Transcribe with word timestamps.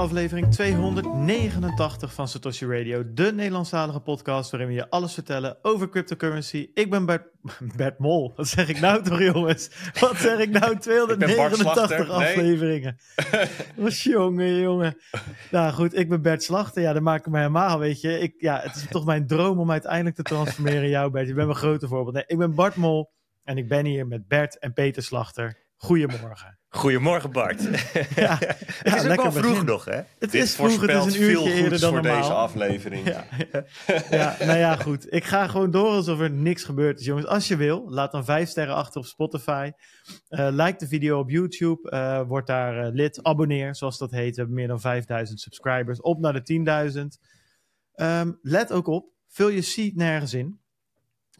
aflevering 0.00 0.52
289 0.52 2.14
van 2.14 2.28
Satoshi 2.28 2.66
Radio, 2.66 3.12
de 3.14 3.32
Nederlandstalige 3.32 4.00
podcast 4.00 4.50
waarin 4.50 4.68
we 4.68 4.74
je 4.74 4.90
alles 4.90 5.14
vertellen 5.14 5.58
over 5.62 5.88
cryptocurrency. 5.88 6.70
Ik 6.74 6.90
ben 6.90 7.06
Bert, 7.06 7.22
Bert 7.76 7.98
Mol. 7.98 8.32
Wat 8.36 8.48
zeg 8.48 8.68
ik 8.68 8.80
nou 8.80 9.02
toch, 9.02 9.20
jongens? 9.20 9.90
Wat 10.00 10.16
zeg 10.16 10.38
ik 10.38 10.50
nou? 10.50 10.78
289 10.78 12.08
afleveringen. 12.10 12.96
Wat 13.76 14.00
jongen, 14.00 14.60
jongen. 14.60 14.96
Nou 15.50 15.72
goed, 15.72 15.98
ik 15.98 16.08
ben 16.08 16.22
Bert 16.22 16.42
Slachter. 16.42 16.82
Ja, 16.82 16.92
dat 16.92 17.02
maakt 17.02 17.26
me 17.26 17.36
helemaal, 17.36 17.78
weet 17.78 18.00
je. 18.00 18.18
Ik, 18.18 18.34
ja, 18.38 18.60
het 18.62 18.76
is 18.76 18.86
toch 18.90 19.04
mijn 19.04 19.26
droom 19.26 19.58
om 19.58 19.70
uiteindelijk 19.70 20.16
te 20.16 20.22
transformeren 20.22 20.82
in 20.82 20.90
jou, 20.90 21.10
Bert. 21.10 21.28
Je 21.28 21.34
bent 21.34 21.46
mijn 21.46 21.58
grote 21.58 21.88
voorbeeld. 21.88 22.14
Nee, 22.14 22.24
ik 22.26 22.38
ben 22.38 22.54
Bart 22.54 22.76
Mol 22.76 23.10
en 23.44 23.56
ik 23.56 23.68
ben 23.68 23.84
hier 23.84 24.06
met 24.06 24.28
Bert 24.28 24.58
en 24.58 24.72
Peter 24.72 25.02
Slachter. 25.02 25.59
Goedemorgen. 25.80 26.58
Goedemorgen 26.68 27.32
Bart. 27.32 27.62
Ja, 28.14 28.38
het 28.82 28.94
is 28.94 29.06
ook 29.06 29.22
wel 29.22 29.32
vroeg 29.32 29.64
nog 29.64 29.84
hè? 29.84 30.00
Het 30.18 30.34
is 30.34 30.54
vroeg, 30.54 30.80
het 30.80 31.06
is 31.06 31.14
een 31.14 31.22
uurtje 31.22 31.52
eerder 31.52 31.80
dan 31.80 31.92
voor 31.92 32.02
normaal. 32.02 32.20
deze 32.20 32.32
aflevering. 32.32 33.06
Ja, 33.06 33.26
ja, 34.10 34.36
nou 34.40 34.58
ja, 34.58 34.76
goed. 34.76 35.12
Ik 35.12 35.24
ga 35.24 35.46
gewoon 35.46 35.70
door 35.70 35.88
alsof 35.88 36.20
er 36.20 36.30
niks 36.30 36.64
gebeurd 36.64 37.00
is, 37.00 37.06
jongens. 37.06 37.26
Als 37.26 37.48
je 37.48 37.56
wil, 37.56 37.90
laat 37.90 38.12
dan 38.12 38.24
vijf 38.24 38.48
sterren 38.48 38.74
achter 38.74 39.00
op 39.00 39.06
Spotify. 39.06 39.70
Uh, 40.30 40.48
like 40.50 40.78
de 40.78 40.86
video 40.86 41.18
op 41.18 41.30
YouTube. 41.30 41.90
Uh, 41.90 42.22
word 42.28 42.46
daar 42.46 42.86
uh, 42.86 42.92
lid. 42.92 43.22
Abonneer, 43.22 43.74
zoals 43.74 43.98
dat 43.98 44.10
heet. 44.10 44.30
We 44.30 44.40
hebben 44.40 44.56
meer 44.56 44.68
dan 44.68 44.80
5000 44.80 45.40
subscribers. 45.40 46.00
Op 46.00 46.20
naar 46.20 46.42
de 46.44 46.90
10.000. 46.92 47.00
Um, 47.94 48.38
let 48.42 48.72
ook 48.72 48.86
op, 48.86 49.06
vul 49.28 49.48
je 49.48 49.62
seed 49.62 49.96
nergens 49.96 50.34
in. 50.34 50.59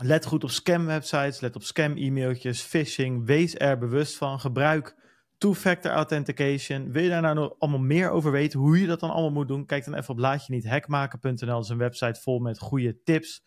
Let 0.02 0.26
goed 0.26 0.44
op 0.44 0.50
scam-websites, 0.50 1.40
let 1.40 1.56
op 1.56 1.62
scam-e-mailtjes, 1.62 2.60
phishing. 2.60 3.26
Wees 3.26 3.54
er 3.58 3.78
bewust 3.78 4.16
van. 4.16 4.40
Gebruik 4.40 4.96
two-factor 5.38 5.90
authentication. 5.90 6.92
Wil 6.92 7.02
je 7.02 7.08
daar 7.08 7.22
nou 7.22 7.34
nog 7.34 7.54
allemaal 7.58 7.80
meer 7.80 8.10
over 8.10 8.30
weten, 8.30 8.60
hoe 8.60 8.80
je 8.80 8.86
dat 8.86 9.00
dan 9.00 9.10
allemaal 9.10 9.30
moet 9.30 9.48
doen? 9.48 9.66
Kijk 9.66 9.84
dan 9.84 9.94
even 9.94 10.10
op 10.10 10.18
laatje-niet-hackmaken.nl. 10.18 11.46
Dat 11.46 11.64
is 11.64 11.68
een 11.68 11.78
website 11.78 12.20
vol 12.20 12.38
met 12.38 12.58
goede 12.58 13.02
tips 13.02 13.42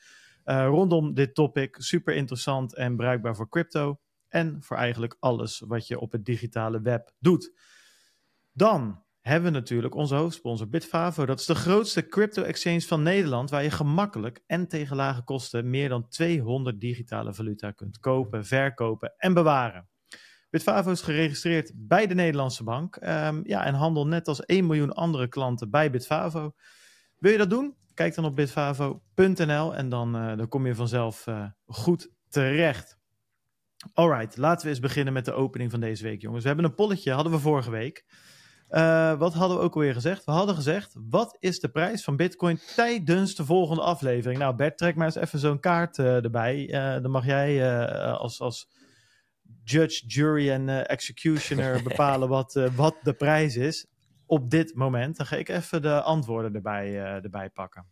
uh, 0.45 0.65
rondom 0.65 1.13
dit 1.13 1.35
topic. 1.35 1.75
Super 1.79 2.15
interessant 2.15 2.75
en 2.75 2.95
bruikbaar 2.95 3.35
voor 3.35 3.49
crypto. 3.49 3.99
En 4.27 4.63
voor 4.63 4.77
eigenlijk 4.77 5.15
alles 5.19 5.63
wat 5.67 5.87
je 5.87 5.99
op 5.99 6.11
het 6.11 6.25
digitale 6.25 6.81
web 6.81 7.11
doet. 7.19 7.59
Dan 8.51 9.02
hebben 9.23 9.51
we 9.51 9.57
natuurlijk 9.57 9.95
onze 9.95 10.15
hoofdsponsor 10.15 10.69
Bitfavo. 10.69 11.25
Dat 11.25 11.39
is 11.39 11.45
de 11.45 11.55
grootste 11.55 12.07
crypto-exchange 12.07 12.81
van 12.81 13.03
Nederland, 13.03 13.49
waar 13.49 13.63
je 13.63 13.71
gemakkelijk 13.71 14.43
en 14.45 14.67
tegen 14.67 14.95
lage 14.95 15.23
kosten 15.23 15.69
meer 15.69 15.89
dan 15.89 16.07
200 16.07 16.79
digitale 16.79 17.33
valuta 17.33 17.71
kunt 17.71 17.99
kopen, 17.99 18.45
verkopen 18.45 19.13
en 19.17 19.33
bewaren. 19.33 19.87
Bitfavo 20.49 20.91
is 20.91 21.01
geregistreerd 21.01 21.71
bij 21.75 22.07
de 22.07 22.13
Nederlandse 22.13 22.63
Bank 22.63 22.95
um, 22.95 23.41
ja, 23.47 23.65
en 23.65 23.73
handelt 23.73 24.07
net 24.07 24.27
als 24.27 24.45
1 24.45 24.65
miljoen 24.65 24.93
andere 24.93 25.27
klanten 25.27 25.69
bij 25.69 25.91
Bitfavo. 25.91 26.53
Wil 27.17 27.31
je 27.31 27.37
dat 27.37 27.49
doen? 27.49 27.75
Kijk 27.93 28.15
dan 28.15 28.25
op 28.25 28.35
bitfavo.nl 28.35 29.75
en 29.75 29.89
dan, 29.89 30.15
uh, 30.15 30.37
dan 30.37 30.47
kom 30.47 30.67
je 30.67 30.75
vanzelf 30.75 31.27
uh, 31.27 31.45
goed 31.65 32.09
terecht. 32.29 32.97
Alright, 33.93 34.37
laten 34.37 34.63
we 34.63 34.69
eens 34.69 34.79
beginnen 34.79 35.13
met 35.13 35.25
de 35.25 35.33
opening 35.33 35.71
van 35.71 35.79
deze 35.79 36.03
week, 36.03 36.21
jongens. 36.21 36.41
We 36.41 36.47
hebben 36.47 36.65
een 36.65 36.75
polletje, 36.75 37.11
hadden 37.11 37.31
we 37.31 37.39
vorige 37.39 37.71
week. 37.71 38.05
Uh, 38.73 39.13
wat 39.17 39.33
hadden 39.33 39.57
we 39.57 39.63
ook 39.63 39.73
alweer 39.73 39.93
gezegd? 39.93 40.25
We 40.25 40.31
hadden 40.31 40.55
gezegd, 40.55 40.95
wat 41.09 41.37
is 41.39 41.59
de 41.59 41.69
prijs 41.69 42.03
van 42.03 42.15
Bitcoin 42.15 42.59
tijdens 42.75 43.35
de 43.35 43.45
volgende 43.45 43.81
aflevering? 43.81 44.39
Nou, 44.39 44.55
Bert, 44.55 44.77
trek 44.77 44.95
maar 44.95 45.05
eens 45.05 45.15
even 45.15 45.39
zo'n 45.39 45.59
kaart 45.59 45.97
uh, 45.97 46.23
erbij. 46.23 46.69
Uh, 46.69 47.01
dan 47.01 47.11
mag 47.11 47.25
jij 47.25 47.77
als, 48.13 48.39
als 48.39 48.69
judge, 49.63 50.05
jury 50.07 50.49
en 50.49 50.87
executioner 50.87 51.83
bepalen 51.89 52.29
wat, 52.29 52.69
wat 52.75 52.95
de 53.03 53.13
prijs 53.13 53.55
is 53.55 53.87
op 54.25 54.49
dit 54.49 54.75
moment. 54.75 55.17
Dan 55.17 55.25
ga 55.25 55.35
ik 55.35 55.49
even 55.49 55.81
de 55.81 56.01
antwoorden 56.01 56.55
erbij, 56.55 56.95
erbij 56.99 57.49
pakken. 57.49 57.85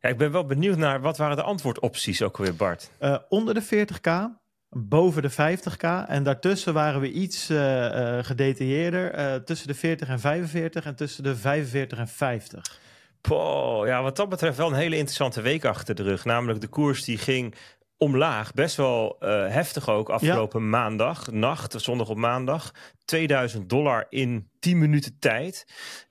Ja, 0.00 0.08
ik 0.08 0.18
ben 0.18 0.32
wel 0.32 0.46
benieuwd 0.46 0.76
naar, 0.76 1.00
wat 1.00 1.16
waren 1.16 1.36
de 1.36 1.42
antwoordopties 1.42 2.22
ook 2.22 2.36
weer, 2.36 2.56
Bart? 2.56 2.90
onder 3.28 3.54
de 3.54 3.86
40k, 3.86 4.39
boven 4.70 5.22
de 5.22 5.30
50k. 5.30 6.08
En 6.08 6.22
daartussen 6.22 6.74
waren 6.74 7.00
we 7.00 7.10
iets 7.10 7.50
uh, 7.50 7.58
uh, 7.58 8.18
gedetailleerder. 8.22 9.18
Uh, 9.18 9.34
tussen 9.34 9.68
de 9.68 9.74
40 9.74 10.08
en 10.08 10.20
45 10.20 10.84
en 10.84 10.94
tussen 10.94 11.22
de 11.22 11.36
45 11.36 11.98
en 11.98 12.08
50. 12.08 12.78
Poh, 13.20 13.86
ja, 13.86 14.02
wat 14.02 14.16
dat 14.16 14.28
betreft 14.28 14.56
wel 14.56 14.68
een 14.68 14.74
hele 14.74 14.96
interessante 14.96 15.40
week 15.40 15.64
achter 15.64 15.94
de 15.94 16.02
rug. 16.02 16.24
Namelijk 16.24 16.60
de 16.60 16.68
koers 16.68 17.04
die 17.04 17.18
ging 17.18 17.54
omlaag. 18.00 18.54
Best 18.54 18.76
wel 18.76 19.16
heftig 19.48 19.88
ook 19.88 20.08
afgelopen 20.08 20.60
ja. 20.60 20.66
maandag, 20.66 21.30
nacht, 21.30 21.74
zondag 21.80 22.08
op 22.08 22.16
maandag. 22.16 22.72
2000 23.04 23.68
dollar 23.68 24.06
in 24.08 24.48
10 24.58 24.78
minuten 24.78 25.16
tijd. 25.18 25.66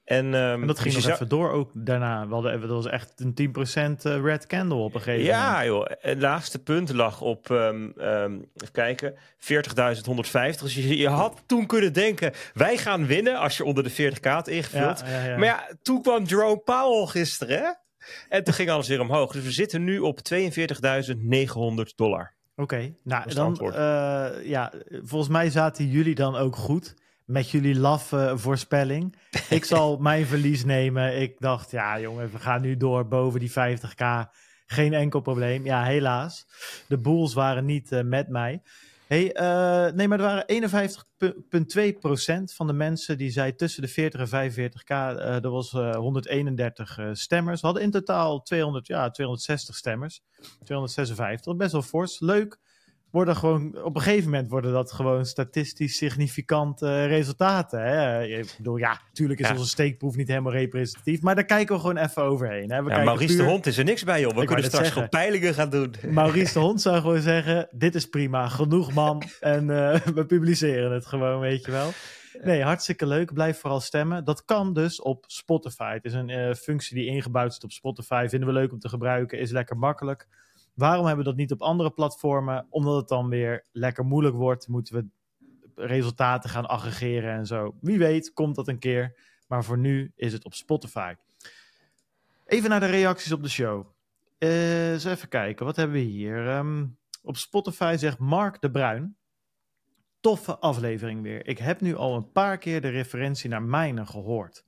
En, 0.10 0.34
um, 0.34 0.62
en 0.62 0.68
dat 0.68 0.80
ging 0.80 0.94
dus 0.94 1.04
nog 1.04 1.14
even 1.14 1.28
door 1.28 1.52
ook 1.52 1.72
daarna. 1.74 2.28
We 2.28 2.34
hadden, 2.34 2.62
dat 2.62 2.70
was 2.70 2.86
echt 2.86 3.14
een 3.16 3.34
10% 4.00 4.22
red 4.24 4.48
candle 4.48 4.78
op 4.78 4.96
een 4.96 5.02
gegeven 5.02 5.26
ja, 5.26 5.42
moment. 5.42 5.58
Ja 5.58 5.66
joh, 5.66 5.86
het 6.00 6.20
laagste 6.20 6.60
punt 6.60 6.94
lag 6.94 7.22
op, 7.22 7.50
um, 7.50 7.94
um, 7.98 8.50
even 8.56 8.72
kijken, 8.72 9.14
40.150. 9.16 9.20
Dus 10.62 10.76
je, 10.76 10.98
je, 10.98 11.10
had 11.10 11.44
toen 11.46 11.66
kunnen 11.66 11.94
denken, 11.94 12.34
wij 12.54 12.78
gaan 12.78 13.06
winnen 13.06 13.38
als 13.38 13.58
je 13.58 13.66
onder 13.66 13.84
de 13.84 14.12
40k 14.14 14.22
had 14.22 14.48
ingevuld. 14.48 15.04
Ja. 15.06 15.38
Maar 15.38 15.46
ja, 15.46 15.68
toen 15.82 16.02
kwam 16.02 16.24
Jerome 16.24 16.58
Powell 16.58 17.06
gisteren 17.06 17.58
hè? 17.58 17.70
En 18.30 18.44
toen 18.44 18.53
ging 18.53 18.70
alles 18.70 18.88
weer 18.88 19.02
omhoog. 19.02 19.31
Dus 19.31 19.44
we 19.44 19.52
zitten 19.52 19.84
nu 19.84 20.00
op 20.00 20.20
42.900 20.34 21.96
dollar. 21.96 22.34
Oké, 22.56 22.75
okay, 22.75 22.96
nou 23.03 23.34
dan, 23.34 23.59
uh, 23.62 23.72
ja, 24.44 24.74
volgens 25.03 25.31
mij 25.31 25.50
zaten 25.50 25.88
jullie 25.88 26.16
dan 26.16 26.36
ook 26.36 26.56
goed 26.56 26.96
met 27.25 27.50
jullie 27.50 27.80
laffe 27.80 28.34
voorspelling. 28.36 29.16
Ik 29.50 29.66
zal 29.66 29.97
mijn 29.97 30.25
verlies 30.25 30.66
nemen. 30.66 31.22
Ik 31.22 31.36
dacht, 31.40 31.72
ja 31.72 32.00
jongen, 32.00 32.31
we 32.31 32.40
gaan 32.40 32.62
nu 32.62 32.78
door 32.78 33.08
boven 33.08 33.40
die 33.40 33.52
50k. 33.52 34.30
Geen 34.66 34.94
enkel 34.94 35.20
probleem. 35.20 35.66
Ja, 35.66 35.84
helaas. 35.84 36.47
De 36.88 36.97
Bulls 36.97 37.34
waren 37.34 37.66
niet 37.66 37.91
uh, 37.91 38.02
met 38.02 38.30
mij. 38.30 38.62
Hey, 39.09 39.36
uh, 39.42 39.92
nee, 39.94 40.08
maar 40.08 40.20
er 40.20 40.46
waren 40.46 40.46
51,2% 42.47 42.56
van 42.56 42.68
de 42.68 42.74
mensen 42.74 43.18
die 43.18 43.31
zei 43.31 43.56
tussen 43.56 43.81
de 43.81 43.88
40 43.88 44.31
en 44.31 44.52
45k. 44.52 44.90
Uh, 44.90 45.44
er 45.44 45.50
was 45.50 45.72
131 45.72 47.00
stemmers. 47.12 47.62
We 47.62 47.68
hadden 47.68 47.86
in 47.86 47.92
totaal 47.92 48.42
200, 48.42 48.88
ja, 48.88 49.09
260 49.09 49.75
stemmers. 49.75 50.22
256, 50.64 51.56
best 51.56 51.72
wel 51.72 51.81
fors. 51.81 52.20
Leuk 52.20 52.59
worden 53.12 53.36
gewoon, 53.36 53.84
op 53.84 53.96
een 53.96 54.02
gegeven 54.02 54.30
moment 54.30 54.50
worden 54.50 54.72
dat 54.72 54.92
gewoon 54.92 55.25
statistisch 55.25 55.97
significante 55.97 57.06
resultaten. 57.06 57.84
Hè? 57.84 58.24
Ik 58.24 58.53
bedoel, 58.58 58.78
ja, 58.78 59.02
natuurlijk 59.08 59.40
is 59.40 59.47
ja. 59.47 59.53
onze 59.53 59.68
steekproef 59.68 60.16
niet 60.16 60.28
helemaal 60.28 60.52
representatief, 60.52 61.22
maar 61.22 61.36
daar 61.36 61.46
kijken 61.46 61.75
we 61.75 61.81
gewoon 61.81 61.97
even 61.97 62.24
overheen. 62.24 62.72
Hè? 62.72 62.84
We 62.84 62.90
ja, 62.90 63.03
Maurice 63.03 63.36
puur... 63.36 63.44
de 63.44 63.50
Hond 63.50 63.66
is 63.66 63.78
er 63.78 63.84
niks 63.84 64.03
bij, 64.03 64.22
joh. 64.22 64.34
We 64.34 64.42
Ik 64.42 64.47
kunnen 64.47 64.66
straks 64.66 64.90
gewoon 64.90 65.09
peilingen 65.09 65.53
gaan 65.53 65.70
doen. 65.70 65.96
Maurice 66.09 66.53
de 66.53 66.59
Hond 66.68 66.81
zou 66.81 67.02
gewoon 67.02 67.22
zeggen, 67.22 67.68
dit 67.72 67.96
is 67.96 68.09
prima, 68.09 68.47
genoeg 68.47 68.94
man, 68.94 69.24
en 69.40 69.64
uh, 69.64 69.96
we 70.16 70.26
publiceren 70.26 70.91
het 70.91 71.06
gewoon, 71.06 71.40
weet 71.40 71.66
je 71.66 71.72
wel. 71.72 71.91
Nee, 72.44 72.64
hartstikke 72.64 73.06
leuk. 73.06 73.34
Blijf 73.34 73.59
vooral 73.59 73.80
stemmen. 73.80 74.24
Dat 74.24 74.46
kan 74.46 74.74
dus 74.74 75.02
op 75.02 75.24
Spotify. 75.28 75.94
Het 75.94 76.06
is 76.06 76.14
een 76.14 76.30
uh, 76.30 76.53
functie 76.53 76.96
die 76.96 77.06
ingebouwd 77.06 77.53
zit 77.53 77.64
op 77.64 77.72
Spotify. 77.72 78.26
Vinden 78.30 78.47
we 78.47 78.53
leuk 78.53 78.72
om 78.72 78.80
te 78.80 78.90
gebruiken. 78.90 79.40
Is 79.40 79.52
lekker 79.52 79.78
makkelijk. 79.78 80.28
Waarom 80.79 81.06
hebben 81.06 81.25
we 81.25 81.29
dat 81.29 81.40
niet 81.40 81.51
op 81.51 81.62
andere 81.62 81.91
platformen? 81.91 82.67
Omdat 82.69 82.95
het 82.95 83.07
dan 83.07 83.29
weer 83.29 83.66
lekker 83.72 84.06
moeilijk 84.06 84.35
wordt. 84.35 84.67
Moeten 84.67 84.95
we 84.95 85.07
resultaten 85.85 86.50
gaan 86.50 86.69
aggregeren 86.69 87.34
en 87.34 87.45
zo. 87.45 87.75
Wie 87.81 87.97
weet 87.97 88.34
komt 88.34 88.56
dat 88.56 88.67
een 88.67 88.79
keer. 88.79 89.19
Maar 89.47 89.63
voor 89.63 89.78
nu 89.78 90.12
is 90.16 90.34
het 90.34 90.45
op 90.45 90.53
Spotify. 90.53 91.13
Even 92.45 92.69
naar 92.69 92.79
de 92.79 92.85
reacties 92.85 93.31
op 93.31 93.43
de 93.43 93.49
show. 93.49 93.87
Uh, 94.40 94.91
eens 94.91 95.03
even 95.03 95.29
kijken, 95.29 95.66
wat 95.66 95.76
hebben 95.76 95.96
we 95.96 96.02
hier? 96.02 96.47
Um, 96.47 96.97
op 97.22 97.37
Spotify 97.37 97.96
zegt 97.97 98.20
Mark 98.20 98.61
de 98.61 98.72
Bruin. 98.72 99.17
Toffe 100.20 100.58
aflevering 100.58 101.22
weer. 101.22 101.47
Ik 101.47 101.58
heb 101.58 101.82
nu 101.82 101.96
al 101.96 102.16
een 102.16 102.32
paar 102.32 102.58
keer 102.58 102.82
de 102.82 102.90
referentie 102.90 103.49
naar 103.49 103.64
mijnen 103.64 104.08
gehoord. 104.08 104.66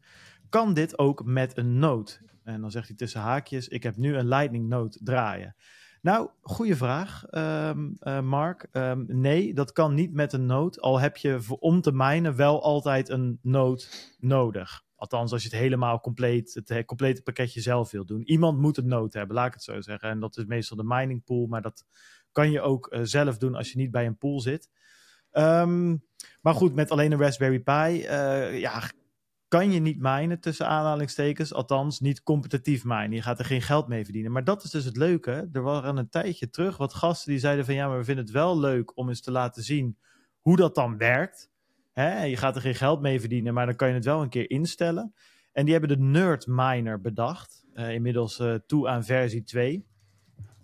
Kan 0.49 0.73
dit 0.73 0.97
ook 0.97 1.25
met 1.25 1.57
een 1.57 1.79
noot? 1.79 2.21
En 2.43 2.61
dan 2.61 2.71
zegt 2.71 2.87
hij 2.87 2.95
tussen 2.95 3.21
haakjes: 3.21 3.67
Ik 3.67 3.83
heb 3.83 3.95
nu 3.95 4.15
een 4.15 4.27
Lightning 4.27 4.67
note 4.67 4.99
draaien. 5.03 5.55
Nou, 6.01 6.29
goede 6.41 6.75
vraag, 6.75 7.23
um, 7.31 7.97
uh, 7.99 8.21
Mark. 8.21 8.67
Um, 8.71 9.05
nee, 9.07 9.53
dat 9.53 9.71
kan 9.71 9.93
niet 9.93 10.13
met 10.13 10.33
een 10.33 10.45
node. 10.45 10.79
Al 10.79 10.99
heb 10.99 11.17
je 11.17 11.39
om 11.59 11.81
te 11.81 11.91
minen 11.93 12.35
wel 12.35 12.63
altijd 12.63 13.09
een 13.09 13.39
node 13.41 13.83
nodig. 14.19 14.83
Althans, 14.95 15.31
als 15.31 15.43
je 15.43 15.49
het 15.49 15.57
helemaal 15.57 15.99
compleet, 15.99 16.53
het 16.53 16.85
complete 16.85 17.21
pakketje 17.21 17.61
zelf 17.61 17.91
wil 17.91 18.05
doen. 18.05 18.21
Iemand 18.23 18.59
moet 18.59 18.77
een 18.77 18.87
node 18.87 19.17
hebben, 19.17 19.35
laat 19.35 19.47
ik 19.47 19.53
het 19.53 19.63
zo 19.63 19.81
zeggen. 19.81 20.09
En 20.09 20.19
dat 20.19 20.37
is 20.37 20.45
meestal 20.45 20.77
de 20.77 20.83
mining 20.85 21.23
pool, 21.23 21.47
maar 21.47 21.61
dat 21.61 21.85
kan 22.31 22.51
je 22.51 22.61
ook 22.61 22.93
uh, 22.93 22.99
zelf 23.03 23.37
doen 23.37 23.55
als 23.55 23.71
je 23.71 23.77
niet 23.77 23.91
bij 23.91 24.05
een 24.05 24.17
pool 24.17 24.39
zit. 24.39 24.69
Um, 25.31 26.03
maar 26.41 26.53
goed, 26.53 26.75
met 26.75 26.91
alleen 26.91 27.11
een 27.11 27.19
Raspberry 27.19 27.59
Pi, 27.59 27.89
uh, 27.89 28.59
ja, 28.59 28.81
kan 29.51 29.71
je 29.71 29.79
niet 29.79 29.99
minen 29.99 30.39
tussen 30.39 30.67
aanhalingstekens, 30.67 31.53
althans 31.53 31.99
niet 31.99 32.23
competitief 32.23 32.83
minen. 32.83 33.11
Je 33.11 33.21
gaat 33.21 33.39
er 33.39 33.45
geen 33.45 33.61
geld 33.61 33.87
mee 33.87 34.03
verdienen. 34.03 34.31
Maar 34.31 34.43
dat 34.43 34.63
is 34.63 34.69
dus 34.69 34.85
het 34.85 34.97
leuke. 34.97 35.49
Er 35.53 35.61
waren 35.61 35.97
een 35.97 36.09
tijdje 36.09 36.49
terug 36.49 36.77
wat 36.77 36.93
gasten 36.93 37.31
die 37.31 37.39
zeiden 37.39 37.65
van 37.65 37.73
ja, 37.73 37.87
maar 37.87 37.97
we 37.97 38.03
vinden 38.03 38.23
het 38.23 38.33
wel 38.33 38.59
leuk 38.59 38.97
om 38.97 39.09
eens 39.09 39.21
te 39.21 39.31
laten 39.31 39.63
zien 39.63 39.97
hoe 40.41 40.55
dat 40.55 40.75
dan 40.75 40.97
werkt. 40.97 41.49
Hè? 41.91 42.23
Je 42.23 42.37
gaat 42.37 42.55
er 42.55 42.61
geen 42.61 42.75
geld 42.75 43.01
mee 43.01 43.19
verdienen, 43.19 43.53
maar 43.53 43.65
dan 43.65 43.75
kan 43.75 43.87
je 43.87 43.93
het 43.93 44.05
wel 44.05 44.21
een 44.21 44.29
keer 44.29 44.49
instellen. 44.49 45.13
En 45.51 45.63
die 45.63 45.73
hebben 45.73 45.97
de 45.97 46.03
Nerd 46.03 46.45
Miner 46.47 47.01
bedacht. 47.01 47.65
inmiddels 47.73 48.41
toe 48.67 48.87
aan 48.87 49.03
versie 49.03 49.43
2. 49.43 49.85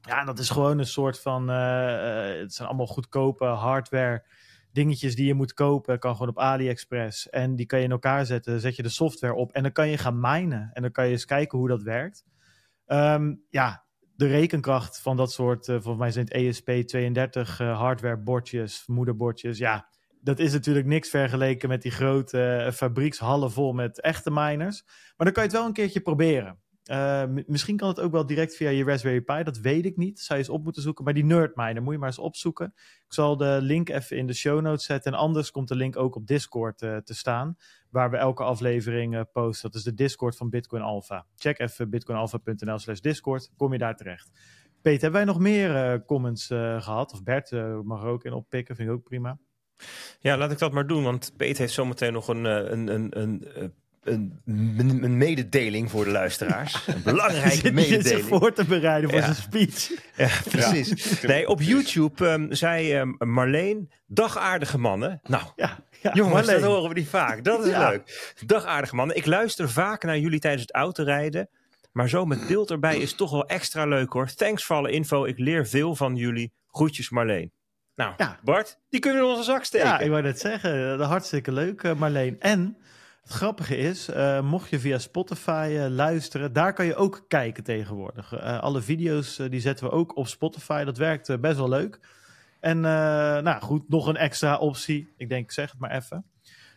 Ja, 0.02 0.24
dat 0.24 0.40
is 0.40 0.50
gewoon 0.50 0.80
een 0.80 0.86
soort 0.86 1.20
van. 1.20 1.48
het 1.48 2.54
zijn 2.54 2.68
allemaal 2.68 2.88
goedkope 2.88 3.46
hardware 3.46 4.24
dingetjes 4.72 5.16
die 5.16 5.26
je 5.26 5.34
moet 5.34 5.54
kopen. 5.54 6.00
Kan 6.00 6.14
gewoon 6.14 6.30
op 6.30 6.40
AliExpress. 6.40 7.30
En 7.30 7.56
die 7.56 7.66
kan 7.66 7.80
je 7.80 7.86
in 7.86 7.92
elkaar 7.92 8.26
zetten. 8.26 8.60
Zet 8.60 8.76
je 8.76 8.84
de 8.84 8.90
software 8.90 9.34
op. 9.34 9.52
En 9.52 9.64
dan 9.64 9.72
kan 9.72 9.90
je 9.90 9.98
gaan 9.98 10.20
minen. 10.20 10.70
En 10.74 10.82
dan 10.82 10.92
kan 10.92 11.06
je 11.06 11.12
eens 11.12 11.26
kijken 11.26 11.58
hoe 11.58 11.68
dat 11.68 11.82
werkt. 11.82 12.26
Ehm, 12.86 13.36
ja, 13.50 13.86
de 14.16 14.28
rekenkracht 14.28 15.02
van 15.02 15.18
dat 15.18 15.32
soort, 15.32 15.68
uh, 15.68 15.76
volgens 15.76 15.98
mij 15.98 16.12
zijn 16.12 16.28
het 16.30 16.38
ESP32 16.38 17.62
uh, 17.62 17.80
hardwarebordjes, 17.80 18.84
moederbordjes. 18.88 19.58
Ja, 19.58 19.90
dat 20.22 20.40
is 20.40 20.52
natuurlijk 20.54 20.86
niks 20.86 21.10
vergeleken 21.10 21.70
met 21.70 21.82
die 21.82 21.92
grote 21.92 22.64
uh, 22.66 22.72
fabriekshallen 22.72 23.52
vol 23.52 23.74
met 23.74 24.02
echte 24.02 24.32
miners. 24.32 24.84
Maar 24.86 25.26
dan 25.26 25.32
kan 25.32 25.44
je 25.44 25.50
het 25.50 25.58
wel 25.58 25.68
een 25.68 25.74
keertje 25.74 26.02
proberen. 26.02 26.60
Uh, 26.92 27.24
misschien 27.46 27.78
kan 27.78 27.88
het 27.88 28.00
ook 28.00 28.12
wel 28.12 28.26
direct 28.26 28.56
via 28.56 28.70
je 28.70 28.84
Raspberry 28.84 29.22
Pi, 29.22 29.44
dat 29.44 29.58
weet 29.58 29.86
ik 29.86 29.98
niet. 29.98 30.20
Zou 30.20 30.40
je 30.40 30.46
eens 30.46 30.54
op 30.56 30.64
moeten 30.64 30.82
zoeken. 30.82 31.04
Maar 31.04 31.14
die 31.14 31.26
Nerdminer 31.26 31.84
moet 31.84 31.94
je 31.94 32.00
maar 32.00 32.08
eens 32.08 32.20
opzoeken. 32.20 32.74
Ik 32.76 33.14
zal 33.14 33.38
de 33.38 33.58
link 33.62 33.90
even 33.90 34.18
in 34.18 34.28
de 34.28 34.34
show 34.34 34.62
notes 34.62 34.86
zetten. 34.86 35.12
En 35.12 35.18
anders 35.18 35.52
komt 35.52 35.68
de 35.68 35.76
link 35.76 35.98
ook 35.98 36.16
op 36.16 36.28
Discord 36.28 36.82
uh, 36.82 36.98
te 36.98 37.14
staan. 37.14 37.58
Waar 37.90 38.12
we 38.12 38.18
elke 38.18 38.44
aflevering 38.44 39.16
uh, 39.16 39.22
posten. 39.32 39.72
Dat 39.72 39.80
is 39.80 39.86
de 39.86 39.94
Discord 39.94 40.38
van 40.38 40.50
Bitcoin 40.50 40.82
Alpha. 40.82 41.26
Check 41.36 41.60
even 41.60 41.90
bitcoinalpha.nl 41.90 42.80
slash 42.80 43.00
Discord. 43.00 43.52
Kom 43.58 43.72
je 43.72 43.80
daar 43.80 43.96
terecht. 43.96 44.32
Peter, 44.82 45.02
hebben 45.02 45.20
wij 45.20 45.34
nog 45.34 45.40
meer 45.40 46.04
comments 46.06 46.46
gehad? 46.78 47.14
Of 47.14 47.24
Bert 47.24 47.52
mag 47.84 48.02
er 48.02 48.08
ook 48.08 48.24
in 48.24 48.34
oppikken, 48.34 48.76
vind 48.76 48.90
ik 48.90 48.96
ook 48.96 49.04
prima. 49.04 49.40
Ja, 50.20 50.38
laat 50.38 50.52
ik 50.52 50.60
dat 50.60 50.72
maar 50.72 50.88
doen. 50.88 51.04
Want 51.04 51.34
Peter 51.38 51.60
heeft 51.60 51.74
zometeen 51.74 52.14
nog 52.14 52.28
een, 52.28 52.46
een, 52.46 52.88
een, 52.94 53.24
een 53.24 53.74
een, 54.08 54.42
een, 55.04 55.18
mededeling 55.18 55.92
voor 55.92 56.04
de 56.04 56.12
luisteraars. 56.12 56.84
Een 56.88 57.04
belangrijke 57.04 57.72
mededeling. 57.72 58.08
zich 58.08 58.26
voor 58.26 58.54
te 58.54 58.66
bereiden 58.66 59.10
voor 59.10 59.22
zijn 59.22 59.36
speech. 59.36 59.90
Ja, 60.18 60.30
precies. 60.50 61.22
Nee, 61.22 61.48
op 61.48 61.62
YouTube 61.62 62.30
um, 62.30 62.54
zei 62.54 63.00
um, 63.00 63.16
Marleen, 63.20 63.92
dagaardige 64.06 64.78
mannen. 64.78 65.20
Nou, 65.24 65.44
ja, 65.56 65.78
ja, 66.02 66.14
jongens, 66.14 66.34
Marleen. 66.34 66.62
dat 66.62 66.70
horen 66.70 66.90
we 66.90 66.96
niet 66.96 67.08
vaak. 67.08 67.44
Dat 67.44 67.66
is 67.66 67.78
leuk. 67.78 68.34
Dagaardige 68.46 68.96
mannen. 68.96 69.18
Ik 69.18 69.26
luister 69.26 69.70
vaak 69.70 70.04
naar 70.04 70.18
jullie 70.18 70.40
tijdens 70.40 70.62
het 70.62 70.74
autorijden. 70.74 71.50
Maar 71.92 72.10
zo 72.10 72.26
met 72.26 72.48
beeld 72.48 72.72
erbij 72.72 72.98
is 72.98 73.16
toch 73.16 73.32
wel 73.32 73.46
extra 73.46 73.86
leuk 73.86 74.14
hoor. 74.14 74.34
Thanks 74.34 74.64
voor 74.64 74.76
alle 74.76 74.92
info. 74.92 75.26
Ik 75.26 75.38
leer 75.38 75.68
veel 75.68 75.96
van 75.96 76.16
jullie. 76.16 76.52
Groetjes 76.68 77.10
Marleen. 77.10 77.52
Nou, 77.96 78.14
Bart, 78.44 78.80
die 78.90 79.00
kunnen 79.00 79.22
we 79.22 79.28
in 79.28 79.34
onze 79.34 79.44
zak 79.44 79.64
steken. 79.64 79.88
Ja, 79.88 80.00
ik 80.00 80.10
wou 80.10 80.22
net 80.22 80.40
zeggen. 80.40 81.00
Hartstikke 81.00 81.52
leuk, 81.52 81.84
eh, 81.84 81.94
Marleen. 81.94 82.40
En 82.40 82.78
het 83.28 83.36
grappige 83.36 83.78
is, 83.78 84.10
uh, 84.10 84.42
mocht 84.42 84.70
je 84.70 84.80
via 84.80 84.98
Spotify 84.98 85.70
uh, 85.72 85.88
luisteren, 85.88 86.54
daar 86.54 86.74
kan 86.74 86.86
je 86.86 86.96
ook 86.96 87.26
kijken 87.28 87.64
tegenwoordig. 87.64 88.34
Uh, 88.34 88.60
alle 88.60 88.82
video's 88.82 89.36
die 89.50 89.60
zetten 89.60 89.86
we 89.86 89.92
ook 89.92 90.18
op 90.18 90.28
Spotify. 90.28 90.84
Dat 90.84 90.98
werkt 90.98 91.42
best 91.42 91.58
wel 91.58 91.70
leuk. 91.70 92.00
En 92.60 92.80
nou 92.80 93.62
goed, 93.62 93.90
nog 93.90 94.08
een 94.08 94.16
extra 94.16 94.58
optie. 94.58 95.14
Ik 95.18 95.30
denk, 95.30 95.52
zeg 95.52 95.72
het 95.72 95.80
maar 95.80 95.92
even. 95.92 96.26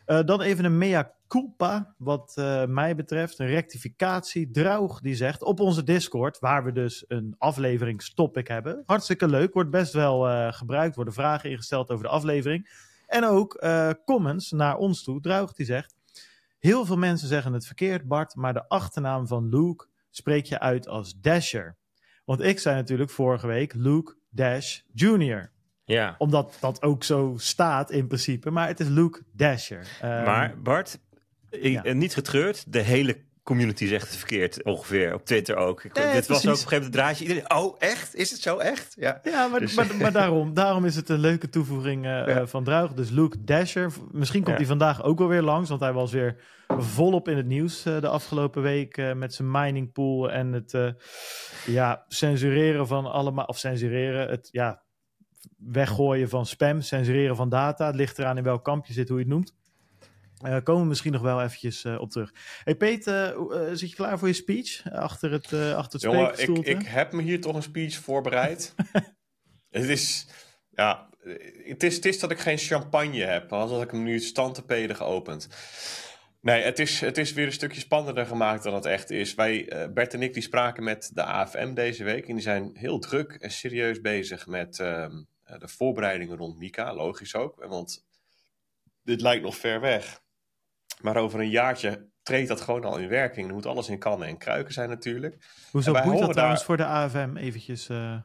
dan 0.04 0.40
even 0.40 0.64
een 0.64 0.78
mea 0.78 1.12
culpa, 1.28 1.94
wat 1.98 2.34
mij 2.68 2.94
betreft. 2.94 3.38
Een 3.38 3.46
rectificatie. 3.46 4.50
Draug 4.50 5.00
die 5.00 5.14
zegt 5.14 5.42
op 5.42 5.60
onze 5.60 5.84
Discord, 5.84 6.38
waar 6.38 6.64
we 6.64 6.72
dus 6.72 7.04
een 7.08 7.34
afleveringstopic 7.38 8.48
hebben. 8.48 8.82
Hartstikke 8.86 9.28
leuk, 9.28 9.54
wordt 9.54 9.70
best 9.70 9.92
wel 9.92 10.52
gebruikt. 10.52 10.96
Worden 10.96 11.14
vragen 11.14 11.50
ingesteld 11.50 11.90
over 11.90 12.04
de 12.04 12.10
aflevering. 12.10 12.70
En 13.06 13.24
ook 13.24 13.64
comments 14.04 14.50
naar 14.50 14.76
ons 14.76 15.02
toe. 15.02 15.20
Draug 15.20 15.52
die 15.52 15.66
zegt... 15.66 15.98
Heel 16.60 16.84
veel 16.84 16.96
mensen 16.96 17.28
zeggen 17.28 17.52
het 17.52 17.66
verkeerd, 17.66 18.08
Bart, 18.08 18.34
maar 18.34 18.52
de 18.52 18.68
achternaam 18.68 19.26
van 19.26 19.48
Luke 19.48 19.86
spreek 20.10 20.44
je 20.44 20.58
uit 20.58 20.88
als 20.88 21.20
Dasher. 21.20 21.76
Want 22.24 22.40
ik 22.40 22.58
zei 22.58 22.76
natuurlijk 22.76 23.10
vorige 23.10 23.46
week 23.46 23.74
Luke 23.74 24.16
Dash 24.28 24.80
Jr. 24.92 25.52
Ja. 25.84 26.14
Omdat 26.18 26.56
dat 26.60 26.82
ook 26.82 27.04
zo 27.04 27.34
staat 27.36 27.90
in 27.90 28.06
principe, 28.06 28.50
maar 28.50 28.66
het 28.66 28.80
is 28.80 28.88
Luke 28.88 29.22
Dasher. 29.32 29.86
Um, 30.02 30.08
maar 30.08 30.60
Bart, 30.62 30.98
ik, 31.50 31.94
niet 31.94 32.14
getreurd, 32.14 32.72
de 32.72 32.80
hele 32.80 33.24
community 33.42 33.86
zegt 33.86 34.08
het 34.08 34.16
verkeerd 34.16 34.62
ongeveer. 34.62 35.14
Op 35.14 35.24
Twitter 35.24 35.56
ook. 35.56 35.84
Ik, 35.84 35.94
dit 35.94 36.26
was 36.26 36.38
ook 36.38 36.44
op 36.44 36.50
een 36.50 36.56
gegeven 36.56 36.76
moment 36.76 36.92
draadje. 36.92 37.24
Iedereen, 37.24 37.54
oh, 37.54 37.76
echt? 37.78 38.14
Is 38.14 38.30
het 38.30 38.40
zo 38.40 38.56
echt? 38.56 38.94
Ja, 38.96 39.20
ja 39.22 39.46
maar, 39.46 39.60
dus- 39.60 39.74
maar, 39.74 39.96
maar, 39.96 40.12
daarom, 40.12 40.54
daarom 40.54 40.84
is 40.84 40.96
het 40.96 41.08
een 41.08 41.18
leuke 41.18 41.48
toevoeging 41.48 42.06
uh, 42.06 42.46
van 42.46 42.64
Druig. 42.64 42.92
Dus 42.92 43.10
Luke 43.10 43.44
Dasher. 43.44 43.92
Misschien 44.12 44.42
komt 44.42 44.56
hij 44.56 44.66
vandaag 44.66 45.02
ook 45.02 45.18
wel 45.18 45.28
weer 45.28 45.42
langs. 45.42 45.68
Want 45.68 45.80
hij 45.80 45.92
was 45.92 46.12
weer 46.12 46.36
volop 46.66 47.28
in 47.28 47.36
het 47.36 47.46
nieuws 47.46 47.86
uh, 47.86 48.00
de 48.00 48.08
afgelopen 48.08 48.62
week. 48.62 48.96
Uh, 48.96 49.12
met 49.12 49.34
zijn 49.34 49.50
mining 49.50 49.92
pool 49.92 50.30
en 50.30 50.52
het 50.52 50.94
ja, 51.66 52.04
censureren 52.08 52.86
van 52.86 53.06
allemaal... 53.06 53.44
Of 53.44 53.58
censureren, 53.58 54.28
het 54.28 54.48
ja, 54.52 54.82
weggooien 55.56 56.28
van 56.28 56.46
spam. 56.46 56.80
Censureren 56.80 57.36
van 57.36 57.48
data. 57.48 57.86
Het 57.86 57.94
ligt 57.94 58.18
eraan 58.18 58.36
in 58.36 58.44
welk 58.44 58.64
kamp 58.64 58.86
je 58.86 58.92
zit, 58.92 59.08
hoe 59.08 59.18
je 59.18 59.24
het 59.24 59.32
noemt. 59.32 59.58
Uh, 60.46 60.56
komen 60.62 60.82
we 60.82 60.88
misschien 60.88 61.12
nog 61.12 61.22
wel 61.22 61.42
eventjes 61.42 61.84
uh, 61.84 62.00
op 62.00 62.10
terug. 62.10 62.32
Hey 62.64 62.74
Peter, 62.74 63.36
uh, 63.36 63.68
zit 63.72 63.90
je 63.90 63.96
klaar 63.96 64.18
voor 64.18 64.28
je 64.28 64.34
speech 64.34 64.90
achter 64.92 65.32
het, 65.32 65.52
achter 65.52 65.92
het 65.92 66.02
Jongen, 66.02 66.38
ik, 66.38 66.66
ik 66.66 66.86
heb 66.86 67.12
me 67.12 67.22
hier 67.22 67.40
toch 67.40 67.54
een 67.54 67.62
speech 67.62 67.94
voorbereid. 67.94 68.74
het 69.70 69.88
is, 69.88 70.26
ja, 70.70 71.08
het 71.64 71.82
is, 71.82 71.94
het 71.94 72.04
is 72.04 72.18
dat 72.18 72.30
ik 72.30 72.38
geen 72.38 72.58
champagne 72.58 73.24
heb. 73.24 73.52
Anders 73.52 73.72
had 73.72 73.82
ik 73.82 73.90
hem 73.90 74.02
nu 74.02 74.18
standtepeden 74.18 74.96
geopend. 74.96 75.48
Nee, 76.40 76.62
het 76.62 76.78
is, 76.78 77.00
het 77.00 77.18
is 77.18 77.32
weer 77.32 77.46
een 77.46 77.52
stukje 77.52 77.80
spannender 77.80 78.26
gemaakt 78.26 78.62
dan 78.62 78.74
het 78.74 78.84
echt 78.84 79.10
is. 79.10 79.34
Wij, 79.34 79.88
Bert 79.94 80.14
en 80.14 80.22
ik, 80.22 80.34
die 80.34 80.42
spraken 80.42 80.84
met 80.84 81.10
de 81.14 81.24
AFM 81.24 81.74
deze 81.74 82.04
week. 82.04 82.28
En 82.28 82.34
die 82.34 82.42
zijn 82.42 82.70
heel 82.74 82.98
druk 82.98 83.32
en 83.32 83.50
serieus 83.50 84.00
bezig 84.00 84.46
met 84.46 84.78
ehm, 84.78 85.22
de 85.58 85.68
voorbereidingen 85.68 86.36
rond 86.36 86.58
Mika. 86.58 86.94
Logisch 86.94 87.34
ook, 87.34 87.64
want 87.64 88.04
dit 89.02 89.20
lijkt 89.20 89.42
nog 89.42 89.56
ver 89.56 89.80
weg. 89.80 90.22
Maar 91.02 91.16
over 91.16 91.40
een 91.40 91.50
jaartje 91.50 92.08
treedt 92.22 92.48
dat 92.48 92.60
gewoon 92.60 92.84
al 92.84 92.98
in 92.98 93.08
werking. 93.08 93.48
Er 93.48 93.54
moet 93.54 93.66
alles 93.66 93.88
in 93.88 93.98
kannen 93.98 94.28
en 94.28 94.38
kruiken 94.38 94.72
zijn 94.72 94.88
natuurlijk. 94.88 95.36
Hoezo 95.70 95.92
boeit 95.92 96.18
dat 96.18 96.32
trouwens 96.32 96.64
voor 96.64 96.76
de 96.76 96.84
AFM 96.84 97.36
eventjes? 97.36 97.88
Uh... 97.88 98.16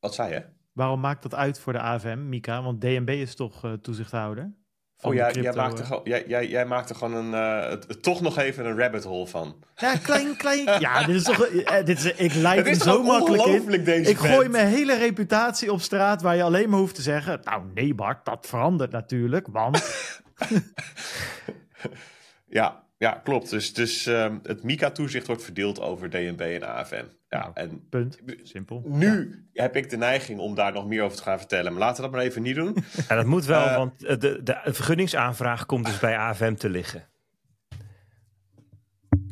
Wat 0.00 0.14
zei 0.14 0.32
je? 0.32 0.44
Waarom 0.72 1.00
maakt 1.00 1.22
dat 1.22 1.34
uit 1.34 1.58
voor 1.58 1.72
de 1.72 1.80
AFM, 1.80 2.28
Mika? 2.28 2.62
Want 2.62 2.80
DNB 2.80 3.08
is 3.08 3.34
toch 3.34 3.64
uh, 3.64 3.72
toezichthouder? 3.72 4.52
Oh, 5.00 5.14
jij, 5.14 5.32
jij, 5.32 5.52
maakt 5.52 5.78
er, 5.78 6.00
jij, 6.04 6.24
jij, 6.26 6.48
jij 6.48 6.66
maakt 6.66 6.90
er 6.90 6.96
gewoon 6.96 7.14
een, 7.14 7.32
uh, 7.32 7.70
het, 7.70 8.02
toch 8.02 8.20
nog 8.20 8.38
even 8.38 8.66
een 8.66 8.78
rabbit 8.78 9.04
hole 9.04 9.26
van. 9.26 9.64
Ja, 9.74 9.96
klein, 9.96 10.36
klein. 10.36 10.64
ja, 10.80 11.04
dit 11.06 11.16
is 11.16 11.22
toch. 11.22 11.48
Uh, 11.48 11.84
dit 11.84 11.98
is, 11.98 12.04
ik 12.04 12.34
leid 12.34 12.66
hem 12.66 12.74
zo 12.74 13.02
makkelijk 13.02 13.44
in. 13.44 13.84
Deze 13.84 14.10
ik 14.10 14.16
gooi 14.16 14.48
mijn 14.48 14.66
hele 14.66 14.96
reputatie 14.96 15.72
op 15.72 15.80
straat 15.80 16.22
waar 16.22 16.36
je 16.36 16.42
alleen 16.42 16.70
maar 16.70 16.78
hoeft 16.78 16.94
te 16.94 17.02
zeggen. 17.02 17.40
Nou, 17.44 17.62
nee, 17.74 17.94
Bart, 17.94 18.24
dat 18.24 18.46
verandert 18.46 18.90
natuurlijk. 18.90 19.46
Want. 19.50 19.82
Ja, 22.54 22.84
ja 22.98 23.20
klopt. 23.24 23.50
Dus, 23.50 23.74
dus 23.74 24.06
um, 24.06 24.40
het 24.42 24.62
MICA-toezicht 24.62 25.26
wordt 25.26 25.42
verdeeld 25.42 25.80
over 25.80 26.10
DNB 26.10 26.40
en 26.40 26.62
AFM. 26.62 27.04
Ja, 27.28 27.38
nou, 27.38 27.50
en 27.54 27.88
punt. 27.88 28.18
Simpel. 28.42 28.82
Nu 28.86 29.44
heb 29.52 29.76
ik 29.76 29.90
de 29.90 29.96
neiging 29.96 30.40
om 30.40 30.54
daar 30.54 30.72
nog 30.72 30.86
meer 30.86 31.02
over 31.02 31.16
te 31.16 31.22
gaan 31.22 31.38
vertellen. 31.38 31.72
Maar 31.72 31.80
laten 31.80 31.96
we 31.96 32.02
dat 32.02 32.10
maar 32.10 32.20
even 32.20 32.42
niet 32.42 32.54
doen. 32.54 32.76
Ja, 33.08 33.16
dat 33.16 33.26
moet 33.26 33.44
wel, 33.44 33.66
uh, 33.66 33.76
want 33.76 34.00
de, 34.00 34.40
de 34.42 34.60
vergunningsaanvraag 34.64 35.66
komt 35.66 35.86
dus 35.86 35.98
bij 35.98 36.18
AFM 36.18 36.54
te 36.54 36.68
liggen. 36.68 37.08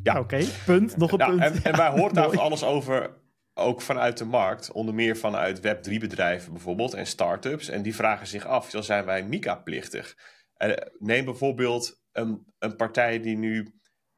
Ja, 0.03 0.13
oké. 0.13 0.21
Okay, 0.21 0.49
punt. 0.67 0.97
Nog 0.97 1.13
een 1.13 1.19
ja, 1.19 1.27
punt. 1.27 1.41
En, 1.41 1.63
en 1.63 1.77
wij 1.77 1.91
hoort 1.99 2.15
daar 2.15 2.39
alles 2.39 2.65
over, 2.65 3.11
ook 3.55 3.81
vanuit 3.83 4.19
de 4.19 4.25
markt. 4.25 4.73
Onder 4.73 4.95
meer 4.95 5.17
vanuit 5.17 5.59
Web3-bedrijven 5.59 6.53
bijvoorbeeld 6.53 6.95
en 6.95 7.07
start-ups. 7.07 7.69
En 7.69 7.83
die 7.83 7.95
vragen 7.95 8.27
zich 8.27 8.47
af, 8.47 8.75
zijn 8.79 9.05
wij 9.05 9.25
MICA-plichtig? 9.25 10.17
Uh, 10.59 10.73
neem 10.99 11.25
bijvoorbeeld 11.25 12.02
een, 12.13 12.47
een 12.59 12.77
partij 12.77 13.21
die 13.21 13.37
nu 13.37 13.75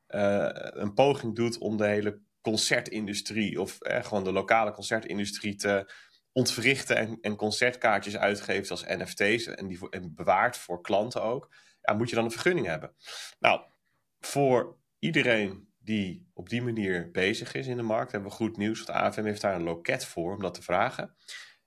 uh, 0.09 0.49
een 0.53 0.95
poging 0.95 1.35
doet 1.37 1.59
om 1.59 1.77
de 1.77 1.87
hele 1.87 2.21
concertindustrie 2.41 3.61
of 3.61 3.81
eh, 3.81 4.05
gewoon 4.05 4.25
de 4.25 4.33
lokale 4.33 4.73
concertindustrie 4.73 5.55
te 5.55 5.93
ontwrichten 6.33 6.97
en, 6.97 7.19
en 7.21 7.37
concertkaartjes 7.37 8.17
uitgeeft 8.17 8.71
als 8.71 8.85
NFT's 8.87 9.47
en 9.47 9.67
die 9.67 9.79
bewaart 10.11 10.57
voor 10.57 10.83
klanten 10.83 11.23
ook, 11.23 11.55
ja, 11.81 11.95
moet 11.95 12.09
je 12.09 12.15
dan 12.15 12.25
een 12.25 12.31
vergunning 12.31 12.67
hebben. 12.67 12.95
Nou, 13.39 13.61
voor 14.21 14.79
iedereen 14.99 15.73
die 15.79 16.31
op 16.35 16.49
die 16.49 16.63
manier 16.63 17.11
bezig 17.11 17.55
is 17.55 17.67
in 17.67 17.77
de 17.77 17.83
markt, 17.83 18.13
hebben 18.13 18.31
we 18.31 18.37
goed 18.37 18.57
nieuws. 18.57 18.83
Want 18.83 18.99
AFM 18.99 19.25
heeft 19.25 19.41
daar 19.41 19.55
een 19.55 19.63
loket 19.63 20.05
voor 20.05 20.35
om 20.35 20.41
dat 20.41 20.55
te 20.55 20.63
vragen. 20.63 21.05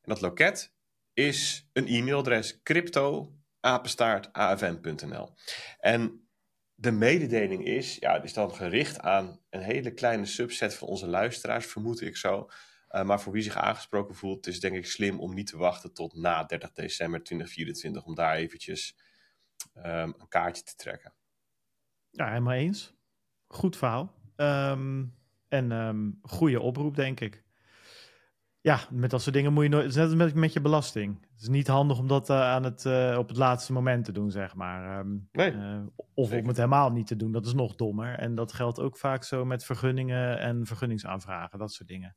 En 0.02 0.14
dat 0.14 0.22
loket 0.22 0.74
is 1.14 1.70
een 1.74 1.88
e-mailadres 1.88 2.62
crypto 2.64 3.36
apenstaartafm.nl. 3.68 5.34
En 5.80 6.28
de 6.76 6.92
mededeling 6.92 7.66
is, 7.66 7.96
ja, 7.96 8.24
is 8.24 8.34
dan 8.34 8.56
gericht 8.56 9.00
aan 9.00 9.40
een 9.50 9.62
hele 9.62 9.94
kleine 9.94 10.26
subset 10.26 10.74
van 10.76 10.88
onze 10.88 11.08
luisteraars, 11.08 11.66
vermoed 11.66 12.02
ik 12.02 12.18
zo. 12.18 12.50
Uh, 12.90 13.04
maar 13.04 13.22
voor 13.22 13.34
wie 13.34 13.42
zich 13.42 13.56
aangesproken 13.56 14.16
voelt, 14.16 14.48
is 14.48 14.60
denk 14.60 14.76
ik 14.76 14.86
slim 14.86 15.20
om 15.20 15.34
niet 15.34 15.48
te 15.48 15.58
wachten 15.58 15.94
tot 15.94 16.16
na 16.16 16.44
30 16.44 16.72
december 16.72 17.24
2024 17.24 18.06
om 18.06 18.16
daar 18.16 18.36
eventjes 18.36 18.98
um, 19.76 19.84
een 20.18 20.28
kaartje 20.28 20.64
te 20.64 20.76
trekken. 20.76 21.14
Ja, 22.10 22.28
helemaal 22.28 22.54
eens. 22.54 22.94
Goed 23.48 23.78
verhaal. 23.78 24.14
Ehm, 24.36 25.06
en 25.48 25.72
um, 25.72 26.20
goede 26.22 26.60
oproep, 26.60 26.96
denk 26.96 27.20
ik. 27.20 27.47
Ja, 28.68 28.80
met 28.90 29.10
dat 29.10 29.22
soort 29.22 29.36
dingen 29.36 29.54
moet 29.54 29.64
je 29.64 29.70
nooit. 29.70 29.84
Het 29.84 29.96
is 29.96 30.02
net 30.02 30.16
met, 30.16 30.36
met 30.36 30.54
je 30.54 30.62
belasting. 30.62 31.22
Het 31.32 31.42
is 31.42 31.48
niet 31.48 31.68
handig 31.68 32.00
om 32.00 32.08
dat 32.08 32.30
uh, 32.30 32.42
aan 32.42 32.64
het, 32.64 32.86
uh, 32.86 33.16
op 33.18 33.28
het 33.28 33.38
laatste 33.38 33.74
moment 33.74 34.06
te 34.06 34.12
doen, 34.12 34.32
zeg 34.32 34.56
maar. 34.56 35.00
Um, 35.00 35.30
nee. 35.32 35.52
Uh, 35.52 35.80
of 36.14 36.32
om 36.32 36.48
het 36.48 36.56
helemaal 36.56 36.92
niet 36.92 37.08
te 37.08 37.16
doen. 37.16 37.32
Dat 37.32 37.46
is 37.46 37.54
nog 37.54 37.76
dommer. 37.76 38.20
En 38.20 38.36
dat 38.36 38.54
geldt 38.54 38.80
ook 38.80 38.98
vaak 38.98 39.24
zo 39.24 39.46
met 39.46 39.66
vergunningen 39.66 40.40
en 40.40 40.66
vergunningsaanvragen, 40.66 41.60
dat 41.60 41.74
soort 41.74 41.90
dingen. 41.90 42.16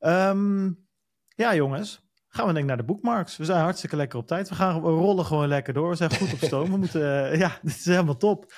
Um, 0.00 0.86
ja, 1.28 1.54
jongens. 1.54 2.02
Gaan 2.28 2.46
we 2.46 2.52
denk 2.52 2.64
ik 2.64 2.70
naar 2.70 2.86
de 2.86 2.92
bookmarks. 2.92 3.36
We 3.36 3.44
zijn 3.44 3.62
hartstikke 3.62 3.96
lekker 3.96 4.18
op 4.18 4.26
tijd. 4.26 4.48
We 4.48 4.54
gaan 4.54 4.82
we 4.82 4.88
rollen 4.88 5.24
gewoon 5.24 5.48
lekker 5.48 5.74
door. 5.74 5.88
We 5.88 5.96
zijn 5.96 6.14
goed 6.14 6.32
op 6.32 6.38
stoom. 6.38 6.70
we 6.70 6.76
moeten, 6.76 7.38
ja, 7.44 7.58
dit 7.62 7.76
is 7.76 7.84
helemaal 7.84 8.16
top. 8.16 8.52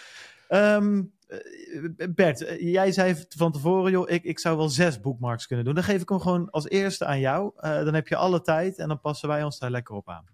Um, 0.49 1.15
Bert, 2.11 2.57
jij 2.59 2.93
zei 2.93 3.25
van 3.29 3.53
tevoren, 3.53 3.91
joh, 3.91 4.11
ik, 4.11 4.25
ik 4.25 4.39
zou 4.39 4.57
wel 4.57 4.69
zes 4.69 5.01
bookmarks 5.01 5.47
kunnen 5.47 5.65
doen. 5.65 5.75
Dan 5.75 5.85
geef 5.85 6.03
ik 6.03 6.09
hem 6.09 6.21
gewoon 6.21 6.51
als 6.51 6.69
eerste 6.69 7.05
aan 7.05 7.21
jou. 7.21 7.53
Uh, 7.57 7.61
dan 7.61 7.95
heb 7.95 8.09
je 8.09 8.17
alle 8.17 8.41
tijd 8.41 8.79
en 8.79 8.89
dan 8.89 9.01
passen 9.01 9.29
wij 9.29 9.43
ons 9.43 9.59
daar 9.59 9.71
lekker 9.71 9.95
op 9.95 10.09
aan. 10.09 10.25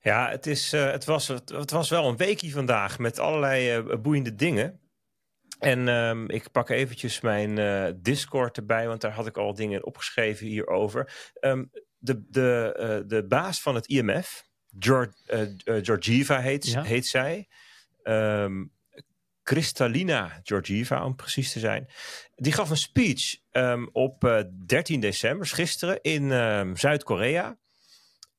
Ja, 0.00 0.30
het, 0.30 0.46
is, 0.46 0.72
uh, 0.72 0.90
het, 0.90 1.04
was, 1.04 1.28
het, 1.28 1.48
het, 1.48 1.70
was 1.70 1.90
wel 1.90 2.08
een 2.08 2.16
weekje 2.16 2.50
vandaag 2.50 2.98
met 2.98 3.18
allerlei 3.18 3.78
uh, 3.78 3.96
boeiende 3.96 4.34
dingen. 4.34 4.80
En 5.58 5.88
um, 5.88 6.30
ik 6.30 6.50
pak 6.50 6.68
eventjes 6.68 7.20
mijn 7.20 8.00
Discord 8.02 8.56
erbij, 8.56 8.86
want 8.88 9.00
daar 9.00 9.12
had 9.12 9.26
ik 9.26 9.36
al 9.36 9.54
dingen 9.54 9.84
opgeschreven 9.84 10.46
hierover. 10.46 11.32
Um, 11.40 11.70
de, 11.98 12.26
de, 12.28 13.04
de 13.06 13.26
baas 13.26 13.62
van 13.62 13.74
het 13.74 13.86
IMF, 13.86 14.44
Georg, 14.78 15.10
Georgieva 15.64 16.40
heet, 16.40 16.66
ja. 16.66 16.82
heet 16.82 17.06
zij. 17.06 17.48
Um, 18.02 18.75
Kristalina 19.46 20.40
Georgieva, 20.42 21.04
om 21.04 21.14
precies 21.14 21.52
te 21.52 21.58
zijn. 21.58 21.88
Die 22.34 22.52
gaf 22.52 22.70
een 22.70 22.76
speech 22.76 23.36
um, 23.52 23.88
op 23.92 24.24
uh, 24.24 24.40
13 24.66 25.00
december, 25.00 25.46
gisteren, 25.46 25.98
in 26.02 26.30
um, 26.30 26.76
Zuid-Korea. 26.76 27.58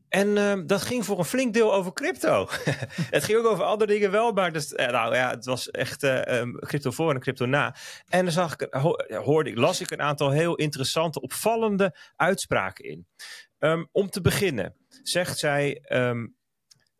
En 0.09 0.37
um, 0.37 0.67
dat 0.67 0.81
ging 0.81 1.05
voor 1.05 1.19
een 1.19 1.25
flink 1.25 1.53
deel 1.53 1.73
over 1.73 1.93
crypto. 1.93 2.47
het 3.15 3.23
ging 3.23 3.37
ook 3.37 3.45
over 3.45 3.63
andere 3.63 3.91
dingen 3.91 4.11
wel, 4.11 4.31
maar 4.31 4.51
dus, 4.51 4.71
uh, 4.71 4.87
nou, 4.87 5.15
ja, 5.15 5.29
het 5.29 5.45
was 5.45 5.71
echt 5.71 6.03
uh, 6.03 6.41
crypto 6.59 6.91
voor 6.91 7.13
en 7.13 7.19
crypto 7.19 7.45
na. 7.45 7.75
En 8.07 8.23
dan 8.23 8.33
zag 8.33 8.53
ik, 8.53 8.67
ho 8.73 8.95
hoorde 9.07 9.49
ik, 9.49 9.57
las 9.57 9.81
ik 9.81 9.91
een 9.91 10.01
aantal 10.01 10.31
heel 10.31 10.55
interessante, 10.55 11.21
opvallende 11.21 11.95
uitspraken 12.15 12.85
in. 12.85 13.07
om 13.91 14.09
te 14.09 14.21
beginnen 14.21 14.75
zegt 15.03 15.37
zij, 15.37 15.81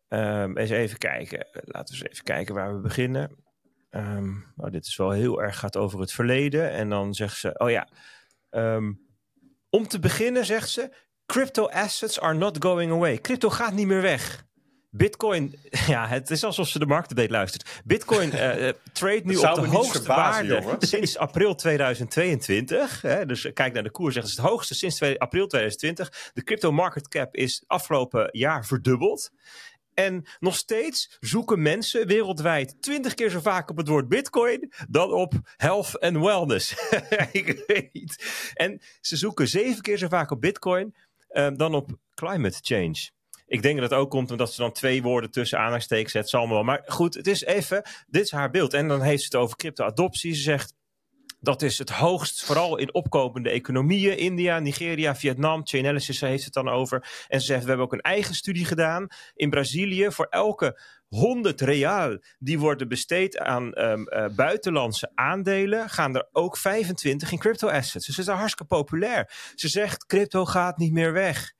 eens 0.08 0.70
even 0.70 0.98
kijken, 0.98 1.46
laten 1.52 1.94
we 1.94 2.02
eens 2.02 2.12
even 2.12 2.24
kijken 2.24 2.54
waar 2.54 2.74
we 2.74 2.80
beginnen. 2.80 3.46
Um, 3.90 4.52
nou, 4.56 4.70
dit 4.70 4.86
is 4.86 4.96
wel 4.96 5.10
heel 5.10 5.42
erg 5.42 5.58
gaat 5.58 5.76
over 5.76 6.00
het 6.00 6.12
verleden. 6.12 6.70
En 6.70 6.88
dan 6.88 7.14
zegt 7.14 7.36
ze, 7.36 7.58
oh 7.58 7.70
ja, 7.70 7.88
um, 8.50 9.00
om 9.70 9.88
te 9.88 9.98
beginnen 9.98 10.46
zegt 10.46 10.70
ze, 10.70 10.94
crypto 11.26 11.68
assets 11.68 12.20
are 12.20 12.34
not 12.34 12.64
going 12.64 12.92
away. 12.92 13.18
Crypto 13.18 13.50
gaat 13.50 13.72
niet 13.72 13.86
meer 13.86 14.02
weg. 14.02 14.46
Bitcoin, 14.90 15.54
ja, 15.86 16.06
het 16.08 16.30
is 16.30 16.44
alsof 16.44 16.68
ze 16.68 16.78
de 16.78 16.86
marktupdate 16.86 17.30
luistert. 17.30 17.80
Bitcoin 17.84 18.34
uh, 18.34 18.68
trade 18.92 19.22
nu 19.24 19.36
op 19.36 19.54
de 19.54 19.66
hoogste 19.66 20.02
waarde 20.02 20.76
sinds 20.78 21.18
april 21.18 21.54
2022. 21.54 23.02
Hè, 23.02 23.26
dus 23.26 23.52
kijk 23.52 23.72
naar 23.72 23.82
de 23.82 23.90
koers, 23.90 24.14
zegt 24.14 24.26
het, 24.26 24.36
het 24.36 24.46
hoogste 24.46 24.74
sinds 24.74 24.96
2, 24.96 25.20
april 25.20 25.46
2020. 25.46 26.30
De 26.34 26.42
crypto 26.42 26.72
market 26.72 27.08
cap 27.08 27.34
is 27.34 27.64
afgelopen 27.66 28.28
jaar 28.32 28.66
verdubbeld. 28.66 29.30
En 29.98 30.24
nog 30.38 30.56
steeds 30.56 31.16
zoeken 31.20 31.62
mensen 31.62 32.06
wereldwijd 32.06 32.82
twintig 32.82 33.14
keer 33.14 33.30
zo 33.30 33.40
vaak 33.40 33.70
op 33.70 33.76
het 33.76 33.88
woord 33.88 34.08
Bitcoin 34.08 34.72
dan 34.88 35.12
op 35.12 35.34
health 35.56 36.00
and 36.00 36.16
wellness. 36.16 36.90
ik 37.32 37.64
weet 37.66 37.92
niet. 37.92 38.24
En 38.54 38.80
ze 39.00 39.16
zoeken 39.16 39.48
zeven 39.48 39.82
keer 39.82 39.98
zo 39.98 40.08
vaak 40.08 40.30
op 40.30 40.40
Bitcoin 40.40 40.94
uh, 41.30 41.48
dan 41.54 41.74
op 41.74 41.90
climate 42.14 42.58
change. 42.60 43.10
Ik 43.46 43.62
denk 43.62 43.80
dat 43.80 43.90
het 43.90 43.98
ook 43.98 44.10
komt 44.10 44.30
omdat 44.30 44.52
ze 44.52 44.60
dan 44.60 44.72
twee 44.72 45.02
woorden 45.02 45.30
tussen 45.30 45.58
aanhalingstekens 45.58 46.12
zet. 46.12 46.28
Zal 46.28 46.48
wel. 46.48 46.62
Maar 46.62 46.82
goed, 46.86 47.14
het 47.14 47.26
is 47.26 47.44
even, 47.44 47.82
dit 48.06 48.22
is 48.22 48.30
haar 48.30 48.50
beeld. 48.50 48.74
En 48.74 48.88
dan 48.88 49.02
heeft 49.02 49.22
ze 49.22 49.26
het 49.26 49.44
over 49.44 49.56
crypto-adoptie. 49.56 50.34
Ze 50.34 50.42
zegt, 50.42 50.74
dat 51.40 51.62
is 51.62 51.78
het 51.78 51.90
hoogst, 51.90 52.44
vooral 52.44 52.76
in 52.76 52.94
opkomende 52.94 53.50
economieën. 53.50 54.18
India, 54.18 54.58
Nigeria, 54.58 55.16
Vietnam. 55.16 55.66
Chainalysis 55.66 56.20
heeft 56.20 56.44
het 56.44 56.52
dan 56.52 56.68
over. 56.68 57.26
En 57.28 57.40
ze 57.40 57.46
zegt, 57.46 57.62
we 57.62 57.68
hebben 57.68 57.86
ook 57.86 57.92
een 57.92 58.00
eigen 58.00 58.34
studie 58.34 58.64
gedaan 58.64 59.06
in 59.34 59.50
Brazilië. 59.50 60.10
Voor 60.10 60.26
elke 60.30 60.80
100 61.08 61.60
real 61.60 62.18
die 62.38 62.58
worden 62.58 62.88
besteed 62.88 63.38
aan 63.38 63.80
um, 63.80 64.06
uh, 64.08 64.26
buitenlandse 64.36 65.10
aandelen, 65.14 65.90
gaan 65.90 66.16
er 66.16 66.28
ook 66.32 66.56
25 66.56 67.32
in 67.32 67.38
crypto 67.38 67.68
assets. 67.68 68.06
Dus 68.06 68.16
het 68.16 68.28
is 68.28 68.32
hartstikke 68.32 68.74
populair. 68.74 69.32
Ze 69.54 69.68
zegt, 69.68 70.06
crypto 70.06 70.44
gaat 70.44 70.78
niet 70.78 70.92
meer 70.92 71.12
weg. 71.12 71.52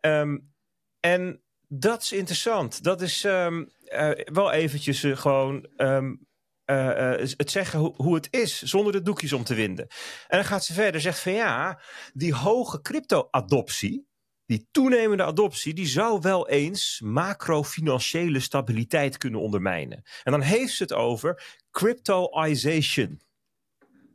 Um, 0.00 0.52
en 1.00 1.42
dat 1.68 2.02
is 2.02 2.12
interessant. 2.12 2.82
Dat 2.82 3.00
is 3.00 3.24
um, 3.24 3.70
uh, 3.84 4.10
wel 4.24 4.52
eventjes 4.52 5.02
uh, 5.02 5.16
gewoon 5.16 5.66
uh, 6.70 7.10
het 7.36 7.50
zeggen 7.50 7.78
ho 7.78 7.94
hoe 7.96 8.14
het 8.14 8.28
is, 8.30 8.62
zonder 8.62 8.92
de 8.92 9.02
doekjes 9.02 9.32
om 9.32 9.44
te 9.44 9.54
winden. 9.54 9.86
En 10.28 10.38
dan 10.38 10.44
gaat 10.44 10.64
ze 10.64 10.72
verder, 10.72 11.00
zegt 11.00 11.20
van 11.20 11.32
ja, 11.32 11.80
die 12.12 12.34
hoge 12.34 12.80
crypto-adoptie, 12.80 14.06
die 14.46 14.68
toenemende 14.70 15.24
adoptie, 15.24 15.74
die 15.74 15.86
zou 15.86 16.20
wel 16.20 16.48
eens 16.48 17.00
macrofinanciële 17.04 18.40
stabiliteit 18.40 19.18
kunnen 19.18 19.40
ondermijnen. 19.40 20.02
En 20.22 20.32
dan 20.32 20.40
heeft 20.40 20.74
ze 20.74 20.82
het 20.82 20.92
over 20.92 21.58
cryptoization. 21.70 23.20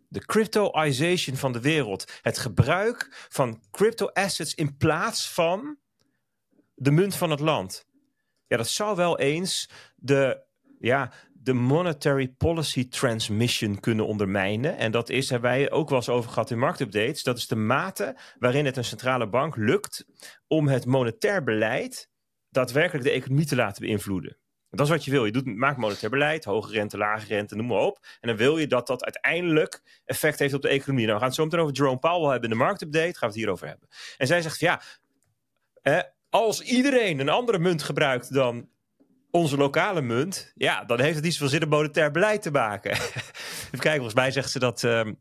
De 0.07 0.25
cryptoization 0.25 1.36
van 1.36 1.51
de 1.51 1.62
wereld. 1.62 2.12
Het 2.22 2.38
gebruik 2.38 3.27
van 3.29 3.63
crypto-assets 3.72 4.53
in 4.53 4.77
plaats 4.77 5.29
van 5.29 5.77
de 6.75 6.91
munt 6.91 7.15
van 7.15 7.29
het 7.29 7.39
land. 7.39 7.86
Ja, 8.48 8.57
dat 8.57 8.67
zou 8.67 8.95
wel 8.95 9.19
eens 9.19 9.69
de, 9.95 10.45
ja, 10.79 11.12
de 11.43 11.53
monetary 11.53 12.27
policy 12.27 12.89
transmission 12.89 13.79
kunnen 13.79 14.07
ondermijnen. 14.07 14.77
En 14.77 14.91
dat 14.91 15.09
is, 15.09 15.29
hebben 15.29 15.50
wij 15.50 15.71
ook 15.71 15.89
wel 15.89 15.97
eens 15.97 16.09
over 16.09 16.29
gehad 16.29 16.51
in 16.51 16.59
marktupdates. 16.59 17.23
Dat 17.23 17.38
is 17.38 17.47
de 17.47 17.55
mate 17.55 18.17
waarin 18.39 18.65
het 18.65 18.77
een 18.77 18.83
centrale 18.83 19.29
bank 19.29 19.55
lukt 19.55 20.05
om 20.47 20.67
het 20.67 20.85
monetair 20.85 21.43
beleid 21.43 22.09
daadwerkelijk 22.50 23.05
de 23.05 23.12
economie 23.12 23.45
te 23.45 23.55
laten 23.55 23.85
beïnvloeden. 23.85 24.38
Dat 24.69 24.85
is 24.85 24.91
wat 24.91 25.05
je 25.05 25.12
wil. 25.12 25.25
Je 25.25 25.31
doet, 25.31 25.45
maakt 25.45 25.77
monetair 25.77 26.09
beleid, 26.09 26.43
hoge 26.43 26.71
rente, 26.71 26.97
lage 26.97 27.27
rente, 27.27 27.55
noem 27.55 27.67
maar 27.67 27.79
op. 27.79 28.05
En 28.21 28.27
dan 28.27 28.38
wil 28.38 28.57
je 28.57 28.67
dat 28.67 28.88
dat 28.88 29.03
uiteindelijk 29.03 30.01
effect 30.05 30.39
heeft 30.39 30.53
op 30.53 30.62
de 30.62 30.69
economie. 30.69 31.05
Nou, 31.05 31.17
gaan 31.17 31.27
het 31.27 31.35
zo 31.35 31.43
meteen 31.43 31.59
over 31.59 31.75
Jerome 31.75 32.00
Powell 32.00 32.31
hebben 32.31 32.50
in 32.50 32.57
de 32.57 32.63
marktupdate. 32.63 33.05
Gaan 33.05 33.19
we 33.19 33.25
het 33.25 33.35
hierover 33.35 33.67
hebben. 33.67 33.88
En 34.17 34.27
zij 34.27 34.41
zegt, 34.41 34.59
ja, 34.59 34.81
als 36.29 36.62
iedereen 36.62 37.19
een 37.19 37.29
andere 37.29 37.59
munt 37.59 37.83
gebruikt 37.83 38.33
dan 38.33 38.69
onze 39.35 39.57
lokale 39.57 40.01
munt, 40.01 40.51
ja, 40.55 40.83
dan 40.83 40.99
heeft 40.99 41.15
het 41.15 41.25
iets 41.25 41.37
van 41.37 41.49
zin 41.49 41.63
om 41.63 41.69
monetair 41.69 42.11
beleid 42.11 42.41
te 42.41 42.51
maken. 42.51 42.91
Even 42.91 43.69
kijken, 43.71 43.95
volgens 43.95 44.13
mij 44.13 44.31
zegt 44.31 44.51
ze 44.51 44.59
dat. 44.59 44.83
Um, 44.83 45.19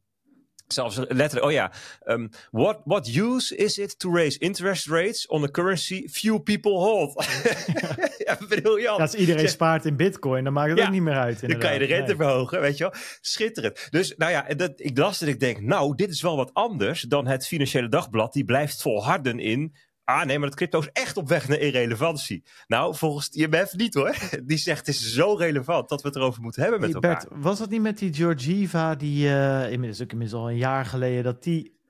zelfs 0.66 0.96
letterlijk, 0.96 1.44
oh 1.44 1.52
ja. 1.52 1.72
Um, 2.04 2.28
what, 2.50 2.80
what 2.84 3.16
use 3.16 3.56
is 3.56 3.78
it 3.78 3.98
to 3.98 4.14
raise 4.14 4.38
interest 4.38 4.86
rates 4.86 5.26
on 5.26 5.44
a 5.44 5.48
currency 5.48 6.08
few 6.08 6.38
people 6.38 6.72
hold? 6.72 7.24
ja, 8.26 8.38
briljant. 8.48 9.00
Als 9.00 9.14
iedereen 9.14 9.48
spaart 9.48 9.84
in 9.84 9.96
bitcoin, 9.96 10.44
dan 10.44 10.52
maakt 10.52 10.70
het 10.70 10.80
ook 10.80 10.90
niet 10.90 11.02
meer 11.02 11.18
uit. 11.18 11.40
Dan 11.40 11.58
kan 11.58 11.72
je 11.72 11.78
de 11.78 11.84
rente 11.84 12.16
verhogen, 12.16 12.60
weet 12.60 12.76
je 12.76 12.84
wel. 12.84 12.94
Schitterend. 13.20 13.86
Dus 13.90 14.14
nou 14.16 14.30
ja, 14.30 14.42
dat, 14.54 14.72
ik 14.76 14.98
las 14.98 15.18
dat 15.18 15.28
ik 15.28 15.40
denk, 15.40 15.60
nou, 15.60 15.94
dit 15.94 16.10
is 16.10 16.22
wel 16.22 16.36
wat 16.36 16.54
anders 16.54 17.00
dan 17.00 17.26
het 17.26 17.46
Financiële 17.46 17.88
Dagblad. 17.88 18.32
Die 18.32 18.44
blijft 18.44 18.82
volharden 18.82 19.38
in 19.38 19.74
Ah 20.04 20.24
nee, 20.24 20.38
maar 20.38 20.48
dat 20.48 20.56
crypto 20.56 20.78
is 20.78 20.88
echt 20.92 21.16
op 21.16 21.28
weg 21.28 21.48
naar 21.48 21.58
irrelevantie. 21.58 22.42
Nou, 22.66 22.96
volgens 22.96 23.28
IMF 23.28 23.74
niet 23.74 23.94
hoor. 23.94 24.16
Die 24.44 24.58
zegt 24.58 24.86
het 24.86 24.88
is 24.88 25.14
zo 25.14 25.34
relevant 25.34 25.88
dat 25.88 26.02
we 26.02 26.08
het 26.08 26.16
erover 26.16 26.42
moeten 26.42 26.62
hebben 26.62 26.80
met 26.80 26.94
elkaar. 26.94 27.26
Bert, 27.28 27.42
was 27.42 27.58
dat 27.58 27.70
niet 27.70 27.82
met 27.82 27.98
die 27.98 28.14
Georgieva, 28.14 28.94
die 28.94 29.26
uh, 29.26 29.70
inmiddels, 29.70 30.02
ook 30.02 30.12
inmiddels 30.12 30.42
al 30.42 30.50
een 30.50 30.56
jaar 30.56 30.84
geleden, 30.84 31.24
dat 31.24 31.42
die 31.42 31.80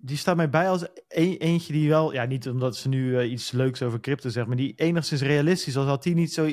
die 0.00 0.16
staat 0.16 0.36
mij 0.36 0.50
bij 0.50 0.68
als 0.68 0.86
een, 1.08 1.36
eentje 1.36 1.72
die 1.72 1.88
wel, 1.88 2.12
ja, 2.12 2.24
niet 2.24 2.48
omdat 2.48 2.76
ze 2.76 2.88
nu 2.88 3.10
uh, 3.10 3.30
iets 3.30 3.50
leuks 3.50 3.82
over 3.82 4.00
crypto 4.00 4.28
zegt, 4.28 4.46
maar 4.46 4.56
die 4.56 4.72
enigszins 4.76 5.20
realistisch 5.20 5.74
was. 5.74 5.86
Had 5.86 6.02
die 6.02 6.14
niet 6.14 6.32
zo. 6.32 6.44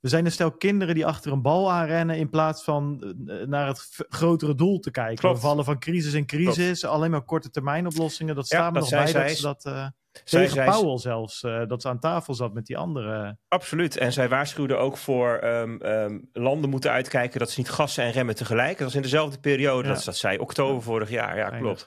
We 0.00 0.08
zijn 0.08 0.24
een 0.24 0.32
stel 0.32 0.52
kinderen 0.52 0.94
die 0.94 1.06
achter 1.06 1.32
een 1.32 1.42
bal 1.42 1.72
aanrennen 1.72 2.16
in 2.16 2.30
plaats 2.30 2.62
van 2.62 3.14
uh, 3.26 3.46
naar 3.46 3.66
het 3.66 4.04
grotere 4.08 4.54
doel 4.54 4.78
te 4.78 4.90
kijken. 4.90 5.16
Klopt. 5.16 5.34
We 5.34 5.42
vallen 5.42 5.64
van 5.64 5.78
crisis 5.78 6.12
in 6.12 6.26
crisis, 6.26 6.80
Klopt. 6.80 6.94
alleen 6.94 7.10
maar 7.10 7.22
korte 7.22 7.50
termijn 7.50 7.86
oplossingen. 7.86 8.34
Dat 8.34 8.46
staat 8.46 8.60
ja, 8.60 8.70
me 8.70 8.78
nog 8.78 8.90
bij 8.90 9.06
zij, 9.06 9.26
dat 9.26 9.36
ze 9.36 9.42
dat. 9.42 9.64
Uh, 9.66 9.86
zij, 10.24 10.40
tegen 10.40 10.54
zij, 10.54 10.66
Powell 10.66 10.98
zelfs, 10.98 11.42
uh, 11.42 11.66
dat 11.66 11.82
ze 11.82 11.88
aan 11.88 11.98
tafel 11.98 12.34
zat 12.34 12.52
met 12.52 12.66
die 12.66 12.76
andere. 12.76 13.36
Absoluut. 13.48 13.96
En 13.96 14.12
zij 14.12 14.28
waarschuwde 14.28 14.76
ook 14.76 14.96
voor 14.96 15.44
um, 15.44 15.82
um, 15.82 16.28
landen 16.32 16.70
moeten 16.70 16.90
uitkijken 16.90 17.38
dat 17.38 17.50
ze 17.50 17.60
niet 17.60 17.70
gassen 17.70 18.04
en 18.04 18.12
remmen 18.12 18.34
tegelijk. 18.34 18.78
Dat 18.78 18.86
was 18.86 18.94
in 18.94 19.02
dezelfde 19.02 19.38
periode, 19.38 19.88
ja. 19.88 19.94
dat, 19.94 20.04
dat 20.04 20.16
zei 20.16 20.38
oktober 20.38 20.82
vorig 20.82 21.10
jaar. 21.10 21.36
Ja, 21.36 21.48
klopt. 21.48 21.86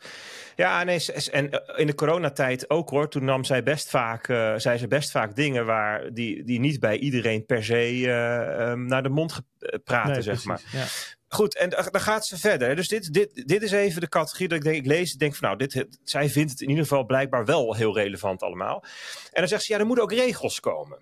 Ja, 0.55 0.83
nee, 0.83 1.05
en 1.31 1.49
eh, 1.49 1.79
in 1.79 1.87
de 1.87 1.95
coronatijd 1.95 2.69
ook 2.69 2.89
hoor. 2.89 3.09
Toen 3.09 3.25
nam 3.25 3.43
zij 3.43 3.63
best 3.63 3.89
vaak, 3.89 4.27
uh, 4.27 4.53
zei 4.55 4.77
ze 4.77 4.87
best 4.87 5.11
vaak 5.11 5.35
dingen 5.35 5.65
waar 5.65 6.13
die, 6.13 6.43
die 6.43 6.59
niet 6.59 6.79
bij 6.79 6.97
iedereen 6.97 7.45
per 7.45 7.63
se 7.63 7.99
uh, 7.99 8.69
um, 8.69 8.85
naar 8.85 9.03
de 9.03 9.09
mond 9.09 9.41
praten, 9.83 10.11
nee, 10.11 10.21
zeg 10.21 10.43
precies, 10.43 10.45
maar. 10.45 10.61
Ja. 10.71 10.85
Goed, 11.33 11.55
en 11.57 11.69
dan 11.69 12.01
gaat 12.01 12.25
ze 12.25 12.39
verder. 12.39 12.75
Dus 12.75 12.87
dit, 12.87 13.13
dit, 13.13 13.47
dit 13.47 13.61
is 13.61 13.71
even 13.71 14.01
de 14.01 14.09
categorie 14.09 14.47
dat 14.47 14.57
ik 14.57 14.63
denk, 14.63 14.75
ik 14.75 14.85
lees, 14.85 15.13
ik 15.13 15.19
denk 15.19 15.35
van 15.35 15.47
nou, 15.47 15.57
dit, 15.57 15.87
zij 16.03 16.29
vindt 16.29 16.51
het 16.51 16.61
in 16.61 16.69
ieder 16.69 16.83
geval 16.83 17.05
blijkbaar 17.05 17.45
wel 17.45 17.75
heel 17.75 17.95
relevant 17.95 18.41
allemaal. 18.41 18.83
En 19.31 19.39
dan 19.39 19.47
zegt 19.47 19.63
ze, 19.63 19.73
ja, 19.73 19.79
er 19.79 19.85
moeten 19.85 20.03
ook 20.03 20.11
regels 20.11 20.59
komen. 20.59 20.99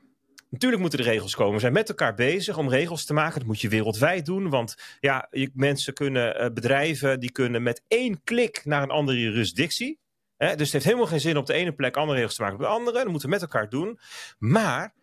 Natuurlijk 0.50 0.82
moeten 0.82 1.00
er 1.00 1.06
regels 1.06 1.36
komen. 1.36 1.54
We 1.54 1.60
zijn 1.60 1.74
met 1.74 1.90
elkaar 1.90 2.14
bezig 2.14 2.58
om 2.58 2.70
regels 2.70 3.06
te 3.06 3.14
maken. 3.14 3.40
Dat 3.40 3.48
moet 3.48 3.62
je 3.62 3.70
wereldwijd 3.70 4.26
doen. 4.26 4.50
Want 4.50 4.76
ja, 5.00 5.30
mensen 5.54 5.94
kunnen, 5.94 6.42
uh, 6.42 6.50
bedrijven, 6.54 7.20
die 7.20 7.32
kunnen 7.32 7.64
met 7.64 7.84
één 7.88 8.24
klik 8.24 8.62
naar 8.66 8.84
een 8.84 8.90
andere 8.90 9.20
jurisdictie. 9.20 10.00
Hè? 10.38 10.56
Dus 10.56 10.64
het 10.64 10.72
heeft 10.72 10.86
helemaal 10.86 11.08
geen 11.08 11.20
zin 11.20 11.38
op 11.38 11.46
de 11.46 11.54
ene 11.54 11.72
plek 11.72 11.98
andere 11.98 12.18
regels 12.18 12.36
te 12.36 12.42
maken 12.42 12.58
op 12.58 12.64
de 12.64 12.68
andere. 12.68 12.98
Dat 12.98 13.08
moeten 13.08 13.30
we 13.30 13.34
met 13.36 13.42
elkaar 13.42 13.70
doen. 13.70 14.00
Maar 14.38 14.94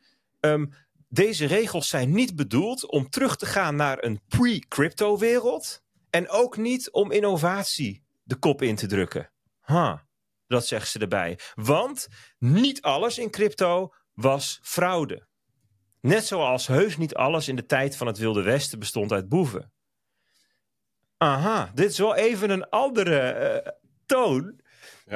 um, 0.41 0.73
deze 1.09 1.47
regels 1.47 1.89
zijn 1.89 2.11
niet 2.11 2.37
bedoeld 2.37 2.87
om 2.87 3.11
terug 3.11 3.37
te 3.37 3.47
gaan 3.47 3.77
naar 3.77 4.05
een 4.05 4.21
pre-crypto 4.29 5.19
wereld. 5.19 5.83
En 6.11 6.29
ook 6.29 6.57
niet 6.57 6.91
om 6.91 7.11
innovatie 7.11 8.05
de 8.23 8.37
kop 8.37 8.63
in 8.63 8.77
te 8.77 8.87
drukken. 8.87 9.31
Huh, 9.65 9.99
dat 10.47 10.67
zegt 10.67 10.89
ze 10.89 10.99
erbij. 10.99 11.39
Want 11.55 12.09
niet 12.39 12.83
alles 12.83 13.19
in 13.19 13.31
crypto 13.31 13.95
was 14.15 14.59
fraude. 14.63 15.27
Net 16.01 16.27
zoals 16.27 16.67
heus 16.67 16.97
niet 16.97 17.15
alles 17.15 17.49
in 17.49 17.57
de 17.57 17.67
tijd 17.67 17.97
van 17.97 18.07
het 18.07 18.19
Wilde 18.19 18.43
Westen 18.43 18.79
bestond 18.79 19.13
uit 19.13 19.29
boeven. 19.29 19.73
Aha, 21.17 21.71
dit 21.75 21.91
is 21.91 21.99
wel 21.99 22.15
even 22.15 22.51
een 22.51 22.69
andere 22.69 23.63
uh, 23.65 23.73
toon 24.07 24.61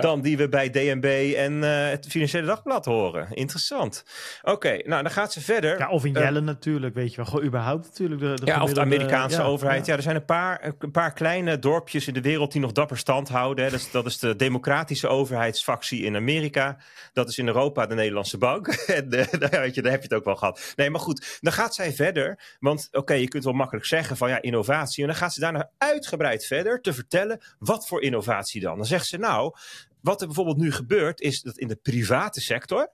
dan 0.01 0.21
die 0.21 0.37
we 0.37 0.49
bij 0.49 0.71
DNB 0.71 1.35
en 1.37 1.53
uh, 1.53 1.89
het 1.89 2.07
Financiële 2.07 2.47
Dagblad 2.47 2.85
horen. 2.85 3.29
Interessant. 3.31 4.05
Oké, 4.43 4.81
nou 4.85 5.03
dan 5.03 5.13
gaat 5.13 5.33
ze 5.33 5.41
verder. 5.41 5.79
Ja, 5.79 5.89
of 5.89 6.05
in 6.05 6.17
eh, 6.17 6.23
Jelle 6.23 6.41
natuurlijk, 6.41 6.95
weet 6.95 7.11
je 7.11 7.17
wel. 7.17 7.25
Gewoon 7.25 7.45
überhaupt 7.45 7.85
natuurlijk. 7.85 8.21
De, 8.21 8.35
de 8.35 8.47
ja, 8.47 8.63
of 8.63 8.73
de 8.73 8.81
Amerikaanse 8.81 9.43
overheid. 9.43 9.87
Ja. 9.87 9.97
er 9.97 10.03
zijn 10.03 10.17
een 10.17 10.25
paar, 10.25 10.75
een 10.79 10.91
paar 10.91 11.13
kleine 11.13 11.59
dorpjes 11.59 12.07
in 12.07 12.15
de 12.15 12.21
wereld 12.21 12.53
die 12.53 12.61
nog 12.61 12.73
dapper 12.73 12.99
stand 12.99 13.29
houden. 13.29 13.65
Hè. 13.65 13.71
Dat, 13.71 13.81
is, 13.81 13.91
dat 13.91 14.07
is 14.07 14.19
de 14.19 14.37
democratische 14.37 15.09
overheidsfactie 15.09 16.03
in 16.03 16.17
Amerika. 16.17 16.79
Dat 17.13 17.29
is 17.29 17.39
in 17.39 17.47
Europa 17.47 17.87
de 17.87 17.95
Nederlandse 17.95 18.39
bank. 18.39 18.67
en 18.87 19.07
uh, 19.15 19.25
weet 19.49 19.75
je, 19.75 19.83
daar 19.83 19.93
heb 19.93 20.03
je 20.03 20.09
het 20.09 20.17
ook 20.17 20.25
wel 20.25 20.37
gehad. 20.37 20.73
Nee, 20.77 20.91
maar 20.91 21.01
goed, 21.01 21.39
dan 21.41 21.53
gaat 21.53 21.75
zij 21.75 21.93
verder. 21.93 22.57
Want 22.59 22.89
oké, 22.93 23.15
je 23.15 23.29
kunt 23.29 23.45
wel 23.45 23.53
makkelijk 23.53 23.87
zeggen 23.87 24.17
van 24.17 24.29
ja, 24.29 24.43
innovatie. 24.43 25.03
En 25.03 25.09
dan 25.09 25.19
gaat 25.19 25.33
ze 25.33 25.41
daarna 25.41 25.71
uitgebreid 25.79 26.47
verder 26.47 26.81
te 26.81 26.93
vertellen 26.93 27.41
wat 27.59 27.87
voor 27.87 28.03
innovatie 28.03 28.61
dan. 28.61 28.77
Dan 28.77 28.87
zegt 28.87 29.07
ze 29.07 29.19
nou, 29.19 29.55
wat 30.03 30.21
er 30.21 30.27
bijvoorbeeld 30.27 30.57
nu 30.57 30.73
gebeurt, 30.73 31.21
is 31.21 31.43
dat 31.43 31.59
in 31.59 31.69
de 31.69 31.77
private 31.77 32.41
sector. 32.41 32.81
En 32.81 32.89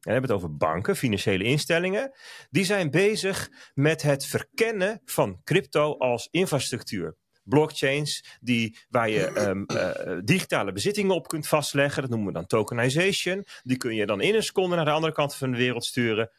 we 0.00 0.10
hebben 0.10 0.30
het 0.30 0.38
over 0.38 0.56
banken, 0.56 0.96
financiële 0.96 1.44
instellingen. 1.44 2.12
Die 2.50 2.64
zijn 2.64 2.90
bezig 2.90 3.50
met 3.74 4.02
het 4.02 4.26
verkennen 4.26 5.00
van 5.04 5.40
crypto 5.44 5.98
als 5.98 6.28
infrastructuur 6.30 7.16
blockchains 7.46 8.24
die, 8.40 8.78
waar 8.88 9.10
je 9.10 9.48
um, 9.48 9.64
uh, 9.66 10.18
digitale 10.24 10.72
bezittingen 10.72 11.14
op 11.14 11.28
kunt 11.28 11.48
vastleggen. 11.48 12.02
Dat 12.02 12.10
noemen 12.10 12.28
we 12.28 12.34
dan 12.34 12.46
tokenization. 12.46 13.46
Die 13.62 13.76
kun 13.76 13.94
je 13.94 14.06
dan 14.06 14.20
in 14.20 14.34
een 14.34 14.42
seconde 14.42 14.76
naar 14.76 14.84
de 14.84 14.90
andere 14.90 15.12
kant 15.12 15.34
van 15.34 15.50
de 15.50 15.56
wereld 15.56 15.84
sturen. 15.84 16.30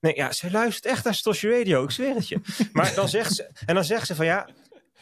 Nee, 0.00 0.14
ja, 0.14 0.32
ze 0.32 0.50
luistert 0.50 0.86
echt 0.86 1.04
naar 1.04 1.14
Stoshi 1.14 1.48
Radio, 1.48 1.84
ik 1.84 1.90
zweer 1.90 2.14
het 2.14 2.28
je. 2.28 2.40
Maar 2.72 2.94
dan 2.94 3.08
zegt 3.08 3.34
ze, 3.34 3.50
en 3.66 3.74
dan 3.74 3.84
zegt 3.84 4.06
ze 4.06 4.14
van 4.14 4.26
ja, 4.26 4.48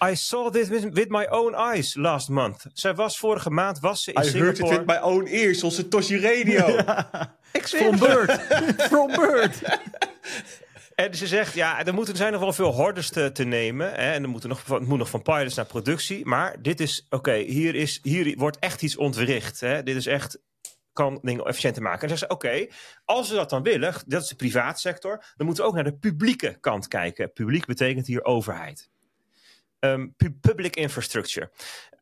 I 0.01 0.15
saw 0.15 0.51
this 0.51 0.69
with, 0.69 1.09
my 1.09 1.27
own 1.27 1.55
eyes 1.55 1.95
last 1.95 2.29
month. 2.29 2.67
Zij 2.73 2.95
was 2.95 3.19
vorige 3.19 3.51
maand 3.51 3.81
was 3.81 4.03
ze 4.03 4.13
in 4.13 4.23
I 4.23 4.25
Singapore. 4.25 4.53
I 4.53 4.61
heard 4.61 4.73
it 4.73 4.79
with 4.79 4.87
my 4.87 5.01
own 5.03 5.27
ears 5.27 5.63
on 5.63 5.71
Satoshi 5.71 6.21
Radio. 6.21 6.79
Ik 7.53 7.69
From 7.69 7.99
Bird. 7.99 8.41
From 8.91 9.07
Bird. 9.07 9.61
En 10.95 11.15
ze 11.15 11.27
zegt, 11.27 11.55
ja, 11.55 11.87
er, 11.87 11.95
moeten, 11.95 12.13
er 12.13 12.19
zijn 12.19 12.33
nog 12.33 12.41
wel 12.41 12.53
veel 12.53 12.73
hordes 12.73 13.11
te, 13.11 13.33
te 13.33 13.45
nemen. 13.45 13.87
Hè, 13.87 14.13
en 14.13 14.23
er 14.23 14.29
moeten 14.29 14.49
nog, 14.49 14.67
het 14.67 14.87
moet 14.87 14.99
nog 14.99 15.11
van 15.11 15.23
pilots 15.23 15.55
naar 15.55 15.67
productie. 15.67 16.27
Maar 16.27 16.63
dit 16.63 16.81
is, 16.81 17.07
oké, 17.11 17.35
hier 17.35 17.75
hier, 17.75 17.99
hier 18.03 18.37
wordt 18.37 18.59
echt 18.59 18.83
iets 18.83 18.97
ontwricht. 18.97 19.61
Hè. 19.61 19.83
Dit 19.83 19.97
is 19.97 20.07
echt, 20.07 20.39
kan 20.93 21.19
dingen 21.23 21.45
efficiënter 21.45 21.83
maken. 21.83 22.03
En 22.03 22.09
ze 22.09 22.17
zegt, 22.17 22.33
oké, 22.33 22.67
als 23.05 23.29
we 23.29 23.35
dat 23.35 23.51
dan 23.51 23.63
willen, 23.63 23.95
dat 24.07 24.23
is 24.23 24.29
de 24.29 24.35
privaatsector. 24.35 25.25
Dan 25.37 25.47
moeten 25.47 25.65
we 25.65 25.71
ook 25.71 25.77
naar 25.77 25.85
de 25.85 25.97
publieke 25.97 26.57
kant 26.61 26.89
kijken. 26.89 27.33
Publiek 27.33 27.67
betekent 27.67 28.07
hier 28.07 28.25
overheid. 28.25 28.89
Um, 29.81 30.15
public 30.41 30.77
infrastructure. 30.77 31.51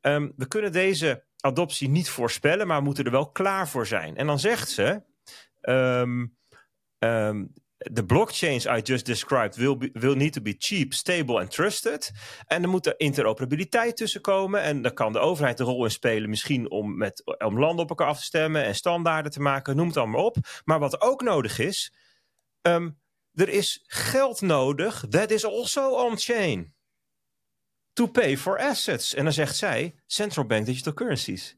Um, 0.03 0.33
we 0.37 0.49
kunnen 0.49 0.73
deze 0.73 1.25
adoptie 1.41 1.89
niet 1.89 2.09
voorspellen, 2.09 2.67
maar 2.67 2.79
we 2.79 2.85
moeten 2.85 3.05
er 3.05 3.11
wel 3.11 3.31
klaar 3.31 3.69
voor 3.69 3.87
zijn. 3.87 4.17
En 4.17 4.27
dan 4.27 4.39
zegt 4.39 4.71
ze: 4.71 5.03
um, 5.63 6.37
the 7.79 8.05
blockchains 8.07 8.65
I 8.65 8.81
just 8.83 9.07
described 9.07 9.57
will, 9.57 9.91
will 9.93 10.15
need 10.15 10.33
to 10.33 10.41
be 10.41 10.55
cheap, 10.59 10.93
stable 10.93 11.41
and 11.41 11.51
trusted. 11.51 12.13
En 12.47 12.63
er 12.63 12.69
moet 12.69 12.87
er 12.87 12.95
interoperabiliteit 12.97 13.97
tussen 13.97 14.21
komen. 14.21 14.63
En 14.63 14.83
dan 14.83 14.95
kan 14.95 15.13
de 15.13 15.19
overheid 15.19 15.61
een 15.61 15.67
rol 15.67 15.85
in 15.85 15.91
spelen, 15.91 16.31
misschien 16.31 16.71
om, 16.71 16.97
met, 16.97 17.39
om 17.45 17.59
landen 17.59 17.83
op 17.83 17.89
elkaar 17.89 18.09
af 18.09 18.19
te 18.19 18.25
stemmen 18.25 18.65
en 18.65 18.75
standaarden 18.75 19.33
te 19.33 19.41
maken. 19.41 19.77
Noem 19.77 19.89
het 19.89 19.97
allemaal 19.97 20.25
op. 20.25 20.37
Maar 20.65 20.79
wat 20.79 21.01
ook 21.01 21.23
nodig 21.23 21.59
is, 21.59 21.95
er 23.33 23.49
is 23.49 23.85
geld 23.87 24.41
nodig. 24.41 25.05
That 25.09 25.31
is 25.31 25.45
also 25.45 25.91
on-chain 25.91 26.75
to 27.97 28.07
pay 28.07 28.39
for 28.39 28.59
assets. 28.59 29.15
En 29.15 29.25
dan 29.25 29.33
zegt 29.33 29.57
zij 29.57 29.95
central 30.07 30.45
bank 30.45 30.67
digital 30.67 30.93
currencies. 30.93 31.57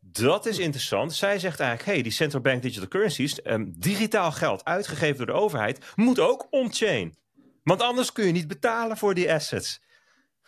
Dat 0.00 0.46
is 0.46 0.58
interessant. 0.58 1.14
Zij 1.14 1.38
zegt 1.38 1.60
eigenlijk, 1.60 1.90
hey, 1.90 2.02
die 2.02 2.12
central 2.12 2.42
bank 2.42 2.62
digital 2.62 2.88
currencies, 2.88 3.44
um, 3.44 3.72
digitaal 3.78 4.32
geld 4.32 4.64
uitgegeven 4.64 5.16
door 5.16 5.26
de 5.26 5.32
overheid, 5.32 5.78
moet 5.94 6.18
ook 6.18 6.46
on-chain. 6.50 7.16
Want 7.62 7.82
anders 7.82 8.12
kun 8.12 8.26
je 8.26 8.32
niet 8.32 8.48
betalen 8.48 8.96
voor 8.96 9.14
die 9.14 9.32
assets. 9.32 9.82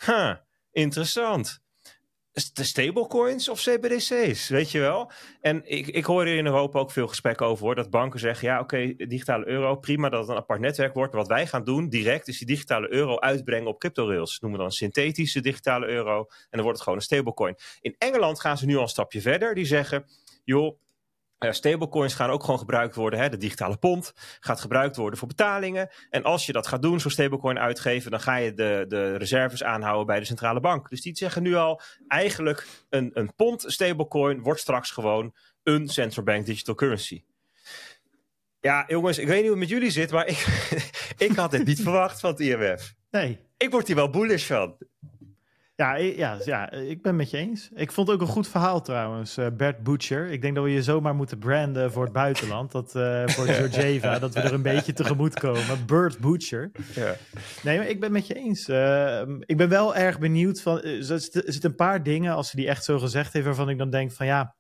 Huh, 0.04 0.34
interessant 0.72 1.62
de 2.32 2.64
stablecoins 2.64 3.48
of 3.48 3.60
CBDC's, 3.60 4.48
weet 4.48 4.70
je 4.70 4.78
wel? 4.78 5.10
En 5.40 5.62
ik, 5.64 5.86
ik 5.86 6.04
hoor 6.04 6.24
hier 6.24 6.36
in 6.36 6.46
Europa 6.46 6.78
ook 6.78 6.90
veel 6.90 7.08
gesprekken 7.08 7.46
over, 7.46 7.64
hoor, 7.64 7.74
dat 7.74 7.90
banken 7.90 8.20
zeggen, 8.20 8.48
ja 8.48 8.60
oké, 8.60 8.94
digitale 8.96 9.46
euro, 9.46 9.76
prima 9.76 10.08
dat 10.08 10.20
het 10.20 10.28
een 10.28 10.36
apart 10.36 10.60
netwerk 10.60 10.94
wordt. 10.94 11.14
wat 11.14 11.28
wij 11.28 11.46
gaan 11.46 11.64
doen 11.64 11.88
direct 11.88 12.28
is 12.28 12.38
die 12.38 12.46
digitale 12.46 12.92
euro 12.92 13.18
uitbrengen 13.18 13.68
op 13.68 13.78
crypto-rails. 13.78 14.40
Noemen 14.40 14.58
we 14.58 14.64
dan 14.64 14.74
een 14.74 14.78
synthetische 14.78 15.40
digitale 15.40 15.86
euro 15.86 16.18
en 16.18 16.26
dan 16.50 16.60
wordt 16.60 16.76
het 16.76 16.82
gewoon 16.82 16.98
een 16.98 17.04
stablecoin. 17.04 17.56
In 17.80 17.94
Engeland 17.98 18.40
gaan 18.40 18.58
ze 18.58 18.66
nu 18.66 18.76
al 18.76 18.82
een 18.82 18.88
stapje 18.88 19.20
verder. 19.20 19.54
Die 19.54 19.64
zeggen, 19.64 20.04
joh, 20.44 20.78
uh, 21.44 21.52
stablecoins 21.52 22.14
gaan 22.14 22.30
ook 22.30 22.42
gewoon 22.44 22.58
gebruikt 22.58 22.94
worden. 22.94 23.20
Hè? 23.20 23.28
De 23.28 23.36
digitale 23.36 23.76
pond 23.76 24.12
gaat 24.40 24.60
gebruikt 24.60 24.96
worden 24.96 25.18
voor 25.18 25.28
betalingen. 25.28 25.90
En 26.10 26.22
als 26.22 26.46
je 26.46 26.52
dat 26.52 26.66
gaat 26.66 26.82
doen, 26.82 27.00
zo'n 27.00 27.10
stablecoin 27.10 27.58
uitgeven, 27.58 28.10
dan 28.10 28.20
ga 28.20 28.36
je 28.36 28.54
de, 28.54 28.84
de 28.88 29.16
reserves 29.16 29.64
aanhouden 29.64 30.06
bij 30.06 30.18
de 30.18 30.24
centrale 30.24 30.60
bank. 30.60 30.88
Dus 30.88 31.00
die 31.00 31.16
zeggen 31.16 31.42
nu 31.42 31.54
al, 31.54 31.80
eigenlijk 32.08 32.66
een, 32.90 33.10
een 33.14 33.34
pond 33.34 33.64
stablecoin 33.66 34.42
wordt 34.42 34.60
straks 34.60 34.90
gewoon 34.90 35.34
een 35.62 35.88
central 35.88 36.24
bank 36.24 36.46
digital 36.46 36.74
currency. 36.74 37.22
Ja, 38.60 38.84
jongens, 38.86 39.18
ik 39.18 39.26
weet 39.26 39.36
niet 39.36 39.50
hoe 39.50 39.60
het 39.60 39.68
met 39.68 39.68
jullie 39.68 39.90
zit, 39.90 40.10
maar 40.10 40.26
ik, 40.26 40.46
ik 41.28 41.36
had 41.36 41.50
dit 41.50 41.66
niet 41.66 41.82
verwacht 41.82 42.20
van 42.20 42.30
het 42.30 42.40
IMF. 42.40 42.94
Nee. 43.10 43.38
Ik 43.56 43.70
word 43.70 43.86
hier 43.86 43.96
wel 43.96 44.10
bullish 44.10 44.46
van. 44.46 44.76
Ja, 45.76 45.96
ja, 45.96 46.38
ja, 46.44 46.70
ik 46.70 47.02
ben 47.02 47.16
met 47.16 47.30
je 47.30 47.36
eens. 47.36 47.68
Ik 47.74 47.92
vond 47.92 48.06
het 48.08 48.16
ook 48.16 48.22
een 48.22 48.32
goed 48.32 48.48
verhaal 48.48 48.82
trouwens, 48.82 49.38
uh, 49.38 49.46
Bert 49.56 49.82
Butcher. 49.82 50.30
Ik 50.30 50.42
denk 50.42 50.54
dat 50.54 50.64
we 50.64 50.70
je 50.70 50.82
zomaar 50.82 51.14
moeten 51.14 51.38
branden 51.38 51.92
voor 51.92 52.04
het 52.04 52.12
buitenland. 52.12 52.72
Dat, 52.72 52.94
uh, 52.94 53.28
voor 53.28 53.46
Georgieva, 53.54 54.18
dat 54.18 54.34
we 54.34 54.40
er 54.40 54.52
een 54.52 54.62
beetje 54.62 54.92
tegemoet 54.92 55.38
komen. 55.38 55.86
Bert 55.86 56.18
Butcher. 56.18 56.70
Ja. 56.94 57.14
Nee, 57.62 57.78
maar 57.78 57.88
ik 57.88 58.00
ben 58.00 58.12
met 58.12 58.26
je 58.26 58.34
eens. 58.34 58.68
Uh, 58.68 59.22
ik 59.38 59.56
ben 59.56 59.68
wel 59.68 59.94
erg 59.94 60.18
benieuwd 60.18 60.60
van... 60.60 60.82
Er 60.82 61.04
zitten 61.20 61.64
een 61.64 61.74
paar 61.74 62.02
dingen, 62.02 62.34
als 62.34 62.50
ze 62.50 62.56
die 62.56 62.68
echt 62.68 62.84
zo 62.84 62.98
gezegd 62.98 63.32
heeft... 63.32 63.46
waarvan 63.46 63.68
ik 63.68 63.78
dan 63.78 63.90
denk 63.90 64.12
van 64.12 64.26
ja, 64.26 64.54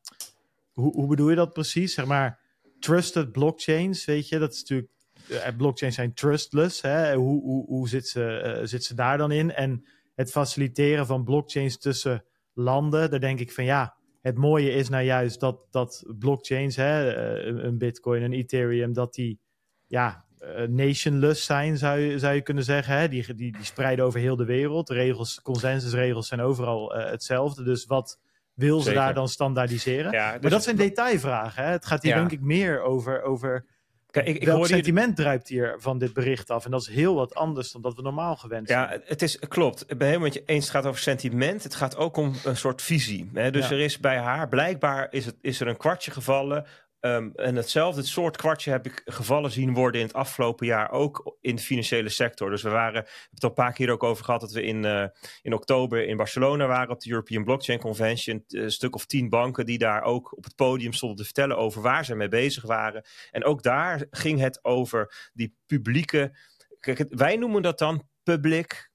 hoe, 0.72 0.92
hoe 0.92 1.06
bedoel 1.06 1.30
je 1.30 1.36
dat 1.36 1.52
precies? 1.52 1.94
Zeg 1.94 2.04
maar, 2.04 2.38
trusted 2.80 3.32
blockchains, 3.32 4.04
weet 4.04 4.28
je? 4.28 4.38
Dat 4.38 4.52
is 4.52 4.60
natuurlijk... 4.60 5.56
blockchains 5.56 5.94
zijn 5.94 6.14
trustless. 6.14 6.80
Hè? 6.80 7.14
Hoe, 7.14 7.42
hoe, 7.42 7.66
hoe 7.66 7.88
zit, 7.88 8.08
ze, 8.08 8.60
zit 8.64 8.84
ze 8.84 8.94
daar 8.94 9.18
dan 9.18 9.32
in? 9.32 9.52
En 9.52 9.84
het 10.14 10.30
faciliteren 10.30 11.06
van 11.06 11.24
blockchains 11.24 11.78
tussen 11.78 12.24
landen. 12.52 13.10
Daar 13.10 13.20
denk 13.20 13.40
ik 13.40 13.52
van 13.52 13.64
ja, 13.64 13.96
het 14.20 14.36
mooie 14.38 14.70
is 14.70 14.88
nou 14.88 15.04
juist 15.04 15.40
dat, 15.40 15.66
dat 15.70 16.04
blockchains, 16.18 16.76
hè, 16.76 17.12
eh, 17.12 17.64
een 17.64 17.78
Bitcoin, 17.78 18.22
een 18.22 18.32
Ethereum, 18.32 18.92
dat 18.92 19.14
die 19.14 19.40
ja, 19.86 20.24
eh, 20.38 20.66
nationless 20.68 21.44
zijn, 21.44 21.78
zou 21.78 21.98
je, 21.98 22.18
zou 22.18 22.34
je 22.34 22.42
kunnen 22.42 22.64
zeggen. 22.64 22.96
Hè? 22.96 23.08
Die, 23.08 23.34
die, 23.34 23.52
die 23.52 23.64
spreiden 23.64 24.04
over 24.04 24.20
heel 24.20 24.36
de 24.36 24.44
wereld. 24.44 24.90
Regels, 24.90 25.42
consensusregels 25.42 26.28
zijn 26.28 26.40
overal 26.40 26.98
uh, 26.98 27.10
hetzelfde. 27.10 27.62
Dus 27.62 27.86
wat 27.86 28.20
wil 28.54 28.80
ze 28.80 28.92
daar 28.92 29.14
dan 29.14 29.28
standaardiseren? 29.28 30.12
Ja, 30.12 30.32
dus 30.32 30.40
maar 30.40 30.50
dat 30.50 30.62
zijn 30.62 30.76
detailvragen. 30.76 31.64
Hè? 31.64 31.70
Het 31.70 31.86
gaat 31.86 32.02
hier 32.02 32.14
denk 32.14 32.32
ik 32.32 32.40
meer 32.40 32.80
over, 32.80 33.22
over 33.22 33.66
Kijk, 34.12 34.26
ik, 34.26 34.36
ik 34.36 34.44
Welk 34.44 34.66
sentiment 34.66 35.16
hier... 35.16 35.24
druipt 35.24 35.48
hier 35.48 35.74
van 35.78 35.98
dit 35.98 36.12
bericht 36.12 36.50
af? 36.50 36.64
En 36.64 36.70
dat 36.70 36.80
is 36.80 36.88
heel 36.88 37.14
wat 37.14 37.34
anders 37.34 37.72
dan 37.72 37.82
dat 37.82 37.94
we 37.94 38.02
normaal 38.02 38.36
gewend 38.36 38.68
zijn. 38.68 38.80
Ja, 38.80 38.98
het 39.04 39.22
is, 39.22 39.38
klopt. 39.38 39.80
Ik 39.80 39.98
ben 39.98 40.06
helemaal 40.06 40.26
met 40.26 40.34
je 40.34 40.42
eens. 40.46 40.64
Het 40.64 40.74
gaat 40.74 40.86
over 40.86 41.00
sentiment. 41.00 41.62
Het 41.62 41.74
gaat 41.74 41.96
ook 41.96 42.16
om 42.16 42.34
een 42.44 42.56
soort 42.56 42.82
visie. 42.82 43.30
Hè? 43.34 43.50
Dus 43.50 43.70
er 43.70 43.80
is 43.80 43.98
bij 43.98 44.18
haar, 44.18 44.48
blijkbaar 44.48 45.06
is, 45.10 45.24
het, 45.24 45.36
is 45.40 45.60
er 45.60 45.66
een 45.66 45.76
kwartje 45.76 46.10
gevallen 46.10 46.66
Ehm, 47.02 47.30
en 47.34 47.56
hetzelfde 47.56 48.02
soort 48.02 48.36
kwartje 48.36 48.70
heb 48.70 48.86
ik 48.86 49.02
gevallen 49.04 49.50
zien 49.50 49.74
worden 49.74 50.00
in 50.00 50.06
het 50.06 50.16
afgelopen 50.16 50.66
jaar 50.66 50.90
ook 50.90 51.36
in 51.40 51.56
de 51.56 51.62
financiële 51.62 52.08
sector. 52.08 52.50
Dus 52.50 52.62
we 52.62 52.68
waren, 52.68 53.02
we 53.02 53.08
hebben 53.08 53.28
het 53.34 53.42
al 53.42 53.48
een 53.48 53.54
paar 53.54 53.72
keer 53.72 53.90
ook 53.90 54.02
over 54.02 54.24
gehad 54.24 54.40
dat 54.40 54.52
we 54.52 54.62
in, 54.62 54.84
uh, 54.84 55.06
in 55.42 55.52
oktober 55.52 56.06
in 56.06 56.16
Barcelona 56.16 56.66
waren 56.66 56.90
op 56.90 57.00
de 57.00 57.10
European 57.10 57.44
Blockchain 57.44 57.78
Convention. 57.78 58.44
Een 58.48 58.70
stuk 58.70 58.94
of 58.94 59.06
tien 59.06 59.28
banken 59.28 59.66
die 59.66 59.78
daar 59.78 60.02
ook 60.02 60.36
op 60.36 60.44
het 60.44 60.54
podium 60.54 60.92
stonden 60.92 61.18
te 61.18 61.24
vertellen 61.24 61.56
over 61.56 61.82
waar 61.82 62.04
ze 62.04 62.14
mee 62.14 62.28
bezig 62.28 62.62
waren. 62.62 63.04
En 63.30 63.44
ook 63.44 63.62
daar 63.62 64.06
ging 64.10 64.40
het 64.40 64.64
over 64.64 65.30
die 65.32 65.56
publieke. 65.66 66.38
Kijk, 66.80 67.04
wij 67.08 67.36
noemen 67.36 67.62
dat 67.62 67.78
dan 67.78 68.08
public 68.22 68.90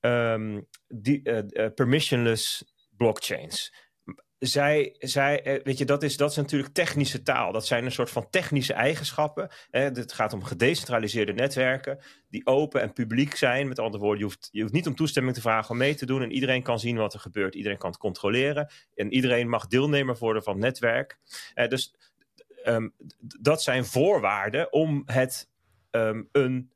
um, 0.00 0.68
die, 0.86 1.20
uh, 1.24 1.66
permissionless 1.74 2.64
blockchains 2.96 3.87
zij, 4.38 4.94
zij 4.98 5.42
eh, 5.42 5.62
weet 5.62 5.78
je, 5.78 5.84
dat 5.84 6.02
is, 6.02 6.16
dat 6.16 6.30
is 6.30 6.36
natuurlijk 6.36 6.74
technische 6.74 7.22
taal. 7.22 7.52
Dat 7.52 7.66
zijn 7.66 7.84
een 7.84 7.92
soort 7.92 8.10
van 8.10 8.30
technische 8.30 8.72
eigenschappen. 8.72 9.48
Het 9.70 10.12
gaat 10.12 10.32
om 10.32 10.44
gedecentraliseerde 10.44 11.32
netwerken 11.32 11.98
die 12.28 12.46
open 12.46 12.80
en 12.80 12.92
publiek 12.92 13.36
zijn. 13.36 13.68
Met 13.68 13.78
andere 13.78 14.02
woorden, 14.02 14.18
je 14.18 14.24
hoeft, 14.24 14.48
je 14.52 14.60
hoeft 14.60 14.72
niet 14.72 14.86
om 14.86 14.94
toestemming 14.94 15.34
te 15.34 15.40
vragen 15.40 15.70
om 15.70 15.76
mee 15.76 15.94
te 15.94 16.06
doen. 16.06 16.22
En 16.22 16.32
iedereen 16.32 16.62
kan 16.62 16.78
zien 16.78 16.96
wat 16.96 17.14
er 17.14 17.20
gebeurt. 17.20 17.54
Iedereen 17.54 17.78
kan 17.78 17.90
het 17.90 17.98
controleren. 17.98 18.70
En 18.94 19.12
iedereen 19.12 19.48
mag 19.48 19.66
deelnemer 19.66 20.16
worden 20.18 20.42
van 20.42 20.52
het 20.52 20.62
netwerk. 20.62 21.18
Eh, 21.54 21.68
dus 21.68 21.94
um, 22.66 22.94
dat 23.40 23.62
zijn 23.62 23.84
voorwaarden 23.84 24.72
om 24.72 25.02
het 25.06 25.48
um, 25.90 26.28
een 26.32 26.72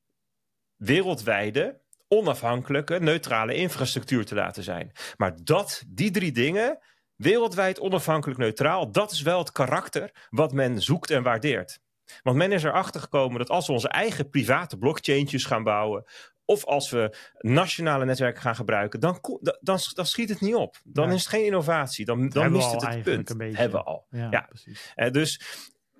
wereldwijde 0.76 1.80
onafhankelijke, 2.08 3.00
neutrale 3.00 3.54
infrastructuur 3.54 4.24
te 4.24 4.34
laten 4.34 4.62
zijn. 4.62 4.92
Maar 5.16 5.36
dat, 5.44 5.82
die 5.86 6.10
drie 6.10 6.32
dingen, 6.32 6.78
wereldwijd 7.22 7.80
onafhankelijk 7.80 8.38
neutraal, 8.38 8.90
dat 8.92 9.10
is 9.10 9.22
wel 9.22 9.38
het 9.38 9.52
karakter 9.52 10.10
wat 10.30 10.52
men 10.52 10.82
zoekt 10.82 11.10
en 11.10 11.22
waardeert. 11.22 11.80
Want 12.22 12.36
men 12.36 12.52
is 12.52 12.62
erachter 12.62 13.00
gekomen 13.00 13.38
dat 13.38 13.50
als 13.50 13.66
we 13.66 13.72
onze 13.72 13.88
eigen 13.88 14.30
private 14.30 14.78
blockchaintjes 14.78 15.44
gaan 15.44 15.62
bouwen, 15.62 16.04
of 16.44 16.64
als 16.64 16.90
we 16.90 17.16
nationale 17.38 18.04
netwerken 18.04 18.42
gaan 18.42 18.54
gebruiken, 18.54 19.00
dan, 19.00 19.18
dan, 19.40 19.78
dan, 19.94 20.06
schiet 20.06 20.28
het 20.28 20.40
niet 20.40 20.54
op. 20.54 20.80
Dan 20.84 21.12
is 21.12 21.20
het 21.20 21.28
geen 21.28 21.44
innovatie. 21.44 22.04
Dan, 22.04 22.28
dan 22.28 22.52
mist 22.52 22.72
het 22.72 22.86
het 22.86 23.02
punt. 23.02 23.28
Hebben 23.28 23.70
we 23.70 23.82
al. 23.82 24.06
Ja, 24.10 24.28
ja. 24.30 24.40
precies. 24.40 24.92
Uh, 24.96 25.10
dus 25.10 25.40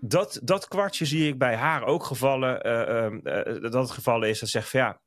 dat, 0.01 0.41
dat 0.43 0.69
kwartje 0.69 1.05
zie 1.05 1.29
ik 1.29 1.39
bij 1.39 1.57
haar 1.57 1.85
ook 1.85 2.05
gevallen. 2.05 2.67
Uh, 2.67 3.35
uh, 3.45 3.63
dat 3.63 3.73
het 3.73 3.91
geval 3.91 4.23
is 4.23 4.41
dat 4.41 4.49
zegt 4.49 4.69
van 4.69 4.81
ja, 4.81 5.01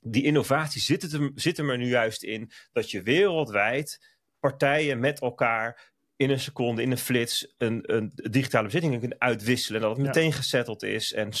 die 0.00 0.24
innovatie 0.24 0.80
zit, 0.80 1.02
het 1.02 1.30
zit 1.34 1.58
er 1.58 1.78
nu 1.78 1.88
juist 1.88 2.22
in 2.22 2.50
dat 2.72 2.90
je 2.90 3.02
wereldwijd 3.02 4.15
partijen 4.48 5.00
met 5.00 5.20
elkaar 5.20 5.92
in 6.16 6.30
een 6.30 6.40
seconde, 6.40 6.82
in 6.82 6.90
een 6.90 6.98
flits, 6.98 7.54
een, 7.58 7.82
een 7.82 8.12
digitale 8.14 8.64
bezitting 8.64 8.98
kunnen 8.98 9.20
uitwisselen. 9.20 9.80
Dat 9.80 9.96
het 9.96 10.06
meteen 10.06 10.32
gesetteld 10.32 10.82
is 10.82 11.12
en 11.12 11.32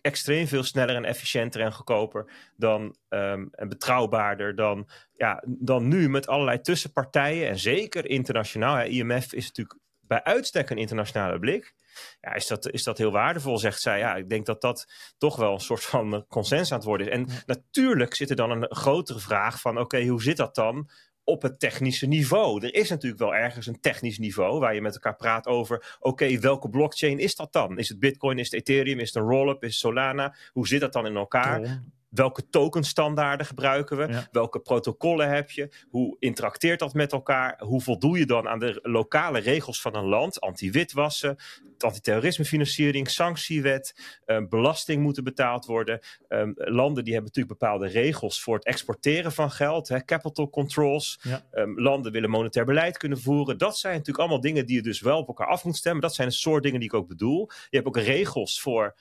extreem 0.00 0.46
veel 0.46 0.62
sneller 0.62 0.96
en 0.96 1.04
efficiënter 1.04 1.60
en 1.60 1.72
goedkoper 1.72 2.52
dan 2.56 2.96
um, 3.08 3.48
en 3.52 3.68
betrouwbaarder 3.68 4.54
dan, 4.54 4.88
ja, 5.12 5.42
dan 5.46 5.88
nu 5.88 6.08
met 6.08 6.26
allerlei 6.26 6.60
tussenpartijen 6.60 7.48
en 7.48 7.58
zeker 7.58 8.08
internationaal. 8.08 8.76
Ja, 8.76 8.82
IMF 8.82 9.32
is 9.32 9.46
natuurlijk 9.46 9.78
bij 10.00 10.22
uitstek 10.22 10.70
een 10.70 10.78
internationale 10.78 11.38
blik. 11.38 11.74
Ja, 12.20 12.34
is, 12.34 12.46
dat, 12.46 12.70
is 12.70 12.82
dat 12.82 12.98
heel 12.98 13.10
waardevol, 13.12 13.58
zegt 13.58 13.80
zij. 13.80 13.98
Ja, 13.98 14.14
ik 14.16 14.28
denk 14.28 14.46
dat 14.46 14.60
dat 14.60 14.92
toch 15.18 15.36
wel 15.36 15.52
een 15.52 15.60
soort 15.60 15.84
van 15.84 16.24
consensus 16.28 16.72
aan 16.72 16.78
het 16.78 16.86
worden 16.86 17.06
is. 17.06 17.12
En 17.12 17.28
natuurlijk 17.46 18.14
zit 18.14 18.30
er 18.30 18.36
dan 18.36 18.50
een 18.50 18.74
grotere 18.74 19.18
vraag 19.18 19.60
van: 19.60 19.78
oké, 19.78 20.06
hoe 20.06 20.22
zit 20.22 20.36
dat 20.36 20.54
dan 20.54 20.90
op 21.24 21.42
het 21.42 21.58
technische 21.58 22.06
niveau. 22.06 22.64
Er 22.64 22.74
is 22.74 22.90
natuurlijk 22.90 23.22
wel 23.22 23.34
ergens 23.34 23.66
een 23.66 23.80
technisch 23.80 24.18
niveau 24.18 24.60
waar 24.60 24.74
je 24.74 24.80
met 24.80 24.94
elkaar 24.94 25.16
praat 25.16 25.46
over: 25.46 25.96
oké, 26.00 26.38
welke 26.38 26.68
blockchain 26.68 27.18
is 27.18 27.34
dat 27.36 27.52
dan? 27.52 27.78
Is 27.78 27.88
het 27.88 27.98
Bitcoin, 27.98 28.38
is 28.38 28.50
het 28.50 28.60
Ethereum, 28.60 28.98
is 28.98 29.14
het 29.14 29.22
een 29.22 29.30
Rollup, 29.30 29.62
is 29.62 29.68
het 29.68 29.78
Solana? 29.78 30.34
Hoe 30.52 30.68
zit 30.68 30.80
dat 30.80 30.92
dan 30.92 31.06
in 31.06 31.16
elkaar? 31.16 31.82
Welke 32.12 32.48
tokenstandaarden 32.48 33.46
gebruiken 33.46 33.96
we? 33.96 34.22
Welke 34.30 34.60
protocollen 34.60 35.28
heb 35.28 35.50
je? 35.50 35.68
Hoe 35.88 36.16
interacteert 36.18 36.78
dat 36.78 36.94
met 36.94 37.12
elkaar? 37.12 37.60
Hoe 37.64 37.80
voldoe 37.80 38.18
je 38.18 38.26
dan 38.26 38.48
aan 38.48 38.58
de 38.58 38.78
lokale 38.82 39.38
regels 39.38 39.80
van 39.80 39.96
een 39.96 40.04
land? 40.04 40.40
Anti-witwassen, 40.40 41.36
antiterrorismefinanciering, 41.78 43.10
sanctiewet, 43.10 44.20
um, 44.26 44.48
belasting 44.48 45.02
moeten 45.02 45.24
betaald 45.24 45.66
worden. 45.66 46.00
Um, 46.28 46.52
landen 46.56 47.04
die 47.04 47.12
hebben 47.12 47.32
natuurlijk 47.34 47.60
bepaalde 47.60 47.86
regels 47.86 48.42
voor 48.42 48.54
het 48.54 48.64
exporteren 48.64 49.32
van 49.32 49.50
geld, 49.50 49.88
hè, 49.88 50.04
capital 50.04 50.50
controls. 50.50 51.20
Um, 51.52 51.80
landen 51.80 52.12
willen 52.12 52.30
monetair 52.30 52.64
beleid 52.64 52.96
kunnen 52.96 53.20
voeren. 53.20 53.58
Dat 53.58 53.78
zijn 53.78 53.92
natuurlijk 53.92 54.18
allemaal 54.18 54.40
dingen 54.40 54.66
die 54.66 54.76
je 54.76 54.82
dus 54.82 55.00
wel 55.00 55.18
op 55.18 55.28
elkaar 55.28 55.46
af 55.46 55.64
moet 55.64 55.76
stemmen. 55.76 56.02
Dat 56.02 56.14
zijn 56.14 56.28
de 56.28 56.34
soort 56.34 56.62
dingen 56.62 56.80
die 56.80 56.88
ik 56.88 56.94
ook 56.94 57.08
bedoel. 57.08 57.50
Je 57.70 57.76
hebt 57.76 57.86
ook 57.86 57.96
regels 57.96 58.60
voor 58.60 58.96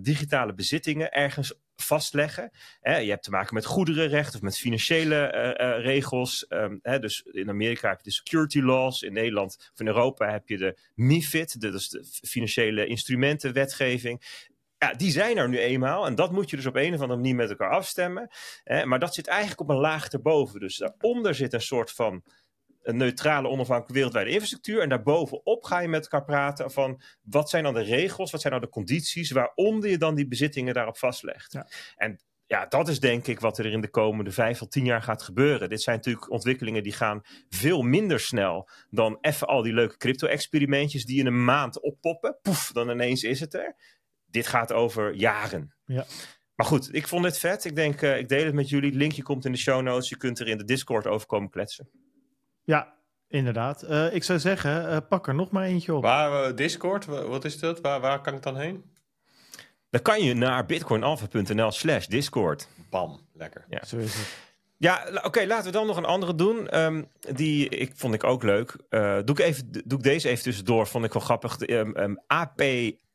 digitale 0.00 0.54
bezittingen 0.54 1.12
ergens 1.12 1.54
vastleggen. 1.82 2.50
je 2.82 2.90
hebt 2.90 3.22
te 3.22 3.30
maken 3.30 3.54
met 3.54 3.64
goederenrecht 3.64 4.34
of 4.34 4.40
met 4.40 4.58
financiële 4.58 5.32
uh, 5.58 5.68
uh, 5.68 5.84
regels. 5.84 6.46
Um, 6.48 6.80
dus 6.82 7.22
in 7.22 7.48
Amerika 7.48 7.88
heb 7.88 7.98
je 7.98 8.04
de 8.04 8.10
security 8.10 8.60
laws. 8.60 9.02
In 9.02 9.12
Nederland 9.12 9.70
of 9.72 9.80
in 9.80 9.86
Europa 9.86 10.30
heb 10.30 10.48
je 10.48 10.58
de 10.58 10.78
MIFID, 10.94 11.60
de, 11.60 11.70
dus 11.70 11.88
de 11.88 12.04
financiële 12.28 12.86
instrumentenwetgeving. 12.86 14.22
Ja, 14.78 14.92
die 14.92 15.10
zijn 15.10 15.36
er 15.36 15.48
nu 15.48 15.58
eenmaal. 15.58 16.06
En 16.06 16.14
dat 16.14 16.32
moet 16.32 16.50
je 16.50 16.56
dus 16.56 16.66
op 16.66 16.76
een 16.76 16.94
of 16.94 17.00
andere 17.00 17.20
manier 17.20 17.34
met 17.34 17.50
elkaar 17.50 17.70
afstemmen. 17.70 18.30
maar 18.84 18.98
dat 18.98 19.14
zit 19.14 19.26
eigenlijk 19.26 19.60
op 19.60 19.68
een 19.68 19.80
laag 19.80 20.08
erboven. 20.08 20.60
Dus 20.60 20.76
daaronder 20.76 21.34
zit 21.34 21.52
een 21.52 21.60
soort 21.60 21.90
van 21.90 22.22
een 22.82 22.96
neutrale, 22.96 23.48
onafhankelijke 23.48 23.92
wereldwijde 23.92 24.30
infrastructuur. 24.30 24.80
En 24.80 24.88
daarbovenop 24.88 25.64
ga 25.64 25.78
je 25.78 25.88
met 25.88 26.02
elkaar 26.02 26.24
praten 26.24 26.70
van 26.70 27.02
wat 27.22 27.50
zijn 27.50 27.64
dan 27.64 27.74
de 27.74 27.82
regels, 27.82 28.30
wat 28.30 28.40
zijn 28.40 28.52
dan 28.52 28.62
de 28.62 28.68
condities 28.68 29.30
waaronder 29.30 29.90
je 29.90 29.98
dan 29.98 30.14
die 30.14 30.28
bezittingen 30.28 30.74
daarop 30.74 30.98
vastlegt. 30.98 31.52
Ja. 31.52 31.66
En 31.96 32.20
ja, 32.46 32.66
dat 32.66 32.88
is 32.88 33.00
denk 33.00 33.26
ik 33.26 33.40
wat 33.40 33.58
er 33.58 33.66
in 33.66 33.80
de 33.80 33.90
komende 33.90 34.30
vijf 34.30 34.58
tot 34.58 34.70
tien 34.70 34.84
jaar 34.84 35.02
gaat 35.02 35.22
gebeuren. 35.22 35.68
Dit 35.68 35.82
zijn 35.82 35.96
natuurlijk 35.96 36.30
ontwikkelingen 36.30 36.82
die 36.82 36.92
gaan 36.92 37.20
veel 37.48 37.82
minder 37.82 38.20
snel 38.20 38.68
dan 38.90 39.18
even 39.20 39.46
al 39.46 39.62
die 39.62 39.72
leuke 39.72 39.96
crypto-experimentjes 39.96 41.04
die 41.04 41.18
in 41.18 41.26
een 41.26 41.44
maand 41.44 41.80
oppoppen. 41.80 42.38
Poef, 42.42 42.70
dan 42.72 42.90
ineens 42.90 43.22
is 43.22 43.40
het 43.40 43.54
er. 43.54 43.76
Dit 44.26 44.46
gaat 44.46 44.72
over 44.72 45.14
jaren. 45.14 45.74
Ja. 45.84 46.04
Maar 46.54 46.66
goed, 46.66 46.94
ik 46.94 47.08
vond 47.08 47.24
dit 47.24 47.38
vet. 47.38 47.64
Ik 47.64 47.74
denk, 47.74 48.02
uh, 48.02 48.18
ik 48.18 48.28
deel 48.28 48.44
het 48.44 48.54
met 48.54 48.68
jullie. 48.68 48.92
linkje 48.92 49.22
komt 49.22 49.44
in 49.44 49.52
de 49.52 49.58
show 49.58 49.82
notes. 49.82 50.08
Je 50.08 50.16
kunt 50.16 50.38
er 50.38 50.48
in 50.48 50.58
de 50.58 50.64
Discord 50.64 51.06
over 51.06 51.26
komen 51.26 51.50
kletsen. 51.50 51.90
Ja, 52.64 52.94
inderdaad. 53.28 53.84
Uh, 53.84 54.14
ik 54.14 54.24
zou 54.24 54.38
zeggen, 54.38 54.92
uh, 54.92 54.96
pak 55.08 55.28
er 55.28 55.34
nog 55.34 55.50
maar 55.50 55.64
eentje 55.64 55.94
op. 55.94 56.02
Waar, 56.02 56.50
uh, 56.50 56.56
Discord, 56.56 57.04
wat 57.04 57.44
is 57.44 57.58
dat? 57.58 57.80
Waar, 57.80 58.00
waar 58.00 58.20
kan 58.20 58.34
ik 58.34 58.42
dan 58.42 58.56
heen? 58.56 58.84
Dan 59.90 60.02
kan 60.02 60.22
je 60.22 60.34
naar 60.34 60.66
bitcoinalpha.nl 60.66 61.70
slash 61.70 62.06
Discord. 62.06 62.68
Bam, 62.90 63.20
lekker. 63.32 63.64
Ja, 63.68 63.84
zo 63.84 63.96
is 63.96 64.14
het. 64.14 64.50
Ja, 64.76 65.08
oké, 65.22 65.44
laten 65.46 65.64
we 65.64 65.70
dan 65.70 65.86
nog 65.86 65.96
een 65.96 66.04
andere 66.04 66.34
doen. 66.34 66.80
Um, 66.80 67.08
die 67.32 67.68
ik, 67.68 67.92
vond 67.94 68.14
ik 68.14 68.24
ook 68.24 68.42
leuk. 68.42 68.76
doe, 68.90 69.22
ik 69.24 69.38
even, 69.38 69.70
doe 69.70 69.98
ik 69.98 70.04
deze 70.04 70.28
even 70.28 70.42
tussendoor, 70.42 70.86
vond 70.86 71.04
ik 71.04 71.12
wel 71.12 71.22
grappig. 71.22 71.68
Um, 71.68 71.96
um, 71.96 72.20
AP 72.26 72.62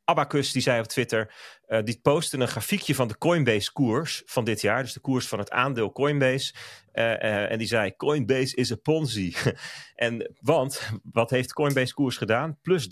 Abacus 0.10 0.52
die 0.52 0.62
zei 0.62 0.80
op 0.80 0.86
Twitter, 0.86 1.34
uh, 1.68 1.80
die 1.84 2.00
postte 2.02 2.38
een 2.38 2.48
grafiekje 2.48 2.96
van 2.96 3.08
de 3.08 3.18
Coinbase 3.18 3.72
koers 3.72 4.24
van 4.26 4.44
dit 4.44 4.62
jaar. 4.62 4.84
Dus 4.84 4.94
de 4.94 5.00
koers 5.00 5.28
van 5.28 5.40
het 5.40 5.52
aandeel 5.52 5.92
Coinbase. 5.92 6.54
Uh, 6.94 7.04
uh, 7.04 7.52
en 7.52 7.58
die 7.58 7.68
zei, 7.68 7.96
Coinbase 7.96 8.56
is 8.56 8.70
een 8.70 8.82
ponzi. 8.82 9.36
en, 9.96 10.34
want, 10.42 10.90
wat 11.12 11.30
heeft 11.30 11.54
Coinbase 11.54 11.94
koers 11.94 12.18
gedaan? 12.18 12.60
Plus 12.62 12.88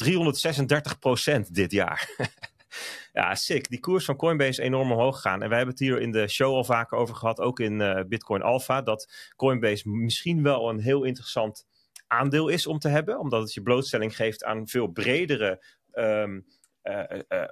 336% 1.37 1.39
dit 1.49 1.71
jaar. 1.71 2.09
ja, 3.13 3.35
sick. 3.35 3.69
Die 3.69 3.79
koers 3.79 4.05
van 4.05 4.15
Coinbase 4.15 4.61
enorm 4.61 4.91
omhoog 4.91 5.15
gegaan. 5.15 5.41
En 5.41 5.49
wij 5.49 5.57
hebben 5.57 5.75
het 5.75 5.83
hier 5.83 6.01
in 6.01 6.11
de 6.11 6.27
show 6.27 6.55
al 6.55 6.63
vaker 6.63 6.97
over 6.97 7.15
gehad, 7.15 7.39
ook 7.39 7.59
in 7.59 8.05
Bitcoin 8.07 8.41
Alpha, 8.41 8.81
dat 8.81 9.31
Coinbase 9.35 9.89
misschien 9.89 10.43
wel 10.43 10.69
een 10.69 10.79
heel 10.79 11.03
interessant 11.03 11.65
aandeel 12.07 12.47
is 12.47 12.67
om 12.67 12.79
te 12.79 12.89
hebben. 12.89 13.19
Omdat 13.19 13.41
het 13.41 13.53
je 13.53 13.61
blootstelling 13.61 14.15
geeft 14.15 14.43
aan 14.43 14.67
veel 14.67 14.87
bredere... 14.87 15.65
Uh, 15.93 16.23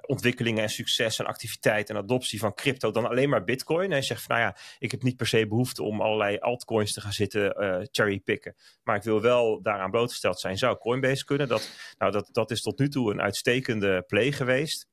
ontwikkelingen 0.06 0.62
en 0.62 0.70
succes 0.70 1.18
en 1.18 1.26
activiteit 1.26 1.90
en 1.90 1.96
adoptie 1.96 2.38
van 2.38 2.54
crypto 2.54 2.90
dan 2.90 3.08
alleen 3.08 3.28
maar 3.28 3.44
bitcoin. 3.44 3.90
Hij 3.90 4.02
zegt 4.02 4.22
van 4.22 4.36
nou 4.36 4.48
ja, 4.48 4.56
ik 4.78 4.90
heb 4.90 5.02
niet 5.02 5.16
per 5.16 5.26
se 5.26 5.46
behoefte 5.46 5.82
om 5.82 6.00
allerlei 6.00 6.38
altcoins 6.38 6.92
te 6.92 7.00
gaan 7.00 7.12
zitten 7.12 7.54
cherrypicken. 7.92 8.54
Maar 8.82 8.96
ik 8.96 9.02
wil 9.02 9.20
wel 9.20 9.62
daaraan 9.62 9.90
blootgesteld 9.90 10.40
zijn. 10.40 10.58
Zou 10.58 10.78
Coinbase 10.78 11.24
kunnen? 11.24 11.48
Dat, 11.48 11.70
nou, 11.98 12.12
dat, 12.12 12.28
dat 12.32 12.50
is 12.50 12.62
tot 12.62 12.78
nu 12.78 12.88
toe 12.88 13.12
een 13.12 13.20
uitstekende 13.20 14.02
play 14.06 14.32
geweest. 14.32 14.86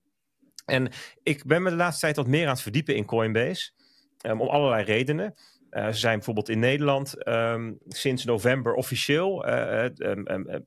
En 0.65 0.91
ik 1.23 1.45
ben 1.45 1.61
me 1.61 1.69
de 1.69 1.75
laatste 1.75 2.01
tijd 2.01 2.15
wat 2.15 2.27
meer 2.27 2.45
aan 2.45 2.53
het 2.53 2.61
verdiepen 2.61 2.95
in 2.95 3.05
Coinbase. 3.05 3.71
Um, 4.25 4.41
om 4.41 4.47
allerlei 4.47 4.83
redenen. 4.83 5.33
Ze 5.71 5.91
zijn 5.91 6.15
bijvoorbeeld 6.15 6.49
in 6.49 6.59
Nederland 6.59 7.27
um, 7.27 7.77
sinds 7.87 8.25
november 8.25 8.73
officieel. 8.73 9.47
Um, 9.49 10.65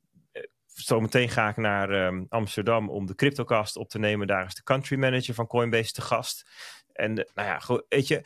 zometeen 0.74 1.28
ga 1.28 1.48
ik 1.48 1.56
naar 1.56 2.06
um, 2.06 2.26
Amsterdam 2.28 2.90
om 2.90 3.06
de 3.06 3.14
CryptoCast 3.14 3.76
op 3.76 3.88
te 3.88 3.98
nemen. 3.98 4.26
Daar 4.26 4.46
is 4.46 4.54
de 4.54 4.62
country 4.62 4.98
manager 4.98 5.34
van 5.34 5.46
Coinbase 5.46 5.92
te 5.92 6.02
gast. 6.02 6.50
En 6.92 7.10
uh, 7.18 7.24
nou 7.34 7.48
ja, 7.48 7.82
weet 7.88 8.08
je, 8.08 8.22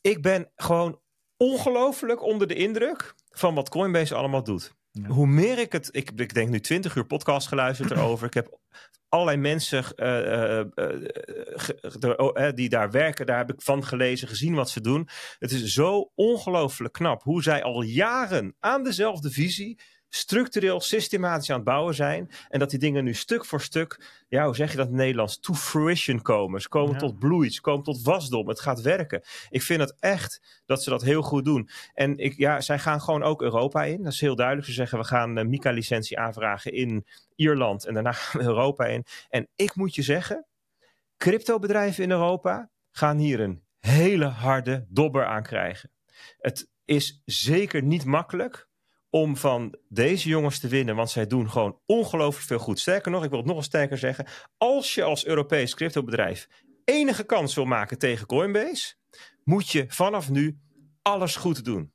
ik 0.00 0.22
ben 0.22 0.50
gewoon 0.56 1.00
ongelooflijk 1.36 2.22
onder 2.22 2.46
de 2.46 2.54
indruk 2.54 3.14
van 3.30 3.54
wat 3.54 3.68
Coinbase 3.68 4.14
allemaal 4.14 4.42
doet. 4.42 4.74
Hoe 5.06 5.26
meer 5.26 5.58
ik 5.58 5.72
het... 5.72 5.88
Ik, 5.90 6.10
ik 6.16 6.34
denk 6.34 6.48
nu 6.48 6.60
twintig 6.60 6.94
uur 6.94 7.06
podcast 7.06 7.48
geluisterd 7.48 7.90
erover. 7.92 8.26
Ik 8.26 8.34
heb 8.34 8.58
allerlei 9.08 9.36
mensen 9.36 9.84
uh, 9.96 10.64
uh, 12.34 12.52
die 12.54 12.68
daar 12.68 12.90
werken, 12.90 13.26
daar 13.26 13.38
heb 13.38 13.52
ik 13.52 13.62
van 13.62 13.84
gelezen, 13.84 14.28
gezien 14.28 14.54
wat 14.54 14.70
ze 14.70 14.80
doen. 14.80 15.08
Het 15.38 15.50
is 15.50 15.64
zo 15.64 16.10
ongelooflijk 16.14 16.92
knap 16.92 17.22
hoe 17.22 17.42
zij 17.42 17.62
al 17.62 17.82
jaren 17.82 18.56
aan 18.58 18.82
dezelfde 18.82 19.30
visie 19.30 19.80
structureel, 20.14 20.80
systematisch 20.80 21.50
aan 21.50 21.56
het 21.56 21.64
bouwen 21.64 21.94
zijn. 21.94 22.30
En 22.48 22.58
dat 22.58 22.70
die 22.70 22.78
dingen 22.78 23.04
nu 23.04 23.14
stuk 23.14 23.44
voor 23.44 23.60
stuk, 23.60 24.00
ja, 24.28 24.44
hoe 24.44 24.54
zeg 24.54 24.70
je 24.70 24.76
dat 24.76 24.86
in 24.86 24.92
het 24.92 25.00
Nederlands, 25.00 25.38
to 25.38 25.54
fruition 25.54 26.22
komen. 26.22 26.60
Ze 26.60 26.68
komen 26.68 26.98
tot 26.98 27.18
bloei, 27.18 27.50
ze 27.50 27.60
komen 27.60 27.84
tot 27.84 28.02
wasdom. 28.02 28.48
Het 28.48 28.60
gaat 28.60 28.80
werken. 28.80 29.22
Ik 29.50 29.62
vind 29.62 29.80
het 29.80 29.96
echt 30.00 30.62
dat 30.66 30.82
ze 30.82 30.90
dat 30.90 31.02
heel 31.02 31.22
goed 31.22 31.44
doen. 31.44 31.68
En 31.94 32.18
ik, 32.18 32.36
ja, 32.36 32.60
zij 32.60 32.78
gaan 32.78 33.00
gewoon 33.00 33.22
ook 33.22 33.42
Europa 33.42 33.84
in. 33.84 34.02
Dat 34.02 34.12
is 34.12 34.20
heel 34.20 34.36
duidelijk. 34.36 34.66
Ze 34.66 34.72
zeggen, 34.72 34.98
we 34.98 35.04
gaan 35.04 35.38
uh, 35.38 35.44
MICA-licentie 35.44 36.18
aanvragen 36.18 36.72
in 36.72 37.06
Ierland 37.34 37.84
en 37.84 37.94
daarna 37.94 38.12
gaan 38.22 38.40
we 38.40 38.46
Europa 38.46 38.84
in. 38.84 39.04
En 39.28 39.48
ik 39.56 39.74
moet 39.74 39.94
je 39.94 40.02
zeggen, 40.02 40.46
cryptobedrijven 41.16 42.04
in 42.04 42.10
Europa 42.10 42.70
gaan 42.90 43.16
hier 43.16 43.40
een 43.40 43.62
hele 43.78 44.26
harde 44.26 44.86
dobber 44.88 45.26
aan 45.26 45.42
krijgen. 45.42 45.90
Het 46.38 46.68
is 46.84 47.22
zeker 47.24 47.82
niet 47.82 48.04
makkelijk 48.04 48.70
om 49.14 49.36
van 49.36 49.78
deze 49.88 50.28
jongens 50.28 50.58
te 50.58 50.68
winnen. 50.68 50.96
Want 50.96 51.10
zij 51.10 51.26
doen 51.26 51.50
gewoon 51.50 51.78
ongelooflijk 51.86 52.46
veel 52.46 52.58
goed. 52.58 52.80
Sterker 52.80 53.10
nog, 53.10 53.24
ik 53.24 53.30
wil 53.30 53.38
het 53.38 53.48
nog 53.48 53.56
eens 53.56 53.66
sterker 53.66 53.98
zeggen. 53.98 54.26
Als 54.56 54.94
je 54.94 55.02
als 55.02 55.26
Europees 55.26 55.74
cryptobedrijf 55.74 56.48
enige 56.84 57.24
kans 57.24 57.54
wil 57.54 57.64
maken 57.64 57.98
tegen 57.98 58.26
Coinbase, 58.26 58.94
moet 59.44 59.70
je 59.70 59.84
vanaf 59.88 60.30
nu 60.30 60.58
alles 61.02 61.36
goed 61.36 61.64
doen. 61.64 61.92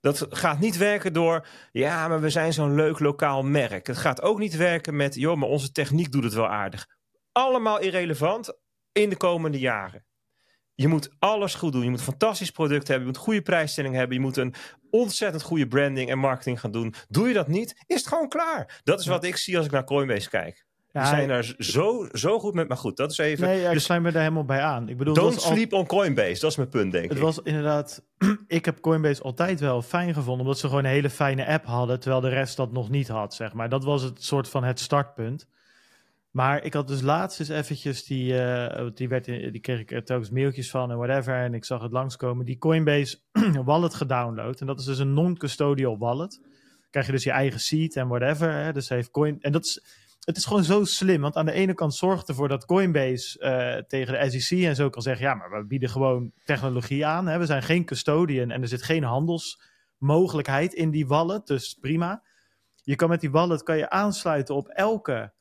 Dat 0.00 0.26
gaat 0.30 0.58
niet 0.58 0.76
werken 0.76 1.12
door, 1.12 1.46
ja, 1.72 2.08
maar 2.08 2.20
we 2.20 2.30
zijn 2.30 2.52
zo'n 2.52 2.74
leuk 2.74 2.98
lokaal 2.98 3.42
merk. 3.42 3.86
Het 3.86 3.98
gaat 3.98 4.22
ook 4.22 4.38
niet 4.38 4.56
werken 4.56 4.96
met, 4.96 5.14
joh, 5.14 5.36
maar 5.36 5.48
onze 5.48 5.72
techniek 5.72 6.12
doet 6.12 6.24
het 6.24 6.34
wel 6.34 6.48
aardig. 6.48 6.86
Allemaal 7.32 7.80
irrelevant 7.80 8.58
in 8.92 9.08
de 9.08 9.16
komende 9.16 9.58
jaren. 9.58 10.04
Je 10.80 10.88
moet 10.88 11.10
alles 11.18 11.54
goed 11.54 11.72
doen. 11.72 11.82
Je 11.82 11.90
moet 11.90 11.98
een 11.98 12.04
fantastisch 12.04 12.50
product 12.50 12.88
hebben. 12.88 13.06
Je 13.06 13.06
moet 13.06 13.16
een 13.16 13.26
goede 13.26 13.42
prijsstelling 13.42 13.94
hebben. 13.94 14.16
Je 14.16 14.22
moet 14.22 14.36
een 14.36 14.54
ontzettend 14.90 15.42
goede 15.42 15.66
branding 15.66 16.10
en 16.10 16.18
marketing 16.18 16.60
gaan 16.60 16.70
doen. 16.70 16.94
Doe 17.08 17.28
je 17.28 17.34
dat 17.34 17.48
niet, 17.48 17.84
is 17.86 17.96
het 17.96 18.06
gewoon 18.06 18.28
klaar. 18.28 18.80
Dat 18.84 19.00
is 19.00 19.06
wat 19.06 19.24
ik 19.24 19.36
zie 19.36 19.56
als 19.56 19.66
ik 19.66 19.72
naar 19.72 19.84
Coinbase 19.84 20.28
kijk. 20.28 20.64
Ja, 20.92 21.00
Die 21.00 21.08
zijn 21.08 21.28
daar 21.28 21.54
zo, 21.58 22.08
zo 22.12 22.38
goed 22.38 22.54
met, 22.54 22.68
maar 22.68 22.76
goed, 22.76 22.96
dat 22.96 23.10
is 23.10 23.18
even... 23.18 23.46
Nee, 23.46 23.64
ik 23.64 23.72
dus, 23.72 23.84
sluit 23.84 24.02
me 24.02 24.12
daar 24.12 24.22
helemaal 24.22 24.44
bij 24.44 24.60
aan. 24.60 24.88
Ik 24.88 24.96
bedoel, 24.96 25.14
don't 25.14 25.40
sleep 25.40 25.72
on 25.72 25.86
Coinbase, 25.86 26.40
dat 26.40 26.50
is 26.50 26.56
mijn 26.56 26.68
punt, 26.68 26.92
denk 26.92 27.04
ik. 27.04 27.10
Het 27.10 27.18
was 27.18 27.38
inderdaad... 27.42 28.02
ik 28.46 28.64
heb 28.64 28.80
Coinbase 28.80 29.22
altijd 29.22 29.60
wel 29.60 29.82
fijn 29.82 30.14
gevonden, 30.14 30.40
omdat 30.40 30.58
ze 30.58 30.68
gewoon 30.68 30.84
een 30.84 30.90
hele 30.90 31.10
fijne 31.10 31.46
app 31.46 31.64
hadden, 31.64 32.00
terwijl 32.00 32.22
de 32.22 32.28
rest 32.28 32.56
dat 32.56 32.72
nog 32.72 32.90
niet 32.90 33.08
had, 33.08 33.34
zeg 33.34 33.52
maar. 33.52 33.68
Dat 33.68 33.84
was 33.84 34.02
het 34.02 34.24
soort 34.24 34.48
van 34.48 34.64
het 34.64 34.80
startpunt. 34.80 35.46
Maar 36.30 36.64
ik 36.64 36.74
had 36.74 36.88
dus 36.88 37.00
laatst 37.00 37.40
eens 37.40 37.48
eventjes 37.48 38.04
die, 38.04 38.32
uh, 38.32 38.88
die, 38.94 39.08
werd 39.08 39.24
die 39.24 39.60
kreeg 39.60 39.80
ik 39.80 39.90
er 39.90 40.04
telkens 40.04 40.30
mailtjes 40.30 40.70
van 40.70 40.90
en 40.90 40.96
whatever. 40.96 41.34
En 41.34 41.54
ik 41.54 41.64
zag 41.64 41.82
het 41.82 41.92
langskomen. 41.92 42.44
Die 42.44 42.58
Coinbase 42.58 43.18
wallet 43.64 43.94
gedownload. 43.94 44.60
En 44.60 44.66
dat 44.66 44.78
is 44.78 44.84
dus 44.84 44.98
een 44.98 45.14
non-custodial 45.14 45.98
wallet. 45.98 46.40
Krijg 46.90 47.06
je 47.06 47.12
dus 47.12 47.24
je 47.24 47.30
eigen 47.30 47.60
seed 47.60 47.96
en 47.96 48.08
whatever. 48.08 48.52
Hè? 48.52 48.72
Dus 48.72 48.88
heeft 48.88 49.10
Coin. 49.10 49.40
En 49.40 49.52
dat 49.52 49.64
is, 49.64 49.84
het 50.24 50.36
is 50.36 50.44
gewoon 50.44 50.64
zo 50.64 50.84
slim. 50.84 51.20
Want 51.20 51.36
aan 51.36 51.46
de 51.46 51.52
ene 51.52 51.74
kant 51.74 51.94
zorgt 51.94 52.28
ervoor 52.28 52.48
dat 52.48 52.64
Coinbase 52.64 53.38
uh, 53.40 53.82
tegen 53.86 54.30
de 54.30 54.40
SEC 54.40 54.64
en 54.64 54.74
zo 54.74 54.90
kan 54.90 55.02
zeggen: 55.02 55.26
ja, 55.26 55.34
maar 55.34 55.50
we 55.50 55.66
bieden 55.66 55.88
gewoon 55.88 56.32
technologie 56.44 57.06
aan. 57.06 57.26
Hè? 57.26 57.38
We 57.38 57.46
zijn 57.46 57.62
geen 57.62 57.84
custodian 57.84 58.50
en 58.50 58.62
er 58.62 58.68
zit 58.68 58.82
geen 58.82 59.04
handelsmogelijkheid 59.04 60.74
in 60.74 60.90
die 60.90 61.06
wallet. 61.06 61.46
Dus 61.46 61.74
prima. 61.80 62.22
Je 62.82 62.96
kan 62.96 63.08
met 63.08 63.20
die 63.20 63.30
wallet 63.30 63.62
kan 63.62 63.76
je 63.76 63.90
aansluiten 63.90 64.54
op 64.54 64.68
elke 64.68 65.32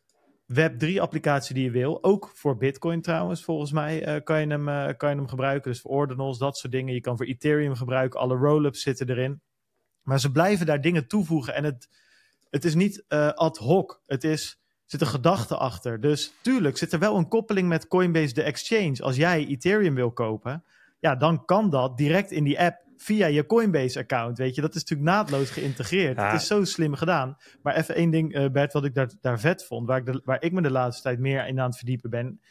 Web3-applicatie 0.54 1.54
die 1.54 1.64
je 1.64 1.72
wil. 1.72 2.04
Ook 2.04 2.32
voor 2.34 2.58
Bitcoin 2.58 3.02
trouwens, 3.02 3.44
volgens 3.44 3.72
mij 3.72 4.16
uh, 4.16 4.24
kan, 4.24 4.40
je 4.40 4.48
hem, 4.48 4.68
uh, 4.68 4.88
kan 4.98 5.10
je 5.10 5.16
hem 5.16 5.28
gebruiken. 5.28 5.72
Dus 5.72 5.82
voor 5.82 5.92
ordinals, 5.92 6.38
dat 6.38 6.58
soort 6.58 6.74
dingen. 6.74 6.94
Je 6.94 7.02
kan 7.02 7.18
voor 7.18 7.26
Ethereum 7.26 7.76
gebruiken. 7.76 8.20
Alle 8.20 8.36
roll-ups 8.36 8.82
zitten 8.82 9.10
erin. 9.10 9.42
Maar 10.04 10.20
ze 10.20 10.32
blijven 10.32 10.66
daar 10.66 10.82
dingen 10.82 11.08
toevoegen. 11.08 11.56
En 11.56 11.64
het, 11.64 11.90
het 12.50 12.66
is 12.66 12.76
niet 12.76 13.04
uh, 13.10 13.32
ad 13.32 13.58
hoc. 13.58 14.02
Het 14.06 14.24
is, 14.24 14.62
zit 14.86 15.02
een 15.02 15.08
gedachte 15.08 15.58
achter. 15.58 16.02
Dus 16.02 16.34
tuurlijk 16.42 16.78
zit 16.78 16.94
er 16.94 17.00
wel 17.00 17.18
een 17.18 17.28
koppeling 17.28 17.68
met 17.68 17.88
Coinbase, 17.88 18.34
de 18.34 18.44
exchange. 18.44 19.02
Als 19.02 19.16
jij 19.16 19.48
Ethereum 19.48 19.96
wil 19.96 20.12
kopen, 20.12 20.64
ja, 21.00 21.16
dan 21.16 21.46
kan 21.46 21.70
dat 21.70 21.98
direct 21.98 22.32
in 22.32 22.44
die 22.44 22.60
app 22.60 22.88
via 23.02 23.28
je 23.28 23.46
Coinbase-account. 23.46 24.38
Weet 24.38 24.56
je, 24.56 24.62
dat 24.62 24.76
is 24.76 24.82
natuurlijk 24.82 25.10
naadloos 25.10 25.50
geïntegreerd. 25.50 26.18
Het 26.18 26.42
is 26.42 26.48
zo 26.48 26.64
slim 26.64 26.94
gedaan. 26.94 27.38
Maar 27.62 27.76
even 27.76 27.96
één 27.96 28.10
ding, 28.10 28.36
uh, 28.36 28.50
Bert, 28.50 28.74
wat 28.74 28.86
ik 28.86 28.94
daar, 28.94 29.12
daar 29.22 29.40
vet 29.40 29.66
vond, 29.66 29.88
waar 29.88 29.98
ik, 29.98 30.06
de, 30.06 30.22
waar 30.24 30.44
ik 30.44 30.52
me 30.52 30.62
de 30.62 30.72
laatste 30.72 31.04
tijd 31.04 31.20
meer 31.20 31.48
in 31.48 31.60
aan 31.60 31.68
het 31.68 31.78
verdiepen 31.78 32.10
ben. 32.10 32.42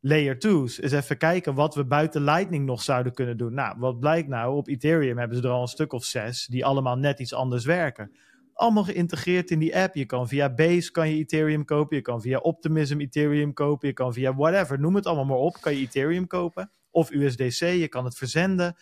Layer 0.00 0.34
2's 0.34 0.78
is 0.78 0.92
even 0.92 1.16
kijken 1.16 1.54
wat 1.54 1.74
we 1.74 1.84
buiten 1.84 2.22
Lightning 2.22 2.66
nog 2.66 2.82
zouden 2.82 3.12
kunnen 3.12 3.36
doen. 3.36 3.54
Nou, 3.54 3.78
wat 3.78 4.00
blijkt 4.00 4.28
nou? 4.28 4.56
Op 4.56 4.68
Ethereum 4.68 5.18
hebben 5.18 5.36
ze 5.36 5.42
er 5.42 5.50
al 5.50 5.62
een 5.62 5.68
stuk 5.68 5.92
of 5.92 6.04
zes 6.04 6.46
die 6.46 6.64
allemaal 6.64 6.96
net 6.96 7.20
iets 7.20 7.34
anders 7.34 7.64
werken. 7.64 8.16
Allemaal 8.52 8.84
geïntegreerd 8.84 9.50
in 9.50 9.58
die 9.58 9.76
app. 9.76 9.94
Je 9.94 10.06
kan 10.06 10.28
via 10.28 10.54
Base 10.54 10.90
kan 10.90 11.10
je 11.10 11.16
Ethereum 11.16 11.64
kopen. 11.64 11.96
Je 11.96 12.02
kan 12.02 12.20
via 12.20 12.38
Optimism 12.38 13.00
Ethereum 13.00 13.52
kopen. 13.52 13.88
Je 13.88 13.94
kan 13.94 14.12
via 14.12 14.34
whatever, 14.34 14.80
noem 14.80 14.94
het 14.94 15.06
allemaal 15.06 15.24
maar 15.24 15.36
op. 15.36 15.56
Kan 15.60 15.74
je 15.74 15.80
Ethereum 15.80 16.26
kopen. 16.26 16.70
Of 16.90 17.10
USDC, 17.10 17.58
je 17.58 17.88
kan 17.88 18.04
het 18.04 18.16
verzenden 18.16 18.76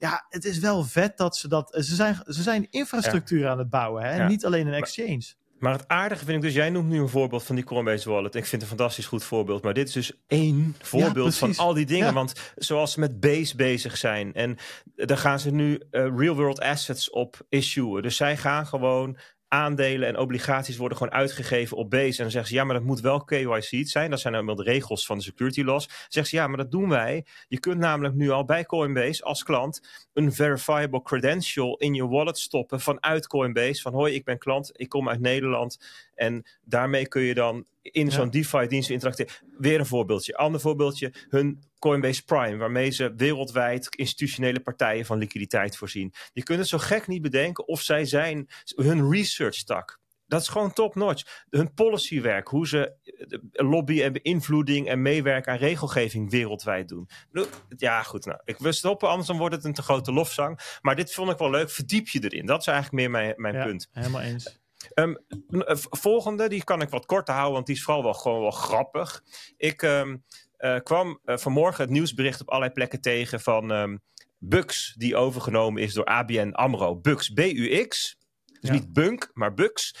ja, 0.00 0.26
het 0.28 0.44
is 0.44 0.58
wel 0.58 0.84
vet 0.84 1.16
dat 1.16 1.36
ze 1.36 1.48
dat. 1.48 1.76
Ze 1.78 1.94
zijn, 1.94 2.20
ze 2.26 2.42
zijn 2.42 2.66
infrastructuur 2.70 3.48
aan 3.48 3.58
het 3.58 3.70
bouwen, 3.70 4.02
hè? 4.02 4.26
niet 4.26 4.44
alleen 4.44 4.66
een 4.66 4.74
exchange. 4.74 5.38
Maar, 5.58 5.72
het 5.72 5.88
aardige 5.88 6.24
vind 6.24 6.36
ik 6.36 6.42
dus, 6.42 6.54
jij 6.54 6.70
noemt 6.70 6.88
nu 6.88 7.00
een 7.00 7.08
voorbeeld 7.08 7.42
van 7.42 7.54
die 7.54 7.64
Coinbase 7.64 8.10
Wallet. 8.10 8.34
Ik 8.34 8.46
vind 8.46 8.62
het 8.62 8.70
een 8.70 8.76
fantastisch 8.76 9.06
goed 9.06 9.24
voorbeeld. 9.24 9.62
Maar 9.62 9.74
dit 9.74 9.88
is 9.88 9.92
dus 9.92 10.12
één 10.26 10.76
voorbeeld 10.82 11.36
van 11.36 11.56
al 11.56 11.74
die 11.74 11.86
dingen. 11.86 12.14
Want 12.14 12.32
zoals 12.56 12.92
ze 12.92 13.00
met 13.00 13.20
Base 13.20 13.56
bezig 13.56 13.96
zijn. 13.96 14.34
En 14.34 14.56
daar 14.94 15.18
gaan 15.18 15.40
ze 15.40 15.50
nu 15.50 15.82
uh, 15.90 16.06
real 16.16 16.34
world 16.34 16.60
assets 16.60 17.10
op 17.10 17.46
issuen. 17.48 18.02
Dus 18.02 18.16
zij 18.16 18.36
gaan 18.36 18.66
gewoon 18.66 19.18
aandelen 19.52 20.08
en 20.08 20.18
obligaties 20.18 20.76
worden 20.76 20.98
gewoon 20.98 21.12
uitgegeven 21.12 21.76
op 21.76 21.90
base. 21.90 22.16
En 22.16 22.22
dan 22.22 22.30
zeggen 22.30 22.50
ze, 22.50 22.54
ja, 22.54 22.64
maar 22.64 22.74
dat 22.74 22.84
moet 22.84 23.00
wel 23.00 23.24
KYC 23.24 23.88
zijn. 23.88 24.10
Dat 24.10 24.20
zijn 24.20 24.44
nou 24.44 24.56
de 24.56 24.62
regels 24.62 25.06
van 25.06 25.16
de 25.18 25.22
security 25.22 25.62
laws. 25.62 25.88
Zeggen 26.08 26.26
ze, 26.26 26.36
ja, 26.36 26.46
maar 26.46 26.56
dat 26.56 26.70
doen 26.70 26.88
wij. 26.88 27.24
Je 27.48 27.60
kunt 27.60 27.78
namelijk 27.78 28.14
nu 28.14 28.30
al 28.30 28.44
bij 28.44 28.64
Coinbase 28.64 29.24
als 29.24 29.42
klant 29.42 30.06
een 30.12 30.32
verifiable 30.32 31.02
credential 31.02 31.76
in 31.76 31.94
je 31.94 32.06
wallet 32.06 32.38
stoppen 32.38 32.80
vanuit 32.80 33.26
Coinbase. 33.26 33.82
Van, 33.82 33.92
hoi, 33.92 34.14
ik 34.14 34.24
ben 34.24 34.38
klant, 34.38 34.70
ik 34.72 34.88
kom 34.88 35.08
uit 35.08 35.20
Nederland. 35.20 35.80
En 36.14 36.46
daarmee 36.64 37.08
kun 37.08 37.22
je 37.22 37.34
dan 37.34 37.64
in 37.82 38.10
zo'n 38.10 38.30
DeFi-dienst 38.30 38.90
interacteren. 38.90 39.32
Weer 39.58 39.78
een 39.78 39.86
voorbeeldje. 39.86 40.36
Ander 40.36 40.60
voorbeeldje, 40.60 41.12
hun 41.28 41.62
Coinbase 41.80 42.24
Prime, 42.24 42.56
waarmee 42.56 42.90
ze 42.90 43.14
wereldwijd 43.16 43.94
institutionele 43.96 44.60
partijen 44.60 45.06
van 45.06 45.18
liquiditeit 45.18 45.76
voorzien. 45.76 46.12
Je 46.32 46.42
kunt 46.42 46.58
het 46.58 46.68
zo 46.68 46.78
gek 46.78 47.06
niet 47.06 47.22
bedenken 47.22 47.68
of 47.68 47.80
zij 47.80 48.04
zijn 48.04 48.48
hun 48.76 49.10
research 49.10 49.62
tak. 49.62 49.98
Dat 50.26 50.40
is 50.40 50.48
gewoon 50.48 50.72
top-notch. 50.72 51.44
Hun 51.48 51.74
policywerk, 51.74 52.48
hoe 52.48 52.68
ze 52.68 52.92
eh, 53.02 53.38
lobby 53.70 54.02
en 54.02 54.12
beïnvloeding 54.12 54.88
en 54.88 55.02
meewerken 55.02 55.52
aan 55.52 55.58
regelgeving 55.58 56.30
wereldwijd 56.30 56.88
doen. 56.88 57.08
Ja, 57.76 58.02
goed. 58.02 58.24
Nou, 58.24 58.40
ik 58.44 58.58
wil 58.58 58.72
stoppen, 58.72 59.08
anders 59.08 59.26
dan 59.28 59.38
wordt 59.38 59.54
het 59.54 59.64
een 59.64 59.72
te 59.72 59.82
grote 59.82 60.12
lofzang. 60.12 60.78
Maar 60.80 60.96
dit 60.96 61.14
vond 61.14 61.30
ik 61.30 61.38
wel 61.38 61.50
leuk. 61.50 61.70
Verdiep 61.70 62.08
je 62.08 62.24
erin. 62.24 62.46
Dat 62.46 62.60
is 62.60 62.66
eigenlijk 62.66 62.96
meer 62.96 63.10
mijn, 63.10 63.34
mijn 63.36 63.54
ja, 63.54 63.64
punt. 63.64 63.88
Helemaal 63.92 64.20
eens. 64.20 64.58
Um, 64.94 65.18
volgende, 65.90 66.48
die 66.48 66.64
kan 66.64 66.80
ik 66.80 66.88
wat 66.88 67.06
korter 67.06 67.34
houden, 67.34 67.54
want 67.54 67.66
die 67.66 67.74
is 67.74 67.82
vooral 67.82 68.02
wel 68.02 68.14
gewoon 68.14 68.40
wel 68.40 68.50
grappig. 68.50 69.22
Ik 69.56 69.82
um, 69.82 70.10
uh, 70.10 70.16
kwam 70.82 71.20
uh, 71.24 71.36
vanmorgen 71.36 71.84
het 71.84 71.92
nieuwsbericht 71.92 72.40
op 72.40 72.48
allerlei 72.48 72.72
plekken 72.72 73.00
tegen 73.00 73.40
van 73.40 73.70
um, 73.70 74.00
Bux, 74.38 74.94
die 74.96 75.16
overgenomen 75.16 75.82
is 75.82 75.94
door 75.94 76.04
ABN 76.04 76.50
AMRO. 76.50 76.96
Bux, 76.96 77.28
B-U-X. 77.28 78.16
Dus 78.44 78.70
ja. 78.70 78.72
niet 78.72 78.92
Bunk, 78.92 79.30
maar 79.32 79.54
Bux. 79.54 79.94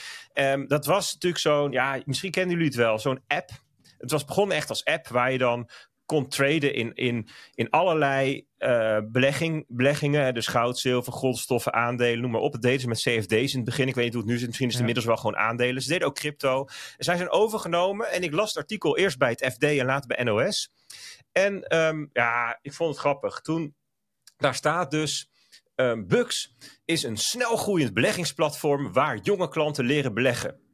dat 0.66 0.86
was 0.86 1.12
natuurlijk 1.12 1.42
zo'n, 1.42 1.72
ja, 1.72 2.00
misschien 2.04 2.30
kennen 2.30 2.52
jullie 2.52 2.68
het 2.68 2.76
wel, 2.76 2.98
zo'n 2.98 3.22
app. 3.26 3.50
Het 3.98 4.10
was 4.10 4.24
begonnen 4.24 4.56
echt 4.56 4.68
als 4.68 4.84
app 4.84 5.08
waar 5.08 5.32
je 5.32 5.38
dan 5.38 5.70
kon 6.10 6.28
traden 6.28 6.74
in, 6.74 6.94
in, 6.94 7.28
in 7.54 7.70
allerlei 7.70 8.46
uh, 8.58 8.98
belegging, 9.04 9.64
beleggingen. 9.68 10.34
Dus 10.34 10.46
goud, 10.46 10.78
zilver, 10.78 11.12
grondstoffen, 11.12 11.72
aandelen, 11.72 12.20
noem 12.20 12.30
maar 12.30 12.40
op. 12.40 12.52
Dat 12.52 12.62
deden 12.62 12.80
ze 12.80 12.88
met 12.88 12.98
CFD's 12.98 13.52
in 13.52 13.56
het 13.56 13.64
begin. 13.64 13.88
Ik 13.88 13.94
weet 13.94 14.04
niet 14.04 14.14
hoe 14.14 14.22
het 14.22 14.30
nu 14.30 14.38
zit. 14.38 14.46
Misschien 14.46 14.68
is 14.68 14.74
het 14.74 14.82
ja. 14.82 14.88
inmiddels 14.88 15.06
wel 15.06 15.16
gewoon 15.16 15.36
aandelen. 15.36 15.82
Ze 15.82 15.88
deden 15.88 16.06
ook 16.06 16.14
crypto. 16.14 16.64
En 16.96 17.04
zij 17.04 17.16
zijn 17.16 17.30
overgenomen. 17.30 18.10
En 18.10 18.22
ik 18.22 18.32
las 18.32 18.48
het 18.48 18.56
artikel 18.56 18.96
eerst 18.96 19.18
bij 19.18 19.30
het 19.30 19.52
FD 19.52 19.62
en 19.62 19.86
later 19.86 20.06
bij 20.06 20.24
NOS. 20.24 20.72
En 21.32 21.76
um, 21.76 22.10
ja, 22.12 22.58
ik 22.62 22.72
vond 22.72 22.90
het 22.90 22.98
grappig. 22.98 23.40
Toen, 23.40 23.74
daar 24.36 24.54
staat 24.54 24.90
dus... 24.90 25.28
Um, 25.74 26.06
Bux 26.06 26.54
is 26.84 27.02
een 27.02 27.16
snelgroeiend 27.16 27.94
beleggingsplatform 27.94 28.92
waar 28.92 29.18
jonge 29.22 29.48
klanten 29.48 29.84
leren 29.84 30.14
beleggen. 30.14 30.69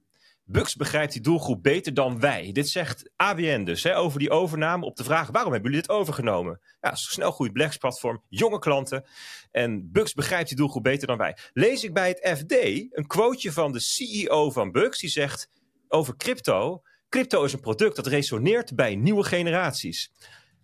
Bux 0.48 0.74
begrijpt 0.76 1.12
die 1.12 1.22
doelgroep 1.22 1.62
beter 1.62 1.94
dan 1.94 2.20
wij. 2.20 2.52
Dit 2.52 2.68
zegt 2.68 3.10
ABN 3.16 3.64
dus 3.64 3.82
hè, 3.82 3.96
over 3.96 4.18
die 4.18 4.30
overname 4.30 4.84
op 4.84 4.96
de 4.96 5.04
vraag: 5.04 5.30
waarom 5.30 5.52
hebben 5.52 5.70
jullie 5.70 5.86
dit 5.86 5.96
overgenomen? 5.96 6.60
Ja, 6.80 6.94
snel 6.94 7.30
groeit 7.30 7.52
Blacks 7.52 7.76
platform, 7.76 8.22
jonge 8.28 8.58
klanten. 8.58 9.04
En 9.50 9.92
Bux 9.92 10.12
begrijpt 10.12 10.48
die 10.48 10.56
doelgroep 10.56 10.82
beter 10.82 11.06
dan 11.06 11.16
wij. 11.18 11.36
Lees 11.52 11.84
ik 11.84 11.94
bij 11.94 12.08
het 12.08 12.38
FD 12.38 12.52
een 12.90 13.06
quoteje 13.06 13.52
van 13.52 13.72
de 13.72 13.80
CEO 13.80 14.50
van 14.50 14.72
Bux, 14.72 14.98
die 14.98 15.10
zegt 15.10 15.48
over 15.88 16.16
crypto. 16.16 16.82
Crypto 17.08 17.44
is 17.44 17.52
een 17.52 17.60
product 17.60 17.96
dat 17.96 18.06
resoneert 18.06 18.74
bij 18.74 18.96
nieuwe 18.96 19.24
generaties. 19.24 20.12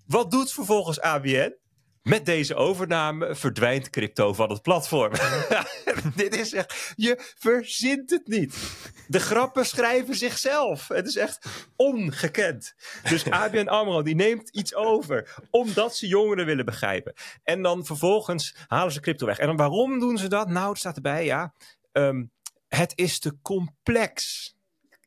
Wat 0.07 0.31
doet 0.31 0.53
vervolgens 0.53 1.01
ABN? 1.01 1.61
Met 2.03 2.27
deze 2.27 2.55
overname 2.55 3.35
verdwijnt 3.35 3.91
crypto 3.91 4.33
van 4.33 4.51
het 4.51 4.63
platform. 4.63 5.13
Dit 6.15 6.37
is 6.37 6.53
echt, 6.53 6.93
je 6.97 7.33
verzint 7.39 8.11
het 8.11 8.27
niet. 8.27 8.57
De 9.07 9.21
grappen 9.21 9.67
schrijven 9.67 10.15
zichzelf. 10.15 10.89
Het 10.89 11.07
is 11.07 11.17
echt 11.17 11.47
ongekend. 11.77 12.75
Dus 13.09 13.31
ABN 13.31 13.69
AMRO 13.69 14.03
die 14.03 14.15
neemt 14.15 14.49
iets 14.49 14.75
over, 14.75 15.37
omdat 15.51 15.97
ze 15.97 16.07
jongeren 16.07 16.47
willen 16.47 16.65
begrijpen. 16.65 17.13
En 17.43 17.63
dan 17.63 17.87
vervolgens 17.87 18.57
halen 18.67 18.93
ze 18.93 19.01
crypto 19.01 19.27
weg. 19.27 19.39
En 19.39 19.47
dan 19.47 19.57
waarom 19.57 19.99
doen 19.99 20.19
ze 20.19 20.29
dat? 20.29 20.49
Nou, 20.49 20.69
het 20.69 20.79
staat 20.79 20.97
erbij, 20.97 21.25
ja. 21.25 21.55
Um, 21.93 22.33
het 22.69 22.93
is 22.95 23.19
te 23.19 23.41
complex. 23.43 24.51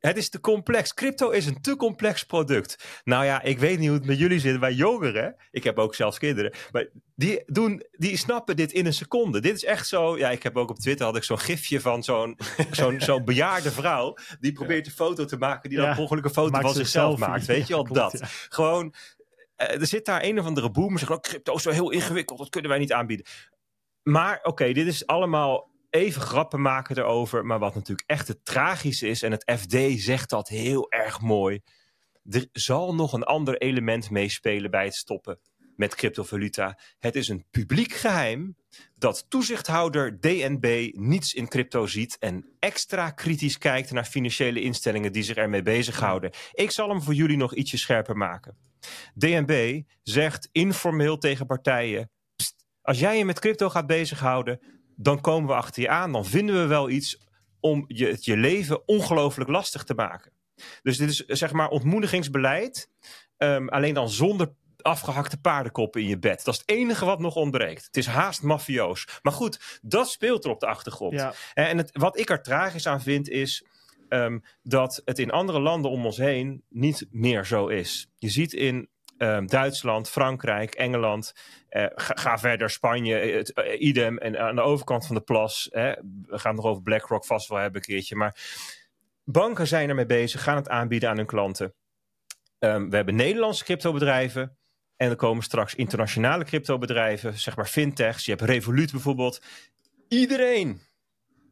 Het 0.06 0.18
is 0.18 0.30
te 0.30 0.39
complex. 0.39 0.94
Crypto 0.94 1.30
is 1.30 1.46
een 1.46 1.62
te 1.62 1.76
complex 1.76 2.24
product. 2.24 3.02
Nou 3.04 3.26
ja, 3.26 3.41
ik 3.41 3.60
weet 3.60 3.80
niet 3.80 3.88
hoe 3.88 3.98
het 3.98 4.06
met 4.06 4.18
jullie 4.18 4.39
zit. 4.39 4.60
Wij 4.60 4.74
jongeren, 4.74 5.36
ik 5.52 5.63
heb 5.63 5.78
ook 5.78 5.96
zelfs 5.96 6.18
kinderen, 6.18 6.54
maar 6.72 6.88
die, 7.15 7.44
doen, 7.46 7.84
die 7.91 8.18
snappen 8.18 8.56
dit 8.56 8.72
in 8.72 8.86
een 8.86 8.94
seconde. 8.94 9.41
Dit 9.41 9.56
is 9.56 9.63
echt 9.63 9.88
zo. 9.88 10.18
Ja, 10.18 10.30
ik 10.30 10.44
heb 10.44 10.58
ook 10.58 10.70
op 10.70 10.80
Twitter 10.80 11.06
had 11.06 11.15
ik 11.15 11.24
zo'n 11.24 11.39
gifje 11.39 11.82
van 11.82 12.04
zo'n 12.04 12.38
zo'n 12.72 13.02
zo'n 13.02 13.26
bejaarde 13.26 13.72
vrouw. 13.72 14.18
Die 14.39 14.52
probeert 14.52 14.86
een 14.86 14.91
foto 14.91 15.26
te 15.26 15.38
maken, 15.38 15.70
die 15.70 15.80
dan 15.80 15.98
ongeluk 15.98 16.24
een 16.24 16.30
foto 16.30 16.60
van 16.60 16.74
zichzelf 16.74 17.20
maakt. 17.20 17.46
Weet 17.46 17.68
je 17.68 17.76
al 17.76 17.84
dat? 17.84 18.22
Gewoon. 18.50 18.94
Eh, 19.56 19.80
er 19.82 19.88
zit 19.88 20.06
daar 20.06 20.24
een 20.24 20.39
of 20.39 20.46
andere 20.46 20.72
boemer 20.72 21.00
zegt: 21.00 21.12
oh, 21.12 21.20
crypto 21.20 21.54
is 21.56 21.63
zo 21.63 21.72
heel 21.72 21.91
ingewikkeld, 21.91 22.39
dat 22.39 22.50
kunnen 22.50 22.70
wij 22.70 22.80
niet 22.80 22.94
aanbieden. 22.94 23.26
Maar 24.04 24.39
oké, 24.44 24.72
dit 24.74 24.88
is 24.88 25.08
allemaal 25.08 25.70
even 25.95 26.21
grappen 26.21 26.62
maken 26.62 26.97
erover. 26.97 27.45
Maar 27.45 27.60
wat 27.60 27.75
natuurlijk 27.75 28.10
echt 28.10 28.27
het 28.27 28.45
tragische 28.45 29.08
is, 29.08 29.21
en 29.21 29.31
het 29.31 29.51
FD 29.60 30.01
zegt 30.01 30.29
dat 30.29 30.47
heel 30.47 30.91
erg 30.91 31.21
mooi. 31.21 31.62
Er 32.29 32.47
zal 32.51 32.95
nog 32.95 33.13
een 33.13 33.23
ander 33.23 33.58
element 33.58 34.10
meespelen 34.10 34.71
bij 34.71 34.84
het 34.84 34.95
stoppen 34.95 35.39
met 35.75 35.95
cryptovaluta. 35.95 36.79
Het 36.99 37.15
is 37.15 37.27
een 37.27 37.45
publiek 37.51 37.93
geheim 37.93 38.55
dat 38.95 39.25
toezichthouder 39.29 40.19
DNB 40.19 40.91
niets 40.93 41.34
in 41.34 41.47
crypto 41.47 41.88
ziet 41.88 42.17
en 42.19 42.49
extra 42.60 43.10
kritisch 43.10 43.58
kijkt 43.58 43.91
naar 43.91 44.05
financiële 44.05 44.62
instellingen 44.62 45.12
die 45.12 45.23
zich 45.23 45.36
ermee 45.36 45.62
bezighouden. 45.62 46.31
Ik 46.51 46.71
zal 46.71 46.89
hem 46.89 47.01
voor 47.01 47.13
jullie 47.13 47.38
nog 47.38 47.55
ietsje 47.55 47.77
scherper 47.77 48.17
maken. 48.17 48.58
DNB 49.13 49.81
zegt 50.03 50.49
informeel 50.51 51.17
tegen 51.17 51.45
partijen: 51.45 52.12
als 52.81 52.99
jij 52.99 53.17
je 53.17 53.25
met 53.25 53.39
crypto 53.39 53.69
gaat 53.69 53.88
bezighouden, 53.88 54.60
dan 54.95 55.21
komen 55.21 55.49
we 55.49 55.55
achter 55.55 55.81
je 55.81 55.89
aan. 55.89 56.12
Dan 56.12 56.25
vinden 56.25 56.55
we 56.62 56.65
wel 56.65 56.89
iets 56.89 57.23
om 57.60 57.86
je, 57.88 58.08
het 58.08 58.25
je 58.25 58.38
leven 58.38 58.88
ongelooflijk 58.88 59.49
lastig 59.49 59.84
te 59.84 59.93
maken. 59.93 60.31
Dus 60.81 60.97
dit 60.97 61.10
is 61.10 61.25
zeg 61.25 61.51
maar 61.51 61.69
ontmoedigingsbeleid. 61.69 62.89
Um, 63.38 63.69
alleen 63.69 63.93
dan 63.93 64.10
zonder 64.10 64.53
afgehakte 64.81 65.41
paardenkoppen 65.41 66.01
in 66.01 66.08
je 66.08 66.19
bed. 66.19 66.43
Dat 66.43 66.53
is 66.53 66.60
het 66.60 66.69
enige 66.69 67.05
wat 67.05 67.19
nog 67.19 67.36
ontbreekt. 67.36 67.86
Het 67.86 67.97
is 67.97 68.05
haast 68.05 68.43
mafioos. 68.43 69.08
Maar 69.21 69.34
goed, 69.34 69.79
dat 69.81 70.10
speelt 70.10 70.43
er 70.43 70.51
op 70.51 70.60
de 70.60 70.67
achtergrond. 70.67 71.13
Ja. 71.13 71.34
En 71.53 71.77
het, 71.77 71.89
wat 71.93 72.19
ik 72.19 72.29
er 72.29 72.41
tragisch 72.41 72.88
aan 72.88 73.01
vind 73.01 73.29
is... 73.29 73.65
Um, 74.10 74.43
dat 74.63 75.01
het 75.05 75.19
in 75.19 75.31
andere 75.31 75.60
landen 75.60 75.91
om 75.91 76.05
ons 76.05 76.17
heen 76.17 76.63
niet 76.69 77.08
meer 77.12 77.45
zo 77.45 77.67
is. 77.67 78.08
Je 78.17 78.29
ziet 78.29 78.53
in 78.53 78.89
um, 79.17 79.47
Duitsland, 79.47 80.10
Frankrijk, 80.10 80.73
Engeland. 80.73 81.34
Uh, 81.69 81.86
ga, 81.95 82.38
verder, 82.38 82.69
Spanje, 82.69 83.17
eh, 83.17 83.36
het, 83.36 83.51
uh, 83.56 83.82
idem. 83.82 84.17
En 84.17 84.39
aan 84.39 84.56
de 84.56 84.62
overkant 84.62 85.06
van 85.06 85.15
de 85.15 85.21
plas, 85.21 85.67
hè, 85.71 85.91
we 86.25 86.39
gaan 86.39 86.56
het 86.56 86.62
nog 86.62 86.71
over 86.71 86.84
BlackRock 86.84 87.25
vast 87.25 87.49
wel 87.49 87.58
hebben 87.58 87.82
een 87.82 87.88
keertje. 87.88 88.15
Maar 88.15 88.38
banken 89.23 89.67
zijn 89.67 89.89
ermee 89.89 90.06
bezig, 90.06 90.43
gaan 90.43 90.56
het 90.56 90.69
aanbieden 90.69 91.10
aan 91.10 91.17
hun 91.17 91.25
klanten. 91.25 91.73
Um, 92.60 92.89
we 92.89 92.95
hebben 92.95 93.15
Nederlandse 93.15 93.63
cryptobedrijven. 93.63 94.58
En 94.95 95.10
er 95.10 95.15
komen 95.15 95.43
straks 95.43 95.75
internationale 95.75 96.43
cryptobedrijven, 96.43 97.39
zeg 97.39 97.56
maar 97.56 97.67
fintechs. 97.67 98.25
Je 98.25 98.32
hebt 98.32 98.43
Revolut 98.43 98.91
bijvoorbeeld. 98.91 99.41
Iedereen 100.08 100.82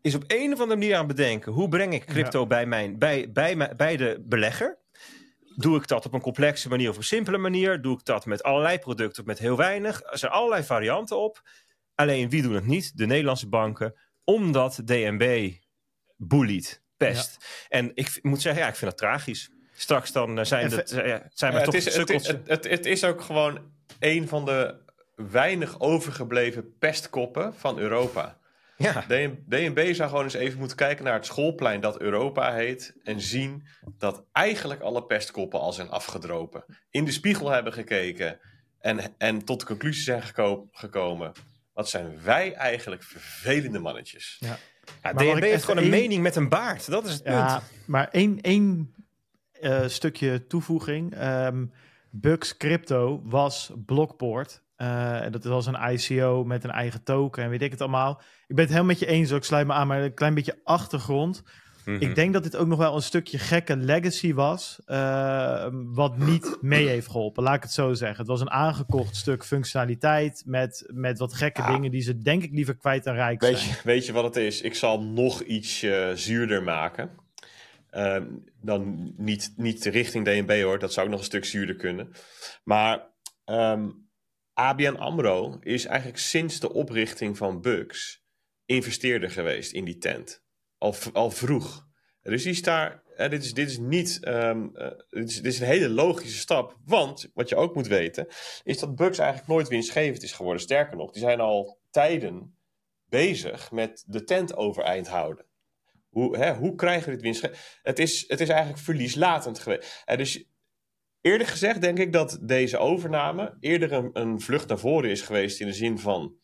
is 0.02 0.16
op 0.16 0.24
een 0.28 0.54
of 0.54 0.60
andere 0.60 0.80
manier 0.80 0.96
aan 0.96 1.08
het 1.08 1.16
bedenken: 1.16 1.52
hoe 1.52 1.70
breng 1.70 1.94
ik 1.94 2.06
crypto 2.06 2.48
bij, 2.48 2.66
mijn, 2.66 3.00
bij, 3.00 3.32
bij, 3.32 3.76
bij 3.76 3.98
de 3.98 4.24
belegger? 4.26 4.83
Doe 5.56 5.78
ik 5.78 5.88
dat 5.88 6.06
op 6.06 6.14
een 6.14 6.22
complexe 6.22 6.70
manier 6.70 6.90
of 6.90 6.98
een 6.98 7.04
simpele 7.04 7.38
manier? 7.38 7.82
Doe 7.82 7.98
ik 7.98 8.06
dat 8.06 8.26
met 8.26 8.44
allerlei 8.44 8.80
producten 8.80 9.22
of 9.22 9.28
met 9.28 9.40
heel 9.40 9.58
weinig? 9.58 10.02
Er 10.04 10.18
zijn 10.18 10.32
allerlei 10.32 10.64
varianten 10.64 11.18
op. 11.18 11.42
Alleen 11.96 12.30
wie 12.30 12.42
doen 12.42 12.54
het 12.54 12.66
niet? 12.66 12.98
De 12.98 13.06
Nederlandse 13.06 13.50
banken, 13.50 13.96
omdat 14.24 14.82
DNB 14.86 15.54
bullied, 16.18 16.82
pest. 16.98 17.66
En 17.70 17.92
ik 17.94 18.20
moet 18.22 18.42
zeggen, 18.42 18.62
ja, 18.62 18.68
ik 18.68 18.76
vind 18.76 18.92
dat 18.92 19.00
tragisch. 19.00 19.52
Straks 19.76 20.12
dan 20.12 20.40
eh, 20.40 20.46
zijn, 20.46 20.72
het, 20.72 20.90
ja, 20.90 21.30
zijn 21.34 21.54
we 21.54 21.62
toch 21.62 21.74
het 21.74 21.86
is, 21.86 21.96
het, 21.96 22.48
het, 22.48 22.64
het, 22.64 22.86
is 22.86 23.04
ook 23.04 23.22
gewoon 23.22 23.60
een 24.00 24.28
van 24.28 24.46
de 24.46 24.76
weinig 25.16 25.80
overgebleven 25.80 26.78
pestkoppen 26.78 27.54
van 27.56 27.78
Europa. 27.80 28.38
Ja. 28.78 29.06
DNB 29.48 29.94
zou 29.94 30.10
gewoon 30.10 30.24
eens 30.24 30.34
even 30.34 30.60
moeten 30.60 30.78
kijken 30.78 31.04
naar 31.04 31.14
het 31.14 31.26
schoolplein 31.26 31.82
dat 31.82 32.00
Europa 32.00 32.54
heet. 32.54 32.96
En 33.04 33.22
zien 33.22 33.68
dat 33.98 34.26
eigenlijk 34.32 34.82
alle 34.82 35.06
pestkoppen 35.06 35.60
al 35.60 35.74
zijn 35.74 35.90
afgedropen. 35.90 36.66
In 36.90 37.06
de 37.06 37.12
spiegel 37.12 37.50
hebben 37.50 37.74
gekeken. 37.74 38.40
En, 38.80 39.00
en 39.18 39.46
tot 39.46 39.60
de 39.60 39.66
conclusie 39.66 40.04
zijn 40.04 40.24
gekomen. 40.72 41.32
Wat 41.74 41.90
zijn 41.90 42.22
wij 42.24 42.54
eigenlijk 42.54 43.04
vervelende 43.04 43.80
mannetjes. 43.80 44.38
Ja. 44.40 44.58
Ja, 45.02 45.14
DNB 45.14 45.42
heeft 45.42 45.64
gewoon 45.64 45.84
een 45.84 45.90
mening 45.90 46.24
met 46.24 46.36
een 46.36 46.50
baard. 46.50 46.90
Dat 46.90 47.06
is 47.06 47.14
het 47.14 47.24
punt. 47.24 47.36
Ja, 47.36 47.64
maar 47.86 48.08
één, 48.12 48.42
één 48.42 48.96
uh, 49.62 49.88
stukje 49.88 50.48
toevoeging. 50.48 51.24
Um, 51.24 51.74
Bucks 52.10 52.58
Crypto 52.58 53.22
was 53.24 53.72
Blockport. 53.86 54.62
Uh, 54.84 55.32
dat 55.32 55.44
was 55.44 55.66
een 55.66 55.92
ICO 55.92 56.44
met 56.44 56.64
een 56.64 56.72
eigen 56.72 57.04
token 57.04 57.44
en 57.44 57.50
weet 57.50 57.62
ik 57.62 57.72
het 57.72 57.82
allemaal. 57.82 58.22
Ik 58.48 58.56
ben 58.56 58.66
het 58.66 58.74
helemaal 58.74 58.92
met 58.92 59.00
je 59.00 59.06
eens, 59.06 59.32
ik 59.32 59.44
sluit 59.44 59.68
me 59.68 59.74
aan, 59.74 59.88
maar 59.88 60.02
een 60.02 60.14
klein 60.14 60.34
beetje 60.34 60.60
achtergrond. 60.64 61.44
Ik 61.86 62.00
mhm. 62.00 62.14
denk 62.14 62.34
dat 62.34 62.44
dit 62.44 62.56
ook 62.56 62.68
nog 62.68 62.78
wel 62.78 62.96
een 62.96 63.02
stukje 63.02 63.38
gekke 63.38 63.78
legacy 63.78 64.34
was, 64.34 64.80
uh, 64.88 65.68
wat 65.72 66.18
niet 66.18 66.58
mee 66.62 66.88
heeft 66.88 67.08
geholpen. 67.08 67.44
Laat 67.44 67.56
ik 67.56 67.64
het 67.64 67.72
zo 67.72 67.94
zeggen. 67.94 68.18
Het 68.18 68.28
was 68.28 68.42
een 68.42 68.50
aangekocht 68.50 69.16
stuk 69.16 69.46
functionaliteit 69.46 70.44
met, 70.46 70.90
met 70.94 71.20
wat 71.20 71.34
gekke 71.34 71.64
dingen 71.66 71.92
die 71.92 72.02
ze 72.02 72.18
denk 72.18 72.44
ik 72.44 72.52
liever 72.52 72.76
kwijt 72.76 73.06
en 73.06 73.14
rijk 73.14 73.42
weet 73.42 73.58
zijn. 73.58 73.70
Je, 73.70 73.82
weet 73.84 74.06
je 74.06 74.14
wat 74.14 74.24
het 74.24 74.36
is? 74.36 74.62
Ik 74.62 74.76
zal 74.76 75.02
nog 75.02 75.42
iets 75.42 75.84
uh, 75.84 76.10
zuurder 76.14 76.64
maken. 76.64 77.10
Uh, 77.92 78.18
dan 78.62 79.14
niet, 79.18 79.54
niet 79.56 79.86
richting 79.86 80.26
DNB 80.26 80.62
hoor, 80.62 80.80
dat 80.80 80.94
zou 80.94 81.06
ook 81.06 81.12
nog 81.12 81.22
een 81.22 81.26
stuk 81.26 81.46
zuurder 81.46 81.76
kunnen. 81.76 82.12
Maar 82.64 83.08
um, 83.46 84.03
ABN 84.54 84.96
AMRO 84.96 85.58
is 85.60 85.86
eigenlijk 85.86 86.20
sinds 86.20 86.60
de 86.60 86.74
oprichting 86.74 87.38
van 87.38 87.62
Bugs 87.62 88.24
investeerder 88.66 89.32
geweest 89.32 89.72
in 89.72 89.86
die 89.86 89.98
tent. 89.98 90.44
Al, 90.78 90.96
al 91.14 91.32
vroeg. 91.32 91.88
Dus 92.22 92.44
die 92.44 92.52
is 92.52 92.62
daar, 92.62 93.04
dit, 93.18 93.44
is, 93.44 93.54
dit 93.54 93.70
is 93.70 93.78
niet, 93.78 94.20
um, 94.28 94.74
dit, 95.10 95.46
is, 95.46 95.60
een 95.60 95.66
hele 95.66 95.90
logische 95.90 96.38
stap. 96.38 96.78
Want, 96.86 97.30
wat 97.34 97.50
je 97.50 97.56
ook 97.56 97.76
moet 97.76 97.88
weten, 97.88 98.28
is 98.64 98.80
dat 98.80 98.96
Bugs 98.96 99.18
eigenlijk 99.18 99.50
nooit 99.50 99.68
winstgevend 99.68 100.24
is 100.24 100.32
geworden. 100.32 100.62
Sterker 100.62 100.98
nog, 100.98 101.12
die 101.12 101.22
zijn 101.22 101.40
al 101.40 101.80
tijden 101.90 102.58
bezig 103.06 103.72
met 103.72 104.04
de 104.08 104.24
tent 104.24 104.56
overeind 104.56 105.08
houden. 105.08 105.46
Hoe, 106.10 106.38
hè, 106.38 106.56
hoe 106.56 106.76
krijgen 106.76 107.06
we 107.06 107.14
dit 107.14 107.22
winstgevend? 107.22 107.80
Het 107.82 108.00
is, 108.00 108.24
het 108.28 108.40
is 108.40 108.50
eigenlijk 108.50 108.80
verlieslatend 108.80 109.60
geweest. 109.60 110.04
Dus 110.06 110.46
Eerlijk 111.24 111.50
gezegd 111.50 111.82
denk 111.82 112.00
ik 112.00 112.14
dat 112.14 112.40
deze 112.42 112.78
overname 112.78 113.58
eerder 113.60 113.92
een, 113.92 114.10
een 114.14 114.42
vlucht 114.42 114.68
naar 114.68 114.80
voren 114.80 115.10
is 115.10 115.22
geweest 115.22 115.60
in 115.60 115.68
de 115.68 115.74
zin 115.74 116.00
van 116.00 116.36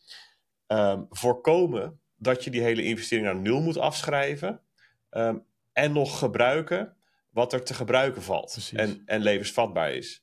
um, 0.66 1.06
voorkomen 1.10 2.00
dat 2.16 2.44
je 2.44 2.50
die 2.50 2.62
hele 2.62 2.82
investering 2.82 3.26
naar 3.26 3.36
nul 3.36 3.60
moet 3.60 3.78
afschrijven 3.78 4.60
um, 5.10 5.44
en 5.72 5.92
nog 5.92 6.18
gebruiken 6.18 6.96
wat 7.30 7.52
er 7.52 7.64
te 7.64 7.74
gebruiken 7.74 8.22
valt 8.22 8.70
en, 8.74 9.02
en 9.06 9.20
levensvatbaar 9.20 9.92
is. 9.92 10.22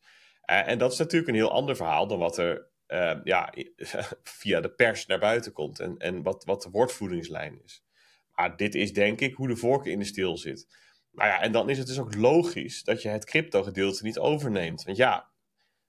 Uh, 0.52 0.68
en 0.68 0.78
dat 0.78 0.92
is 0.92 0.98
natuurlijk 0.98 1.30
een 1.30 1.36
heel 1.36 1.52
ander 1.52 1.76
verhaal 1.76 2.08
dan 2.08 2.20
wat 2.20 2.38
er 2.38 2.68
uh, 2.88 3.14
ja, 3.24 3.54
via 4.40 4.62
de 4.62 4.72
pers 4.72 5.06
naar 5.06 5.20
buiten 5.20 5.54
komt 5.54 5.80
en, 5.80 5.98
en 5.98 6.24
wat, 6.24 6.44
wat 6.46 6.62
de 6.62 6.70
woordvoeringslijn 6.70 7.62
is. 7.64 7.84
Maar 8.32 8.58
dit 8.58 8.76
is 8.76 8.94
denk 8.94 9.20
ik 9.20 9.34
hoe 9.34 9.48
de 9.48 9.56
vork 9.56 9.86
in 9.86 10.00
de 10.00 10.06
steel 10.06 10.38
zit. 10.38 10.68
Nou 11.18 11.30
ja, 11.30 11.42
en 11.42 11.52
dan 11.52 11.70
is 11.70 11.78
het 11.78 11.88
dus 11.88 12.00
ook 12.00 12.16
logisch 12.16 12.84
dat 12.84 13.02
je 13.02 13.10
het 13.10 13.26
crypto-gedeelte 13.26 14.04
niet 14.04 14.20
overneemt. 14.20 14.84
Want 14.84 14.98
ja, 14.98 15.30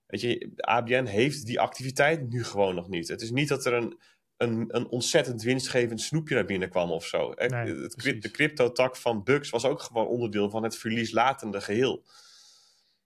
weet 0.06 0.20
je, 0.20 0.52
ABN 0.56 1.04
heeft 1.04 1.46
die 1.46 1.60
activiteit 1.60 2.28
nu 2.30 2.44
gewoon 2.44 2.74
nog 2.74 2.88
niet. 2.88 3.08
Het 3.08 3.22
is 3.22 3.30
niet 3.30 3.48
dat 3.48 3.66
er 3.66 3.72
een, 3.72 3.98
een, 4.36 4.64
een 4.68 4.88
ontzettend 4.88 5.42
winstgevend 5.42 6.00
snoepje 6.00 6.34
naar 6.34 6.44
binnen 6.44 6.68
kwam 6.68 6.90
of 6.90 7.04
zo. 7.04 7.32
het, 7.34 7.94
de 7.96 8.30
crypto-tak 8.32 8.96
van 8.96 9.24
Bucks 9.24 9.50
was 9.50 9.64
ook 9.64 9.80
gewoon 9.80 10.06
onderdeel 10.06 10.50
van 10.50 10.62
het 10.62 10.76
verlieslatende 10.76 11.60
geheel. 11.60 12.04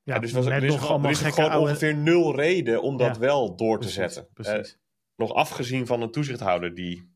Ja, 0.03 0.18
dus 0.18 0.33
was, 0.33 0.47
er 0.47 0.64
is, 0.64 0.75
er 0.75 1.33
gewoon 1.33 1.57
ongeveer 1.57 1.97
nul 1.97 2.37
reden 2.37 2.83
om 2.83 2.97
dat 2.97 3.18
wel 3.18 3.57
door 3.57 3.81
te 3.81 3.89
zetten. 3.89 4.29
Precies. 4.35 4.79
nog 5.16 5.35
afgezien 5.35 5.87
van 5.87 6.03
een 6.03 6.11
toezichthouder 6.11 6.75
die 6.75 7.12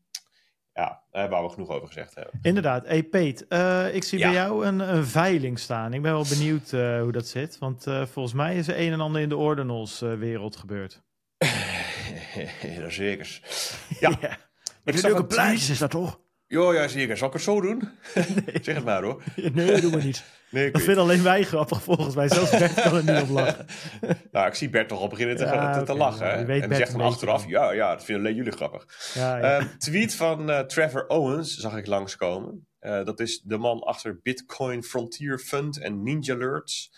ja, 0.77 1.01
daar 1.11 1.29
waar 1.29 1.43
we 1.43 1.49
genoeg 1.49 1.69
over 1.69 1.87
gezegd 1.87 2.15
hebben. 2.15 2.39
Inderdaad. 2.41 2.85
Hey 2.85 3.03
Peet, 3.03 3.45
uh, 3.49 3.95
ik 3.95 4.03
zie 4.03 4.19
bij 4.19 4.31
jou 4.31 4.65
een, 4.65 4.79
een, 4.79 5.05
veiling 5.05 5.59
staan. 5.59 5.93
Ik 5.93 6.01
ben 6.01 6.11
wel 6.11 6.25
benieuwd 6.29 6.71
uh, 6.71 7.01
hoe 7.01 7.11
dat 7.11 7.27
zit. 7.27 7.57
Want 7.57 7.87
uh, 7.87 8.05
volgens 8.05 8.35
mij 8.35 8.55
is 8.55 8.67
er 8.67 8.79
een 8.79 8.91
en 8.91 9.01
ander 9.01 9.21
in 9.21 9.29
de 9.29 9.35
ordinals-wereld 9.35 10.55
gebeurd. 10.55 11.03
ja, 12.79 12.89
zeker. 12.89 13.39
Ja. 13.99 14.17
ja. 14.21 14.37
Ik 14.83 14.97
zag 14.97 15.11
een 15.11 15.27
prijs, 15.27 15.69
is 15.69 15.77
dat 15.77 15.91
toch? 15.91 16.19
Ja, 16.47 16.73
ja, 16.73 16.87
zeker. 16.87 17.17
Zal 17.17 17.27
ik 17.27 17.33
het 17.33 17.43
zo 17.43 17.61
doen? 17.61 17.81
Nee. 18.15 18.59
zeg 18.61 18.75
het 18.75 18.85
maar 18.85 19.03
hoor. 19.03 19.23
nee, 19.53 19.81
doe 19.81 19.91
maar 19.91 20.05
niet. 20.05 20.23
Nee, 20.49 20.71
dat 20.71 20.81
vinden 20.81 21.03
alleen 21.03 21.23
wij 21.23 21.43
grappig 21.43 21.83
volgens 21.83 22.15
mij. 22.15 22.27
Zelfs 22.29 22.51
Bert 22.51 22.73
kan 22.73 22.95
er 22.95 23.03
niet 23.03 23.21
op 23.21 23.29
lachen. 23.29 23.65
nou, 24.31 24.47
ik 24.47 24.53
zie 24.53 24.69
Bert 24.69 24.87
toch 24.87 24.99
al 24.99 25.07
beginnen 25.07 25.35
te, 25.35 25.73
te, 25.79 25.83
te 25.85 25.93
lachen. 25.93 26.49
en 26.49 26.75
zegt 26.75 26.91
dan 26.91 27.01
achteraf, 27.01 27.47
ja, 27.47 27.71
ja, 27.71 27.91
dat 27.91 28.03
vinden 28.03 28.25
alleen 28.25 28.37
jullie 28.37 28.51
grappig. 28.51 28.85
Ja, 29.13 29.37
ja. 29.37 29.59
Uh, 29.59 29.65
tweet 29.77 30.15
van 30.15 30.49
uh, 30.49 30.59
Trevor 30.59 31.07
Owens 31.07 31.55
zag 31.57 31.77
ik 31.77 31.87
langskomen. 31.87 32.67
Uh, 32.81 33.03
dat 33.05 33.19
is 33.19 33.41
de 33.41 33.57
man 33.57 33.79
achter 33.79 34.19
Bitcoin 34.23 34.83
Frontier 34.83 35.39
Fund 35.39 35.79
en 35.79 36.03
Ninja 36.03 36.33
Alerts. 36.33 36.91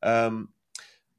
Um, 0.00 0.54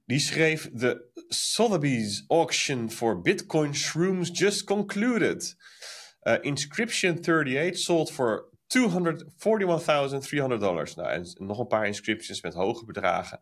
die 0.05 0.19
schreef: 0.19 0.69
The 0.77 1.05
Sotheby's 1.27 2.23
auction 2.27 2.91
for 2.91 3.21
Bitcoin 3.21 3.75
shrooms 3.75 4.29
just 4.39 4.63
concluded. 4.63 5.55
Uh, 6.23 6.37
Inscription 6.41 7.21
38 7.21 7.77
sold 7.77 8.11
for 8.11 8.51
$241,300. 8.67 10.95
Nou, 10.95 11.09
en 11.09 11.33
nog 11.37 11.59
een 11.59 11.67
paar 11.67 11.87
inscriptions 11.87 12.41
met 12.41 12.53
hoge 12.53 12.85
bedragen. 12.85 13.41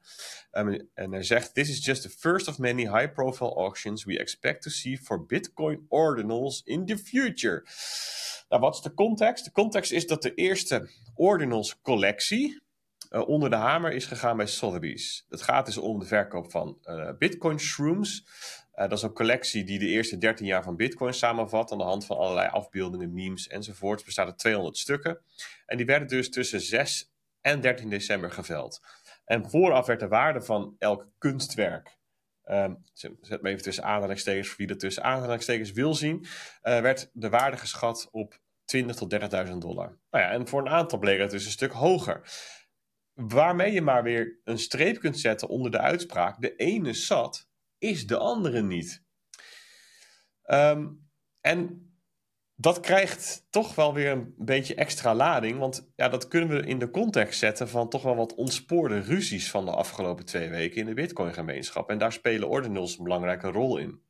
Um, 0.51 0.89
en 0.93 1.11
hij 1.11 1.23
zegt: 1.23 1.53
This 1.53 1.69
is 1.69 1.85
just 1.85 2.01
the 2.01 2.09
first 2.09 2.47
of 2.47 2.57
many 2.57 2.81
high-profile 2.81 3.55
auctions 3.55 4.03
we 4.03 4.19
expect 4.19 4.61
to 4.61 4.69
see 4.69 4.97
for 4.97 5.25
Bitcoin 5.25 5.85
ordinals 5.87 6.61
in 6.63 6.85
the 6.85 6.97
future. 6.97 7.65
Nou, 8.49 8.61
wat 8.61 8.75
is 8.75 8.81
de 8.81 8.93
context? 8.93 9.45
De 9.45 9.51
context 9.51 9.91
is 9.91 10.07
dat 10.07 10.21
de 10.21 10.33
eerste 10.33 10.89
ordinals 11.15 11.81
collectie 11.81 12.61
uh, 13.11 13.27
onder 13.27 13.49
de 13.49 13.55
hamer 13.55 13.91
is 13.91 14.05
gegaan 14.05 14.37
bij 14.37 14.45
Sotheby's. 14.45 15.25
Het 15.29 15.41
gaat 15.41 15.65
dus 15.65 15.77
om 15.77 15.99
de 15.99 16.05
verkoop 16.05 16.51
van 16.51 16.77
uh, 16.83 17.09
Bitcoin 17.17 17.59
shrooms. 17.59 18.25
Uh, 18.75 18.87
dat 18.87 18.97
is 18.97 19.01
een 19.01 19.13
collectie 19.13 19.63
die 19.63 19.79
de 19.79 19.85
eerste 19.85 20.17
13 20.17 20.45
jaar 20.45 20.63
van 20.63 20.75
Bitcoin 20.75 21.13
samenvat. 21.13 21.71
Aan 21.71 21.77
de 21.77 21.83
hand 21.83 22.05
van 22.05 22.17
allerlei 22.17 22.49
afbeeldingen, 22.49 23.13
memes 23.13 23.47
enzovoort. 23.47 23.97
Het 23.97 24.05
bestaat 24.05 24.27
uit 24.27 24.37
200 24.37 24.77
stukken. 24.77 25.21
En 25.65 25.77
die 25.77 25.85
werden 25.85 26.07
dus 26.07 26.29
tussen 26.29 26.61
6 26.61 27.11
en 27.41 27.61
13 27.61 27.89
december 27.89 28.31
geveld. 28.31 28.81
En 29.25 29.49
vooraf 29.49 29.85
werd 29.85 29.99
de 29.99 30.07
waarde 30.07 30.41
van 30.41 30.75
elk 30.77 31.07
kunstwerk. 31.17 31.99
Um, 32.45 32.83
zet 32.93 33.41
me 33.41 33.49
even 33.49 33.63
tussen 33.63 33.83
aanhalingstekens 33.83 34.47
voor 34.47 34.57
wie 34.57 34.67
dat 34.67 34.79
tussen 34.79 35.03
aanhalingstekens 35.03 35.71
wil 35.71 35.93
zien. 35.93 36.25
werd 36.61 37.09
de 37.13 37.29
waarde 37.29 37.57
geschat 37.57 38.07
op 38.11 38.39
20.000 38.77 38.85
tot 38.85 39.13
30.000 39.47 39.57
dollar. 39.57 39.97
Nou 40.09 40.23
ja, 40.23 40.31
en 40.31 40.47
voor 40.47 40.61
een 40.61 40.69
aantal 40.69 40.99
bleek 40.99 41.19
het 41.19 41.31
dus 41.31 41.45
een 41.45 41.51
stuk 41.51 41.71
hoger. 41.71 42.21
Waarmee 43.13 43.71
je 43.71 43.81
maar 43.81 44.03
weer 44.03 44.39
een 44.43 44.57
streep 44.57 44.99
kunt 44.99 45.19
zetten 45.19 45.47
onder 45.47 45.71
de 45.71 45.79
uitspraak: 45.79 46.41
de 46.41 46.55
ene 46.55 46.93
zat, 46.93 47.49
is 47.81 48.07
de 48.07 48.17
andere 48.17 48.61
niet. 48.61 49.03
Ehm, 50.43 50.87
en 51.41 51.89
dat 52.55 52.79
krijgt 52.79 53.47
toch 53.49 53.75
wel 53.75 53.93
weer 53.93 54.11
een 54.11 54.33
beetje 54.37 54.75
extra 54.75 55.15
lading, 55.15 55.59
want 55.59 55.91
ja, 55.95 56.09
dat 56.09 56.27
kunnen 56.27 56.49
we 56.49 56.67
in 56.67 56.79
de 56.79 56.89
context 56.89 57.39
zetten 57.39 57.69
van 57.69 57.89
toch 57.89 58.03
wel 58.03 58.15
wat 58.15 58.35
ontspoorde 58.35 58.99
ruzies 58.99 59.51
van 59.51 59.65
de 59.65 59.71
afgelopen 59.71 60.25
twee 60.25 60.49
weken 60.49 60.77
in 60.77 60.85
de 60.85 60.93
Bitcoin-gemeenschap. 60.93 61.89
En 61.89 61.97
daar 61.97 62.11
spelen 62.11 62.49
ordinals 62.49 62.97
een 62.97 63.03
belangrijke 63.03 63.47
rol 63.47 63.77
in. 63.77 64.01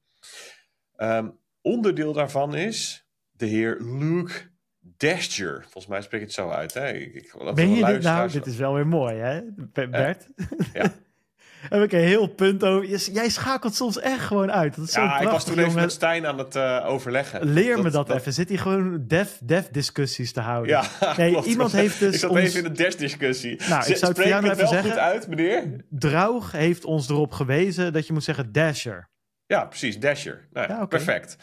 Um, 0.97 1.39
onderdeel 1.61 2.13
daarvan 2.13 2.55
is 2.55 3.07
de 3.31 3.45
heer 3.45 3.77
Luke 3.79 4.49
Dasher. 4.79 5.61
Volgens 5.61 5.87
mij 5.87 6.01
spreek 6.01 6.21
ik 6.21 6.27
het 6.27 6.35
zo 6.35 6.49
uit. 6.49 6.73
Hè? 6.73 6.91
Ik, 6.91 7.35
ben 7.53 7.75
je 7.75 7.85
dit 7.85 8.01
nou? 8.01 8.31
Dit 8.31 8.45
is 8.45 8.57
wel 8.57 8.73
weer 8.73 8.87
mooi, 8.87 9.15
hè, 9.15 9.41
Bert? 9.87 10.29
ja. 10.73 10.93
Heb 11.69 11.83
ik 11.83 11.91
een 11.91 11.99
heel 11.99 12.27
punt 12.27 12.63
over. 12.63 13.11
Jij 13.11 13.29
schakelt 13.29 13.75
soms 13.75 13.99
echt 13.99 14.19
gewoon 14.19 14.51
uit. 14.51 14.75
Dat 14.75 14.87
is 14.87 14.93
ja, 14.93 15.19
ik 15.19 15.27
was 15.27 15.45
toen 15.45 15.59
even 15.59 15.75
met 15.75 15.91
Stijn 15.91 16.25
aan 16.25 16.37
het 16.37 16.55
uh, 16.55 16.83
overleggen. 16.85 17.53
Leer 17.53 17.81
me 17.81 17.89
dat, 17.89 18.09
even. 18.09 18.33
Zit 18.33 18.49
hij 18.49 18.57
gewoon 18.57 19.05
dev, 19.07 19.29
discussies 19.71 20.31
te 20.31 20.39
houden? 20.39 20.69
Ja, 20.69 21.15
nee, 21.17 21.43
iemand 21.43 21.71
heeft 21.71 21.99
dus. 21.99 22.13
Ik 22.13 22.19
zat 22.19 22.35
even 22.35 22.57
in 22.57 22.63
de 22.63 22.71
dev 22.71 22.93
discussie. 22.93 23.59
Nou, 23.69 23.85
ik 23.85 23.97
zou 23.97 24.11
het 24.11 24.21
voor 24.21 24.29
jou 24.29 24.49
even 24.49 24.67
zeggen. 24.67 24.89
goed 24.89 24.99
uit, 24.99 25.27
meneer. 25.27 25.85
Draug 25.89 26.51
heeft 26.51 26.85
ons 26.85 27.09
erop 27.09 27.31
gewezen 27.31 27.93
dat 27.93 28.07
je 28.07 28.13
moet 28.13 28.23
zeggen 28.23 28.51
Dasher. 28.51 29.09
Ja, 29.45 29.65
precies, 29.65 29.99
Dasher. 29.99 30.47
Nou, 30.53 30.67
ja, 30.67 30.85
Perfect. 30.85 31.35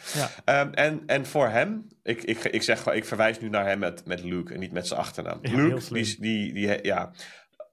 Ja. 0.45 0.61
Um, 0.61 0.73
en, 0.73 1.03
en 1.05 1.25
voor 1.25 1.47
hem, 1.47 1.87
ik, 2.03 2.23
ik, 2.23 2.43
ik 2.43 2.63
zeg 2.63 2.87
ik 2.87 3.05
verwijs 3.05 3.39
nu 3.39 3.49
naar 3.49 3.65
hem 3.65 3.79
met, 3.79 4.05
met 4.05 4.23
Luke 4.23 4.53
en 4.53 4.59
niet 4.59 4.71
met 4.71 4.87
zijn 4.87 4.99
achternaam. 4.99 5.39
Luke, 5.41 5.93
die, 5.93 6.15
die, 6.19 6.53
die, 6.53 6.79
ja, 6.81 7.11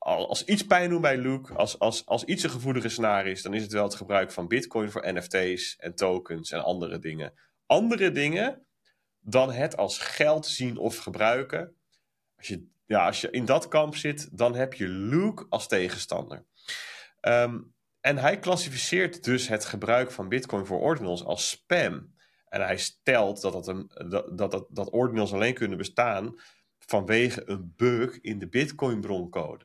als 0.06 0.44
iets 0.44 0.66
pijn 0.66 0.90
doet 0.90 1.00
bij 1.00 1.16
Luke, 1.16 1.54
als, 1.54 1.78
als, 1.78 2.06
als 2.06 2.24
iets 2.24 2.42
een 2.42 2.50
gevoelige 2.50 2.88
snaar 2.88 3.26
is, 3.26 3.42
dan 3.42 3.54
is 3.54 3.62
het 3.62 3.72
wel 3.72 3.84
het 3.84 3.94
gebruik 3.94 4.32
van 4.32 4.48
Bitcoin 4.48 4.90
voor 4.90 5.12
NFT's 5.12 5.76
en 5.76 5.94
tokens 5.94 6.50
en 6.50 6.64
andere 6.64 6.98
dingen. 6.98 7.32
Andere 7.66 8.10
dingen 8.10 8.66
dan 9.20 9.52
het 9.52 9.76
als 9.76 9.98
geld 9.98 10.46
zien 10.46 10.76
of 10.76 10.96
gebruiken. 10.96 11.76
Als 12.36 12.46
je, 12.46 12.66
ja, 12.86 13.06
als 13.06 13.20
je 13.20 13.30
in 13.30 13.44
dat 13.44 13.68
kamp 13.68 13.96
zit, 13.96 14.38
dan 14.38 14.54
heb 14.54 14.74
je 14.74 14.88
Luke 14.88 15.46
als 15.48 15.68
tegenstander. 15.68 16.44
Um, 17.20 17.74
en 18.00 18.18
hij 18.18 18.38
klassificeert 18.38 19.24
dus 19.24 19.48
het 19.48 19.64
gebruik 19.64 20.10
van 20.10 20.28
Bitcoin 20.28 20.66
voor 20.66 20.80
ordinals 20.80 21.24
als 21.24 21.48
spam. 21.48 22.14
En 22.48 22.60
hij 22.60 22.76
stelt 22.76 23.40
dat, 23.40 23.52
dat, 23.52 23.68
een, 23.68 23.90
dat, 24.08 24.38
dat, 24.38 24.66
dat 24.68 24.90
ordinals 24.90 25.32
alleen 25.32 25.54
kunnen 25.54 25.78
bestaan 25.78 26.40
vanwege 26.78 27.42
een 27.50 27.72
bug 27.76 28.20
in 28.20 28.38
de 28.38 28.48
Bitcoin-broncode. 28.48 29.64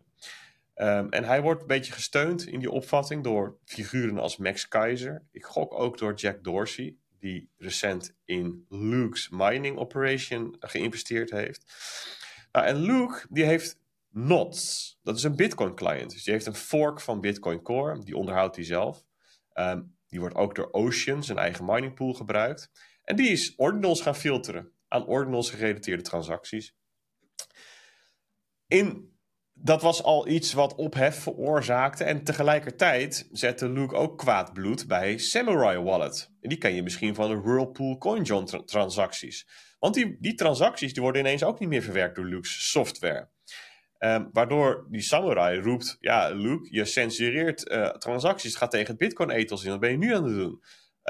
Um, 0.76 1.10
en 1.10 1.24
hij 1.24 1.42
wordt 1.42 1.62
een 1.62 1.68
beetje 1.68 1.94
gesteund 1.94 2.48
in 2.48 2.60
die 2.60 2.72
opvatting 2.72 3.24
door 3.24 3.58
figuren 3.66 4.18
als 4.18 4.38
Max 4.38 4.68
Keizer. 4.68 5.24
Ik 5.32 5.46
gok 5.46 5.74
ook 5.74 5.98
door 5.98 6.14
Jack 6.14 6.44
Dorsey, 6.44 6.96
die 7.20 7.50
recent 7.58 8.16
in 8.26 8.66
Luke's 8.70 9.30
mining 9.30 9.78
operation 9.78 10.56
geïnvesteerd 10.60 11.32
heeft. 11.32 11.64
Nou, 12.52 12.66
en 12.66 12.76
Luke 12.76 13.26
die 13.30 13.44
heeft 13.44 13.80
Nots. 14.14 14.98
Dat 15.04 15.18
is 15.18 15.24
een 15.24 15.36
Bitcoin 15.36 15.76
client. 15.76 16.12
Dus 16.12 16.24
die 16.24 16.34
heeft 16.34 16.46
een 16.46 16.56
fork 16.56 17.02
van 17.02 17.22
Bitcoin 17.22 17.62
Core. 17.62 18.04
Die 18.04 18.18
onderhoudt 18.18 18.56
hij 18.56 18.66
zelf. 18.66 19.04
Ehm, 19.54 19.82
die 20.08 20.20
wordt 20.20 20.36
ook 20.36 20.56
door 20.56 20.72
Ocean, 20.72 21.24
zijn 21.24 21.38
eigen 21.38 21.66
mining 21.66 21.94
pool, 21.94 22.14
gebruikt. 22.14 22.72
En 23.04 23.16
die 23.16 23.30
is 23.30 23.56
ordinals 23.56 24.02
gaan 24.02 24.16
filteren 24.16 24.72
aan 24.88 25.06
ordinals 25.06 25.50
gerelateerde 25.50 26.04
transacties. 26.04 26.76
In, 28.68 29.11
dat 29.64 29.82
was 29.82 30.04
al 30.04 30.28
iets 30.28 30.54
wat 30.54 30.76
ophef 30.76 31.16
veroorzaakte. 31.16 32.04
En 32.04 32.24
tegelijkertijd 32.24 33.28
zette 33.32 33.70
Luke 33.70 33.96
ook 33.96 34.18
kwaad 34.18 34.54
bloed 34.54 34.88
bij 34.88 35.18
Samurai 35.18 35.80
Wallet. 35.80 36.32
En 36.42 36.50
die 36.50 36.58
ken 36.58 36.74
je 36.74 36.84
misschien 36.84 37.16
van 37.16 37.30
de 37.30 37.42
Whirlpool 37.42 37.98
CoinJoin 37.98 38.66
transacties. 38.66 39.48
Want 39.80 39.94
die, 39.94 40.18
die 40.20 40.34
transacties 40.34 40.94
die 40.94 41.02
worden 41.02 41.22
ineens 41.22 41.44
ook 41.44 41.60
niet 41.60 41.70
meer 41.70 41.82
verwerkt 41.82 42.16
door 42.16 42.26
Luke's 42.26 42.70
software. 42.70 43.30
Um, 44.00 44.30
waardoor 44.32 44.88
die 44.90 45.02
samurai 45.02 45.60
roept: 45.60 45.98
Ja, 46.00 46.30
Luke, 46.30 46.68
je 46.72 46.86
censureert 46.86 47.72
uh, 47.72 47.90
transacties. 47.90 48.56
Gaat 48.56 48.72
tegen 48.72 48.88
het 48.88 48.98
Bitcoin-ethos 48.98 49.64
in. 49.64 49.70
Wat 49.72 49.80
ben 49.80 49.92
je 49.92 49.98
nu 49.98 50.16
aan 50.16 50.24
het 50.24 50.34
doen? 50.34 50.62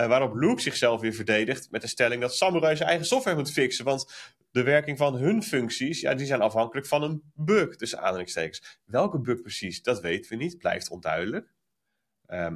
Uh, 0.02 0.08
waarop 0.08 0.36
Luke 0.36 0.62
zichzelf 0.62 1.02
weer 1.02 1.14
verdedigt 1.14 1.72
met 1.72 1.82
de 1.82 1.88
stelling 1.88 2.22
dat 2.22 2.36
Samurai 2.36 2.76
zijn 2.76 2.90
eigen 2.90 3.08
software 3.08 3.38
moet 3.38 3.52
fixen. 3.52 3.86
Want 3.86 4.14
de 4.52 4.64
werking 4.64 4.98
van 4.98 5.16
hun 5.16 5.44
functies, 5.44 6.02
ja, 6.02 6.14
die 6.14 6.26
zijn 6.26 6.42
afhankelijk 6.42 6.88
van 6.88 7.04
een 7.04 7.32
bug, 7.34 7.76
tussen 7.76 8.00
aanhalingstekens. 8.00 8.80
Welke 8.86 9.20
bug 9.20 9.42
precies, 9.42 9.82
dat 9.82 10.02
weten 10.02 10.32
we 10.32 10.44
niet, 10.44 10.58
blijft 10.58 10.90
onduidelijk. 10.90 11.54
Um, 12.28 12.54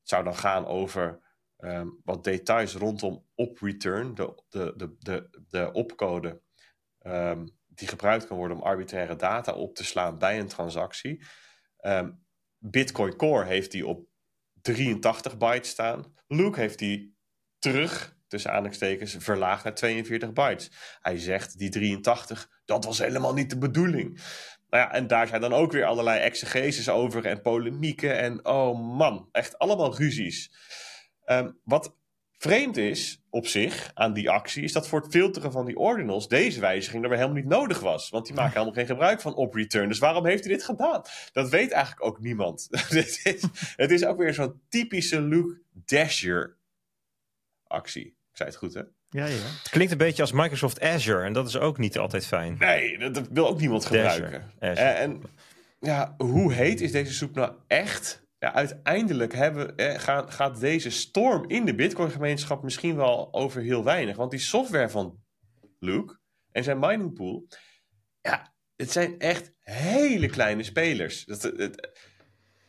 het 0.00 0.08
zou 0.08 0.24
dan 0.24 0.36
gaan 0.36 0.66
over 0.66 1.20
um, 1.58 2.00
wat 2.04 2.24
details 2.24 2.74
rondom 2.74 3.24
op-return, 3.34 4.14
de, 4.14 4.42
de, 4.48 4.72
de, 4.76 4.96
de, 4.98 5.44
de 5.48 5.72
opcode. 5.72 6.40
Um, 7.06 7.56
die 7.66 7.88
gebruikt 7.88 8.26
kan 8.26 8.36
worden 8.36 8.56
om 8.56 8.62
arbitraire 8.62 9.16
data 9.16 9.52
op 9.52 9.74
te 9.74 9.84
slaan 9.84 10.18
bij 10.18 10.38
een 10.38 10.48
transactie. 10.48 11.24
Bitcoin 12.58 13.16
Core 13.16 13.44
heeft 13.44 13.70
die 13.70 13.86
op 13.86 14.08
83 14.64 15.38
bytes 15.38 15.70
staan. 15.70 16.14
Luke 16.26 16.60
heeft 16.60 16.78
die 16.78 17.16
terug, 17.58 18.16
tussen 18.28 18.50
aanhalingstekens, 18.50 19.16
verlaagd 19.18 19.64
naar 19.64 19.74
42 19.74 20.32
bytes. 20.32 20.70
Hij 21.00 21.18
zegt 21.18 21.58
die 21.58 21.68
83, 21.68 22.50
dat 22.64 22.84
was 22.84 22.98
helemaal 22.98 23.34
niet 23.34 23.50
de 23.50 23.58
bedoeling. 23.58 24.20
Nou 24.70 24.82
ja, 24.82 24.92
en 24.92 25.06
daar 25.06 25.26
zijn 25.26 25.40
dan 25.40 25.52
ook 25.52 25.72
weer 25.72 25.84
allerlei 25.84 26.20
exegeses 26.20 26.88
over 26.88 27.26
en 27.26 27.40
polemieken. 27.40 28.18
En 28.18 28.46
oh 28.46 28.96
man, 28.96 29.28
echt 29.32 29.58
allemaal 29.58 29.96
ruzies. 29.96 30.52
Um, 31.26 31.60
wat 31.64 31.96
Vreemd 32.44 32.76
is 32.76 33.22
op 33.30 33.46
zich 33.46 33.90
aan 33.94 34.12
die 34.12 34.30
actie, 34.30 34.62
is 34.62 34.72
dat 34.72 34.88
voor 34.88 35.00
het 35.00 35.10
filteren 35.10 35.52
van 35.52 35.66
die 35.66 35.76
ordinals 35.76 36.28
deze 36.28 36.60
wijziging 36.60 37.02
er 37.02 37.08
weer 37.08 37.18
helemaal 37.18 37.40
niet 37.40 37.50
nodig 37.50 37.80
was. 37.80 38.10
Want 38.10 38.26
die 38.26 38.34
maken 38.34 38.52
helemaal 38.52 38.74
geen 38.74 38.86
gebruik 38.86 39.20
van 39.20 39.34
op 39.34 39.54
return. 39.54 39.88
Dus 39.88 39.98
waarom 39.98 40.26
heeft 40.26 40.44
hij 40.44 40.52
dit 40.52 40.64
gedaan? 40.64 41.02
Dat 41.32 41.50
weet 41.50 41.70
eigenlijk 41.70 42.04
ook 42.04 42.20
niemand. 42.20 42.68
het, 42.70 43.20
is, 43.24 43.42
het 43.76 43.90
is 43.90 44.04
ook 44.04 44.18
weer 44.18 44.34
zo'n 44.34 44.60
typische 44.68 45.20
Luke 45.20 45.60
Dasher 45.72 46.56
actie. 47.66 48.06
Ik 48.06 48.36
zei 48.36 48.48
het 48.48 48.58
goed, 48.58 48.74
hè? 48.74 48.82
Ja, 49.08 49.26
ja. 49.26 49.34
Het 49.34 49.68
klinkt 49.70 49.92
een 49.92 49.98
beetje 49.98 50.22
als 50.22 50.32
Microsoft 50.32 50.80
Azure 50.80 51.24
en 51.24 51.32
dat 51.32 51.48
is 51.48 51.56
ook 51.56 51.78
niet 51.78 51.98
altijd 51.98 52.26
fijn. 52.26 52.56
Nee, 52.58 52.98
dat, 52.98 53.28
wil 53.28 53.48
ook 53.48 53.60
niemand 53.60 53.84
gebruiken. 53.84 54.50
En, 54.58 54.76
en 54.76 55.22
ja, 55.80 56.14
hoe 56.18 56.52
heet 56.52 56.80
is 56.80 56.92
deze 56.92 57.12
soep 57.12 57.34
nou 57.34 57.52
echt? 57.66 58.23
Ja, 58.44 58.52
uiteindelijk 58.52 59.32
hebben, 59.32 59.76
eh, 59.76 59.98
gaat, 59.98 60.30
gaat 60.30 60.60
deze 60.60 60.90
storm 60.90 61.48
in 61.48 61.64
de 61.64 61.74
Bitcoin-gemeenschap 61.74 62.62
misschien 62.62 62.96
wel 62.96 63.32
over 63.32 63.62
heel 63.62 63.84
weinig. 63.84 64.16
Want 64.16 64.30
die 64.30 64.40
software 64.40 64.88
van 64.88 65.22
Luke 65.78 66.18
en 66.52 66.64
zijn 66.64 66.78
mining 66.78 67.14
pool, 67.14 67.46
ja, 68.20 68.54
het 68.76 68.90
zijn 68.90 69.18
echt 69.18 69.52
hele 69.60 70.28
kleine 70.28 70.62
spelers. 70.62 71.24
Dat, 71.24 71.42
het, 71.42 71.90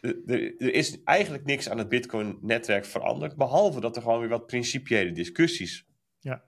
er, 0.01 0.57
er 0.57 0.73
is 0.73 1.03
eigenlijk 1.03 1.45
niks 1.45 1.69
aan 1.69 1.77
het 1.77 1.89
Bitcoin-netwerk 1.89 2.85
veranderd, 2.85 3.35
behalve 3.35 3.79
dat 3.79 3.95
er 3.95 4.01
gewoon 4.01 4.19
weer 4.19 4.29
wat 4.29 4.45
principiële 4.45 5.11
discussies 5.11 5.85
ja. 6.19 6.43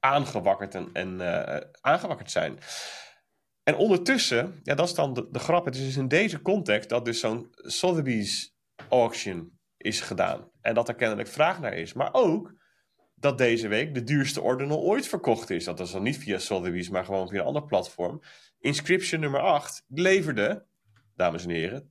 aangewakkerd, 0.00 0.74
en, 0.74 0.88
en 0.92 1.14
uh, 1.14 1.56
aangewakkerd 1.80 2.30
zijn. 2.30 2.58
En 3.62 3.76
ondertussen, 3.76 4.60
ja, 4.62 4.74
dat 4.74 4.88
is 4.88 4.94
dan 4.94 5.14
de, 5.14 5.28
de 5.30 5.38
grap. 5.38 5.64
Het 5.64 5.74
is 5.74 5.84
dus 5.84 5.96
in 5.96 6.08
deze 6.08 6.42
context 6.42 6.88
dat 6.88 7.04
dus 7.04 7.20
zo'n 7.20 7.48
Sotheby's 7.52 8.53
auction 8.88 9.58
is 9.76 10.00
gedaan. 10.00 10.50
En 10.60 10.74
dat 10.74 10.88
er 10.88 10.94
kennelijk 10.94 11.28
vraag 11.28 11.60
naar 11.60 11.74
is. 11.74 11.92
Maar 11.92 12.08
ook 12.12 12.54
dat 13.14 13.38
deze 13.38 13.68
week 13.68 13.94
de 13.94 14.02
duurste 14.02 14.40
ordinal 14.40 14.80
ooit 14.80 15.08
verkocht 15.08 15.50
is. 15.50 15.64
Dat 15.64 15.80
is 15.80 15.90
dan 15.90 16.02
niet 16.02 16.18
via 16.18 16.38
Sotheby's, 16.38 16.88
maar 16.88 17.04
gewoon 17.04 17.28
via 17.28 17.40
een 17.40 17.46
ander 17.46 17.64
platform. 17.64 18.22
Inscription 18.58 19.20
nummer 19.20 19.40
8 19.40 19.84
leverde 19.88 20.66
dames 21.16 21.44
en 21.44 21.50
heren, 21.50 21.90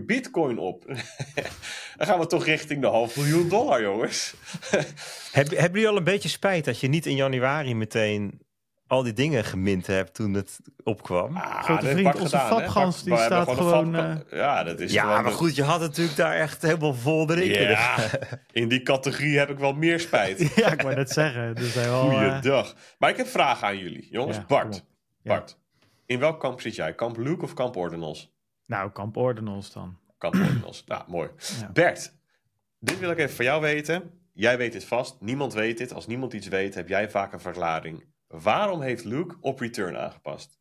10,4 0.00 0.04
bitcoin 0.06 0.58
op. 0.58 0.84
Dan 1.96 2.06
gaan 2.06 2.18
we 2.18 2.26
toch 2.26 2.44
richting 2.44 2.80
de 2.80 2.86
half 2.86 3.16
miljoen 3.16 3.48
dollar, 3.48 3.82
jongens. 3.82 4.34
Heb, 5.32 5.48
hebben 5.48 5.72
jullie 5.72 5.88
al 5.88 5.96
een 5.96 6.04
beetje 6.04 6.28
spijt 6.28 6.64
dat 6.64 6.80
je 6.80 6.88
niet 6.88 7.06
in 7.06 7.16
januari 7.16 7.74
meteen 7.74 8.40
al 8.88 9.02
die 9.02 9.12
dingen 9.12 9.44
gemint 9.44 9.86
hebt 9.86 10.14
toen 10.14 10.34
het 10.34 10.60
opkwam? 10.82 11.36
Ah, 11.36 11.62
Grote 11.62 11.86
vriend, 11.86 12.20
onze 12.20 12.38
fabgans, 12.38 13.02
die 13.02 13.16
staat 13.16 13.50
gewoon... 13.50 13.94
Uh... 13.94 14.16
Ja, 14.30 14.64
dat 14.64 14.80
is 14.80 14.92
ja 14.92 15.22
maar 15.22 15.32
goed, 15.32 15.56
je 15.56 15.62
had 15.62 15.80
natuurlijk 15.80 16.16
daar 16.16 16.34
echt 16.34 16.62
helemaal 16.62 16.94
vol 16.94 17.30
erin 17.30 17.70
ja, 17.70 17.96
In 18.52 18.68
die 18.68 18.82
categorie 18.82 19.38
heb 19.38 19.50
ik 19.50 19.58
wel 19.58 19.72
meer 19.72 20.00
spijt. 20.00 20.38
ja, 20.56 20.72
ik 20.72 20.82
wou 20.82 20.94
net 20.94 21.10
zeggen. 21.10 21.54
Dus 21.54 21.74
wel, 21.74 22.10
Goeiedag. 22.10 22.66
Uh... 22.70 22.78
Maar 22.98 23.10
ik 23.10 23.16
heb 23.16 23.26
vragen 23.26 23.66
aan 23.66 23.78
jullie. 23.78 24.08
Jongens, 24.10 24.46
Bart. 24.46 24.84
Bart. 25.22 25.58
In 26.06 26.18
welk 26.18 26.40
kamp 26.40 26.60
zit 26.60 26.74
jij? 26.74 26.94
Kamp 26.94 27.16
Luke 27.16 27.44
of 27.44 27.54
kamp 27.54 27.76
Ordinals? 27.76 28.36
Nou, 28.66 28.90
kamp 28.90 29.16
Ordinals 29.16 29.72
dan. 29.72 29.98
Kamp 30.18 30.34
Ordinals. 30.34 30.84
nou, 30.86 31.02
mooi. 31.06 31.28
Bert, 31.72 32.12
dit 32.78 32.98
wil 32.98 33.10
ik 33.10 33.18
even 33.18 33.36
van 33.36 33.44
jou 33.44 33.60
weten. 33.60 34.10
Jij 34.32 34.58
weet 34.58 34.74
het 34.74 34.84
vast. 34.84 35.16
Niemand 35.20 35.52
weet 35.52 35.78
dit. 35.78 35.92
Als 35.92 36.06
niemand 36.06 36.32
iets 36.32 36.48
weet, 36.48 36.74
heb 36.74 36.88
jij 36.88 37.10
vaak 37.10 37.32
een 37.32 37.40
verklaring. 37.40 38.04
Waarom 38.28 38.80
heeft 38.80 39.04
Luke 39.04 39.36
op 39.40 39.60
return 39.60 39.96
aangepast? 39.96 40.58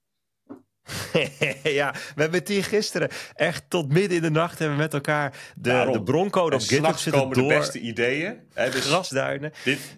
ja, 1.64 1.92
we 1.92 2.22
hebben 2.22 2.40
het 2.40 2.48
hier 2.48 2.64
gisteren 2.64 3.10
echt 3.34 3.70
tot 3.70 3.92
midden 3.92 4.18
in 4.18 4.24
de 4.24 4.30
nacht 4.30 4.60
hebben 4.60 4.78
we 4.78 4.84
met 4.84 4.94
elkaar 4.94 5.54
de, 5.56 5.90
de 5.92 6.04
broncode 6.04 6.56
op 6.56 6.62
GitHub 6.62 6.96
zitten 6.98 7.22
komen 7.22 7.38
door. 7.38 7.50
de 7.50 7.58
beste 7.58 7.80
ideeën. 7.80 8.40
Hè, 8.54 8.70
dus 8.70 8.86
grasduinen. 8.86 9.52
Dit... 9.64 9.98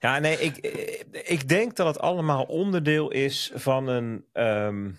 Ja, 0.00 0.18
nee, 0.18 0.38
ik, 0.38 0.56
ik 1.12 1.48
denk 1.48 1.76
dat 1.76 1.86
het 1.86 1.98
allemaal 1.98 2.44
onderdeel 2.44 3.10
is 3.10 3.52
van 3.54 3.88
een. 3.88 4.24
Um, 4.32 4.98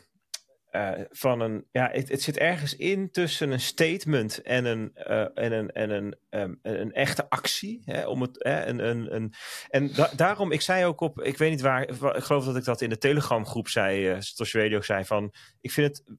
uh, 0.72 0.92
van 1.10 1.40
een 1.40 1.66
ja, 1.72 1.90
het, 1.92 2.10
het, 2.10 2.22
zit 2.22 2.38
ergens 2.38 2.76
in 2.76 3.12
tussen 3.12 3.52
een 3.52 3.60
statement 3.60 4.42
en 4.42 4.66
een, 4.66 4.92
uh, 4.96 5.20
en 5.20 5.52
een, 5.52 5.72
en 5.72 5.90
een, 5.90 6.16
um, 6.30 6.60
een 6.62 6.94
echte 6.94 7.30
actie. 7.30 7.82
Hè, 7.86 8.08
om 8.08 8.22
het, 8.22 8.44
hè, 8.44 8.66
een, 8.66 8.90
een, 8.90 9.16
een, 9.16 9.34
en 9.70 9.94
da 9.94 10.10
daarom, 10.16 10.52
ik 10.52 10.62
zei 10.62 10.86
ook 10.86 11.02
op, 11.02 11.22
ik 11.22 11.38
weet 11.38 11.50
niet 11.50 11.62
waar, 11.62 11.90
ik 11.90 12.24
geloof 12.24 12.46
dat 12.46 12.56
ik 12.56 12.64
dat 12.64 12.82
in 12.82 12.90
de 12.90 12.98
Telegram 12.98 13.46
groep 13.46 13.68
zei, 13.68 14.16
uh, 14.16 14.52
Radio 14.52 14.82
zei 14.82 15.06
van, 15.06 15.34
ik 15.62 15.72
vind 15.72 15.88
het 15.88 16.18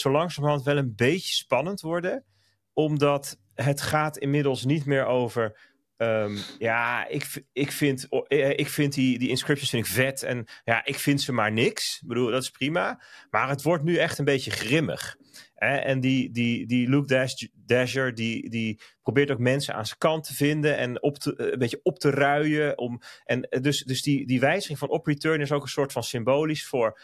zo 0.00 0.10
langzamerhand 0.10 0.62
wel 0.62 0.76
een 0.76 0.92
beetje 0.96 1.34
spannend 1.34 1.80
worden, 1.80 2.24
omdat 2.72 3.38
het 3.54 3.80
gaat 3.80 4.18
inmiddels 4.18 4.64
niet 4.64 4.84
meer 4.84 5.06
over 5.06 5.69
Um, 6.02 6.38
ja, 6.58 7.06
ik, 7.08 7.44
ik 7.52 7.72
vind, 7.72 8.08
eh, 8.08 8.48
ik 8.48 8.68
vind 8.68 8.94
die, 8.94 9.18
die 9.18 9.28
inscriptions 9.28 9.70
vind 9.70 9.86
ik 9.86 9.92
vet. 9.92 10.22
En 10.22 10.44
ja, 10.64 10.84
ik 10.84 10.98
vind 10.98 11.20
ze 11.20 11.32
maar 11.32 11.52
niks. 11.52 11.98
Ik 12.02 12.08
bedoel, 12.08 12.30
dat 12.30 12.42
is 12.42 12.50
prima. 12.50 13.02
Maar 13.30 13.48
het 13.48 13.62
wordt 13.62 13.84
nu 13.84 13.96
echt 13.96 14.18
een 14.18 14.24
beetje 14.24 14.50
grimmig. 14.50 15.16
En 15.54 16.00
die, 16.00 16.30
die, 16.30 16.66
die 16.66 16.88
Luke 16.88 17.06
Dash, 17.06 17.44
Dasher, 17.52 18.14
die, 18.14 18.50
die 18.50 18.80
probeert 19.02 19.30
ook 19.30 19.38
mensen 19.38 19.74
aan 19.74 19.86
zijn 19.86 19.98
kant 19.98 20.24
te 20.24 20.34
vinden. 20.34 20.76
En 20.76 21.02
op 21.02 21.18
te, 21.18 21.52
een 21.52 21.58
beetje 21.58 21.80
op 21.82 21.98
te 21.98 22.10
ruien. 22.10 22.78
Om, 22.78 23.00
en 23.24 23.48
dus, 23.60 23.82
dus 23.82 24.02
die, 24.02 24.26
die 24.26 24.40
wijziging 24.40 24.78
van 24.78 24.88
op 24.88 25.06
return 25.06 25.40
is 25.40 25.52
ook 25.52 25.62
een 25.62 25.68
soort 25.68 25.92
van 25.92 26.02
symbolisch 26.02 26.66
voor 26.66 27.00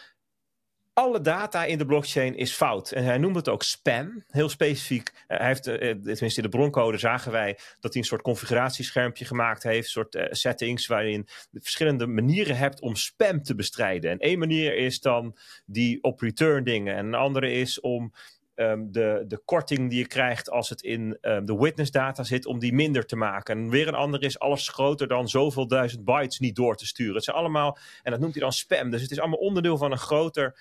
alle 0.98 1.20
data 1.20 1.64
in 1.64 1.78
de 1.78 1.86
blockchain 1.86 2.36
is 2.36 2.52
fout. 2.52 2.90
En 2.90 3.04
hij 3.04 3.18
noemt 3.18 3.36
het 3.36 3.48
ook 3.48 3.62
spam, 3.62 4.24
heel 4.28 4.48
specifiek. 4.48 5.12
Uh, 5.28 5.38
hij 5.38 5.46
heeft, 5.46 5.66
uh, 5.66 5.76
tenminste 5.76 6.36
in 6.36 6.50
de 6.50 6.56
broncode 6.56 6.98
zagen 6.98 7.32
wij 7.32 7.58
dat 7.80 7.92
hij 7.92 8.02
een 8.02 8.08
soort 8.08 8.22
configuratieschermpje 8.22 9.24
gemaakt 9.24 9.62
heeft, 9.62 9.84
een 9.84 9.90
soort 10.10 10.28
settings 10.30 10.86
waarin 10.86 11.26
je 11.50 11.60
verschillende 11.60 12.06
manieren 12.06 12.56
hebt 12.56 12.80
om 12.80 12.96
spam 12.96 13.42
te 13.42 13.54
bestrijden. 13.54 14.10
En 14.10 14.18
één 14.18 14.38
manier 14.38 14.76
is 14.76 15.00
dan 15.00 15.36
die 15.66 16.02
op 16.02 16.20
return 16.20 16.64
dingen 16.64 16.96
en 16.96 17.06
een 17.06 17.14
andere 17.14 17.52
is 17.52 17.80
om 17.80 18.12
Um, 18.58 18.92
de, 18.92 19.24
de 19.28 19.38
korting 19.44 19.90
die 19.90 19.98
je 19.98 20.06
krijgt 20.06 20.50
als 20.50 20.68
het 20.68 20.82
in 20.82 21.18
um, 21.20 21.46
de 21.46 21.56
witness 21.56 21.90
data 21.90 22.22
zit, 22.22 22.46
om 22.46 22.58
die 22.58 22.72
minder 22.72 23.06
te 23.06 23.16
maken. 23.16 23.58
En 23.58 23.70
weer 23.70 23.88
een 23.88 23.94
ander 23.94 24.22
is 24.22 24.38
alles 24.38 24.68
groter 24.68 25.08
dan 25.08 25.28
zoveel 25.28 25.66
duizend 25.66 26.04
bytes 26.04 26.38
niet 26.38 26.56
door 26.56 26.76
te 26.76 26.86
sturen. 26.86 27.14
Het 27.14 27.24
zijn 27.24 27.36
allemaal, 27.36 27.78
en 28.02 28.10
dat 28.10 28.20
noemt 28.20 28.32
hij 28.32 28.42
dan 28.42 28.52
spam. 28.52 28.90
Dus 28.90 29.02
het 29.02 29.10
is 29.10 29.20
allemaal 29.20 29.38
onderdeel 29.38 29.76
van 29.76 29.92
een 29.92 29.98
groter 29.98 30.58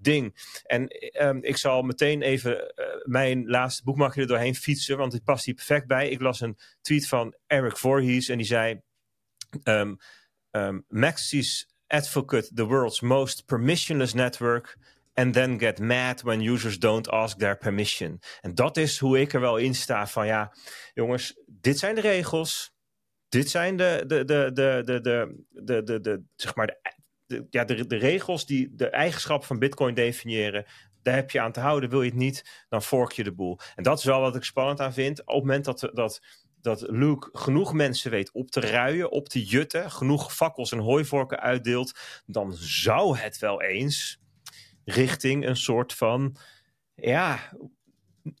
ding. 0.00 0.60
En 0.66 0.88
um, 1.22 1.42
ik 1.42 1.56
zal 1.56 1.82
meteen 1.82 2.22
even 2.22 2.52
uh, 2.54 2.84
mijn 3.02 3.46
laatste 3.46 3.82
boekmakje 3.84 4.20
er 4.20 4.26
doorheen 4.26 4.54
fietsen, 4.54 4.96
want 4.96 5.12
dit 5.12 5.24
past 5.24 5.44
hier 5.44 5.54
perfect 5.54 5.86
bij. 5.86 6.08
Ik 6.08 6.20
las 6.20 6.40
een 6.40 6.58
tweet 6.80 7.08
van 7.08 7.34
Eric 7.46 7.76
Voorhees 7.76 8.28
en 8.28 8.36
die 8.36 8.46
zei: 8.46 8.80
um, 9.64 9.96
um, 10.50 10.84
Maxi's 10.88 11.68
advocate 11.86 12.54
the 12.54 12.66
world's 12.66 13.00
most 13.00 13.46
permissionless 13.46 14.14
network 14.14 14.76
and 15.14 15.34
then 15.34 15.58
get 15.58 15.78
mad 15.78 16.22
when 16.22 16.40
users 16.40 16.78
don't 16.78 17.08
ask 17.08 17.38
their 17.38 17.56
permission. 17.56 18.20
En 18.40 18.54
dat 18.54 18.76
is 18.76 18.98
hoe 18.98 19.20
ik 19.20 19.32
er 19.32 19.40
wel 19.40 19.56
in 19.56 19.74
sta 19.74 20.06
van 20.06 20.26
ja, 20.26 20.52
jongens, 20.94 21.40
dit 21.46 21.78
zijn 21.78 21.94
de 21.94 22.00
regels. 22.00 22.76
Dit 23.28 23.50
zijn 23.50 23.76
de, 23.76 24.04
de, 24.06 24.24
de, 24.24 24.50
de, 24.52 24.82
de, 24.84 25.00
de, 25.00 25.44
de, 25.50 25.82
de, 25.82 26.00
de 26.00 26.22
zeg 26.36 26.54
maar 26.54 26.66
de 26.66 26.96
de, 27.28 27.46
ja, 27.50 27.64
de, 27.64 27.86
de 27.86 27.96
regels 27.96 28.46
die 28.46 28.74
de 28.74 28.88
eigenschappen 28.88 29.46
van 29.46 29.58
Bitcoin 29.58 29.94
definiëren, 29.94 30.64
daar 31.02 31.14
heb 31.14 31.30
je 31.30 31.40
aan 31.40 31.52
te 31.52 31.60
houden. 31.60 31.90
Wil 31.90 32.02
je 32.02 32.10
het 32.10 32.18
niet, 32.18 32.64
dan 32.68 32.82
fork 32.82 33.12
je 33.12 33.24
de 33.24 33.32
boel. 33.32 33.58
En 33.74 33.82
dat 33.82 33.98
is 33.98 34.04
wel 34.04 34.20
wat 34.20 34.36
ik 34.36 34.44
spannend 34.44 34.80
aan 34.80 34.92
vind. 34.92 35.20
Op 35.20 35.26
het 35.26 35.36
moment 35.36 35.64
dat, 35.64 35.90
dat, 35.92 36.22
dat 36.60 36.84
Luke 36.90 37.28
genoeg 37.32 37.72
mensen 37.72 38.10
weet 38.10 38.32
op 38.32 38.50
te 38.50 38.60
ruien, 38.60 39.10
op 39.10 39.28
te 39.28 39.44
jutten, 39.44 39.90
genoeg 39.90 40.34
fakkels 40.34 40.72
en 40.72 40.78
hooivorken 40.78 41.40
uitdeelt, 41.40 41.98
dan 42.26 42.52
zou 42.54 43.18
het 43.18 43.38
wel 43.38 43.62
eens 43.62 44.20
richting 44.84 45.46
een 45.46 45.56
soort 45.56 45.94
van, 45.94 46.36
ja, 46.94 47.52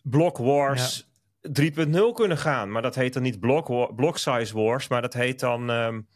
block 0.02 0.38
wars. 0.38 1.06
3.0 1.48 2.12
kunnen 2.14 2.38
gaan, 2.38 2.70
maar 2.70 2.82
dat 2.82 2.94
heet 2.94 3.12
dan 3.12 3.22
niet 3.22 3.40
block, 3.40 3.94
block 3.96 4.18
size 4.18 4.54
wars, 4.54 4.88
maar 4.88 5.02
dat 5.02 5.14
heet 5.14 5.40
dan 5.40 5.70
um, 5.70 6.08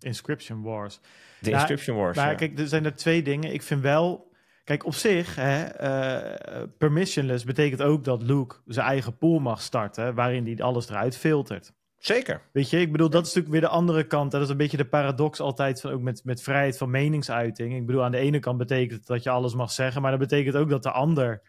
inscription 0.00 0.62
wars. 0.62 1.00
De 1.40 1.50
Inscription 1.50 1.96
Wars. 1.96 2.16
Maar 2.16 2.34
kijk, 2.34 2.58
er 2.58 2.68
zijn 2.68 2.84
er 2.84 2.94
twee 2.94 3.22
dingen. 3.22 3.52
Ik 3.52 3.62
vind 3.62 3.80
wel... 3.80 4.24
Kijk, 4.64 4.86
op 4.86 4.94
zich, 4.94 5.34
hè, 5.34 5.82
uh, 5.82 6.62
permissionless 6.78 7.44
betekent 7.44 7.82
ook 7.82 8.04
dat 8.04 8.22
Luke 8.22 8.56
zijn 8.66 8.86
eigen 8.86 9.16
pool 9.16 9.38
mag 9.38 9.60
starten, 9.60 10.14
waarin 10.14 10.44
hij 10.44 10.58
alles 10.58 10.88
eruit 10.88 11.16
filtert. 11.16 11.72
Zeker. 11.98 12.40
Weet 12.52 12.70
je, 12.70 12.80
ik 12.80 12.92
bedoel, 12.92 13.10
dat 13.10 13.26
is 13.26 13.34
natuurlijk 13.34 13.60
weer 13.60 13.70
de 13.70 13.76
andere 13.76 14.06
kant. 14.06 14.30
Dat 14.30 14.42
is 14.42 14.48
een 14.48 14.56
beetje 14.56 14.76
de 14.76 14.84
paradox 14.84 15.40
altijd 15.40 15.80
van 15.80 15.90
ook 15.90 16.00
met, 16.00 16.20
met 16.24 16.42
vrijheid 16.42 16.76
van 16.76 16.90
meningsuiting. 16.90 17.74
Ik 17.74 17.86
bedoel, 17.86 18.04
aan 18.04 18.10
de 18.10 18.18
ene 18.18 18.38
kant 18.38 18.58
betekent 18.58 19.06
dat 19.06 19.22
je 19.22 19.30
alles 19.30 19.54
mag 19.54 19.70
zeggen, 19.70 20.02
maar 20.02 20.10
dat 20.10 20.20
betekent 20.20 20.56
ook 20.56 20.68
dat 20.68 20.82
de 20.82 20.90
ander 20.90 21.42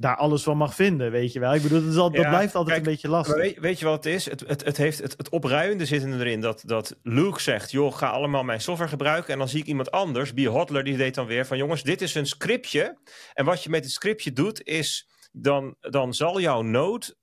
daar 0.00 0.16
alles 0.16 0.42
van 0.42 0.56
mag 0.56 0.74
vinden, 0.74 1.10
weet 1.10 1.32
je 1.32 1.40
wel. 1.40 1.54
Ik 1.54 1.62
bedoel, 1.62 1.80
dat, 1.80 1.90
is 1.90 1.96
al, 1.96 2.10
dat 2.10 2.28
blijft 2.28 2.54
altijd 2.54 2.76
een 2.76 2.82
beetje 2.82 3.08
lastig. 3.08 3.36
Weet, 3.36 3.58
weet, 3.58 3.78
je 3.78 3.84
wat 3.84 4.04
het 4.04 4.14
is? 4.14 4.30
Het, 4.30 4.40
het, 4.46 4.64
het, 4.64 4.76
heeft, 4.76 4.98
het, 4.98 5.14
het 5.16 5.28
opruiende 5.28 5.86
zit 5.86 6.04
erin 6.04 6.40
dat, 6.40 6.62
dat 6.66 6.96
Luke 7.02 7.40
zegt... 7.40 7.70
joh, 7.70 7.94
ga 7.94 8.08
allemaal 8.08 8.44
mijn 8.44 8.60
software 8.60 8.90
gebruiken. 8.90 9.32
En 9.32 9.38
dan 9.38 9.48
zie 9.48 9.60
ik 9.60 9.66
iemand 9.66 9.90
anders, 9.90 10.34
Be 10.34 10.46
Hotler, 10.46 10.84
die 10.84 10.96
deed 10.96 11.14
dan 11.14 11.26
weer 11.26 11.46
van... 11.46 11.56
jongens, 11.56 11.82
dit 11.82 12.02
is 12.02 12.14
een 12.14 12.26
scriptje. 12.26 12.98
En 13.34 13.44
wat 13.44 13.62
je 13.62 13.70
met 13.70 13.84
het 13.84 13.92
scriptje 13.92 14.32
doet, 14.32 14.62
is... 14.62 15.08
dan, 15.32 15.76
dan 15.80 16.14
zal 16.14 16.40
jouw 16.40 16.62
node 16.62 17.16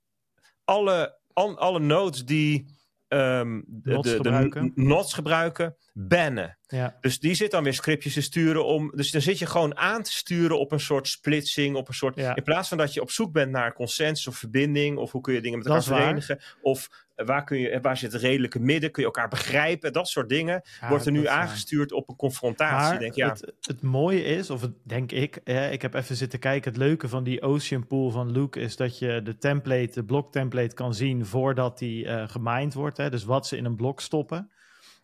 alle, 0.64 1.18
alle 1.34 1.80
nodes 1.80 2.26
die 2.26 2.75
um, 3.08 3.64
de, 3.68 4.00
de, 4.00 4.10
gebruiken. 4.10 4.74
gebruiken, 5.14 5.76
bannen. 5.94 6.58
Ja. 6.68 6.98
Dus 7.02 7.20
die 7.20 7.34
zit 7.34 7.52
dan 7.52 7.64
weer 7.64 7.74
scriptjes 7.74 8.14
te 8.14 8.22
sturen 8.22 8.66
om. 8.66 8.92
Dus 8.96 9.12
dan 9.12 9.22
zit 9.22 9.40
je 9.40 9.46
gewoon 9.46 9.78
aan 9.78 10.04
te 10.04 10.12
sturen 10.12 10.60
op 10.60 10.72
een 10.72 10.80
soort 10.80 11.08
splitsing, 11.08 11.76
op 11.76 11.88
een 11.88 11.94
soort. 11.94 12.18
In 12.18 12.44
plaats 12.44 12.70
van 12.70 12.78
dat 12.78 12.94
je 12.94 13.02
op 13.02 13.12
zoek 13.12 13.32
bent 13.32 13.52
naar 13.52 13.74
consensus 13.74 14.28
of 14.28 14.38
verbinding, 14.38 14.98
of 14.98 15.12
hoe 15.12 15.22
kun 15.22 15.34
je 15.34 15.42
dingen 15.42 15.58
met 15.58 15.68
elkaar 15.68 15.84
verenigen, 15.84 16.40
of 16.62 17.05
Waar, 17.16 17.44
kun 17.44 17.60
je, 17.60 17.82
waar 17.82 17.98
zit 17.98 18.12
het 18.12 18.22
redelijke 18.22 18.60
midden? 18.60 18.92
Kun 18.92 19.02
je 19.02 19.08
elkaar 19.08 19.30
begrijpen? 19.30 19.94
Dat 19.94 20.08
soort 20.08 20.30
dingen 20.30 20.62
wordt 20.90 21.06
er 21.06 21.12
nu 21.12 21.28
aangestuurd 21.28 21.92
op 21.92 22.10
een 22.10 22.16
confrontatie. 22.16 22.90
Maar 22.90 23.00
denk, 23.00 23.16
ja. 23.16 23.30
het, 23.30 23.54
het 23.62 23.82
mooie 23.82 24.24
is, 24.24 24.50
of 24.50 24.62
het, 24.62 24.74
denk 24.84 25.12
ik, 25.12 25.36
ik 25.72 25.82
heb 25.82 25.94
even 25.94 26.16
zitten 26.16 26.40
kijken. 26.40 26.72
Het 26.72 26.82
leuke 26.82 27.08
van 27.10 27.24
die 27.24 27.42
Ocean 27.42 27.88
Pool 27.88 28.12
van 28.12 28.32
Luke 28.32 28.60
is 28.60 28.76
dat 28.76 29.00
je 29.00 29.22
de 29.22 29.38
template, 29.38 29.92
de 29.94 30.04
blok 30.04 30.32
template 30.32 30.76
kan 30.76 30.94
zien 30.94 31.26
voordat 31.26 31.78
die 31.78 32.06
uh, 32.06 32.28
gemined 32.28 32.74
wordt. 32.74 32.98
Hè, 32.98 33.10
dus 33.10 33.24
wat 33.24 33.48
ze 33.48 33.58
in 33.58 33.66
een 33.66 33.76
blok 33.76 34.02
stoppen. 34.02 34.52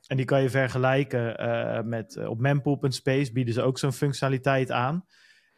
En 0.08 0.18
die 0.18 0.26
kan 0.26 0.42
je 0.42 0.50
vergelijken 0.50 1.42
uh, 1.42 1.82
met 1.82 2.16
uh, 2.16 2.30
op 2.30 2.40
mempool.space 2.40 3.32
bieden 3.32 3.54
ze 3.54 3.62
ook 3.62 3.80
zo'n 3.80 3.94
functionaliteit 3.94 4.72
aan. 4.72 5.06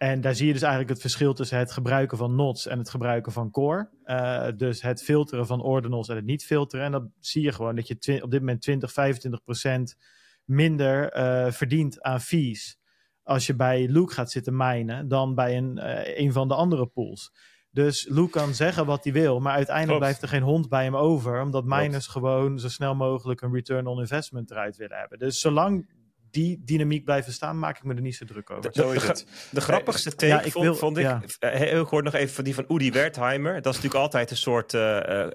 En 0.03 0.21
daar 0.21 0.35
zie 0.35 0.47
je 0.47 0.53
dus 0.53 0.61
eigenlijk 0.61 0.91
het 0.91 1.01
verschil 1.01 1.33
tussen 1.33 1.57
het 1.57 1.71
gebruiken 1.71 2.17
van 2.17 2.35
nods 2.35 2.67
en 2.67 2.77
het 2.77 2.89
gebruiken 2.89 3.31
van 3.31 3.51
core. 3.51 3.89
Uh, 4.05 4.47
dus 4.57 4.81
het 4.81 5.03
filteren 5.03 5.45
van 5.45 5.61
ordinals 5.61 6.09
en 6.09 6.15
het 6.15 6.25
niet 6.25 6.45
filteren. 6.45 6.85
En 6.85 6.91
dan 6.91 7.11
zie 7.19 7.43
je 7.43 7.51
gewoon 7.51 7.75
dat 7.75 7.87
je 7.87 8.23
op 8.23 8.31
dit 8.31 8.39
moment 8.39 8.61
20, 8.61 8.91
25 8.91 9.43
procent 9.43 9.95
minder 10.43 11.17
uh, 11.17 11.51
verdient 11.51 12.01
aan 12.01 12.21
fees. 12.21 12.77
Als 13.23 13.47
je 13.47 13.55
bij 13.55 13.87
Luke 13.87 14.13
gaat 14.13 14.31
zitten 14.31 14.55
minen 14.55 15.07
dan 15.07 15.35
bij 15.35 15.57
een, 15.57 15.77
uh, 15.77 16.17
een 16.17 16.31
van 16.31 16.47
de 16.47 16.55
andere 16.55 16.85
pools. 16.85 17.31
Dus 17.71 18.07
Luke 18.09 18.31
kan 18.31 18.53
zeggen 18.53 18.85
wat 18.85 19.03
hij 19.03 19.13
wil, 19.13 19.39
maar 19.39 19.53
uiteindelijk 19.53 19.99
blijft 19.99 20.21
er 20.21 20.27
geen 20.27 20.41
hond 20.41 20.69
bij 20.69 20.83
hem 20.83 20.95
over. 20.95 21.41
Omdat 21.41 21.65
miners 21.65 22.07
gewoon 22.07 22.59
zo 22.59 22.69
snel 22.69 22.95
mogelijk 22.95 23.41
een 23.41 23.53
return 23.53 23.87
on 23.87 23.99
investment 23.99 24.51
eruit 24.51 24.77
willen 24.77 24.97
hebben. 24.97 25.19
Dus 25.19 25.39
zolang 25.39 25.89
die 26.33 26.61
dynamiek 26.65 27.03
blijven 27.03 27.33
staan, 27.33 27.59
maak 27.59 27.77
ik 27.77 27.83
me 27.83 27.93
er 27.93 28.01
niet 28.01 28.15
zo 28.15 28.25
druk 28.25 28.49
over. 28.49 28.71
De, 28.71 28.81
zo 28.81 28.91
is 28.91 29.03
het. 29.03 29.25
De 29.51 29.61
grappigste 29.61 30.15
take 30.15 30.25
ja, 30.25 30.41
ik 30.41 30.51
vond, 30.51 30.77
vond 30.77 30.97
ik, 30.97 31.03
ja. 31.03 31.21
Eh, 31.39 31.79
ik 31.79 31.87
hoor 31.87 32.03
nog 32.03 32.13
even 32.13 32.35
van 32.35 32.43
die 32.43 32.55
van 32.55 32.65
Udi 32.67 32.91
Wertheimer. 32.91 33.53
Dat 33.53 33.73
is 33.73 33.81
natuurlijk 33.81 34.01
altijd 34.03 34.31
een 34.31 34.37
soort 34.37 34.73
uh, 34.73 34.81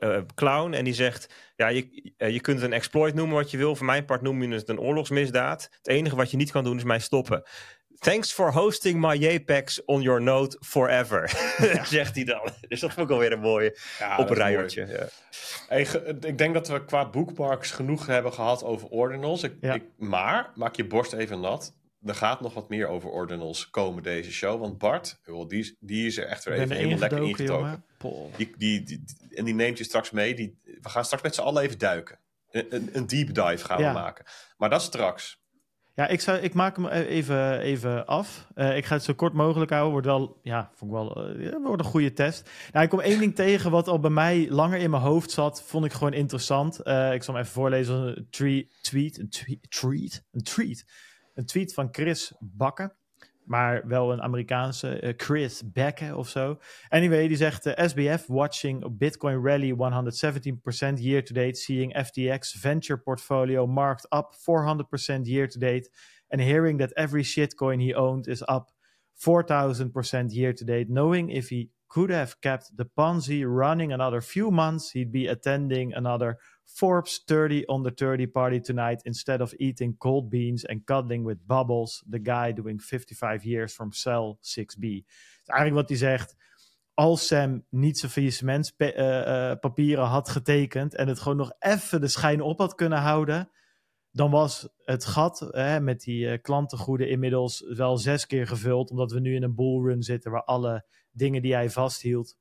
uh, 0.01 0.18
clown. 0.34 0.72
En 0.72 0.84
die 0.84 0.94
zegt, 0.94 1.34
ja, 1.57 1.68
je, 1.68 2.12
je 2.16 2.40
kunt 2.40 2.57
het 2.57 2.66
een 2.66 2.76
exploit 2.76 3.14
noemen 3.14 3.36
wat 3.36 3.51
je 3.51 3.57
wil. 3.57 3.76
Voor 3.76 3.86
mijn 3.86 4.05
part 4.05 4.22
noem 4.22 4.42
je 4.42 4.55
het 4.55 4.68
een 4.68 4.80
oorlogsmisdaad. 4.80 5.68
Het 5.76 5.88
enige 5.88 6.16
wat 6.16 6.30
je 6.30 6.36
niet 6.36 6.51
kan 6.51 6.64
doen 6.64 6.76
is 6.76 6.84
mij 6.84 6.99
stoppen. 6.99 7.42
Thanks 7.99 8.32
for 8.32 8.53
hosting 8.53 9.01
my 9.01 9.16
JPEGs 9.16 9.84
on 9.84 10.03
your 10.03 10.22
node 10.22 10.57
forever. 10.61 11.30
Zegt 11.84 12.14
hij 12.14 12.24
dan. 12.24 12.51
Dus 12.68 12.80
dat 12.80 12.92
vond 12.92 13.07
ik 13.07 13.12
alweer 13.12 13.32
een 13.32 13.40
mooie 13.40 13.76
ja, 13.99 14.18
op 14.18 14.30
een 14.30 14.36
rijertje. 14.36 14.86
Ja. 14.86 15.09
Hey, 15.68 15.82
ik 16.20 16.38
denk 16.38 16.55
dat 16.55 16.68
we 16.68 16.84
qua 16.84 17.11
bookmarks 17.11 17.70
genoeg 17.70 18.07
hebben 18.07 18.32
gehad 18.32 18.64
over 18.64 18.88
ordinals. 18.88 19.42
Ik, 19.42 19.55
ik, 19.61 19.82
maar, 19.96 20.51
maak 20.55 20.76
je 20.76 20.86
borst 20.86 21.12
even 21.12 21.40
nat. 21.40 21.76
Er 22.05 22.14
gaat 22.14 22.40
nog 22.40 22.55
wat 22.55 22.68
meer 22.68 22.86
over 22.86 23.11
ordinals 23.11 23.70
komen 23.70 24.03
deze 24.03 24.32
show. 24.32 24.61
Want 24.61 24.78
Bart, 24.78 25.20
die, 25.49 25.76
die 25.80 26.07
is 26.07 26.18
er 26.18 26.26
echt 26.26 26.44
weer 26.44 26.55
even 26.55 26.76
helemaal 26.76 26.99
lekker 26.99 27.22
ingetoken. 27.22 27.84
Die, 28.36 28.55
die, 28.57 28.82
die, 28.82 29.05
en 29.34 29.44
die 29.44 29.55
neemt 29.55 29.78
je 29.78 29.84
straks 29.84 30.11
mee. 30.11 30.34
Die, 30.34 30.59
we 30.62 30.88
gaan 30.88 31.05
straks 31.05 31.22
met 31.22 31.34
z'n 31.34 31.40
allen 31.40 31.62
even 31.62 31.78
duiken. 31.78 32.18
Een, 32.51 32.90
een 32.92 33.07
deep 33.07 33.34
dive 33.34 33.64
gaan 33.64 33.76
we 33.76 33.82
maken. 33.82 34.24
Maar 34.57 34.70
dat 34.70 34.82
straks. 34.82 35.40
Ja, 35.99 36.07
ik, 36.07 36.20
zou, 36.20 36.38
ik 36.38 36.55
maak 36.55 36.76
hem 36.76 36.86
e- 36.86 37.05
even, 37.05 37.59
even 37.61 38.07
af. 38.07 38.46
Uh, 38.55 38.76
ik 38.76 38.84
ga 38.84 38.94
het 38.94 39.05
zo 39.05 39.14
kort 39.14 39.32
mogelijk 39.32 39.70
houden. 39.70 39.92
Wordt 39.92 40.07
wel, 40.07 40.40
ja, 40.42 40.70
vond 40.74 40.90
ik 40.90 40.96
wel, 40.96 41.36
uh, 41.36 41.66
wordt 41.66 41.84
een 41.84 41.90
goede 41.90 42.12
test. 42.12 42.51
Nou, 42.72 42.84
ik 42.84 42.90
kom 42.90 43.01
één 43.01 43.18
ding 43.18 43.34
tegen 43.34 43.70
wat 43.70 43.88
al 43.88 44.01
bij 44.01 44.11
mij 44.11 44.46
langer 44.51 44.78
in 44.78 44.90
mijn 44.90 45.03
hoofd 45.03 45.30
zat. 45.30 45.62
Vond 45.62 45.84
ik 45.84 45.92
gewoon 45.92 46.12
interessant. 46.12 46.78
Ik 46.78 47.22
zal 47.22 47.34
hem 47.34 47.42
even 47.42 47.46
voorlezen. 47.46 48.16
Een 48.16 48.26
tweet, 48.30 49.18
een 49.18 49.28
tweet, 49.28 50.24
een 50.32 50.42
tweet, 50.42 50.84
een 51.34 51.46
tweet 51.46 51.74
van 51.74 51.88
Chris 51.90 52.32
Bakken 52.38 52.96
maar 53.49 53.86
wel 53.86 54.12
een 54.12 54.22
Amerikaanse, 54.22 55.03
uh, 55.03 55.12
Chris 55.16 55.62
Becker 55.72 56.16
of 56.16 56.28
zo. 56.28 56.59
Anyway, 56.88 57.28
die 57.28 57.36
zegt 57.36 57.66
uh, 57.66 57.78
eh, 57.78 57.88
SBF 57.88 58.26
watching 58.26 58.99
Bitcoin 58.99 59.42
rally 59.42 59.74
117% 59.74 61.01
year 61.01 61.24
to 61.24 61.34
date, 61.34 61.59
seeing 61.59 61.96
FTX 61.96 62.61
venture 62.61 62.99
portfolio 62.99 63.66
marked 63.66 64.07
up 64.12 64.34
400% 64.34 65.20
year 65.22 65.49
to 65.49 65.59
date, 65.59 65.90
and 66.28 66.40
hearing 66.40 66.78
that 66.78 66.92
every 66.92 67.22
shitcoin 67.22 67.80
he 67.80 67.94
owned 67.94 68.26
is 68.26 68.42
up 68.49 68.70
4000% 69.18 70.32
year 70.32 70.53
to 70.53 70.64
date, 70.64 70.88
knowing 70.88 71.30
if 71.30 71.49
he 71.49 71.70
could 71.88 72.11
have 72.11 72.40
kept 72.40 72.76
the 72.76 72.84
Ponzi 72.84 73.44
running 73.46 73.92
another 73.92 74.20
few 74.20 74.51
months, 74.51 74.90
he'd 74.90 75.12
be 75.12 75.26
attending 75.26 75.92
another 75.94 76.38
Forbes 76.75 77.23
30 77.25 77.66
on 77.66 77.83
the 77.83 77.91
30 77.95 78.27
party 78.27 78.61
tonight 78.61 79.03
instead 79.05 79.41
of 79.41 79.53
eating 79.53 79.97
cold 79.97 80.29
beans 80.29 80.66
and 80.66 80.85
cuddling 80.85 81.27
with 81.27 81.47
Bubbles, 81.47 82.05
the 82.11 82.21
guy 82.23 82.53
doing 82.53 82.83
55 82.83 83.45
years 83.45 83.73
from 83.75 83.93
Cell 83.93 84.37
6B. 84.41 84.81
Dus 84.81 85.47
eigenlijk 85.47 85.81
wat 85.81 85.89
hij 85.89 85.99
zegt, 85.99 86.37
als 86.95 87.27
Sam 87.27 87.64
niet 87.71 87.99
zijn 87.99 88.12
faillissementspapieren 88.12 90.05
uh, 90.05 90.11
had 90.11 90.29
getekend 90.29 90.95
en 90.95 91.09
het 91.09 91.21
gewoon 91.21 91.37
nog 91.37 91.53
even 91.59 92.01
de 92.01 92.09
schijn 92.09 92.41
op 92.41 92.59
had 92.59 92.75
kunnen 92.75 92.99
houden, 92.99 93.51
dan 94.11 94.31
was 94.31 94.69
het 94.85 95.05
gat 95.05 95.49
hè, 95.51 95.81
met 95.81 96.01
die 96.01 96.27
uh, 96.27 96.39
klantengoeden 96.43 97.09
inmiddels 97.09 97.61
wel 97.61 97.97
zes 97.99 98.27
keer 98.27 98.47
gevuld, 98.47 98.91
omdat 98.91 99.12
we 99.12 99.21
nu 99.21 99.35
in 99.35 99.43
een 99.43 99.55
bullrun 99.55 100.03
zitten 100.03 100.31
waar 100.31 100.45
alle 100.45 100.87
dingen 101.11 101.43
die 101.43 101.55
hij 101.55 101.71
vasthield 101.71 102.37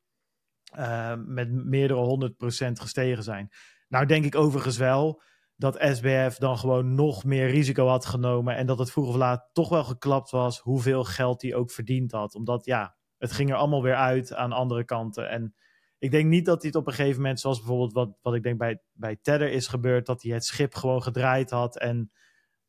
met 1.25 1.51
meerdere 1.51 1.99
honderd 1.99 2.37
procent 2.37 2.79
gestegen 2.79 3.23
zijn. 3.23 3.51
Nou 3.87 4.05
denk 4.05 4.25
ik 4.25 4.35
overigens 4.35 4.77
wel 4.77 5.21
dat 5.55 5.77
SBF 5.79 6.37
dan 6.37 6.57
gewoon 6.57 6.95
nog 6.95 7.23
meer 7.23 7.49
risico 7.49 7.87
had 7.87 8.05
genomen. 8.05 8.55
En 8.55 8.65
dat 8.65 8.79
het 8.79 8.91
vroeg 8.91 9.07
of 9.07 9.15
laat 9.15 9.49
toch 9.53 9.69
wel 9.69 9.83
geklapt 9.83 10.29
was 10.29 10.59
hoeveel 10.59 11.03
geld 11.03 11.41
hij 11.41 11.55
ook 11.55 11.71
verdiend 11.71 12.11
had. 12.11 12.35
Omdat 12.35 12.65
ja, 12.65 12.95
het 13.17 13.31
ging 13.31 13.49
er 13.49 13.55
allemaal 13.55 13.83
weer 13.83 13.95
uit 13.95 14.33
aan 14.33 14.51
andere 14.51 14.85
kanten. 14.85 15.29
En 15.29 15.55
ik 15.99 16.11
denk 16.11 16.29
niet 16.29 16.45
dat 16.45 16.61
hij 16.61 16.69
het 16.69 16.79
op 16.79 16.87
een 16.87 16.93
gegeven 16.93 17.21
moment, 17.21 17.39
zoals 17.39 17.57
bijvoorbeeld 17.57 17.93
wat, 17.93 18.17
wat 18.21 18.35
ik 18.35 18.43
denk 18.43 18.57
bij, 18.57 18.81
bij 18.93 19.17
Tether 19.21 19.51
is 19.51 19.67
gebeurd, 19.67 20.05
dat 20.05 20.21
hij 20.21 20.31
het 20.31 20.45
schip 20.45 20.75
gewoon 20.75 21.03
gedraaid 21.03 21.49
had 21.49 21.77
en 21.77 22.11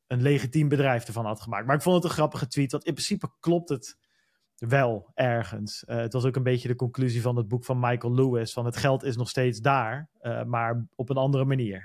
een 0.07 0.23
legitiem 0.23 0.69
bedrijf 0.69 1.07
ervan 1.07 1.27
had 1.27 1.41
gemaakt. 1.41 1.67
Maar 1.67 1.77
ik 1.77 1.83
vond 1.83 1.97
het 1.97 2.05
een 2.05 2.11
grappige 2.11 2.47
tweet, 2.47 2.73
want 2.73 2.85
in 2.85 2.93
principe 2.93 3.33
klopt 3.41 3.69
het 3.69 3.97
wel 4.59 5.11
ergens. 5.15 5.85
Uh, 5.87 5.97
het 5.97 6.13
was 6.13 6.25
ook 6.25 6.37
een 6.37 6.43
beetje 6.43 6.69
de 6.69 6.75
conclusie 6.75 7.23
van 7.23 7.37
het 7.37 7.49
boek 7.49 7.65
van 7.65 7.79
Michael 7.81 8.15
Lewis: 8.15 8.53
van 8.53 8.65
het 8.65 8.77
geld 8.77 9.03
is 9.03 9.17
nog 9.17 9.29
steeds 9.29 9.61
daar, 9.61 10.09
uh, 10.23 10.45
maar 10.45 10.87
op 10.95 11.11
een 11.11 11.17
andere 11.17 11.45
manier. 11.45 11.83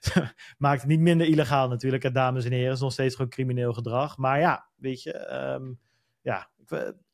Maakt 0.58 0.80
het 0.80 0.90
niet 0.90 1.00
minder 1.00 1.26
illegaal 1.26 1.68
natuurlijk, 1.68 2.14
dames 2.14 2.44
en 2.44 2.52
heren. 2.52 2.72
Is 2.72 2.80
nog 2.80 2.92
steeds 2.92 3.14
gewoon 3.14 3.30
crimineel 3.30 3.72
gedrag. 3.72 4.16
Maar 4.16 4.38
ja, 4.38 4.68
weet 4.76 5.02
je, 5.02 5.32
um, 5.54 5.78
ja, 6.20 6.50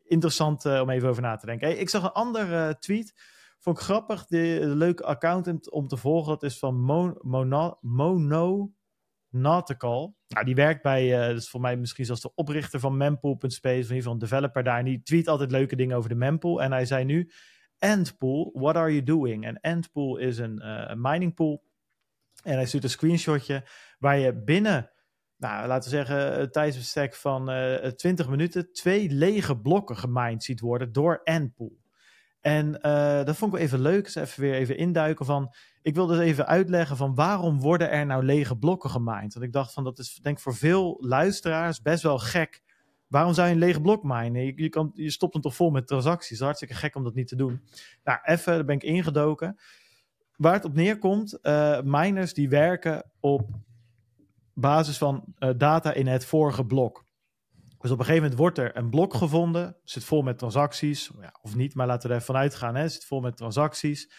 interessant 0.04 0.64
uh, 0.64 0.80
om 0.80 0.90
even 0.90 1.08
over 1.08 1.22
na 1.22 1.36
te 1.36 1.46
denken. 1.46 1.68
Hey, 1.68 1.76
ik 1.76 1.88
zag 1.88 2.02
een 2.02 2.12
ander 2.12 2.78
tweet. 2.78 3.14
Vond 3.58 3.78
ik 3.78 3.84
grappig. 3.84 4.26
De, 4.26 4.60
leuke 4.62 5.04
accountant 5.04 5.70
om 5.70 5.88
te 5.88 5.96
volgen. 5.96 6.32
Dat 6.32 6.42
is 6.42 6.58
van 6.58 6.80
Mon, 6.80 7.18
Mono, 7.20 7.78
Mono 7.80 8.70
Nautical. 9.30 10.16
Nou, 10.28 10.44
die 10.44 10.54
werkt 10.54 10.82
bij, 10.82 11.28
uh, 11.28 11.36
is 11.36 11.48
voor 11.48 11.60
mij 11.60 11.76
misschien 11.76 12.04
zelfs 12.04 12.20
de 12.20 12.34
oprichter 12.34 12.80
van 12.80 12.96
mempool.space, 12.96 13.64
of 13.64 13.68
in 13.68 13.80
ieder 13.80 13.96
geval 13.96 14.12
een 14.12 14.18
developer 14.18 14.62
daar. 14.62 14.78
En 14.78 14.84
die 14.84 15.02
tweet 15.02 15.28
altijd 15.28 15.50
leuke 15.50 15.76
dingen 15.76 15.96
over 15.96 16.08
de 16.08 16.14
mempool. 16.14 16.62
En 16.62 16.72
hij 16.72 16.86
zei 16.86 17.04
nu, 17.04 17.30
Endpool, 17.78 18.50
what 18.54 18.76
are 18.76 18.90
you 18.90 19.02
doing? 19.02 19.44
En 19.44 19.60
Endpool 19.60 20.16
is 20.16 20.38
een 20.38 20.62
uh, 20.62 20.92
mining 20.94 21.34
pool. 21.34 21.64
En 22.42 22.54
hij 22.54 22.66
stuurt 22.66 22.84
een 22.84 22.90
screenshotje 22.90 23.64
waar 23.98 24.18
je 24.18 24.42
binnen, 24.42 24.90
nou, 25.36 25.66
laten 25.66 25.90
we 25.90 25.96
zeggen, 25.96 26.40
een 26.40 26.50
tijdsbestek 26.50 27.14
van 27.14 27.50
uh, 27.50 27.86
eh, 27.86 27.92
20 27.92 28.28
minuten 28.28 28.72
twee 28.72 29.10
lege 29.10 29.60
blokken 29.60 29.96
gemined 29.96 30.44
ziet 30.44 30.60
worden 30.60 30.92
door 30.92 31.20
Endpool. 31.24 31.84
En 32.40 32.72
dat 33.24 33.36
vond 33.36 33.52
ik 33.52 33.58
wel 33.58 33.66
even 33.66 33.80
leuk. 33.80 34.04
Dus 34.04 34.14
even 34.14 34.40
weer 34.40 34.54
even 34.54 34.76
induiken 34.76 35.26
van. 35.26 35.54
Ik 35.86 35.94
wil 35.94 36.06
dus 36.06 36.18
even 36.18 36.46
uitleggen 36.46 36.96
van 36.96 37.14
waarom 37.14 37.60
worden 37.60 37.90
er 37.90 38.06
nou 38.06 38.24
lege 38.24 38.56
blokken 38.56 38.90
gemined? 38.90 39.34
Want 39.34 39.46
ik 39.46 39.52
dacht 39.52 39.72
van 39.72 39.84
dat 39.84 39.98
is 39.98 40.14
denk 40.14 40.36
ik 40.36 40.42
voor 40.42 40.54
veel 40.54 40.96
luisteraars 41.00 41.82
best 41.82 42.02
wel 42.02 42.18
gek. 42.18 42.62
Waarom 43.06 43.34
zou 43.34 43.46
je 43.48 43.52
een 43.52 43.58
lege 43.58 43.80
blok 43.80 44.02
minen? 44.02 44.56
Je, 44.56 44.68
kan, 44.68 44.90
je 44.94 45.10
stopt 45.10 45.32
hem 45.32 45.42
toch 45.42 45.54
vol 45.54 45.70
met 45.70 45.86
transacties. 45.86 46.40
Hartstikke 46.40 46.74
gek 46.74 46.96
om 46.96 47.04
dat 47.04 47.14
niet 47.14 47.28
te 47.28 47.36
doen. 47.36 47.62
Nou, 48.04 48.18
even, 48.22 48.54
daar 48.54 48.64
ben 48.64 48.74
ik 48.74 48.82
ingedoken. 48.82 49.58
Waar 50.36 50.52
het 50.52 50.64
op 50.64 50.74
neerkomt, 50.74 51.38
uh, 51.42 51.80
miners 51.80 52.34
die 52.34 52.48
werken 52.48 53.10
op 53.20 53.50
basis 54.54 54.98
van 54.98 55.24
uh, 55.38 55.50
data 55.56 55.92
in 55.92 56.06
het 56.06 56.24
vorige 56.24 56.64
blok. 56.64 57.04
Dus 57.78 57.90
op 57.90 57.98
een 57.98 58.04
gegeven 58.04 58.22
moment 58.22 58.38
wordt 58.38 58.58
er 58.58 58.76
een 58.76 58.90
blok 58.90 59.14
gevonden, 59.14 59.76
zit 59.84 60.04
vol 60.04 60.22
met 60.22 60.38
transacties, 60.38 61.10
ja, 61.20 61.34
of 61.42 61.54
niet, 61.54 61.74
maar 61.74 61.86
laten 61.86 62.08
we 62.08 62.14
er 62.14 62.22
vanuit 62.22 62.54
gaan, 62.54 62.74
hè, 62.74 62.88
zit 62.88 63.04
vol 63.04 63.20
met 63.20 63.36
transacties. 63.36 64.12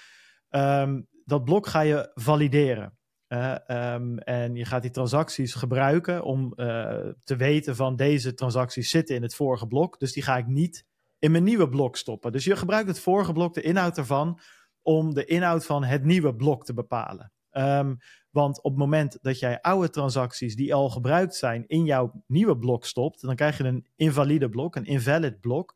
Um, 0.50 1.08
dat 1.28 1.44
blok 1.44 1.68
ga 1.68 1.82
je 1.82 2.12
valideren. 2.14 2.98
Uh, 3.28 3.56
um, 3.94 4.18
en 4.18 4.56
je 4.56 4.66
gaat 4.66 4.82
die 4.82 4.92
transacties 4.92 5.54
gebruiken 5.54 6.24
om 6.24 6.54
uh, 6.56 6.66
te 7.24 7.36
weten 7.36 7.76
van 7.76 7.96
deze 7.96 8.34
transacties 8.34 8.90
zitten 8.90 9.16
in 9.16 9.22
het 9.22 9.36
vorige 9.36 9.68
blok. 9.68 10.00
Dus 10.00 10.14
die 10.14 10.24
ga 10.24 10.38
ik 10.38 10.48
niet 10.48 10.86
in 11.20 11.32
mijn 11.32 11.44
nieuwe 11.44 11.70
blok 11.70 11.98
stoppen. 11.98 12.32
Dus 12.32 12.44
je 12.44 12.56
gebruikt 12.56 12.88
het 12.88 13.00
vorige 13.00 13.32
blok, 13.32 13.54
de 13.54 13.62
inhoud 13.62 13.98
ervan, 13.98 14.40
om 14.82 15.14
de 15.14 15.26
inhoud 15.26 15.66
van 15.66 15.84
het 15.84 16.04
nieuwe 16.04 16.36
blok 16.36 16.66
te 16.66 16.74
bepalen. 16.74 17.32
Ehm, 17.50 17.96
want 18.32 18.58
op 18.62 18.72
het 18.72 18.80
moment 18.80 19.18
dat 19.22 19.40
jij 19.40 19.62
oude 19.62 19.90
transacties 19.90 20.56
die 20.56 20.74
al 20.74 20.90
gebruikt 20.90 21.36
zijn 21.36 21.68
in 21.68 21.86
jouw 21.86 22.24
nieuwe 22.28 22.58
blok 22.58 22.86
stopt, 22.86 23.22
dan 23.22 23.36
krijg 23.36 23.58
je 23.58 23.64
een 23.64 23.88
invalide 23.96 24.50
blok, 24.50 24.76
een 24.76 24.86
invalid 24.86 25.40
blok. 25.40 25.76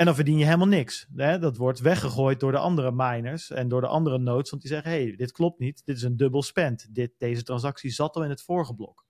En 0.00 0.06
dan 0.06 0.14
verdien 0.14 0.38
je 0.38 0.44
helemaal 0.44 0.66
niks. 0.66 1.06
Hè? 1.16 1.38
Dat 1.38 1.56
wordt 1.56 1.80
weggegooid 1.80 2.40
door 2.40 2.52
de 2.52 2.58
andere 2.58 2.92
miners 2.92 3.50
en 3.50 3.68
door 3.68 3.80
de 3.80 3.86
andere 3.86 4.18
nodes. 4.18 4.50
Want 4.50 4.62
die 4.62 4.70
zeggen: 4.70 4.90
hey, 4.90 5.16
dit 5.16 5.32
klopt 5.32 5.58
niet. 5.58 5.82
Dit 5.84 5.96
is 5.96 6.02
een 6.02 6.16
dubbel 6.16 6.42
spend. 6.42 6.94
Dit, 6.94 7.12
deze 7.18 7.42
transactie 7.42 7.90
zat 7.90 8.16
al 8.16 8.24
in 8.24 8.30
het 8.30 8.42
vorige 8.42 8.74
blok. 8.74 9.04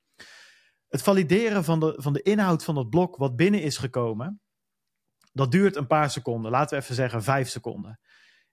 Het 0.88 1.02
valideren 1.02 1.64
van 1.64 1.80
de, 1.80 1.94
van 1.96 2.12
de 2.12 2.22
inhoud 2.22 2.64
van 2.64 2.74
dat 2.74 2.90
blok 2.90 3.16
wat 3.16 3.36
binnen 3.36 3.62
is 3.62 3.76
gekomen, 3.76 4.40
dat 5.32 5.50
duurt 5.50 5.76
een 5.76 5.86
paar 5.86 6.10
seconden. 6.10 6.50
Laten 6.50 6.78
we 6.78 6.82
even 6.82 6.94
zeggen 6.94 7.22
vijf 7.22 7.48
seconden. 7.48 8.00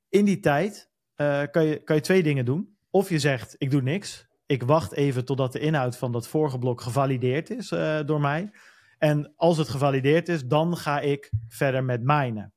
In 0.09 0.25
die 0.25 0.39
tijd 0.39 0.89
uh, 1.15 1.43
kan, 1.51 1.65
je, 1.65 1.83
kan 1.83 1.95
je 1.95 2.01
twee 2.01 2.23
dingen 2.23 2.45
doen. 2.45 2.77
Of 2.89 3.09
je 3.09 3.19
zegt: 3.19 3.55
ik 3.57 3.71
doe 3.71 3.81
niks. 3.81 4.27
Ik 4.45 4.63
wacht 4.63 4.93
even 4.93 5.25
totdat 5.25 5.51
de 5.51 5.59
inhoud 5.59 5.97
van 5.97 6.11
dat 6.11 6.27
vorige 6.27 6.59
blok 6.59 6.81
gevalideerd 6.81 7.49
is 7.49 7.71
uh, 7.71 7.99
door 8.05 8.21
mij. 8.21 8.51
En 8.97 9.33
als 9.35 9.57
het 9.57 9.69
gevalideerd 9.69 10.29
is, 10.29 10.45
dan 10.45 10.77
ga 10.77 10.99
ik 10.99 11.31
verder 11.47 11.83
met 11.83 12.03
minen. 12.03 12.53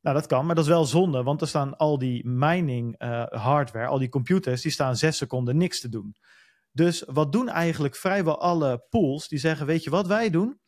Nou, 0.00 0.16
dat 0.16 0.26
kan, 0.26 0.46
maar 0.46 0.54
dat 0.54 0.64
is 0.64 0.70
wel 0.70 0.84
zonde, 0.84 1.22
want 1.22 1.40
er 1.40 1.48
staan 1.48 1.76
al 1.76 1.98
die 1.98 2.26
mining 2.26 3.02
uh, 3.02 3.26
hardware, 3.26 3.86
al 3.86 3.98
die 3.98 4.08
computers, 4.08 4.62
die 4.62 4.70
staan 4.70 4.96
zes 4.96 5.16
seconden 5.16 5.56
niks 5.56 5.80
te 5.80 5.88
doen. 5.88 6.16
Dus 6.72 7.04
wat 7.06 7.32
doen 7.32 7.48
eigenlijk 7.48 7.96
vrijwel 7.96 8.40
alle 8.40 8.84
pools? 8.90 9.28
Die 9.28 9.38
zeggen, 9.38 9.66
weet 9.66 9.84
je 9.84 9.90
wat 9.90 10.06
wij 10.06 10.30
doen? 10.30 10.60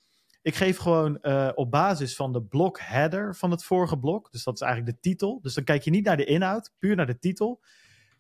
Ik 0.43 0.55
geef 0.55 0.77
gewoon 0.77 1.19
uh, 1.23 1.51
op 1.55 1.71
basis 1.71 2.17
van 2.17 2.33
de 2.33 2.43
blok 2.43 2.79
header 2.81 3.35
van 3.37 3.51
het 3.51 3.65
vorige 3.65 3.99
blok, 3.99 4.31
dus 4.31 4.45
dat 4.45 4.55
is 4.55 4.61
eigenlijk 4.61 4.95
de 4.95 5.09
titel. 5.09 5.41
Dus 5.41 5.55
dan 5.55 5.65
kijk 5.65 5.83
je 5.83 5.91
niet 5.91 6.05
naar 6.05 6.17
de 6.17 6.25
inhoud, 6.25 6.73
puur 6.79 6.97
naar 6.97 7.07
de 7.07 7.19
titel. 7.19 7.63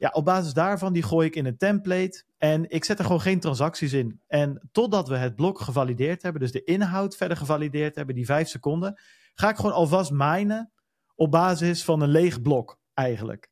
Ja, 0.04 0.10
op 0.10 0.24
basis 0.24 0.52
daarvan 0.52 0.92
die 0.92 1.02
gooi 1.02 1.26
ik 1.26 1.36
in 1.36 1.46
een 1.46 1.56
template 1.56 2.24
en 2.38 2.70
ik 2.70 2.84
zet 2.84 2.98
er 2.98 3.04
gewoon 3.04 3.20
geen 3.20 3.40
transacties 3.40 3.92
in. 3.92 4.20
En 4.26 4.68
totdat 4.72 5.08
we 5.08 5.16
het 5.16 5.34
blok 5.34 5.60
gevalideerd 5.60 6.22
hebben, 6.22 6.40
dus 6.40 6.52
de 6.52 6.64
inhoud 6.64 7.16
verder 7.16 7.36
gevalideerd 7.36 7.94
hebben, 7.94 8.14
die 8.14 8.24
vijf 8.24 8.48
seconden, 8.48 9.00
ga 9.34 9.48
ik 9.48 9.56
gewoon 9.56 9.72
alvast 9.72 10.10
minen 10.10 10.72
op 11.14 11.30
basis 11.30 11.84
van 11.84 12.00
een 12.00 12.08
leeg 12.08 12.42
blok 12.42 12.78
eigenlijk. 12.94 13.50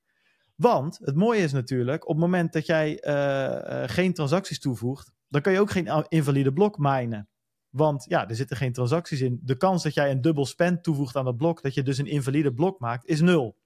Want 0.55 0.99
het 1.03 1.17
mooie 1.17 1.43
is 1.43 1.53
natuurlijk, 1.53 2.09
op 2.09 2.15
het 2.15 2.25
moment 2.25 2.53
dat 2.53 2.67
jij 2.67 3.07
uh, 3.07 3.83
geen 3.89 4.13
transacties 4.13 4.61
toevoegt, 4.61 5.13
dan 5.29 5.41
kan 5.41 5.53
je 5.53 5.61
ook 5.61 5.71
geen 5.71 6.07
invalide 6.09 6.53
blok 6.53 6.79
minen. 6.79 7.29
Want 7.69 8.05
ja, 8.09 8.29
er 8.29 8.37
zitten 8.37 8.57
geen 8.57 8.73
transacties 8.73 9.21
in. 9.21 9.41
De 9.43 9.57
kans 9.57 9.83
dat 9.83 9.95
jij 9.95 10.11
een 10.11 10.21
dubbel 10.21 10.47
spend 10.47 10.83
toevoegt 10.83 11.17
aan 11.17 11.25
dat 11.25 11.37
blok, 11.37 11.63
dat 11.63 11.75
je 11.75 11.83
dus 11.83 11.99
een 11.99 12.07
invalide 12.07 12.53
blok 12.53 12.81
maakt, 12.81 13.07
is 13.07 13.21
nul. 13.21 13.61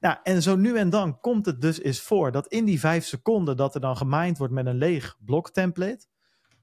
Nou, 0.00 0.16
en 0.22 0.42
zo 0.42 0.56
nu 0.56 0.76
en 0.76 0.90
dan 0.90 1.20
komt 1.20 1.46
het 1.46 1.60
dus 1.60 1.80
eens 1.80 2.00
voor 2.00 2.32
dat 2.32 2.46
in 2.46 2.64
die 2.64 2.80
vijf 2.80 3.04
seconden 3.04 3.56
dat 3.56 3.74
er 3.74 3.80
dan 3.80 3.96
gemined 3.96 4.38
wordt 4.38 4.52
met 4.52 4.66
een 4.66 4.76
leeg 4.76 5.16
blok 5.24 5.50
template, 5.50 6.06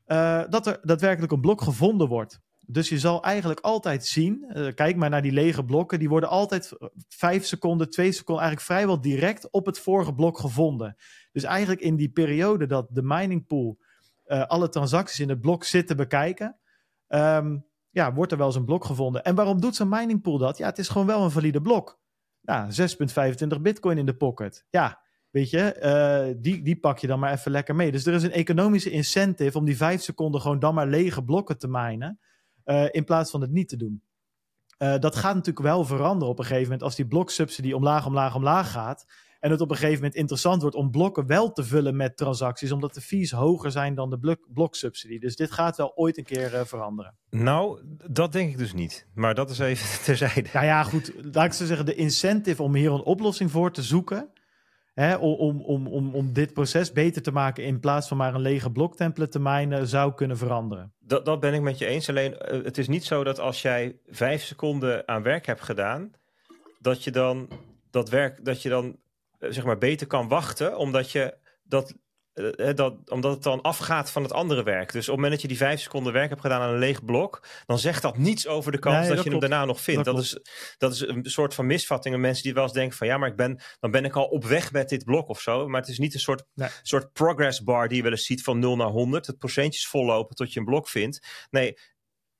uh, 0.07 0.43
dat 0.49 0.67
er 0.67 0.79
daadwerkelijk 0.81 1.31
een 1.31 1.41
blok 1.41 1.61
gevonden 1.61 2.07
wordt. 2.07 2.39
Dus 2.67 2.89
je 2.89 2.99
zal 2.99 3.23
eigenlijk 3.23 3.59
altijd 3.59 4.05
zien, 4.05 4.45
uh, 4.47 4.73
kijk 4.73 4.95
maar 4.95 5.09
naar 5.09 5.21
die 5.21 5.31
lege 5.31 5.65
blokken, 5.65 5.99
die 5.99 6.09
worden 6.09 6.29
altijd 6.29 6.71
vijf 7.07 7.45
seconden, 7.45 7.89
twee 7.89 8.11
seconden, 8.11 8.43
eigenlijk 8.43 8.71
vrijwel 8.71 9.01
direct 9.01 9.49
op 9.51 9.65
het 9.65 9.79
vorige 9.79 10.13
blok 10.13 10.39
gevonden. 10.39 10.95
Dus 11.31 11.43
eigenlijk 11.43 11.81
in 11.81 11.95
die 11.95 12.09
periode 12.09 12.65
dat 12.65 12.87
de 12.89 13.03
mining 13.03 13.47
pool 13.47 13.83
alle 14.27 14.69
transacties 14.69 15.19
in 15.19 15.29
het 15.29 15.41
blok 15.41 15.63
zit 15.63 15.87
te 15.87 15.95
bekijken, 15.95 16.57
um, 17.07 17.65
ja, 17.89 18.13
wordt 18.13 18.31
er 18.31 18.37
wel 18.37 18.47
eens 18.47 18.55
een 18.55 18.65
blok 18.65 18.85
gevonden. 18.85 19.23
En 19.23 19.35
waarom 19.35 19.61
doet 19.61 19.75
zo'n 19.75 19.89
mining 19.89 20.21
pool 20.21 20.37
dat? 20.37 20.57
Ja, 20.57 20.65
het 20.65 20.77
is 20.77 20.89
gewoon 20.89 21.07
wel 21.07 21.23
een 21.23 21.31
valide 21.31 21.61
blok. 21.61 21.99
Nou, 22.45 22.71
6,25 23.55 23.61
bitcoin 23.61 23.97
in 23.97 24.05
de 24.05 24.15
pocket. 24.15 24.65
Ja, 24.69 25.01
weet 25.29 25.49
je, 25.49 25.77
uh, 26.29 26.35
die, 26.41 26.61
die 26.61 26.79
pak 26.79 26.99
je 26.99 27.07
dan 27.07 27.19
maar 27.19 27.31
even 27.31 27.51
lekker 27.51 27.75
mee. 27.75 27.91
Dus 27.91 28.05
er 28.05 28.13
is 28.13 28.23
een 28.23 28.31
economische 28.31 28.89
incentive 28.89 29.57
om 29.57 29.65
die 29.65 29.77
vijf 29.77 30.01
seconden 30.01 30.41
gewoon 30.41 30.59
dan 30.59 30.73
maar 30.73 30.87
lege 30.87 31.23
blokken 31.23 31.57
te 31.57 31.67
minen. 31.67 32.19
Uh, 32.65 32.85
in 32.91 33.03
plaats 33.03 33.31
van 33.31 33.41
het 33.41 33.51
niet 33.51 33.69
te 33.69 33.77
doen. 33.77 34.03
Uh, 34.77 34.97
dat 34.99 35.15
gaat 35.15 35.35
natuurlijk 35.35 35.65
wel 35.65 35.85
veranderen 35.85 36.29
op 36.29 36.39
een 36.39 36.45
gegeven 36.45 36.63
moment 36.63 36.83
als 36.83 36.95
die 36.95 37.07
bloksubsidie 37.07 37.75
omlaag, 37.75 38.05
omlaag, 38.05 38.35
omlaag 38.35 38.71
gaat. 38.71 39.05
En 39.45 39.51
het 39.51 39.61
op 39.61 39.69
een 39.69 39.75
gegeven 39.75 39.95
moment 39.95 40.15
interessant 40.15 40.61
wordt 40.61 40.75
om 40.75 40.91
blokken 40.91 41.27
wel 41.27 41.51
te 41.51 41.63
vullen 41.63 41.95
met 41.95 42.17
transacties, 42.17 42.71
omdat 42.71 42.93
de 42.93 43.01
fees 43.01 43.31
hoger 43.31 43.71
zijn 43.71 43.95
dan 43.95 44.09
de 44.09 44.19
blok 44.19 44.47
bloksubsidie. 44.53 45.19
Dus 45.19 45.35
dit 45.35 45.51
gaat 45.51 45.77
wel 45.77 45.91
ooit 45.95 46.17
een 46.17 46.23
keer 46.23 46.53
uh, 46.53 46.61
veranderen. 46.63 47.17
Nou, 47.29 47.81
dat 48.11 48.31
denk 48.31 48.49
ik 48.49 48.57
dus 48.57 48.73
niet. 48.73 49.07
Maar 49.13 49.35
dat 49.35 49.49
is 49.49 49.59
even 49.59 50.03
terzijde. 50.05 50.49
Nou 50.53 50.65
ja, 50.65 50.83
goed. 50.83 51.13
Laat 51.31 51.45
ik 51.45 51.53
zo 51.53 51.65
zeggen, 51.65 51.85
de 51.85 51.95
incentive 51.95 52.63
om 52.63 52.75
hier 52.75 52.91
een 52.91 53.03
oplossing 53.03 53.51
voor 53.51 53.71
te 53.71 53.83
zoeken. 53.83 54.29
Hè, 54.93 55.15
om, 55.15 55.61
om, 55.61 55.87
om, 55.87 56.15
om 56.15 56.33
dit 56.33 56.53
proces 56.53 56.91
beter 56.91 57.21
te 57.21 57.31
maken 57.31 57.63
in 57.63 57.79
plaats 57.79 58.07
van 58.07 58.17
maar 58.17 58.35
een 58.35 58.41
lege 58.41 58.71
bloktemplate 58.71 59.31
te 59.31 59.39
mijnen, 59.39 59.87
zou 59.87 60.13
kunnen 60.13 60.37
veranderen. 60.37 60.93
Dat, 60.99 61.25
dat 61.25 61.39
ben 61.39 61.53
ik 61.53 61.61
met 61.61 61.77
je 61.77 61.85
eens. 61.85 62.09
Alleen 62.09 62.31
uh, 62.31 62.63
het 62.63 62.77
is 62.77 62.87
niet 62.87 63.03
zo 63.03 63.23
dat 63.23 63.39
als 63.39 63.61
jij 63.61 63.99
vijf 64.05 64.43
seconden 64.43 65.07
aan 65.07 65.23
werk 65.23 65.45
hebt 65.45 65.61
gedaan, 65.61 66.11
dat 66.79 67.03
je 67.03 67.11
dan 67.11 67.47
dat 67.91 68.09
werk, 68.09 68.45
dat 68.45 68.61
je 68.61 68.69
dan 68.69 69.03
zeg 69.39 69.63
maar 69.63 69.77
beter 69.77 70.07
kan 70.07 70.27
wachten, 70.27 70.77
omdat 70.77 71.11
je 71.11 71.37
dat 71.63 71.95
dat, 72.75 72.95
omdat 73.05 73.33
het 73.33 73.43
dan 73.43 73.61
afgaat 73.61 74.11
van 74.11 74.23
het 74.23 74.33
andere 74.33 74.63
werk. 74.63 74.91
Dus 74.91 75.01
op 75.01 75.07
het 75.07 75.15
moment 75.15 75.31
dat 75.31 75.41
je 75.41 75.47
die 75.47 75.57
vijf 75.57 75.79
seconden 75.79 76.13
werk 76.13 76.29
hebt 76.29 76.41
gedaan 76.41 76.61
aan 76.61 76.73
een 76.73 76.79
leeg 76.79 77.05
blok, 77.05 77.47
dan 77.65 77.79
zegt 77.79 78.01
dat 78.01 78.17
niets 78.17 78.47
over 78.47 78.71
de 78.71 78.79
kans 78.79 78.95
nee, 78.95 79.07
dat, 79.07 79.15
dat, 79.15 79.23
je 79.23 79.29
klopt. 79.29 79.43
hem 79.43 79.51
daarna 79.51 79.67
nog 79.67 79.81
vindt. 79.81 80.05
Dat, 80.05 80.15
dat 80.15 80.23
is, 80.23 80.39
dat 80.77 80.93
is 80.93 80.99
een 80.99 81.25
soort 81.25 81.53
van 81.53 81.65
misvatting. 81.65 82.17
Mensen 82.17 82.43
die 82.43 82.53
wel 82.53 82.63
eens 82.63 82.73
denken 82.73 82.97
van 82.97 83.07
ja, 83.07 83.17
maar 83.17 83.29
ik 83.29 83.35
ben, 83.35 83.61
dan 83.79 83.91
ben 83.91 84.05
ik 84.05 84.15
al 84.15 84.25
op 84.25 84.45
weg 84.45 84.71
met 84.71 84.89
dit 84.89 85.03
blok 85.03 85.29
of 85.29 85.41
zo. 85.41 85.67
Maar 85.67 85.81
het 85.81 85.89
is 85.89 85.99
niet 85.99 86.13
een 86.13 86.19
soort, 86.19 86.43
nee. 86.53 86.69
soort 86.81 87.13
progress 87.13 87.63
bar 87.63 87.87
die 87.87 87.97
je 87.97 88.03
wel 88.03 88.11
eens 88.11 88.25
ziet 88.25 88.43
van 88.43 88.59
0 88.59 88.75
naar 88.75 88.87
100. 88.87 89.27
Het 89.27 89.37
procentjes 89.37 89.87
vollopen 89.87 90.35
tot 90.35 90.53
je 90.53 90.59
een 90.59 90.65
blok 90.65 90.89
vindt. 90.89 91.27
Nee, 91.49 91.77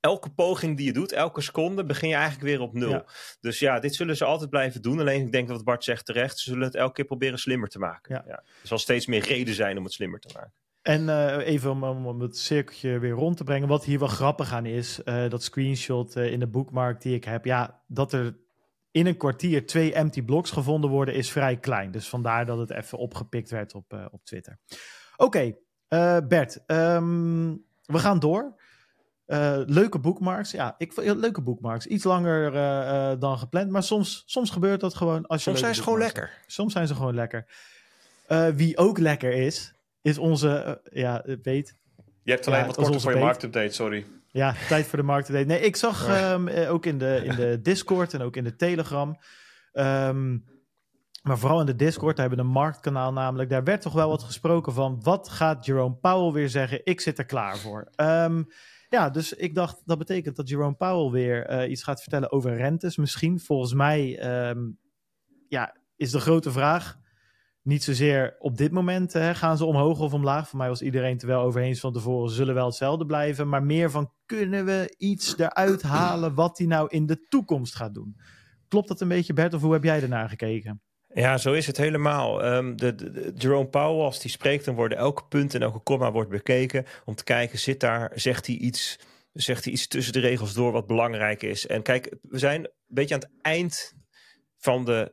elke 0.06 0.30
poging 0.30 0.76
die 0.76 0.86
je 0.86 0.92
doet, 0.92 1.12
elke 1.12 1.40
seconde, 1.40 1.84
begin 1.84 2.08
je 2.08 2.14
eigenlijk 2.14 2.44
weer 2.44 2.60
op 2.60 2.72
nul. 2.72 2.90
Ja. 2.90 3.04
Dus 3.40 3.58
ja, 3.58 3.80
dit 3.80 3.94
zullen 3.94 4.16
ze 4.16 4.24
altijd 4.24 4.50
blijven 4.50 4.82
doen. 4.82 5.00
Alleen 5.00 5.20
ik 5.20 5.32
denk 5.32 5.48
dat 5.48 5.64
Bart 5.64 5.84
zegt 5.84 6.06
terecht, 6.06 6.38
ze 6.38 6.50
zullen 6.50 6.66
het 6.66 6.74
elke 6.74 6.92
keer 6.92 7.04
proberen 7.04 7.38
slimmer 7.38 7.68
te 7.68 7.78
maken. 7.78 8.14
Ja. 8.14 8.24
Ja. 8.26 8.36
Er 8.36 8.68
zal 8.68 8.78
steeds 8.78 9.06
meer 9.06 9.24
reden 9.24 9.54
zijn 9.54 9.78
om 9.78 9.84
het 9.84 9.92
slimmer 9.92 10.20
te 10.20 10.30
maken. 10.34 10.52
En 10.82 11.02
uh, 11.02 11.46
even 11.46 11.70
om, 11.70 12.06
om, 12.06 12.20
het 12.20 12.38
cirkeltje 12.38 12.98
weer 12.98 13.10
rond 13.10 13.36
te 13.36 13.44
brengen. 13.44 13.68
Wat 13.68 13.84
hier 13.84 13.98
wel 13.98 14.08
grappig 14.08 14.52
aan 14.52 14.66
is, 14.66 15.00
uh, 15.04 15.28
dat 15.28 15.42
screenshot 15.42 16.16
uh, 16.16 16.32
in 16.32 16.40
de 16.40 16.46
bookmark 16.46 17.00
die 17.00 17.14
ik 17.14 17.24
heb. 17.24 17.44
Ja, 17.44 17.82
dat 17.86 18.12
er 18.12 18.36
in 18.90 19.06
een 19.06 19.16
kwartier 19.16 19.66
twee 19.66 19.92
empty 19.92 20.22
blocks 20.22 20.50
gevonden 20.50 20.90
worden 20.90 21.14
is 21.14 21.30
vrij 21.30 21.56
klein. 21.56 21.90
Dus 21.90 22.08
vandaar 22.08 22.46
dat 22.46 22.58
het 22.58 22.70
even 22.70 22.98
opgepikt 22.98 23.50
werd 23.50 23.74
op, 23.74 24.08
op 24.10 24.24
Twitter. 24.24 24.58
Oké, 25.16 25.54
okay, 25.88 26.20
Bert, 26.28 26.64
um, 26.66 27.64
we 27.84 27.98
gaan 27.98 28.18
door. 28.18 28.54
Uh, 29.26 29.58
leuke 29.66 29.98
bookmarks. 29.98 30.50
Ja, 30.50 30.74
ik 30.78 30.92
vond 30.92 31.16
leuke 31.16 31.40
bookmarks. 31.40 31.86
Iets 31.86 32.04
langer 32.04 32.54
uh, 32.54 32.60
uh, 32.60 33.20
dan 33.20 33.38
gepland. 33.38 33.70
Maar 33.70 33.82
soms, 33.82 34.22
soms 34.26 34.50
gebeurt 34.50 34.80
dat 34.80 34.94
gewoon. 34.94 35.26
Als 35.26 35.44
je 35.44 35.50
soms 35.50 35.60
zijn 35.60 35.74
ze 35.74 35.82
gewoon 35.82 35.98
lekker. 35.98 36.30
Soms 36.46 36.72
zijn 36.72 36.86
ze 36.86 36.94
gewoon 36.94 37.14
lekker. 37.14 37.46
wie 38.54 38.76
ook 38.76 38.98
lekker 38.98 39.32
is, 39.32 39.74
is 40.02 40.18
onze. 40.18 40.80
ja, 40.90 41.24
weet. 41.42 41.76
Je 42.22 42.30
hebt 42.32 42.46
alleen 42.46 42.60
ja, 42.60 42.66
wat 42.66 42.76
korter 42.76 43.00
voor 43.00 43.12
je 43.12 43.18
marktupdate, 43.18 43.72
sorry. 43.72 44.06
Ja, 44.30 44.54
tijd 44.68 44.86
voor 44.86 44.98
de 44.98 45.04
marktupdate. 45.04 45.46
Nee, 45.46 45.60
ik 45.60 45.76
zag 45.76 46.08
um, 46.32 46.48
ook 46.48 46.86
in 46.86 46.98
de, 46.98 47.20
in 47.24 47.36
de 47.36 47.60
Discord 47.62 48.14
en 48.14 48.20
ook 48.20 48.36
in 48.36 48.44
de 48.44 48.56
Telegram. 48.56 49.18
Um, 49.72 50.44
maar 51.26 51.38
vooral 51.38 51.60
in 51.60 51.66
de 51.66 51.76
Discord, 51.76 52.16
daar 52.16 52.28
hebben 52.28 52.44
we 52.44 52.50
een 52.50 52.60
marktkanaal 52.60 53.12
namelijk. 53.12 53.50
Daar 53.50 53.64
werd 53.64 53.82
toch 53.82 53.92
wel 53.92 54.08
wat 54.08 54.22
gesproken 54.22 54.72
van. 54.72 55.00
Wat 55.02 55.28
gaat 55.28 55.66
Jerome 55.66 55.94
Powell 55.94 56.32
weer 56.32 56.48
zeggen? 56.48 56.80
Ik 56.84 57.00
zit 57.00 57.18
er 57.18 57.24
klaar 57.24 57.56
voor. 57.56 57.88
Um, 57.96 58.48
ja, 58.88 59.10
dus 59.10 59.32
ik 59.32 59.54
dacht 59.54 59.82
dat 59.84 59.98
betekent 59.98 60.36
dat 60.36 60.48
Jerome 60.48 60.74
Powell 60.74 61.10
weer 61.10 61.50
uh, 61.50 61.70
iets 61.70 61.82
gaat 61.82 62.02
vertellen 62.02 62.32
over 62.32 62.56
rentes. 62.56 62.96
Misschien, 62.96 63.40
volgens 63.40 63.74
mij, 63.74 64.28
um, 64.48 64.78
ja, 65.48 65.76
is 65.96 66.10
de 66.10 66.20
grote 66.20 66.50
vraag. 66.50 66.98
Niet 67.62 67.84
zozeer 67.84 68.36
op 68.38 68.56
dit 68.56 68.72
moment 68.72 69.12
hè, 69.12 69.34
gaan 69.34 69.56
ze 69.56 69.64
omhoog 69.64 70.00
of 70.00 70.12
omlaag. 70.12 70.48
Voor 70.48 70.58
mij 70.58 70.68
was 70.68 70.82
iedereen 70.82 71.18
terwijl 71.18 71.40
overheen 71.40 71.76
van 71.76 71.92
tevoren 71.92 72.30
zullen 72.30 72.54
wel 72.54 72.66
hetzelfde 72.66 73.06
blijven. 73.06 73.48
Maar 73.48 73.62
meer 73.62 73.90
van 73.90 74.12
kunnen 74.26 74.64
we 74.64 74.94
iets 74.98 75.38
eruit 75.38 75.82
halen 75.82 76.34
wat 76.34 76.58
hij 76.58 76.66
nou 76.66 76.88
in 76.90 77.06
de 77.06 77.26
toekomst 77.28 77.74
gaat 77.74 77.94
doen. 77.94 78.16
Klopt 78.68 78.88
dat 78.88 79.00
een 79.00 79.08
beetje 79.08 79.32
Bert 79.32 79.54
of 79.54 79.62
hoe 79.62 79.72
heb 79.72 79.84
jij 79.84 80.02
ernaar 80.02 80.28
gekeken? 80.28 80.82
Ja, 81.16 81.38
zo 81.38 81.52
is 81.52 81.66
het 81.66 81.76
helemaal. 81.76 82.36
De, 82.36 82.74
de, 82.76 82.94
de, 82.94 83.32
Jerome 83.36 83.68
Powell, 83.68 84.04
als 84.04 84.20
die 84.20 84.30
spreekt, 84.30 84.64
dan 84.64 84.74
worden 84.74 84.98
elke 84.98 85.24
punt 85.28 85.54
en 85.54 85.62
elke 85.62 85.78
komma 85.78 86.12
wordt 86.12 86.30
bekeken. 86.30 86.86
Om 87.04 87.14
te 87.14 87.24
kijken, 87.24 87.58
zit 87.58 87.80
daar, 87.80 88.12
zegt 88.14 88.46
hij 88.46 88.56
iets, 88.56 88.98
zegt 89.32 89.64
hij 89.64 89.72
iets 89.72 89.86
tussen 89.86 90.12
de 90.12 90.20
regels 90.20 90.54
door 90.54 90.72
wat 90.72 90.86
belangrijk 90.86 91.42
is. 91.42 91.66
En 91.66 91.82
kijk, 91.82 92.14
we 92.22 92.38
zijn 92.38 92.64
een 92.64 92.70
beetje 92.86 93.14
aan 93.14 93.20
het 93.20 93.30
eind 93.42 93.94
van 94.56 94.84
de 94.84 95.12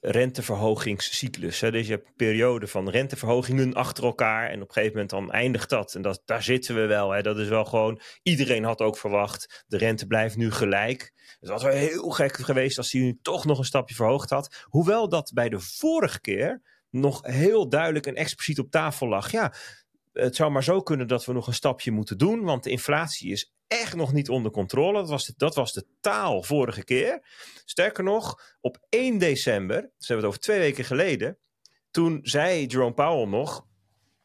renteverhogingscyclus. 0.00 1.60
Hè. 1.60 1.70
Dus 1.70 1.86
je 1.86 1.92
hebt 1.92 2.06
een 2.06 2.14
periode 2.16 2.66
van 2.66 2.88
renteverhogingen 2.88 3.74
achter 3.74 4.04
elkaar. 4.04 4.48
En 4.48 4.62
op 4.62 4.68
een 4.68 4.72
gegeven 4.72 4.92
moment 4.92 5.10
dan 5.10 5.30
eindigt 5.30 5.70
dat. 5.70 5.94
En 5.94 6.02
dat, 6.02 6.22
daar 6.24 6.42
zitten 6.42 6.74
we 6.74 6.86
wel. 6.86 7.10
Hè. 7.10 7.22
Dat 7.22 7.38
is 7.38 7.48
wel 7.48 7.64
gewoon. 7.64 8.00
Iedereen 8.22 8.64
had 8.64 8.80
ook 8.80 8.96
verwacht. 8.98 9.64
De 9.66 9.78
rente 9.78 10.06
blijft 10.06 10.36
nu 10.36 10.50
gelijk. 10.50 11.12
Het 11.40 11.48
was 11.48 11.62
wel 11.62 11.72
heel 11.72 12.10
gek 12.10 12.36
geweest 12.36 12.78
als 12.78 12.92
hij 12.92 13.00
nu 13.00 13.18
toch 13.22 13.44
nog 13.44 13.58
een 13.58 13.64
stapje 13.64 13.94
verhoogd 13.94 14.30
had. 14.30 14.64
Hoewel 14.64 15.08
dat 15.08 15.30
bij 15.34 15.48
de 15.48 15.60
vorige 15.60 16.20
keer 16.20 16.62
nog 16.90 17.20
heel 17.22 17.68
duidelijk 17.68 18.06
en 18.06 18.14
expliciet 18.14 18.58
op 18.58 18.70
tafel 18.70 19.08
lag. 19.08 19.30
Ja, 19.30 19.54
het 20.12 20.36
zou 20.36 20.50
maar 20.50 20.64
zo 20.64 20.82
kunnen 20.82 21.08
dat 21.08 21.24
we 21.24 21.32
nog 21.32 21.46
een 21.46 21.54
stapje 21.54 21.90
moeten 21.90 22.18
doen, 22.18 22.42
want 22.42 22.64
de 22.64 22.70
inflatie 22.70 23.30
is 23.30 23.52
echt 23.78 23.96
nog 23.96 24.12
niet 24.12 24.28
onder 24.28 24.50
controle. 24.50 24.98
Dat 24.98 25.08
was 25.08 25.26
de, 25.26 25.34
dat 25.36 25.54
was 25.54 25.72
de 25.72 25.86
taal 26.00 26.42
vorige 26.42 26.84
keer. 26.84 27.26
Sterker 27.64 28.04
nog, 28.04 28.56
op 28.60 28.78
1 28.88 29.18
december, 29.18 29.80
dus 29.80 30.08
hebben 30.08 30.16
het 30.16 30.26
over 30.26 30.40
twee 30.40 30.58
weken 30.58 30.84
geleden, 30.84 31.38
toen 31.90 32.18
zei 32.22 32.66
Jerome 32.66 32.94
Powell 32.94 33.26
nog: 33.26 33.66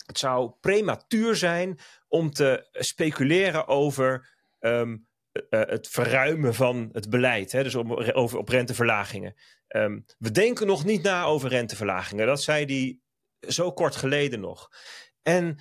het 0.05 0.17
zou 0.17 0.51
prematuur 0.61 1.35
zijn 1.35 1.79
om 2.07 2.31
te 2.31 2.67
speculeren 2.71 3.67
over 3.67 4.29
ehm, 4.59 4.97
eh, 5.31 5.41
het 5.49 5.87
verruimen 5.87 6.53
van 6.53 6.89
het 6.91 7.09
beleid. 7.09 7.51
Hè? 7.51 7.63
Dus 7.63 7.75
over, 7.75 8.37
op 8.37 8.49
renteverlagingen. 8.49 9.35
Ehm, 9.67 9.99
we 10.17 10.31
denken 10.31 10.67
nog 10.67 10.85
niet 10.85 11.03
na 11.03 11.23
over 11.23 11.49
renteverlagingen. 11.49 12.27
Dat 12.27 12.43
zei 12.43 12.65
hij 12.65 12.99
zo 13.51 13.71
kort 13.71 13.95
geleden 13.95 14.39
nog. 14.39 14.69
En 15.21 15.59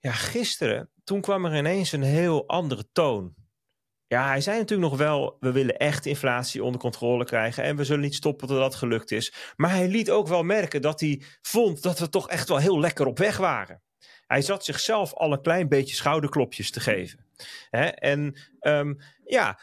ja, 0.00 0.12
gisteren, 0.12 0.90
toen 1.04 1.20
kwam 1.20 1.44
er 1.44 1.56
ineens 1.56 1.92
een 1.92 2.02
heel 2.02 2.48
andere 2.48 2.88
toon. 2.92 3.34
Ja, 4.06 4.26
hij 4.26 4.40
zei 4.40 4.58
natuurlijk 4.58 4.90
nog 4.90 4.98
wel, 4.98 5.36
we 5.40 5.52
willen 5.52 5.76
echt 5.76 6.06
inflatie 6.06 6.64
onder 6.64 6.80
controle 6.80 7.24
krijgen 7.24 7.62
en 7.62 7.76
we 7.76 7.84
zullen 7.84 8.02
niet 8.02 8.14
stoppen 8.14 8.48
tot 8.48 8.56
dat 8.56 8.74
gelukt 8.74 9.10
is. 9.10 9.32
Maar 9.56 9.70
hij 9.70 9.88
liet 9.88 10.10
ook 10.10 10.28
wel 10.28 10.42
merken 10.42 10.82
dat 10.82 11.00
hij 11.00 11.22
vond 11.42 11.82
dat 11.82 11.98
we 11.98 12.08
toch 12.08 12.28
echt 12.28 12.48
wel 12.48 12.58
heel 12.58 12.80
lekker 12.80 13.06
op 13.06 13.18
weg 13.18 13.36
waren. 13.36 13.82
Hij 14.26 14.42
zat 14.42 14.64
zichzelf 14.64 15.14
al 15.14 15.32
een 15.32 15.42
klein 15.42 15.68
beetje 15.68 15.94
schouderklopjes 15.94 16.70
te 16.70 16.80
geven. 16.80 17.26
Hè? 17.70 17.86
En 17.86 18.38
um, 18.60 18.98
ja, 19.24 19.58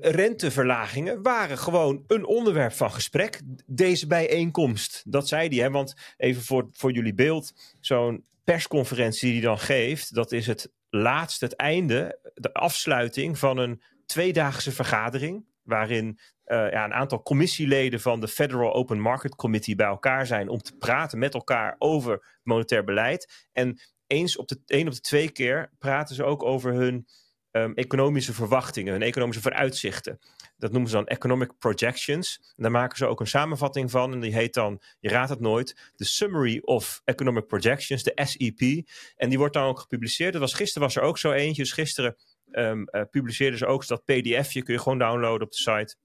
renteverlagingen 0.00 1.22
waren 1.22 1.58
gewoon 1.58 2.04
een 2.06 2.26
onderwerp 2.26 2.72
van 2.72 2.92
gesprek. 2.92 3.40
Deze 3.66 4.06
bijeenkomst, 4.06 5.02
dat 5.06 5.28
zei 5.28 5.48
hij. 5.48 5.58
Hè? 5.58 5.70
Want 5.70 5.94
even 6.16 6.42
voor, 6.42 6.68
voor 6.72 6.92
jullie 6.92 7.14
beeld, 7.14 7.52
zo'n 7.80 8.24
persconferentie 8.44 9.32
die 9.32 9.40
hij 9.40 9.48
dan 9.48 9.58
geeft, 9.58 10.14
dat 10.14 10.32
is 10.32 10.46
het 10.46 10.72
laatste, 10.88 11.44
het 11.44 11.56
einde, 11.56 12.18
de 12.34 12.52
afsluiting 12.52 13.38
van 13.38 13.58
een 13.58 13.82
tweedaagse 14.06 14.72
vergadering. 14.72 15.46
Waarin 15.62 16.18
uh, 16.46 16.70
ja, 16.70 16.84
een 16.84 16.94
aantal 16.94 17.22
commissieleden 17.22 18.00
van 18.00 18.20
de 18.20 18.28
Federal 18.28 18.74
Open 18.74 19.00
Market 19.00 19.34
Committee 19.34 19.74
bij 19.74 19.86
elkaar 19.86 20.26
zijn 20.26 20.48
om 20.48 20.58
te 20.58 20.76
praten 20.76 21.18
met 21.18 21.34
elkaar 21.34 21.76
over 21.78 22.38
monetair 22.42 22.84
beleid. 22.84 23.48
En 23.52 23.80
eens 24.06 24.36
op 24.36 24.48
de, 24.48 24.60
één 24.66 24.86
op 24.86 24.92
de 24.92 25.00
twee 25.00 25.30
keer 25.30 25.70
praten 25.78 26.14
ze 26.14 26.24
ook 26.24 26.42
over 26.42 26.72
hun 26.72 27.06
um, 27.50 27.74
economische 27.74 28.32
verwachtingen, 28.32 28.92
hun 28.92 29.02
economische 29.02 29.42
vooruitzichten. 29.42 30.18
Dat 30.56 30.72
noemen 30.72 30.90
ze 30.90 30.96
dan 30.96 31.06
economic 31.06 31.58
projections. 31.58 32.40
En 32.56 32.62
daar 32.62 32.70
maken 32.70 32.96
ze 32.96 33.06
ook 33.06 33.20
een 33.20 33.26
samenvatting 33.26 33.90
van. 33.90 34.12
En 34.12 34.20
die 34.20 34.34
heet 34.34 34.54
dan, 34.54 34.82
je 35.00 35.08
raadt 35.08 35.30
het 35.30 35.40
nooit, 35.40 35.92
de 35.96 36.04
Summary 36.04 36.60
of 36.64 37.00
Economic 37.04 37.46
Projections, 37.46 38.02
de 38.02 38.20
SEP. 38.24 38.88
En 39.16 39.28
die 39.28 39.38
wordt 39.38 39.54
dan 39.54 39.64
ook 39.64 39.80
gepubliceerd. 39.80 40.32
Dat 40.32 40.40
was, 40.40 40.54
gisteren 40.54 40.82
was 40.82 40.96
er 40.96 41.02
ook 41.02 41.18
zo 41.18 41.32
eentje. 41.32 41.62
Dus 41.62 41.72
gisteren 41.72 42.16
um, 42.50 42.88
uh, 42.90 43.02
publiceerden 43.10 43.58
ze 43.58 43.66
ook 43.66 43.86
dat 43.86 44.04
pdfje. 44.04 44.62
Kun 44.62 44.74
je 44.74 44.80
gewoon 44.80 44.98
downloaden 44.98 45.46
op 45.46 45.52
de 45.52 45.56
site. 45.56 45.96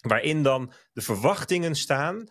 Waarin 0.00 0.42
dan 0.42 0.72
de 0.92 1.00
verwachtingen 1.00 1.74
staan 1.74 2.28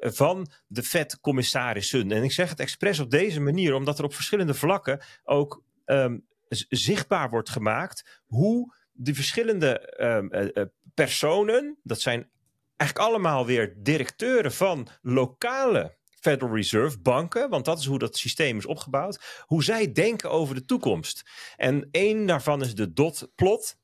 van 0.00 0.50
de 0.66 0.82
Fed-commissarissen. 0.82 2.12
En 2.12 2.22
ik 2.22 2.32
zeg 2.32 2.48
het 2.48 2.60
expres 2.60 2.98
op 2.98 3.10
deze 3.10 3.40
manier, 3.40 3.74
omdat 3.74 3.98
er 3.98 4.04
op 4.04 4.14
verschillende 4.14 4.54
vlakken 4.54 5.00
ook 5.24 5.62
um, 5.86 6.26
zichtbaar 6.68 7.30
wordt 7.30 7.50
gemaakt 7.50 8.22
hoe 8.26 8.75
die 8.96 9.14
verschillende 9.14 9.94
um, 10.00 10.52
personen, 10.94 11.78
dat 11.82 12.00
zijn 12.00 12.30
eigenlijk 12.76 13.08
allemaal 13.08 13.46
weer 13.46 13.74
directeuren 13.76 14.52
van 14.52 14.88
lokale 15.02 15.96
Federal 16.20 16.54
Reserve 16.54 16.98
banken, 17.00 17.50
want 17.50 17.64
dat 17.64 17.78
is 17.78 17.86
hoe 17.86 17.98
dat 17.98 18.16
systeem 18.16 18.56
is 18.56 18.66
opgebouwd, 18.66 19.42
hoe 19.46 19.64
zij 19.64 19.92
denken 19.92 20.30
over 20.30 20.54
de 20.54 20.64
toekomst. 20.64 21.30
En 21.56 21.88
één 21.90 22.26
daarvan 22.26 22.62
is 22.62 22.74
de 22.74 22.92
dot 22.92 23.28
plot. 23.34 23.76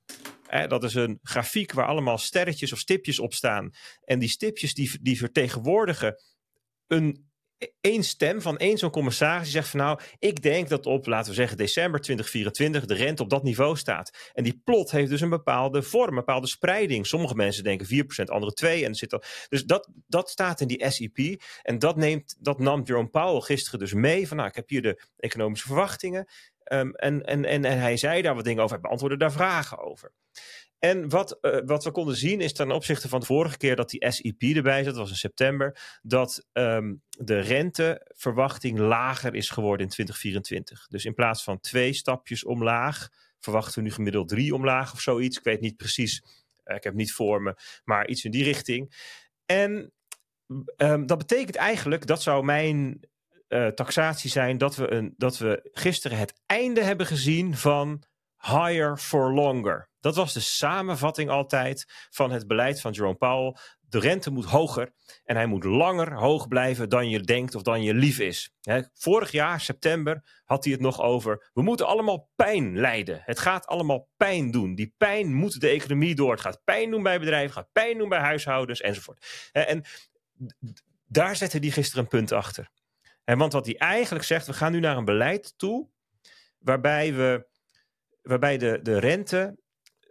dat 0.68 0.84
is 0.84 0.94
een 0.94 1.18
grafiek 1.22 1.72
waar 1.72 1.86
allemaal 1.86 2.18
sterretjes 2.18 2.72
of 2.72 2.78
stipjes 2.78 3.18
op 3.18 3.34
staan. 3.34 3.70
En 4.04 4.18
die 4.18 4.28
stipjes 4.28 4.74
die, 4.74 4.98
die 5.00 5.18
vertegenwoordigen 5.18 6.22
een 6.86 7.31
één 7.80 8.04
stem 8.04 8.42
van 8.42 8.58
één 8.58 8.78
zo'n 8.78 8.90
commissaris 8.90 9.42
die 9.42 9.52
zegt 9.52 9.68
van 9.68 9.80
nou, 9.80 10.00
ik 10.18 10.42
denk 10.42 10.68
dat 10.68 10.86
op, 10.86 11.06
laten 11.06 11.30
we 11.30 11.36
zeggen, 11.36 11.56
december 11.56 12.00
2024 12.00 12.84
de 12.96 13.04
rente 13.04 13.22
op 13.22 13.30
dat 13.30 13.42
niveau 13.42 13.76
staat. 13.76 14.30
En 14.32 14.44
die 14.44 14.60
plot 14.64 14.90
heeft 14.90 15.10
dus 15.10 15.20
een 15.20 15.28
bepaalde 15.28 15.82
vorm, 15.82 16.08
een 16.08 16.14
bepaalde 16.14 16.46
spreiding. 16.46 17.06
Sommige 17.06 17.34
mensen 17.34 17.64
denken 17.64 17.86
4%, 17.86 18.24
andere 18.24 18.80
2%. 18.80 18.84
En 18.84 18.94
zit 18.94 19.12
al, 19.12 19.22
dus 19.48 19.64
dat, 19.64 19.88
dat 20.06 20.30
staat 20.30 20.60
in 20.60 20.68
die 20.68 20.90
SEP. 20.90 21.42
En 21.62 21.78
dat, 21.78 21.96
neemt, 21.96 22.36
dat 22.38 22.58
nam 22.58 22.82
Jerome 22.84 23.08
Powell 23.08 23.40
gisteren 23.40 23.78
dus 23.78 23.92
mee. 23.92 24.28
Van 24.28 24.36
nou, 24.36 24.48
ik 24.48 24.54
heb 24.54 24.68
hier 24.68 24.82
de 24.82 25.02
economische 25.16 25.66
verwachtingen. 25.66 26.26
Um, 26.72 26.94
en, 26.94 27.24
en, 27.24 27.44
en, 27.44 27.64
en 27.64 27.80
hij 27.80 27.96
zei 27.96 28.22
daar 28.22 28.34
wat 28.34 28.44
dingen 28.44 28.62
over, 28.62 28.74
hij 28.74 28.84
beantwoordde 28.84 29.18
daar 29.18 29.32
vragen 29.32 29.78
over. 29.78 30.12
En 30.84 31.08
wat, 31.08 31.38
uh, 31.40 31.58
wat 31.64 31.84
we 31.84 31.90
konden 31.90 32.16
zien 32.16 32.40
is 32.40 32.52
ten 32.52 32.70
opzichte 32.70 33.08
van 33.08 33.20
de 33.20 33.26
vorige 33.26 33.56
keer 33.56 33.76
dat 33.76 33.90
die 33.90 34.10
SEP 34.10 34.42
erbij 34.42 34.84
zat, 34.84 34.94
dat 34.94 35.02
was 35.02 35.10
in 35.10 35.16
september, 35.16 35.98
dat 36.02 36.46
um, 36.52 37.02
de 37.08 37.38
renteverwachting 37.38 38.78
lager 38.78 39.34
is 39.34 39.50
geworden 39.50 39.86
in 39.86 39.92
2024. 39.92 40.86
Dus 40.86 41.04
in 41.04 41.14
plaats 41.14 41.44
van 41.44 41.60
twee 41.60 41.92
stapjes 41.92 42.44
omlaag, 42.44 43.08
verwachten 43.38 43.74
we 43.74 43.88
nu 43.88 43.94
gemiddeld 43.94 44.28
drie 44.28 44.54
omlaag 44.54 44.92
of 44.92 45.00
zoiets. 45.00 45.38
Ik 45.38 45.44
weet 45.44 45.60
niet 45.60 45.76
precies, 45.76 46.22
uh, 46.64 46.76
ik 46.76 46.84
heb 46.84 46.94
niet 46.94 47.12
voor 47.12 47.42
me, 47.42 47.54
maar 47.84 48.08
iets 48.08 48.24
in 48.24 48.30
die 48.30 48.44
richting. 48.44 48.94
En 49.46 49.92
um, 50.76 51.06
dat 51.06 51.18
betekent 51.18 51.56
eigenlijk, 51.56 52.06
dat 52.06 52.22
zou 52.22 52.44
mijn 52.44 53.00
uh, 53.48 53.66
taxatie 53.66 54.30
zijn, 54.30 54.58
dat 54.58 54.76
we, 54.76 54.92
een, 54.92 55.14
dat 55.16 55.38
we 55.38 55.70
gisteren 55.72 56.18
het 56.18 56.40
einde 56.46 56.82
hebben 56.82 57.06
gezien 57.06 57.56
van 57.56 58.04
higher 58.42 58.98
for 58.98 59.32
longer. 59.32 59.88
Dat 60.00 60.16
was 60.16 60.32
de 60.32 60.40
samenvatting 60.40 61.30
altijd 61.30 61.84
van 62.10 62.30
het 62.30 62.46
beleid 62.46 62.80
van 62.80 62.92
Jerome 62.92 63.14
Powell. 63.14 63.56
De 63.80 63.98
rente 63.98 64.30
moet 64.30 64.44
hoger 64.44 64.92
en 65.24 65.36
hij 65.36 65.46
moet 65.46 65.64
langer 65.64 66.14
hoog 66.14 66.48
blijven 66.48 66.88
dan 66.88 67.08
je 67.08 67.20
denkt 67.20 67.54
of 67.54 67.62
dan 67.62 67.82
je 67.82 67.94
lief 67.94 68.18
is. 68.18 68.50
vorig 68.94 69.30
jaar, 69.30 69.60
september, 69.60 70.42
had 70.44 70.64
hij 70.64 70.72
het 70.72 70.82
nog 70.82 71.00
over. 71.00 71.50
We 71.52 71.62
moeten 71.62 71.86
allemaal 71.86 72.30
pijn 72.34 72.78
lijden. 72.78 73.22
Het 73.24 73.38
gaat 73.38 73.66
allemaal 73.66 74.08
pijn 74.16 74.50
doen. 74.50 74.74
Die 74.74 74.94
pijn 74.96 75.34
moet 75.34 75.60
de 75.60 75.68
economie 75.68 76.14
door. 76.14 76.32
Het 76.32 76.40
gaat 76.40 76.60
pijn 76.64 76.90
doen 76.90 77.02
bij 77.02 77.18
bedrijven, 77.18 77.52
gaat 77.52 77.72
pijn 77.72 77.98
doen 77.98 78.08
bij 78.08 78.20
huishoudens 78.20 78.80
enzovoort. 78.80 79.50
En 79.52 79.84
daar 81.06 81.36
zette 81.36 81.58
hij 81.58 81.70
gisteren 81.70 82.02
een 82.02 82.08
punt 82.08 82.32
achter. 82.32 82.70
want 83.24 83.52
wat 83.52 83.66
hij 83.66 83.76
eigenlijk 83.76 84.24
zegt, 84.24 84.46
we 84.46 84.52
gaan 84.52 84.72
nu 84.72 84.80
naar 84.80 84.96
een 84.96 85.04
beleid 85.04 85.54
toe 85.56 85.88
waarbij 86.58 87.14
we 87.14 87.50
waarbij 88.22 88.58
de, 88.58 88.78
de 88.82 88.98
rente 88.98 89.56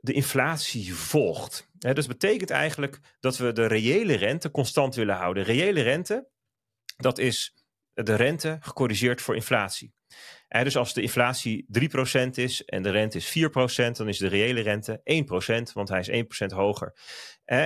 de 0.01 0.13
inflatie 0.13 0.95
volgt. 0.95 1.69
He, 1.79 1.93
dus 1.93 2.07
betekent 2.07 2.49
eigenlijk 2.49 2.99
dat 3.19 3.37
we 3.37 3.51
de 3.51 3.65
reële 3.65 4.13
rente 4.13 4.51
constant 4.51 4.95
willen 4.95 5.15
houden. 5.15 5.43
Reële 5.43 5.81
rente, 5.81 6.29
dat 6.97 7.17
is 7.17 7.53
de 7.93 8.15
rente 8.15 8.57
gecorrigeerd 8.59 9.21
voor 9.21 9.35
inflatie. 9.35 9.93
Dus 10.51 10.77
als 10.77 10.93
de 10.93 11.01
inflatie 11.01 11.65
3% 11.79 12.29
is 12.31 12.65
en 12.65 12.83
de 12.83 12.89
rente 12.89 13.17
is 13.17 13.29
4%, 13.29 13.91
dan 13.91 14.07
is 14.07 14.17
de 14.17 14.27
reële 14.27 14.61
rente 14.61 15.01
1%, 15.69 15.73
want 15.73 15.89
hij 15.89 15.99
is 15.99 16.25
1% 16.43 16.55
hoger. 16.55 16.93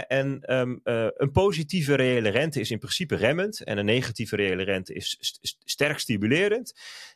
En 0.07 0.53
um, 0.53 0.79
uh, 0.83 1.07
een 1.13 1.31
positieve 1.31 1.95
reële 1.95 2.29
rente 2.29 2.59
is 2.59 2.71
in 2.71 2.79
principe 2.79 3.15
remmend 3.15 3.63
en 3.63 3.77
een 3.77 3.85
negatieve 3.85 4.35
reële 4.35 4.63
rente 4.63 4.93
is 4.93 5.17
st 5.19 5.57
sterk 5.63 5.99
stimulerend. 5.99 6.73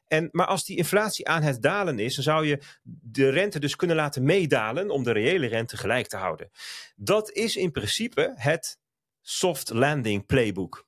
En, 0.08 0.30
maar 0.32 0.46
als 0.46 0.66
die 0.66 0.78
inflatie 0.78 1.28
aan 1.28 1.42
het 1.42 1.62
dalen 1.62 2.00
is, 2.00 2.16
dan 2.16 2.24
zou 2.24 2.46
je 2.46 2.62
de 3.02 3.30
rente 3.30 3.60
dus 3.60 3.76
kunnen 3.76 3.96
laten 3.96 4.24
meedalen 4.24 4.90
om 4.90 5.04
de 5.04 5.12
reële 5.12 5.48
rente 5.48 5.78
gelijk 5.78 6.08
te 6.08 6.18
houden. 6.18 6.50
Dat 6.96 7.32
is 7.32 7.56
in 7.56 7.72
principe 7.72 8.34
het 8.36 8.80
soft 9.22 9.70
landing 9.70 10.26
playbook. 10.26 10.88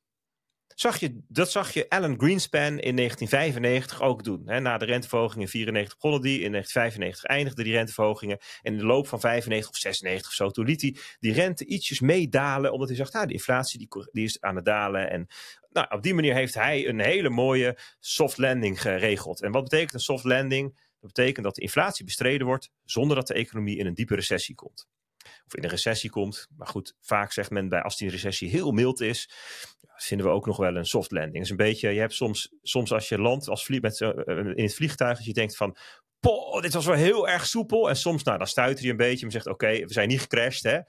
Je, 0.75 1.21
dat 1.27 1.51
zag 1.51 1.73
je 1.73 1.89
Alan 1.89 2.19
Greenspan 2.19 2.79
in 2.79 2.95
1995 2.95 4.01
ook 4.01 4.23
doen. 4.23 4.41
Hè? 4.45 4.59
Na 4.59 4.77
de 4.77 4.85
renteverhoging 4.85 5.41
in 5.41 5.47
94 5.47 5.93
begonnen. 5.93 6.21
In 6.21 6.51
1995 6.51 7.23
eindigden 7.23 7.63
die 7.63 7.73
renteverhogingen. 7.73 8.37
En 8.61 8.71
in 8.71 8.77
de 8.77 8.85
loop 8.85 9.07
van 9.07 9.19
95 9.19 9.71
of 9.71 9.77
96 9.77 10.27
of 10.27 10.33
zo, 10.33 10.49
toen 10.49 10.65
liet 10.65 10.81
hij 10.81 10.95
die 11.19 11.33
rente 11.33 11.65
ietsjes 11.65 11.99
meedalen. 11.99 12.71
Omdat 12.71 12.87
hij 12.87 12.97
zag, 12.97 13.11
nou, 13.11 13.27
de 13.27 13.33
inflatie 13.33 13.79
die, 13.79 14.09
die 14.11 14.25
is 14.25 14.41
aan 14.41 14.55
het 14.55 14.65
dalen. 14.65 15.09
En 15.09 15.27
nou, 15.69 15.87
op 15.89 16.03
die 16.03 16.13
manier 16.13 16.33
heeft 16.33 16.53
hij 16.53 16.87
een 16.87 16.99
hele 16.99 17.29
mooie 17.29 17.77
soft 17.99 18.37
landing 18.37 18.81
geregeld. 18.81 19.41
En 19.41 19.51
wat 19.51 19.63
betekent 19.63 19.93
een 19.93 19.99
soft 19.99 20.23
landing? 20.23 20.89
Dat 20.99 21.13
betekent 21.13 21.45
dat 21.45 21.55
de 21.55 21.61
inflatie 21.61 22.05
bestreden 22.05 22.47
wordt 22.47 22.69
zonder 22.85 23.15
dat 23.15 23.27
de 23.27 23.33
economie 23.33 23.77
in 23.77 23.85
een 23.85 23.93
diepe 23.93 24.15
recessie 24.15 24.55
komt 24.55 24.87
of 25.45 25.55
in 25.55 25.63
een 25.63 25.69
recessie 25.69 26.09
komt. 26.09 26.47
Maar 26.57 26.67
goed, 26.67 26.95
vaak 26.99 27.31
zegt 27.31 27.49
men 27.49 27.69
bij 27.69 27.81
als 27.81 27.97
die 27.97 28.09
recessie 28.09 28.49
heel 28.49 28.71
mild 28.71 29.01
is, 29.01 29.29
vinden 29.95 30.25
we 30.25 30.33
ook 30.33 30.45
nog 30.45 30.57
wel 30.57 30.75
een 30.75 30.85
soft 30.85 31.11
landing. 31.11 31.43
Is 31.43 31.49
een 31.49 31.55
beetje, 31.55 31.89
je 31.89 31.99
hebt 31.99 32.13
soms, 32.13 32.53
soms 32.61 32.91
als 32.91 33.09
je 33.09 33.19
landt 33.19 33.47
als 33.47 33.65
vlieg, 33.65 33.81
met, 33.81 33.99
uh, 33.99 34.09
in 34.35 34.63
het 34.63 34.75
vliegtuig, 34.75 35.17
dat 35.17 35.25
je 35.25 35.33
denkt 35.33 35.55
van, 35.55 35.77
poh, 36.19 36.61
dit 36.61 36.73
was 36.73 36.85
wel 36.85 36.95
heel 36.95 37.27
erg 37.27 37.47
soepel. 37.47 37.89
En 37.89 37.95
soms, 37.95 38.23
nou, 38.23 38.37
dan 38.37 38.47
stuit 38.47 38.81
je 38.81 38.89
een 38.89 38.97
beetje 38.97 39.25
en 39.25 39.31
zegt, 39.31 39.47
oké, 39.47 39.67
we 39.67 39.93
zijn 39.93 40.07
niet 40.07 40.21
gecrashed, 40.21 40.63
hè. 40.63 40.79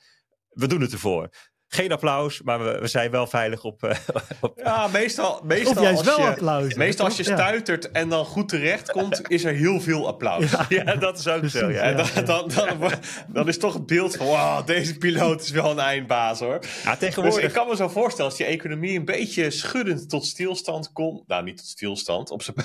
We 0.49 0.66
doen 0.66 0.80
het 0.80 0.93
ervoor. 0.93 1.28
Geen 1.75 1.93
applaus, 1.93 2.43
maar 2.43 2.64
we, 2.64 2.79
we 2.81 2.87
zijn 2.87 3.11
wel 3.11 3.27
veilig 3.27 3.64
op. 3.64 3.85
Uh, 3.85 3.91
op... 4.41 4.61
Ja, 4.64 4.87
meestal, 4.87 5.41
meestal 5.45 5.73
of 5.73 5.81
juist 5.81 5.99
als 5.99 6.16
wel 6.16 6.27
je, 6.27 6.31
applaus. 6.31 6.75
Meestal 6.75 7.07
als 7.07 7.16
je 7.16 7.23
stuitert 7.23 7.91
en 7.91 8.09
dan 8.09 8.25
goed 8.25 8.49
terecht 8.49 8.91
komt, 8.91 9.23
is 9.29 9.45
er 9.45 9.55
heel 9.55 9.81
veel 9.81 10.07
applaus. 10.07 10.51
Ja, 10.51 10.66
ja 10.85 10.95
dat 10.95 11.18
is 11.18 11.29
ook 11.29 11.39
Precies, 11.39 11.61
zo. 11.61 11.70
Ja. 11.70 11.93
Dan, 11.93 12.07
dan, 12.25 12.51
dan, 12.55 12.93
dan, 13.27 13.49
is 13.49 13.59
toch 13.59 13.75
het 13.75 13.87
beeld 13.87 14.16
van: 14.16 14.27
wow, 14.27 14.66
deze 14.66 14.99
piloot 14.99 15.43
is 15.43 15.51
wel 15.51 15.70
een 15.70 15.79
eindbaas 15.79 16.39
hoor. 16.39 16.59
Ja, 16.85 16.97
tegenwoordig. 16.97 17.35
Dus 17.35 17.45
ik 17.45 17.53
kan 17.53 17.68
me 17.68 17.77
zo 17.77 17.89
voorstellen, 17.89 18.31
als 18.31 18.39
die 18.39 18.47
economie 18.47 18.99
een 18.99 19.05
beetje 19.05 19.51
schuddend 19.51 20.09
tot 20.09 20.27
stilstand 20.27 20.93
komt. 20.93 21.29
Nou, 21.29 21.45
niet 21.45 21.57
tot 21.57 21.66
stilstand, 21.66 22.31
op 22.31 22.43
zijn 22.43 22.57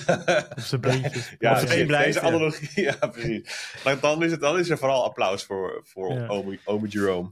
beentjes. 0.82 1.36
ja, 1.40 1.62
op 1.62 1.68
zijn. 1.68 1.88
Deze 1.88 2.22
analogie, 2.22 2.82
ja, 2.82 3.08
precies. 3.12 3.74
Maar 3.84 4.00
dan 4.00 4.24
is, 4.24 4.32
het, 4.32 4.40
dan 4.40 4.60
is 4.60 4.70
er 4.70 4.78
vooral 4.78 5.04
applaus 5.04 5.44
voor, 5.44 5.82
voor 5.84 6.14
ja. 6.14 6.28
Ome, 6.28 6.60
Ome 6.66 6.88
Jerome. 6.88 7.32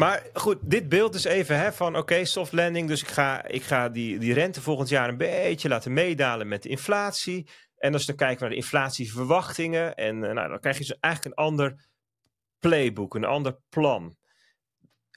Maar 0.00 0.26
goed, 0.32 0.58
dit 0.62 0.88
beeld 0.88 1.14
is 1.14 1.24
even 1.24 1.58
hè, 1.58 1.72
van 1.72 1.96
oké, 1.96 2.24
soft 2.24 2.52
landing. 2.52 2.88
Dus 2.88 3.02
ik 3.02 3.08
ga, 3.08 3.46
ik 3.46 3.62
ga 3.62 3.88
die, 3.88 4.18
die 4.18 4.32
rente 4.32 4.60
volgend 4.60 4.88
jaar 4.88 5.08
een 5.08 5.16
beetje 5.16 5.68
laten 5.68 5.92
meedalen 5.92 6.48
met 6.48 6.62
de 6.62 6.68
inflatie. 6.68 7.48
En 7.76 7.92
als 7.92 8.00
we 8.00 8.06
dan 8.06 8.26
kijken 8.26 8.40
naar 8.40 8.50
de 8.50 8.56
inflatieverwachtingen. 8.56 9.94
En 9.94 10.16
uh, 10.16 10.32
nou, 10.32 10.48
dan 10.48 10.60
krijg 10.60 10.78
je 10.78 10.84
dus 10.84 10.98
eigenlijk 10.98 11.36
een 11.36 11.44
ander 11.44 11.88
playbook, 12.58 13.14
een 13.14 13.24
ander 13.24 13.58
plan. 13.68 14.16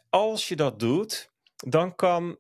Als 0.10 0.48
je 0.48 0.56
dat 0.56 0.80
doet, 0.80 1.32
dan 1.56 1.96
kan 1.96 2.40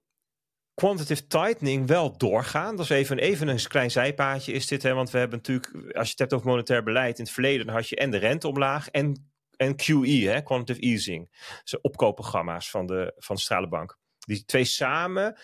quantitative 0.73 1.27
tightening 1.27 1.87
wel 1.87 2.17
doorgaan. 2.17 2.75
Dat 2.75 2.85
is 2.85 2.91
even, 2.91 3.17
even 3.17 3.47
een 3.47 3.67
klein 3.67 3.91
zijpaadje 3.91 4.51
is 4.53 4.67
dit. 4.67 4.83
Hè, 4.83 4.93
want 4.93 5.11
we 5.11 5.17
hebben 5.17 5.37
natuurlijk, 5.37 5.95
als 5.95 6.05
je 6.05 6.11
het 6.11 6.19
hebt 6.19 6.33
over 6.33 6.47
monetair 6.47 6.83
beleid, 6.83 7.17
in 7.17 7.23
het 7.23 7.33
verleden 7.33 7.65
dan 7.65 7.75
had 7.75 7.89
je 7.89 7.95
en 7.95 8.11
de 8.11 8.17
rente 8.17 8.47
omlaag 8.47 8.89
en 8.89 9.32
en 9.55 9.75
QE, 9.75 10.29
hè, 10.29 10.41
quantitative 10.41 10.87
easing. 10.87 11.29
Dus 11.63 11.81
opkoopprogramma's 11.81 12.69
van 12.69 12.85
de, 12.85 13.13
van 13.17 13.35
de 13.35 13.41
Centrale 13.41 13.67
Bank. 13.67 13.97
Die 14.19 14.45
twee 14.45 14.65
samen 14.65 15.37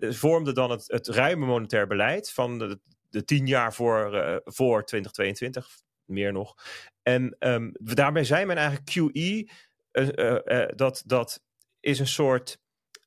vormden 0.00 0.54
dan 0.54 0.70
het, 0.70 0.84
het 0.86 1.08
ruime 1.08 1.46
monetair 1.46 1.86
beleid 1.86 2.30
van 2.30 2.58
de, 2.58 2.80
de 3.10 3.24
tien 3.24 3.46
jaar 3.46 3.74
voor, 3.74 4.14
uh, 4.14 4.36
voor 4.44 4.84
2022, 4.84 5.68
meer 6.04 6.32
nog. 6.32 6.54
En 7.02 7.36
um, 7.38 7.70
daarbij 7.72 8.24
zei 8.24 8.44
men 8.44 8.56
eigenlijk 8.56 8.90
QE, 8.90 9.50
uh, 9.92 10.38
uh, 10.44 10.68
dat, 10.74 11.02
dat 11.06 11.42
is 11.80 11.98
een 11.98 12.06
soort 12.06 12.58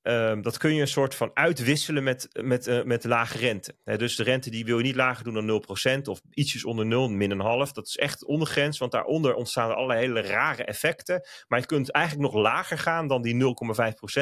Um, 0.04 0.42
dat 0.42 0.58
kun 0.58 0.74
je 0.74 0.82
een 0.82 0.88
soort 0.88 1.16
van 1.16 1.32
uitwisselen 1.34 2.04
met, 2.04 2.28
met, 2.42 2.68
uh, 2.68 2.84
met 2.84 3.04
lage 3.04 3.38
rente. 3.38 3.76
Dus 3.84 4.16
de 4.16 4.24
rente 4.24 4.50
die 4.50 4.66
wil 4.66 4.78
je 4.78 4.84
niet 4.84 4.96
lager 4.96 5.24
doen 5.24 5.34
dan 5.34 5.64
0% 5.98 6.02
of 6.02 6.22
ietsjes 6.30 6.66
onder 6.66 6.86
0, 6.86 7.10
min 7.10 7.32
een 7.32 7.40
half. 7.40 7.72
Dat 7.72 7.88
is 7.88 7.98
echt 7.98 8.26
ondergrens, 8.26 8.78
want 8.78 8.92
daaronder 8.92 9.34
ontstaan 9.34 9.70
er 9.70 9.76
allerlei 9.76 10.00
hele 10.00 10.22
rare 10.22 10.64
effecten. 10.64 11.28
Maar 11.48 11.60
je 11.60 11.66
kunt 11.66 11.92
eigenlijk 11.92 12.32
nog 12.32 12.42
lager 12.42 12.78
gaan 12.78 13.08
dan 13.08 13.22
die 13.22 13.56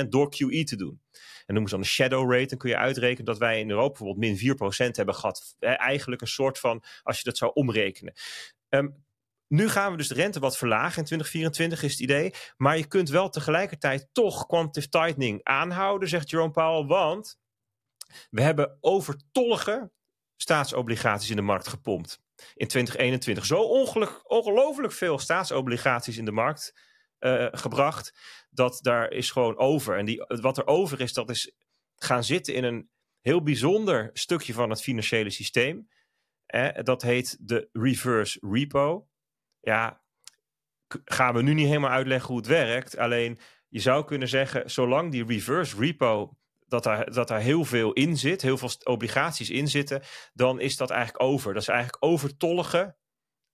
0,5% 0.03 0.07
door 0.09 0.29
QE 0.29 0.63
te 0.63 0.75
doen. 0.75 1.01
En 1.45 1.53
noemen 1.53 1.69
ze 1.69 1.75
dan 1.75 1.83
de 1.83 1.91
shadow 1.91 2.31
rate. 2.31 2.47
Dan 2.47 2.57
kun 2.57 2.69
je 2.69 2.77
uitrekenen 2.77 3.25
dat 3.25 3.37
wij 3.37 3.59
in 3.59 3.69
Europa 3.69 3.89
bijvoorbeeld 3.97 4.39
min 4.39 4.91
4% 4.91 4.95
hebben 4.95 5.15
gehad. 5.15 5.55
Eigenlijk 5.59 6.21
een 6.21 6.27
soort 6.27 6.59
van, 6.59 6.83
als 7.03 7.17
je 7.17 7.23
dat 7.23 7.37
zou 7.37 7.51
omrekenen. 7.53 8.13
Um, 8.69 9.03
nu 9.51 9.69
gaan 9.69 9.91
we 9.91 9.97
dus 9.97 10.07
de 10.07 10.13
rente 10.13 10.39
wat 10.39 10.57
verlagen 10.57 10.97
in 10.97 11.05
2024 11.05 11.83
is 11.83 11.91
het 11.91 11.99
idee. 11.99 12.33
Maar 12.57 12.77
je 12.77 12.87
kunt 12.87 13.09
wel 13.09 13.29
tegelijkertijd 13.29 14.09
toch 14.11 14.45
quantitative 14.45 14.89
tightening 14.89 15.43
aanhouden, 15.43 16.09
zegt 16.09 16.29
Jerome 16.29 16.51
Powell. 16.51 16.85
Want 16.85 17.39
we 18.29 18.41
hebben 18.41 18.77
overtollige 18.79 19.91
staatsobligaties 20.35 21.29
in 21.29 21.35
de 21.35 21.41
markt 21.41 21.67
gepompt. 21.67 22.21
In 22.35 22.67
2021 22.67 23.45
zo 23.45 23.61
ongelooflijk 24.23 24.93
veel 24.93 25.19
staatsobligaties 25.19 26.17
in 26.17 26.25
de 26.25 26.31
markt 26.31 26.73
uh, 27.19 27.47
gebracht. 27.51 28.13
Dat 28.49 28.79
daar 28.81 29.11
is 29.11 29.31
gewoon 29.31 29.57
over. 29.57 29.97
En 29.97 30.05
die, 30.05 30.25
wat 30.27 30.57
er 30.57 30.67
over 30.67 31.01
is, 31.01 31.13
dat 31.13 31.29
is 31.29 31.55
gaan 31.95 32.23
zitten 32.23 32.53
in 32.53 32.63
een 32.63 32.89
heel 33.21 33.43
bijzonder 33.43 34.09
stukje 34.13 34.53
van 34.53 34.69
het 34.69 34.81
financiële 34.81 35.29
systeem. 35.29 35.89
Eh, 36.45 36.83
dat 36.83 37.01
heet 37.01 37.37
de 37.39 37.69
reverse 37.71 38.39
repo 38.51 39.09
ja, 39.61 40.01
gaan 41.05 41.33
we 41.33 41.41
nu 41.41 41.53
niet 41.53 41.67
helemaal 41.67 41.89
uitleggen 41.89 42.27
hoe 42.27 42.37
het 42.37 42.47
werkt. 42.47 42.97
Alleen 42.97 43.39
je 43.67 43.79
zou 43.79 44.05
kunnen 44.05 44.27
zeggen, 44.27 44.69
zolang 44.69 45.11
die 45.11 45.25
reverse 45.25 45.77
repo 45.79 46.37
dat 46.65 46.83
daar, 46.83 47.11
dat 47.11 47.27
daar 47.27 47.39
heel 47.39 47.65
veel 47.65 47.93
in 47.93 48.17
zit, 48.17 48.41
heel 48.41 48.57
veel 48.57 48.69
obligaties 48.83 49.49
in 49.49 49.67
zitten, 49.67 50.01
dan 50.33 50.59
is 50.59 50.77
dat 50.77 50.89
eigenlijk 50.89 51.23
over. 51.23 51.53
Dat 51.53 51.61
is 51.61 51.67
eigenlijk 51.67 52.03
overtollige 52.03 52.95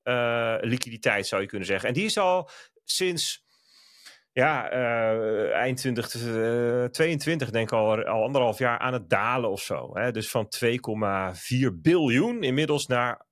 uh, 0.03 0.55
liquiditeit, 0.59 1.27
zou 1.27 1.41
je 1.41 1.47
kunnen 1.47 1.67
zeggen. 1.67 1.87
En 1.87 1.93
die 1.93 2.05
is 2.05 2.17
al 2.17 2.49
sinds 2.83 3.45
ja, 4.31 4.73
uh, 4.73 5.51
eind 5.51 5.77
2022, 5.77 7.49
denk 7.49 7.71
ik 7.71 7.77
al, 7.77 8.03
al 8.03 8.23
anderhalf 8.23 8.57
jaar 8.57 8.79
aan 8.79 8.93
het 8.93 9.09
dalen 9.09 9.49
of 9.49 9.61
zo. 9.61 9.89
Hè? 9.93 10.11
Dus 10.11 10.29
van 10.29 10.47
2,4 10.65 11.73
biljoen 11.73 12.43
inmiddels 12.43 12.87
naar 12.87 13.26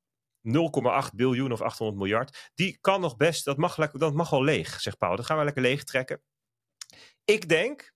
0,8 0.45 1.15
biljoen 1.15 1.51
of 1.51 1.61
800 1.61 1.97
miljard. 1.97 2.51
Die 2.55 2.77
kan 2.81 3.01
nog 3.01 3.17
best, 3.17 3.45
dat 3.45 3.57
mag, 3.57 3.75
dat 3.75 4.13
mag 4.13 4.29
wel 4.29 4.43
leeg, 4.43 4.81
zegt 4.81 4.97
Paul. 4.97 5.15
Dat 5.15 5.25
gaan 5.25 5.37
we 5.37 5.43
lekker 5.43 5.61
leeg 5.61 5.83
trekken. 5.83 6.21
Ik 7.25 7.49
denk 7.49 7.93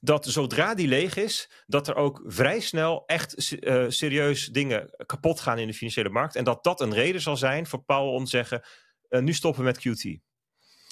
dat 0.00 0.26
zodra 0.26 0.74
die 0.74 0.88
leeg 0.88 1.16
is, 1.16 1.50
dat 1.66 1.88
er 1.88 1.94
ook 1.94 2.22
vrij 2.24 2.60
snel 2.60 3.02
echt 3.06 3.52
uh, 3.52 3.84
serieus 3.88 4.46
dingen 4.46 4.90
kapot 5.06 5.40
gaan 5.40 5.58
in 5.58 5.66
de 5.66 5.74
financiële 5.74 6.08
markt. 6.08 6.36
En 6.36 6.44
dat 6.44 6.64
dat 6.64 6.80
een 6.80 6.94
reden 6.94 7.20
zal 7.20 7.36
zijn 7.36 7.66
voor 7.66 7.82
Paul 7.82 8.12
om 8.12 8.24
te 8.24 8.30
zeggen, 8.30 8.62
uh, 9.08 9.20
nu 9.20 9.32
stoppen 9.32 9.64
met 9.64 9.78
QT 9.78 10.29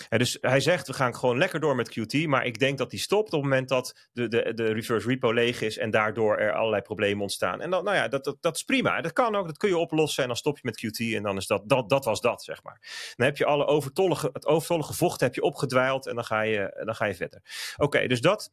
dus 0.08 0.38
hij 0.40 0.60
zegt, 0.60 0.86
we 0.86 0.92
gaan 0.92 1.16
gewoon 1.16 1.38
lekker 1.38 1.60
door 1.60 1.76
met 1.76 1.98
QT. 1.98 2.26
Maar 2.26 2.46
ik 2.46 2.58
denk 2.58 2.78
dat 2.78 2.90
die 2.90 2.98
stopt 2.98 3.32
op 3.32 3.32
het 3.32 3.42
moment 3.42 3.68
dat 3.68 4.08
de, 4.12 4.28
de, 4.28 4.54
de 4.54 4.72
reverse 4.72 5.08
repo 5.08 5.32
leeg 5.32 5.60
is. 5.60 5.78
En 5.78 5.90
daardoor 5.90 6.36
er 6.36 6.52
allerlei 6.52 6.82
problemen 6.82 7.22
ontstaan. 7.22 7.60
En 7.60 7.70
dan, 7.70 7.84
nou 7.84 7.96
ja, 7.96 8.08
dat, 8.08 8.24
dat, 8.24 8.36
dat 8.40 8.56
is 8.56 8.62
prima. 8.62 9.00
Dat 9.00 9.12
kan 9.12 9.36
ook, 9.36 9.46
dat 9.46 9.56
kun 9.56 9.68
je 9.68 9.78
oplossen. 9.78 10.22
En 10.22 10.28
dan 10.28 10.36
stop 10.36 10.58
je 10.58 10.62
met 10.64 10.86
QT. 10.86 11.14
En 11.14 11.22
dan 11.22 11.36
is 11.36 11.46
dat, 11.46 11.68
dat, 11.68 11.88
dat 11.88 12.04
was 12.04 12.20
dat, 12.20 12.42
zeg 12.42 12.62
maar. 12.62 13.12
Dan 13.16 13.26
heb 13.26 13.36
je 13.36 13.44
alle 13.44 13.66
overtollige, 13.66 14.30
het 14.32 14.46
overtollige 14.46 14.94
vocht 14.94 15.20
heb 15.20 15.34
je 15.34 15.42
opgedwijld. 15.42 16.06
En 16.06 16.14
dan 16.14 16.24
ga 16.24 16.40
je, 16.40 16.82
dan 16.84 16.94
ga 16.94 17.04
je 17.04 17.14
verder. 17.14 17.42
Oké, 17.76 18.06
dus 18.06 18.20
dat... 18.20 18.50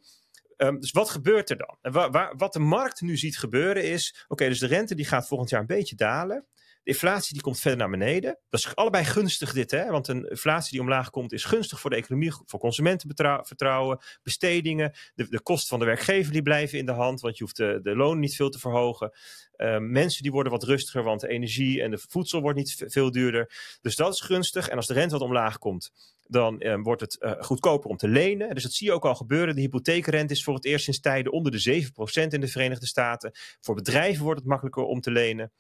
Um, 0.58 0.80
dus 0.80 0.92
wat 0.92 1.10
gebeurt 1.10 1.50
er 1.50 1.58
dan? 1.58 2.02
Wat 2.38 2.54
de 2.54 2.60
markt 2.60 3.02
nu 3.02 3.18
ziet 3.18 3.38
gebeuren 3.38 3.84
is: 3.84 4.26
oké, 4.28 4.48
dus 4.48 4.60
de 4.60 4.68
rente 4.68 4.96
die 4.96 5.06
gaat 5.06 5.28
volgend 5.28 5.50
jaar 5.50 5.60
een 5.60 5.66
beetje 5.66 5.96
dalen. 5.96 6.46
De 6.86 6.92
inflatie 6.92 7.34
die 7.34 7.42
komt 7.42 7.60
verder 7.60 7.80
naar 7.80 7.90
beneden. 7.90 8.40
Dat 8.50 8.60
is 8.60 8.76
allebei 8.76 9.04
gunstig 9.04 9.54
dit, 9.54 9.72
hè? 9.72 9.90
want 9.90 10.08
een 10.08 10.30
inflatie 10.30 10.72
die 10.72 10.82
omlaag 10.82 11.10
komt 11.10 11.32
is 11.32 11.44
gunstig 11.44 11.80
voor 11.80 11.90
de 11.90 11.96
economie, 11.96 12.34
voor 12.46 12.60
consumentenvertrouwen, 12.60 14.00
bestedingen. 14.24 14.94
De, 15.16 15.30
de 15.30 15.42
kosten 15.42 15.68
van 15.70 15.80
de 15.80 15.86
werkgever 15.86 16.32
die 16.32 16.42
blijven 16.42 16.78
in 16.78 16.86
de 16.86 16.92
hand, 16.92 17.22
want 17.22 17.38
je 17.38 17.44
hoeft 17.44 17.58
de, 17.58 17.80
de 17.84 17.96
loon 17.96 18.20
niet 18.20 18.36
veel 18.36 18.50
te 18.50 18.60
verhogen. 18.60 19.12
Uh, 19.58 19.78
mensen 19.78 20.24
die 20.24 20.32
worden 20.32 20.52
wat 20.52 20.64
rustiger, 20.64 21.04
want 21.04 21.22
de 21.22 21.28
energie 21.28 21.82
en 21.82 21.92
de 21.92 21.98
voedsel 22.10 22.42
wordt 22.42 22.58
niet 22.58 22.84
veel 22.88 23.12
duurder. 23.12 23.78
Dus 23.82 23.96
dat 23.96 24.14
is 24.14 24.22
gunstig. 24.22 24.70
En 24.70 24.76
als 24.76 24.88
de 24.88 24.94
rente 24.94 25.14
wat 25.14 25.28
omlaag 25.28 25.58
komt, 25.58 25.92
dan 26.28 26.56
uh, 26.60 26.76
wordt 26.82 27.02
het 27.02 27.18
uh, 27.20 27.32
goedkoper 27.40 27.90
om 27.90 27.98
te 27.98 28.08
lenen. 28.08 28.54
Dus 28.54 28.64
dat 28.64 28.72
zie 28.72 28.88
je 28.88 28.94
ook 28.94 29.06
al 29.06 29.16
gebeuren. 29.16 29.56
De 29.56 29.62
hypotheekrente 29.62 30.34
is 30.34 30.44
voor 30.44 30.54
het 30.54 30.66
eerst 30.66 30.84
sinds 30.84 31.00
tijden 31.00 31.32
onder 31.32 31.52
de 31.52 31.84
7% 31.84 32.28
in 32.28 32.42
de 32.42 32.48
Verenigde 32.48 32.86
Staten. 32.86 33.32
Voor 33.62 33.76
bedrijven 33.76 34.24
wordt 34.24 34.40
het 34.40 34.50
makkelijker 34.50 34.84
om 34.84 35.02
te 35.02 35.12
lenen. 35.12 35.52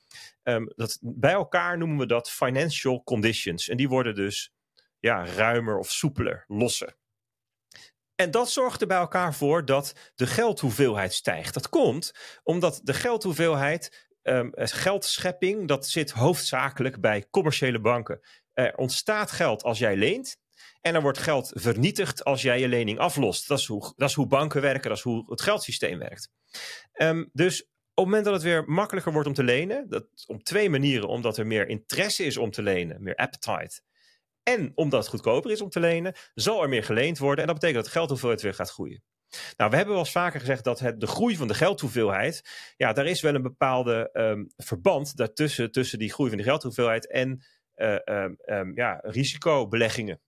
Um, 0.44 0.72
dat, 0.76 0.98
bij 1.02 1.32
elkaar 1.32 1.78
noemen 1.78 1.98
we 1.98 2.06
dat 2.06 2.30
financial 2.30 3.04
conditions. 3.04 3.70
En 3.70 3.78
die 3.78 3.90
worden 3.90 4.16
dus 4.16 4.54
ja, 5.00 5.26
ruimer 5.26 5.78
of 5.78 5.92
soepeler, 5.92 6.44
losser. 6.48 6.96
En 8.16 8.32
dat 8.32 8.50
zorgt 8.50 8.82
er 8.82 8.88
bij 8.88 8.98
elkaar 8.98 9.34
voor 9.34 9.66
dat 9.66 10.12
de 10.16 10.28
geldhoeveelheid 10.28 11.14
stijgt. 11.14 11.54
Dat 11.54 11.70
komt 11.70 12.14
omdat 12.44 12.82
de 12.84 12.94
geldhoeveelheid, 12.94 14.08
um, 14.24 14.52
geldschepping, 14.54 15.68
dat 15.68 15.88
zit 15.88 16.12
hoofdzakelijk 16.12 17.02
bij 17.02 17.28
commerciële 17.30 17.80
banken. 17.80 18.20
Er 18.54 18.76
ontstaat 18.76 19.32
geld 19.32 19.64
als 19.64 19.80
jij 19.80 19.96
leent. 19.96 20.38
En 20.86 20.96
er 20.96 21.02
wordt 21.02 21.18
geld 21.18 21.52
vernietigd 21.54 22.24
als 22.24 22.42
jij 22.42 22.60
je 22.60 22.68
lening 22.68 23.00
aflost. 23.00 23.48
Dat 23.48 23.60
is 23.60 23.66
hoe, 23.66 23.94
dat 23.96 24.10
is 24.10 24.16
hoe 24.16 24.28
banken 24.28 24.62
werken, 24.62 24.90
dat 24.90 24.98
is 24.98 25.04
hoe 25.04 25.24
het 25.30 25.42
geldsysteem 25.42 26.00
werkt. 26.00 26.30
Um, 26.94 27.30
dus 27.34 27.62
op 27.62 27.70
het 27.94 28.06
moment 28.06 28.26
dat 28.26 28.34
het 28.34 28.44
weer 28.44 28.64
makkelijker 28.66 29.12
wordt 29.12 29.28
om 29.28 29.34
te 29.34 29.44
lenen, 29.44 29.90
dat, 29.90 30.08
om 30.28 30.44
twee 30.44 30.70
manieren, 30.70 31.08
omdat 31.08 31.38
er 31.38 31.48
meer 31.48 31.68
interesse 31.68 32.24
is 32.24 32.38
om 32.38 32.52
te 32.52 32.62
lenen, 32.62 33.04
meer 33.04 33.16
appetite. 33.16 33.82
En 34.44 34.72
omdat 34.76 35.00
het 35.00 35.10
goedkoper 35.10 35.52
is 35.52 35.62
om 35.62 35.70
te 35.70 35.80
lenen, 35.80 36.16
zal 36.34 36.62
er 36.62 36.70
meer 36.70 36.84
geleend 36.84 37.18
worden. 37.18 37.40
En 37.40 37.46
dat 37.46 37.60
betekent 37.60 37.84
dat 37.84 37.94
de 37.94 38.00
geldhoeveelheid 38.00 38.42
weer 38.42 38.54
gaat 38.54 38.72
groeien. 38.72 39.04
Nou, 39.58 39.70
we 39.70 39.76
hebben 39.76 39.94
wel 39.94 40.04
eens 40.04 40.12
vaker 40.12 40.40
gezegd 40.40 40.64
dat 40.64 40.80
het, 40.80 41.00
de 41.00 41.08
groei 41.08 41.36
van 41.36 41.48
de 41.48 41.54
geldhoeveelheid, 41.54 42.50
ja, 42.78 42.94
daar 42.94 43.06
is 43.06 43.22
wel 43.22 43.36
een 43.36 43.42
bepaalde 43.42 44.10
um, 44.14 44.48
verband 44.58 45.16
daartussen, 45.16 45.72
tussen 45.72 46.00
die 46.00 46.14
groei 46.14 46.30
van 46.30 46.38
de 46.38 46.44
geldhoeveelheid 46.44 47.12
en 47.12 47.46
uh, 47.76 48.26
um, 48.46 48.72
ja, 48.76 49.00
risicobeleggingen. 49.02 50.20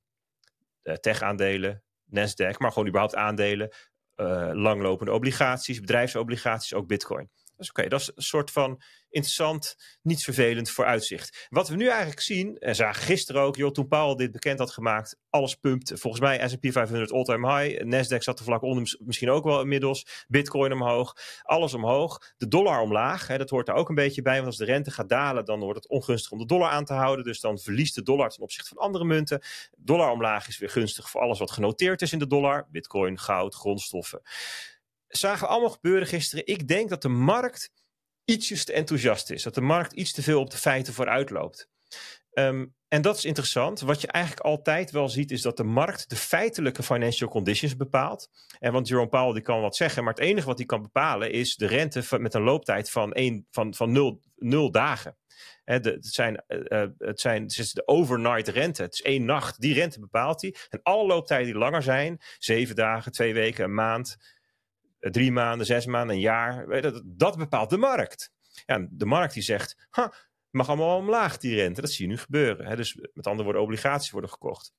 Uh, 0.88 0.93
tech-aandelen, 0.93 1.83
Nasdaq, 2.05 2.57
maar 2.57 2.71
gewoon 2.71 2.88
überhaupt 2.88 3.15
aandelen, 3.15 3.69
uh, 4.15 4.49
langlopende 4.53 5.11
obligaties, 5.11 5.79
bedrijfsobligaties, 5.79 6.73
ook 6.73 6.88
bitcoin. 6.88 7.29
Is 7.58 7.70
oké. 7.70 7.88
Dat 7.88 7.99
is 7.99 8.12
een 8.16 8.24
soort 8.24 8.51
van 8.51 8.82
interessant, 9.10 9.76
niet 10.01 10.24
vervelend 10.24 10.70
vooruitzicht. 10.70 11.47
Wat 11.49 11.70
we 11.70 11.76
nu 11.76 11.88
eigenlijk 11.88 12.20
zien, 12.20 12.58
en 12.58 12.76
zagen 12.76 13.03
gisteren 13.03 13.41
ook, 13.41 13.55
joh, 13.55 13.72
toen 13.72 13.88
Powell 13.88 14.16
dit 14.16 14.32
bekend 14.32 14.60
had 14.60 14.72
gemaakt, 14.72 15.18
alles 15.30 15.55
pumpt. 15.55 15.91
Volgens 15.95 16.22
mij 16.22 16.49
S&P 16.49 16.72
500 16.72 17.12
all-time 17.12 17.53
high. 17.53 17.84
Nasdaq 17.84 18.18
zat 18.18 18.39
er 18.39 18.45
vlak 18.45 18.62
onder, 18.62 18.97
misschien 18.99 19.30
ook 19.30 19.43
wel 19.43 19.62
inmiddels. 19.62 20.26
Bitcoin 20.28 20.72
omhoog. 20.72 21.16
Alles 21.41 21.74
omhoog. 21.74 22.34
De 22.38 22.47
dollar 22.47 22.82
omlaag. 22.82 23.28
Hè, 23.28 23.38
dat 23.38 23.49
hoort 23.49 23.68
er 23.68 23.74
ook 23.74 23.89
een 23.89 23.95
beetje 23.95 24.22
bij. 24.22 24.36
Want 24.36 24.45
als 24.45 24.58
de 24.58 24.66
rente 24.66 24.91
gaat 24.91 25.10
dalen, 25.10 25.45
dan 25.45 25.60
wordt 25.60 25.76
het 25.84 25.89
ongunstig 25.89 26.32
om 26.32 26.38
de 26.38 26.45
dollar 26.45 26.70
aan 26.70 26.86
te 26.86 26.93
houden. 26.93 27.26
Dus 27.26 27.39
dan 27.39 27.60
verliest 27.60 27.95
de 27.95 28.03
dollar 28.03 28.30
ten 28.30 28.41
opzichte 28.43 28.70
van 28.70 28.78
andere 28.78 29.05
munten. 29.05 29.41
Dollar 29.78 30.12
omlaag 30.12 30.47
is 30.47 30.58
weer 30.58 30.70
gunstig 30.70 31.10
voor 31.10 31.22
alles 31.22 31.39
wat 31.39 31.51
genoteerd 31.51 32.01
is 32.01 32.14
in 32.14 32.20
de 32.20 32.28
dollar. 32.28 32.68
Bitcoin, 32.72 33.20
goud, 33.20 33.55
grondstoffen. 33.55 34.22
Zagen 35.08 35.41
we 35.41 35.47
allemaal 35.47 35.70
gebeuren 35.70 36.08
gisteren. 36.08 36.47
Ik 36.47 36.68
denk 36.68 36.89
dat 36.89 37.01
de 37.01 37.10
markt 37.10 37.72
ietsjes 38.26 38.66
te 38.66 38.74
enthousiast 38.74 39.30
is. 39.30 39.43
Dat 39.43 39.55
de 39.55 39.62
markt 39.62 39.93
iets 39.93 40.12
te 40.12 40.24
veel 40.24 40.39
op 40.39 40.51
de 40.51 40.58
feiten 40.58 40.93
vooruit 40.93 41.30
loopt. 41.30 41.70
Ehm, 42.32 42.66
en 42.88 43.01
dat 43.01 43.18
is 43.18 43.26
interessant. 43.26 43.80
Wat 43.80 44.01
je 44.01 44.08
eigenlijk 44.08 44.45
altijd 44.45 44.91
wel 44.91 45.10
ziet, 45.10 45.32
is 45.32 45.41
dat 45.41 45.58
de 45.58 45.64
markt 45.64 46.10
de 46.10 46.16
feitelijke 46.16 46.84
financial 46.84 47.30
conditions 47.30 47.76
bepaalt. 47.76 48.30
En 48.60 48.72
want 48.72 48.88
Jerome 48.88 49.10
Powell 49.10 49.34
die 49.34 49.41
kan 49.41 49.62
wat 49.62 49.76
zeggen, 49.76 50.03
maar 50.03 50.14
het 50.14 50.24
enige 50.24 50.47
wat 50.47 50.58
hij 50.58 50.66
kan 50.66 50.82
bepalen 50.82 51.32
is 51.32 51.55
de 51.55 51.66
rente 51.66 52.20
met 52.20 52.34
een 52.34 52.41
looptijd 52.41 52.89
van, 52.89 53.14
één, 53.14 53.47
van, 53.51 53.74
van 53.74 53.91
nul, 53.91 54.22
nul 54.36 54.72
dagen. 54.72 55.18
het, 55.64 55.97
zijn, 55.99 56.43
uh, 56.47 56.86
het, 56.97 57.20
zijn, 57.20 57.43
het 57.43 57.58
is 57.58 57.72
de 57.72 57.88
overnight 57.88 58.47
rente. 58.47 58.82
Het 58.82 58.93
is 58.93 59.01
één 59.01 59.26
nacht. 59.26 59.62
Die 59.62 59.74
rente 59.74 59.99
bepaalt 59.99 60.41
hij. 60.41 60.55
En 60.70 60.80
alle 60.84 61.05
looptijden 61.05 61.47
die 61.47 61.58
langer 61.58 61.84
zijn, 61.84 62.18
zeven 62.38 62.76
dagen, 62.76 63.12
twee 63.12 63.34
weken, 63.34 63.64
een 63.64 63.74
maand, 63.74 64.16
eh, 64.18 64.36
drie 65.00 65.32
maanden, 65.32 65.66
zes 65.66 65.86
maanden, 65.86 66.16
een 66.16 66.22
jaar. 66.22 66.82
Dat, 66.82 67.02
dat 67.06 67.38
bepaalt 67.38 67.70
de 67.70 67.78
markt. 67.78 68.32
Ja, 68.66 68.88
de 68.89 69.06
markt 69.06 69.34
die 69.34 69.43
zegt, 69.43 69.88
ha, 69.89 70.14
mag 70.50 70.68
allemaal 70.68 70.98
omlaag 70.98 71.38
die 71.38 71.56
rente. 71.56 71.82
Dat 71.82 71.91
zie 71.91 72.06
je 72.06 72.12
nu 72.12 72.18
gebeuren. 72.18 72.66
Hè? 72.66 72.76
Dus 72.76 72.95
met 73.14 73.28
andere 73.28 73.43
woorden, 73.43 73.62
obligaties 73.62 74.12
worden 74.12 74.30
gekocht. 74.30 74.74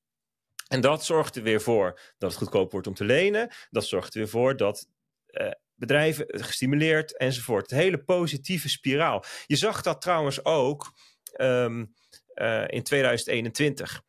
En 0.69 0.81
dat 0.81 1.05
zorgt 1.05 1.37
er 1.37 1.43
weer 1.43 1.61
voor 1.61 2.01
dat 2.19 2.31
het 2.31 2.39
goedkoop 2.39 2.73
wordt 2.73 2.87
om 2.87 2.95
te 2.95 3.05
lenen. 3.05 3.51
Dat 3.71 3.87
zorgt 3.87 4.15
er 4.15 4.21
weer 4.21 4.29
voor 4.29 4.57
dat 4.57 4.89
eh, 5.27 5.51
bedrijven 5.75 6.25
gestimuleerd 6.29 7.17
enzovoort. 7.17 7.71
Het 7.71 7.81
hele 7.81 8.05
positieve 8.05 8.69
spiraal. 8.69 9.25
Je 9.47 9.57
zag 9.57 9.83
dat 9.83 10.01
trouwens 10.01 10.45
ook 10.45 10.93
um, 11.41 11.95
uh, 12.35 12.65
in 12.69 12.83
2021 12.83 14.03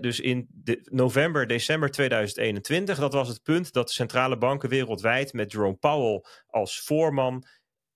dus 0.00 0.20
in 0.20 0.48
november, 0.84 1.46
december 1.46 1.90
2021, 1.90 2.98
dat 2.98 3.12
was 3.12 3.28
het 3.28 3.42
punt 3.42 3.72
dat 3.72 3.86
de 3.86 3.92
centrale 3.92 4.38
banken 4.38 4.68
wereldwijd 4.68 5.32
met 5.32 5.52
Jerome 5.52 5.74
Powell 5.76 6.24
als 6.46 6.80
voorman 6.80 7.46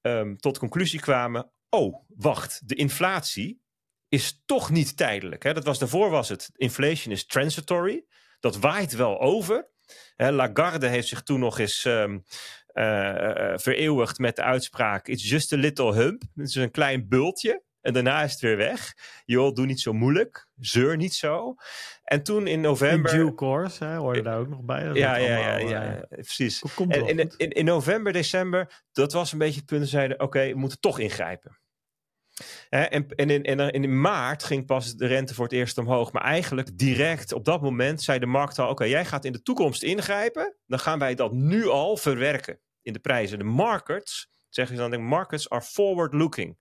um, 0.00 0.36
tot 0.36 0.58
conclusie 0.58 1.00
kwamen: 1.00 1.50
oh, 1.68 2.04
wacht, 2.08 2.68
de 2.68 2.74
inflatie 2.74 3.60
is 4.08 4.42
toch 4.46 4.70
niet 4.70 4.96
tijdelijk. 4.96 5.42
Hè? 5.42 5.54
Dat 5.54 5.64
was 5.64 5.78
daarvoor 5.78 6.10
was 6.10 6.28
het 6.28 6.50
inflation 6.54 7.14
is 7.14 7.26
transitory. 7.26 8.04
Dat 8.40 8.56
waait 8.56 8.92
wel 8.92 9.20
over. 9.20 9.70
Lagarde 10.16 10.86
heeft 10.86 11.08
zich 11.08 11.22
toen 11.22 11.40
nog 11.40 11.58
eens 11.58 11.84
um, 11.84 12.24
uh, 12.72 13.52
vereeuwigd 13.56 14.18
met 14.18 14.36
de 14.36 14.42
uitspraak: 14.42 15.08
It's 15.08 15.28
just 15.28 15.52
a 15.52 15.56
little 15.56 15.94
hump. 15.94 16.22
Het 16.34 16.48
is 16.48 16.54
een 16.54 16.70
klein 16.70 17.08
bultje. 17.08 17.64
En 17.86 17.92
daarna 17.92 18.22
is 18.22 18.32
het 18.32 18.40
weer 18.40 18.56
weg. 18.56 18.94
Joh, 19.24 19.54
doe 19.54 19.66
niet 19.66 19.80
zo 19.80 19.92
moeilijk. 19.92 20.48
Zeur 20.60 20.96
niet 20.96 21.14
zo. 21.14 21.54
En 22.04 22.22
toen 22.22 22.46
in 22.46 22.60
november... 22.60 23.14
In 23.14 23.18
due 23.18 23.34
course, 23.34 23.84
hè, 23.84 23.96
hoor 23.96 24.16
je 24.16 24.22
daar 24.22 24.38
ook 24.38 24.48
nog 24.48 24.62
bij. 24.62 24.84
ja, 24.84 25.16
ja, 25.16 25.36
ja, 25.36 25.56
ja, 25.56 25.94
uh, 25.94 26.00
precies. 26.08 26.62
En 26.88 27.06
in, 27.06 27.32
in, 27.36 27.50
in, 27.50 27.64
november, 27.64 28.12
december, 28.12 28.84
dat 28.92 29.12
was 29.12 29.32
een 29.32 29.38
beetje 29.38 29.60
het 29.60 29.68
punt. 29.68 29.88
Zeiden, 29.88 30.20
oké, 30.20 30.48
we 30.48 30.58
moeten 30.58 30.80
toch 30.80 30.98
ingrijpen. 30.98 31.58
en, 32.68 33.08
en, 33.08 33.30
in, 33.30 33.44
en 33.44 33.70
in 33.70 34.00
maart 34.00 34.44
ging 34.44 34.66
pas 34.66 34.94
de 34.94 35.06
rente 35.06 35.34
voor 35.34 35.44
het 35.44 35.54
eerst 35.54 35.78
omhoog. 35.78 36.12
Maar 36.12 36.24
eigenlijk 36.24 36.78
direct 36.78 37.32
op 37.32 37.44
dat 37.44 37.62
moment 37.62 38.02
zei 38.02 38.18
de 38.18 38.26
markt 38.26 38.58
al... 38.58 38.68
oké, 38.68 38.84
jij 38.84 39.04
gaat 39.04 39.24
in 39.24 39.32
de 39.32 39.42
toekomst 39.42 39.82
ingrijpen. 39.82 40.56
Dan 40.66 40.78
gaan 40.78 40.98
wij 40.98 41.14
dat 41.14 41.32
nu 41.32 41.68
al 41.68 41.96
verwerken 41.96 42.60
in 42.82 42.92
de 42.92 42.98
prijzen. 42.98 43.38
De 43.38 43.44
markets, 43.44 44.28
zeggen 44.48 44.76
ze 44.76 44.88
dan, 44.88 45.02
markets 45.02 45.50
are 45.50 45.62
forward 45.62 46.12
looking. 46.12 46.56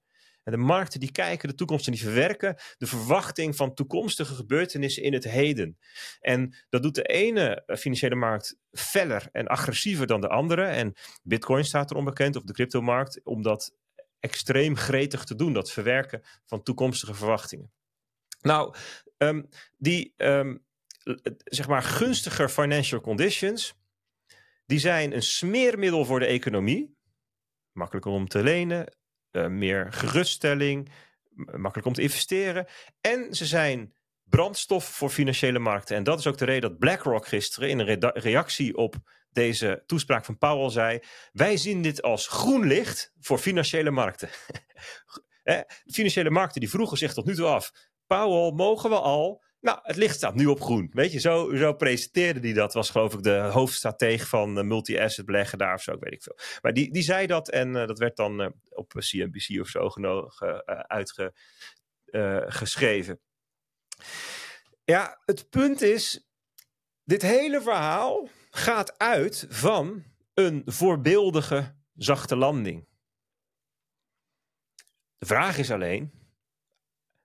De 0.51 0.57
markten 0.57 0.99
die 0.99 1.11
kijken 1.11 1.49
de 1.49 1.55
toekomst 1.55 1.85
en 1.85 1.91
die 1.91 2.01
verwerken 2.01 2.55
de 2.77 2.85
verwachting 2.87 3.55
van 3.55 3.73
toekomstige 3.73 4.35
gebeurtenissen 4.35 5.03
in 5.03 5.13
het 5.13 5.23
heden. 5.23 5.77
En 6.19 6.55
dat 6.69 6.83
doet 6.83 6.95
de 6.95 7.03
ene 7.03 7.63
eh, 7.65 7.77
financiële 7.77 8.15
markt 8.15 8.57
feller 8.71 9.29
en 9.31 9.47
agressiever 9.47 10.07
dan 10.07 10.21
de 10.21 10.27
andere. 10.27 10.63
En 10.63 10.93
Bitcoin 11.23 11.65
staat 11.65 11.89
er 11.89 11.97
onbekend, 11.97 12.35
of 12.35 12.43
de 12.43 12.53
cryptomarkt, 12.53 13.23
om 13.23 13.41
dat 13.41 13.75
extreem 14.19 14.75
gretig 14.75 15.23
te 15.23 15.35
doen, 15.35 15.53
dat 15.53 15.71
verwerken 15.71 16.21
van 16.45 16.63
toekomstige 16.63 17.13
verwachtingen. 17.13 17.71
Nou, 18.41 18.75
ehm, 19.17 19.43
die 19.77 20.13
um, 20.17 20.65
zeg 21.43 21.67
maar 21.67 21.83
gunstiger 21.83 22.49
financial 22.49 23.01
conditions, 23.01 23.73
die 24.65 24.79
zijn 24.79 25.13
een 25.13 25.21
smeermiddel 25.21 26.05
voor 26.05 26.19
de 26.19 26.25
economie. 26.25 26.97
Makkelijker 27.71 28.11
om 28.11 28.27
te 28.27 28.43
lenen, 28.43 28.97
uh, 29.35 29.47
meer 29.47 29.93
geruststelling, 29.93 30.89
makkelijk 31.35 31.87
om 31.87 31.93
te 31.93 32.01
investeren. 32.01 32.65
En 33.01 33.35
ze 33.35 33.45
zijn 33.45 33.93
brandstof 34.23 34.85
voor 34.85 35.09
financiële 35.09 35.59
markten. 35.59 35.95
En 35.95 36.03
dat 36.03 36.19
is 36.19 36.27
ook 36.27 36.37
de 36.37 36.45
reden 36.45 36.69
dat 36.69 36.79
BlackRock 36.79 37.27
gisteren 37.27 37.69
in 37.69 37.79
een 37.79 38.11
reactie 38.13 38.77
op 38.77 38.95
deze 39.31 39.83
toespraak 39.85 40.25
van 40.25 40.37
Powell 40.37 40.69
zei: 40.69 40.99
Wij 41.31 41.57
zien 41.57 41.81
dit 41.81 42.01
als 42.01 42.27
groen 42.27 42.67
licht 42.67 43.13
voor 43.19 43.37
financiële 43.37 43.91
markten. 43.91 44.29
financiële 45.91 46.29
markten 46.29 46.59
die 46.61 46.69
vroegen 46.69 46.97
zich 46.97 47.13
tot 47.13 47.25
nu 47.25 47.35
toe 47.35 47.47
af: 47.47 47.71
Powell, 48.07 48.51
mogen 48.51 48.89
we 48.89 48.99
al 48.99 49.43
nou, 49.65 49.79
het 49.81 49.95
licht 49.95 50.15
staat 50.15 50.35
nu 50.35 50.45
op 50.45 50.61
groen. 50.61 50.89
Weet 50.93 51.11
je, 51.11 51.19
zo, 51.19 51.55
zo 51.55 51.73
presenteerde 51.73 52.39
die 52.39 52.53
dat. 52.53 52.73
Was 52.73 52.89
geloof 52.89 53.13
ik 53.13 53.23
de 53.23 53.37
hoofdstrateeg 53.37 54.27
van 54.27 54.57
uh, 54.57 54.63
multi-asset 54.63 55.25
beleggen 55.25 55.57
daar 55.57 55.73
of 55.73 55.81
zo, 55.81 55.97
weet 55.99 56.13
ik 56.13 56.23
veel. 56.23 56.37
Maar 56.61 56.73
die, 56.73 56.91
die 56.91 57.03
zei 57.03 57.27
dat 57.27 57.49
en 57.49 57.75
uh, 57.75 57.87
dat 57.87 57.99
werd 57.99 58.15
dan 58.15 58.41
uh, 58.41 58.47
op 58.69 58.93
CNBC 58.97 59.59
of 59.59 59.67
zo 59.67 59.89
uitgeschreven. 60.87 63.19
ja, 64.83 65.21
het 65.25 65.49
punt 65.49 65.81
is, 65.81 66.27
dit 67.03 67.21
hele 67.21 67.61
verhaal 67.61 68.29
gaat 68.49 68.97
uit 68.97 69.45
van 69.49 70.03
een 70.33 70.61
voorbeeldige 70.65 71.75
zachte 71.95 72.35
landing. 72.35 72.87
De 75.17 75.25
vraag 75.25 75.57
is 75.57 75.71
alleen, 75.71 76.11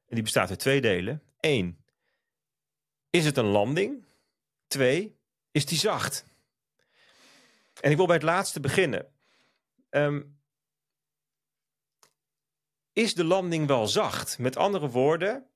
en 0.07 0.14
die 0.14 0.22
bestaat 0.22 0.51
uit 0.51 0.59
twee 0.59 0.80
delen. 0.80 1.22
Eén, 1.41 1.80
is 3.11 3.25
het 3.25 3.37
een 3.37 3.45
landing? 3.45 4.05
Twee, 4.67 5.17
is 5.51 5.67
die 5.67 5.79
zacht? 5.79 6.25
En 7.81 7.91
ik 7.91 7.97
wil 7.97 8.07
bij 8.07 8.15
het 8.15 8.25
laatste 8.25 8.61
beginnen. 8.61 9.13
Um, 9.91 10.39
is 12.93 13.15
de 13.15 13.25
landing 13.25 13.67
wel 13.67 13.87
zacht? 13.87 14.39
Met 14.39 14.57
andere 14.57 14.89
woorden, 14.89 15.47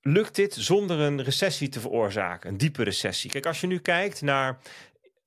lukt 0.00 0.34
dit 0.34 0.54
zonder 0.54 1.00
een 1.00 1.22
recessie 1.22 1.68
te 1.68 1.80
veroorzaken, 1.80 2.50
een 2.50 2.58
diepe 2.58 2.82
recessie? 2.82 3.30
Kijk, 3.30 3.46
als 3.46 3.60
je 3.60 3.66
nu 3.66 3.78
kijkt 3.78 4.22
naar 4.22 4.58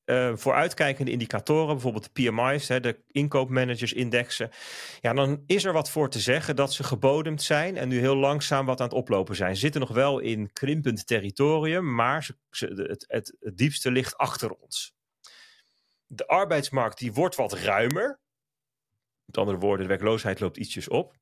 uh, 0.10 0.32
vooruitkijkende 0.36 1.12
indicatoren, 1.12 1.74
bijvoorbeeld 1.74 2.09
de 2.13 2.32
PMI's, 2.32 2.67
hè, 2.67 2.79
de 2.79 3.00
inkoopmanagersindexen, 3.08 4.50
ja, 5.01 5.13
dan 5.13 5.43
is 5.46 5.66
er 5.66 5.74
wat 5.74 5.89
voor 5.89 6.09
te 6.09 6.20
zeggen 6.20 6.55
dat 6.55 6.74
ze 6.74 6.84
gebodemd 6.84 7.42
zijn 7.42 7.78
en 7.78 7.88
nu 7.88 8.00
heel 8.00 8.16
langzaam 8.16 8.66
wat 8.66 8.79
aan 8.79 8.88
het 8.88 8.96
oplopen 8.96 9.36
zijn. 9.36 9.54
Ze 9.54 9.62
zitten 9.62 9.82
nog 9.82 9.92
wel 9.92 10.20
in 10.20 10.54
krimpend 10.54 11.08
territorium, 11.08 11.96
maar 11.96 12.29
ze, 12.50 12.66
het, 12.66 13.05
het, 13.08 13.38
het 13.39 13.58
diepste 13.58 13.92
ligt 13.92 14.17
achter 14.17 14.51
ons. 14.51 14.93
De 16.05 16.28
arbeidsmarkt 16.28 16.97
die 16.97 17.13
wordt 17.13 17.36
wat 17.36 17.54
ruimer. 17.54 18.20
Met 19.25 19.38
andere 19.38 19.58
woorden, 19.58 19.82
de 19.82 19.92
werkloosheid 19.92 20.39
loopt 20.39 20.58
ietsjes 20.58 20.88
op. 20.88 21.17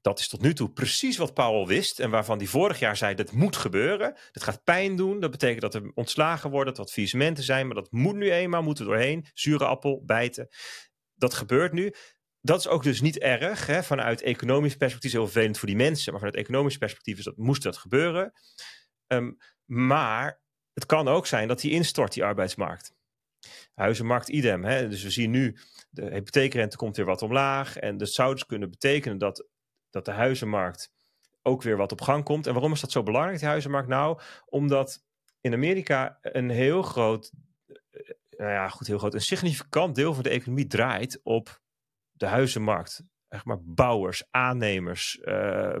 Dat 0.00 0.18
is 0.18 0.28
tot 0.28 0.40
nu 0.40 0.54
toe 0.54 0.70
precies 0.70 1.16
wat 1.16 1.34
Powell 1.34 1.66
wist 1.66 2.00
en 2.00 2.10
waarvan 2.10 2.38
hij 2.38 2.46
vorig 2.46 2.78
jaar 2.78 2.96
zei 2.96 3.14
dat 3.14 3.32
moet 3.32 3.56
gebeuren. 3.56 4.16
Dat 4.32 4.42
gaat 4.42 4.64
pijn 4.64 4.96
doen, 4.96 5.20
dat 5.20 5.30
betekent 5.30 5.60
dat 5.60 5.74
er 5.74 5.90
ontslagen 5.94 6.50
worden, 6.50 6.74
dat 6.74 6.92
faillissementen 6.92 7.44
zijn, 7.44 7.66
maar 7.66 7.74
dat 7.74 7.92
moet 7.92 8.14
nu 8.14 8.30
eenmaal, 8.30 8.62
moeten 8.62 8.84
doorheen. 8.84 9.26
Zure 9.34 9.64
appel, 9.64 10.02
bijten. 10.04 10.48
Dat 11.14 11.34
gebeurt 11.34 11.72
nu. 11.72 11.94
Dat 12.40 12.58
is 12.58 12.68
ook 12.68 12.82
dus 12.82 13.00
niet 13.00 13.18
erg. 13.18 13.66
Hè? 13.66 13.82
Vanuit 13.82 14.22
economisch 14.22 14.76
perspectief 14.76 15.10
is 15.10 15.16
heel 15.16 15.28
vervelend 15.28 15.58
voor 15.58 15.68
die 15.68 15.76
mensen, 15.76 16.12
maar 16.12 16.20
vanuit 16.20 16.38
economisch 16.38 16.78
perspectief 16.78 17.18
is 17.18 17.24
dat, 17.24 17.36
moest 17.36 17.62
dat 17.62 17.76
gebeuren. 17.76 18.32
Um, 19.06 19.36
maar 19.64 20.40
het 20.72 20.86
kan 20.86 21.08
ook 21.08 21.26
zijn 21.26 21.48
dat 21.48 21.60
die 21.60 21.70
instort, 21.70 22.12
die 22.12 22.24
arbeidsmarkt. 22.24 22.92
Huizenmarkt 23.74 24.28
idem. 24.28 24.64
Hè? 24.64 24.88
Dus 24.88 25.02
we 25.02 25.10
zien 25.10 25.30
nu, 25.30 25.58
de 25.90 26.02
hypotheekrente 26.02 26.76
komt 26.76 26.96
weer 26.96 27.06
wat 27.06 27.22
omlaag. 27.22 27.76
En 27.76 27.96
dat 27.96 28.08
zou 28.08 28.32
dus 28.32 28.46
kunnen 28.46 28.70
betekenen 28.70 29.18
dat 29.18 29.46
dat 29.90 30.04
de 30.04 30.10
huizenmarkt 30.10 30.92
ook 31.42 31.62
weer 31.62 31.76
wat 31.76 31.92
op 31.92 32.00
gang 32.00 32.24
komt. 32.24 32.46
En 32.46 32.52
waarom 32.52 32.72
is 32.72 32.80
dat 32.80 32.92
zo 32.92 33.02
belangrijk, 33.02 33.38
die 33.38 33.48
huizenmarkt? 33.48 33.88
Nou, 33.88 34.20
omdat 34.46 35.04
in 35.40 35.52
Amerika 35.52 36.18
een 36.22 36.50
heel 36.50 36.82
groot, 36.82 37.32
nou 38.30 38.50
ja, 38.50 38.68
goed, 38.68 38.86
heel 38.86 38.98
groot. 38.98 39.14
Een 39.14 39.20
significant 39.20 39.94
deel 39.94 40.14
van 40.14 40.22
de 40.22 40.28
economie 40.28 40.66
draait 40.66 41.20
op 41.22 41.60
de 42.10 42.26
huizenmarkt. 42.26 43.02
Zeg 43.28 43.44
maar 43.44 43.62
bouwers, 43.62 44.26
aannemers, 44.30 45.18
uh, 45.22 45.76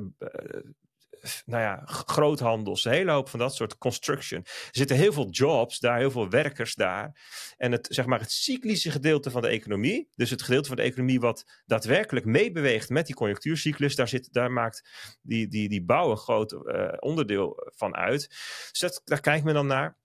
nou 1.46 1.62
ja, 1.62 1.82
groothandels, 1.84 2.84
een 2.84 2.92
hele 2.92 3.10
hoop 3.10 3.28
van 3.28 3.38
dat 3.38 3.54
soort 3.54 3.78
construction. 3.78 4.40
Er 4.44 4.68
zitten 4.70 4.96
heel 4.96 5.12
veel 5.12 5.28
jobs 5.30 5.78
daar, 5.78 5.98
heel 5.98 6.10
veel 6.10 6.28
werkers 6.28 6.74
daar. 6.74 7.20
En 7.56 7.72
het, 7.72 7.86
zeg 7.90 8.06
maar, 8.06 8.20
het 8.20 8.32
cyclische 8.32 8.90
gedeelte 8.90 9.30
van 9.30 9.42
de 9.42 9.48
economie, 9.48 10.08
dus 10.16 10.30
het 10.30 10.42
gedeelte 10.42 10.68
van 10.68 10.76
de 10.76 10.82
economie 10.82 11.20
wat 11.20 11.62
daadwerkelijk 11.66 12.26
meebeweegt 12.26 12.88
met 12.88 13.06
die 13.06 13.14
conjunctuurcyclus, 13.14 13.94
daar, 13.94 14.08
zit, 14.08 14.32
daar 14.32 14.52
maakt 14.52 14.88
die, 15.22 15.48
die, 15.48 15.68
die 15.68 15.84
bouw 15.84 16.10
een 16.10 16.16
groot 16.16 16.52
uh, 16.52 16.88
onderdeel 16.98 17.70
van 17.76 17.94
uit. 17.94 18.28
Dus 18.70 18.80
dat, 18.80 19.00
daar 19.04 19.20
kijkt 19.20 19.44
men 19.44 19.54
dan 19.54 19.66
naar. 19.66 19.98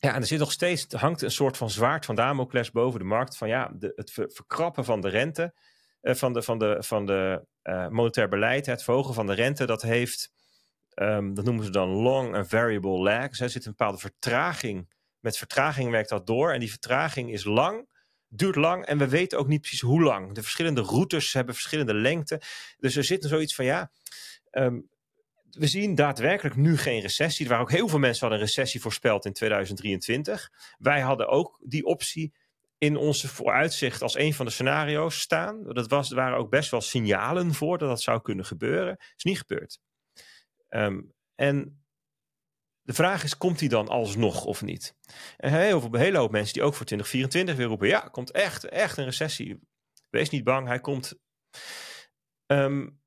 Ja, 0.00 0.14
en 0.14 0.20
er 0.20 0.26
zit 0.26 0.38
nog 0.38 0.52
steeds, 0.52 0.86
hangt 0.92 1.22
een 1.22 1.30
soort 1.30 1.56
van 1.56 1.70
zwaard 1.70 2.04
van 2.04 2.14
Damocles 2.14 2.70
boven 2.70 2.98
de 2.98 3.06
markt 3.06 3.36
van 3.36 3.48
ja, 3.48 3.72
de, 3.74 3.92
het 3.94 4.10
verkrappen 4.12 4.84
van 4.84 5.00
de 5.00 5.08
rente, 5.08 5.54
uh, 6.02 6.14
van 6.14 6.32
de, 6.32 6.42
van 6.42 6.58
de, 6.58 6.76
van 6.78 7.06
de 7.06 7.46
uh, 7.62 7.88
monetair 7.88 8.28
beleid, 8.28 8.66
het 8.66 8.82
verhogen 8.82 9.14
van 9.14 9.26
de 9.26 9.34
rente, 9.34 9.66
dat 9.66 9.82
heeft 9.82 10.32
Um, 11.02 11.34
dat 11.34 11.44
noemen 11.44 11.64
ze 11.64 11.70
dan 11.70 11.88
long 11.88 12.34
and 12.34 12.48
variable 12.48 12.98
lag. 12.98 13.28
Dus 13.28 13.40
er 13.40 13.50
zit 13.50 13.64
een 13.64 13.74
bepaalde 13.76 13.98
vertraging. 13.98 14.88
Met 15.20 15.38
vertraging 15.38 15.90
werkt 15.90 16.08
dat 16.08 16.26
door. 16.26 16.52
En 16.52 16.60
die 16.60 16.70
vertraging 16.70 17.32
is 17.32 17.44
lang, 17.44 17.88
duurt 18.28 18.56
lang. 18.56 18.84
En 18.84 18.98
we 18.98 19.08
weten 19.08 19.38
ook 19.38 19.48
niet 19.48 19.60
precies 19.60 19.80
hoe 19.80 20.02
lang. 20.02 20.34
De 20.34 20.42
verschillende 20.42 20.80
routes 20.80 21.32
hebben 21.32 21.54
verschillende 21.54 21.94
lengten. 21.94 22.40
Dus 22.78 22.96
er 22.96 23.04
zit 23.04 23.24
zoiets 23.24 23.54
van 23.54 23.64
ja. 23.64 23.90
Um, 24.50 24.88
we 25.50 25.66
zien 25.66 25.94
daadwerkelijk 25.94 26.56
nu 26.56 26.76
geen 26.76 27.00
recessie. 27.00 27.44
Er 27.44 27.50
waren 27.50 27.66
ook 27.66 27.72
heel 27.72 27.88
veel 27.88 27.98
mensen 27.98 28.20
hadden 28.20 28.38
een 28.38 28.46
recessie 28.46 28.80
voorspeld 28.80 29.24
in 29.24 29.32
2023. 29.32 30.50
Wij 30.78 31.00
hadden 31.00 31.28
ook 31.28 31.60
die 31.64 31.84
optie 31.84 32.32
in 32.78 32.96
onze 32.96 33.28
vooruitzicht 33.28 34.02
als 34.02 34.16
een 34.16 34.34
van 34.34 34.46
de 34.46 34.52
scenario's 34.52 35.20
staan. 35.20 35.62
Dat 35.62 35.88
was, 35.88 36.10
er 36.10 36.16
waren 36.16 36.38
ook 36.38 36.50
best 36.50 36.70
wel 36.70 36.80
signalen 36.80 37.54
voor 37.54 37.78
dat 37.78 37.88
dat 37.88 38.02
zou 38.02 38.20
kunnen 38.20 38.44
gebeuren. 38.44 38.96
Is 39.16 39.24
niet 39.24 39.38
gebeurd. 39.38 39.78
Um, 40.68 41.14
en 41.34 41.84
de 42.82 42.92
vraag 42.92 43.24
is, 43.24 43.36
komt 43.36 43.60
hij 43.60 43.68
dan 43.68 43.88
alsnog 43.88 44.44
of 44.44 44.62
niet? 44.62 44.96
En 45.36 45.52
heel 45.52 45.80
veel, 45.80 45.94
een 45.94 46.00
hele 46.00 46.18
hoop 46.18 46.30
mensen 46.30 46.54
die 46.54 46.62
ook 46.62 46.74
voor 46.74 46.86
2024 46.86 47.56
weer 47.56 47.66
roepen, 47.66 47.88
ja, 47.88 48.00
komt 48.00 48.30
echt, 48.30 48.64
echt 48.64 48.96
een 48.96 49.04
recessie. 49.04 49.60
Wees 50.10 50.30
niet 50.30 50.44
bang, 50.44 50.66
hij 50.66 50.80
komt. 50.80 51.18
Um, 52.46 53.00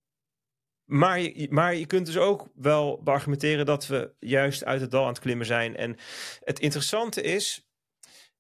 maar, 0.89 1.19
je, 1.19 1.47
maar 1.51 1.75
je 1.75 1.85
kunt 1.85 2.05
dus 2.05 2.17
ook 2.17 2.49
wel 2.53 3.03
beargumenteren 3.03 3.65
dat 3.65 3.87
we 3.87 4.15
juist 4.19 4.63
uit 4.63 4.81
het 4.81 4.91
dal 4.91 5.01
aan 5.01 5.09
het 5.09 5.19
klimmen 5.19 5.45
zijn. 5.45 5.75
En 5.75 5.95
het 6.39 6.59
interessante 6.59 7.21
is, 7.21 7.67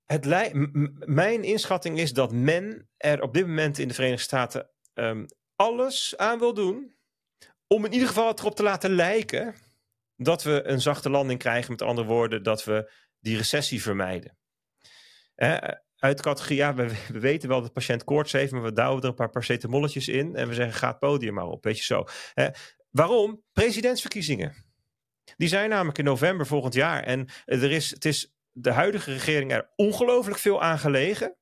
het 0.05 0.25
mijn 1.05 1.43
inschatting 1.43 1.99
is 1.99 2.13
dat 2.13 2.31
men 2.31 2.89
er 2.97 3.21
op 3.21 3.33
dit 3.33 3.47
moment 3.47 3.77
in 3.77 3.87
de 3.87 3.93
Verenigde 3.93 4.23
Staten 4.23 4.69
um, 4.93 5.25
alles 5.55 6.17
aan 6.17 6.39
wil 6.39 6.53
doen 6.53 6.98
om 7.73 7.85
in 7.85 7.93
ieder 7.93 8.07
geval 8.07 8.33
erop 8.33 8.55
te 8.55 8.63
laten 8.63 8.95
lijken 8.95 9.55
dat 10.15 10.43
we 10.43 10.63
een 10.63 10.81
zachte 10.81 11.09
landing 11.09 11.39
krijgen. 11.39 11.71
Met 11.71 11.81
andere 11.81 12.07
woorden, 12.07 12.43
dat 12.43 12.63
we 12.63 12.91
die 13.19 13.37
recessie 13.37 13.81
vermijden. 13.81 14.37
uit 15.95 16.17
de 16.17 16.23
categorie, 16.23 16.57
ja, 16.57 16.73
we, 16.73 16.95
weten 17.07 17.49
wel 17.49 17.57
dat 17.57 17.67
de 17.67 17.73
patiënt 17.73 18.03
koorts 18.03 18.31
heeft, 18.31 18.51
maar 18.51 18.61
we 18.61 18.73
douwen 18.73 19.01
er 19.01 19.07
een 19.07 19.15
paar 19.15 19.29
paracetamolletjes 19.29 20.07
in 20.07 20.35
en 20.35 20.47
we 20.47 20.53
zeggen, 20.53 20.73
ga 20.73 20.87
het 20.87 20.99
podium 20.99 21.33
maar 21.33 21.47
op, 21.47 21.63
weet 21.63 21.77
je 21.77 21.83
zo. 21.83 22.05
waarom? 22.89 23.43
Presidentsverkiezingen. 23.53 24.53
Die 25.37 25.47
zijn 25.47 25.69
namelijk 25.69 25.97
in 25.97 26.03
november 26.03 26.45
volgend 26.45 26.73
jaar 26.73 27.03
en 27.03 27.27
er 27.45 27.71
is, 27.71 27.89
het 27.89 28.05
is 28.05 28.33
de 28.51 28.71
huidige 28.71 29.11
regering 29.11 29.51
er 29.51 29.71
ongelooflijk 29.75 30.39
veel 30.39 30.61
aan 30.61 30.79
gelegen 30.79 31.37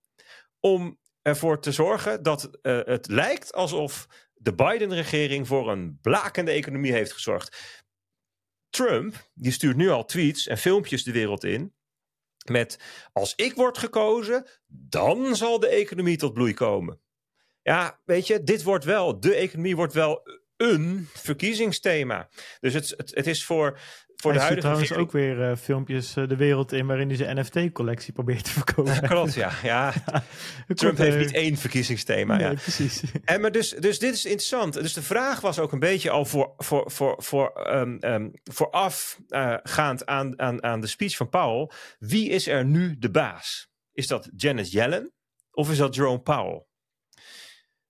om 0.59 0.99
ervoor 1.21 1.61
te 1.61 1.71
zorgen 1.71 2.23
dat 2.23 2.49
uh, 2.61 2.79
het 2.83 3.07
lijkt 3.07 3.53
alsof 3.53 4.07
de 4.37 4.53
Biden-regering 4.53 5.47
voor 5.47 5.71
een 5.71 5.99
blakende 6.01 6.51
economie 6.51 6.91
heeft 6.91 7.11
gezorgd. 7.11 7.83
Trump, 8.69 9.29
die 9.33 9.51
stuurt 9.51 9.77
nu 9.77 9.89
al 9.89 10.05
tweets 10.05 10.47
en 10.47 10.57
filmpjes 10.57 11.03
de 11.03 11.11
wereld 11.11 11.43
in. 11.43 11.75
Met 12.51 12.79
als 13.13 13.33
ik 13.35 13.53
word 13.53 13.77
gekozen, 13.77 14.47
dan 14.67 15.35
zal 15.35 15.59
de 15.59 15.67
economie 15.67 16.17
tot 16.17 16.33
bloei 16.33 16.53
komen. 16.53 17.01
Ja, 17.61 18.01
weet 18.05 18.27
je, 18.27 18.43
dit 18.43 18.63
wordt 18.63 18.85
wel, 18.85 19.19
de 19.19 19.35
economie 19.35 19.75
wordt 19.75 19.93
wel 19.93 20.21
een 20.57 21.07
verkiezingsthema. 21.13 22.29
Dus 22.59 22.73
het, 22.73 22.93
het, 22.97 23.15
het 23.15 23.27
is 23.27 23.45
voor 23.45 23.79
voor 24.21 24.31
hij 24.31 24.39
de 24.39 24.45
huidige 24.45 24.67
trouwens 24.67 24.93
ook 24.93 25.11
weer 25.11 25.49
uh, 25.49 25.55
filmpjes 25.55 26.15
uh, 26.15 26.27
de 26.27 26.35
wereld 26.35 26.71
in 26.71 26.85
waarin 26.85 27.07
hij 27.07 27.17
zijn 27.17 27.39
NFT-collectie 27.39 28.13
probeert 28.13 28.43
te 28.43 28.51
verkopen. 28.51 28.93
Ja, 28.93 28.99
klopt, 29.07 29.33
ja. 29.33 29.51
ja. 29.63 29.93
Trump 30.67 30.97
heeft 30.97 31.17
niet 31.17 31.33
één 31.33 31.57
verkiezingsthema. 31.57 32.35
Nee, 32.35 32.49
ja. 32.49 32.53
precies. 32.53 33.03
En 33.25 33.41
maar 33.41 33.51
dus, 33.51 33.69
dus 33.69 33.99
dit 33.99 34.13
is 34.13 34.25
interessant. 34.25 34.73
Dus 34.73 34.93
de 34.93 35.01
vraag 35.01 35.41
was 35.41 35.59
ook 35.59 35.71
een 35.71 35.79
beetje 35.79 36.09
al 36.09 36.25
voor, 36.25 36.53
voor, 36.57 36.91
voor, 36.91 37.15
voor, 37.17 37.67
um, 37.73 37.97
um, 38.01 38.31
voorafgaand 38.43 40.01
uh, 40.01 40.07
aan, 40.07 40.39
aan, 40.39 40.63
aan 40.63 40.81
de 40.81 40.87
speech 40.87 41.15
van 41.15 41.29
Powell. 41.29 41.69
Wie 41.99 42.29
is 42.29 42.47
er 42.47 42.65
nu 42.65 42.97
de 42.97 43.11
baas? 43.11 43.69
Is 43.93 44.07
dat 44.07 44.29
Janet 44.35 44.71
Yellen 44.71 45.13
of 45.51 45.71
is 45.71 45.77
dat 45.77 45.95
Jerome 45.95 46.19
Powell? 46.19 46.65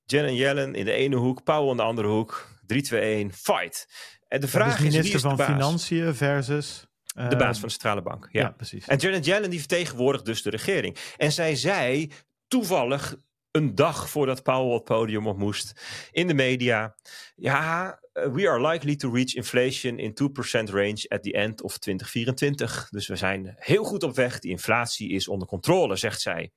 Janet 0.06 0.38
Yellen 0.38 0.76
in 0.76 0.86
de 0.86 0.92
ene 0.92 1.16
hoek, 1.16 1.44
Powell 1.44 1.72
in 1.72 1.78
de 1.78 1.84
andere 1.84 2.08
hoek. 2.08 2.56
3, 2.66 2.82
2, 2.82 3.02
1, 3.02 3.34
fight. 3.34 3.88
En 4.28 4.42
de 4.42 4.48
vraag 4.48 4.80
is, 4.80 4.86
is, 4.86 4.92
minister 4.92 5.16
is 5.16 5.22
van 5.22 5.40
Financiën 5.40 6.16
versus... 6.16 6.88
de 7.14 7.36
baas 7.36 7.60
van 7.60 7.68
de 7.68 7.74
centrale 7.74 8.02
bank. 8.02 8.30
Ja, 8.32 8.42
ja 8.42 8.50
precies. 8.50 8.88
En 8.88 8.98
Janet 8.98 9.26
Yellen 9.26 9.50
die 9.50 9.60
vertegenwoordigt 9.60 10.26
dus 10.26 10.42
de 10.42 10.50
regering. 10.50 10.98
En 11.18 11.32
zij 11.32 11.56
zei 11.56 12.12
toevallig 12.48 13.16
een 13.52 13.76
dag 13.76 14.10
voordat 14.10 14.44
Powell 14.44 14.74
het 14.74 14.84
podium 14.84 15.28
op 15.28 15.38
moest 15.38 15.82
in 16.12 16.28
de 16.28 16.34
media. 16.34 16.96
Ja, 17.36 18.00
we 18.14 18.50
are 18.50 18.68
likely 18.68 18.96
to 18.96 19.12
reach 19.12 19.34
inflation 19.34 20.00
in 20.00 20.12
2% 20.12 20.72
range 20.72 21.06
at 21.08 21.24
the 21.24 21.34
end 21.34 21.62
of 21.62 21.78
2024. 21.78 22.88
Dus 22.90 23.08
we 23.08 23.16
zijn 23.16 23.56
heel 23.58 23.84
goed 23.84 24.04
op 24.04 24.16
weg. 24.16 24.40
Die 24.40 24.52
inflatie 24.52 25.10
is 25.10 25.28
onder 25.28 25.48
controle, 25.48 25.96
zegt 25.96 26.22
zij. 26.22 26.52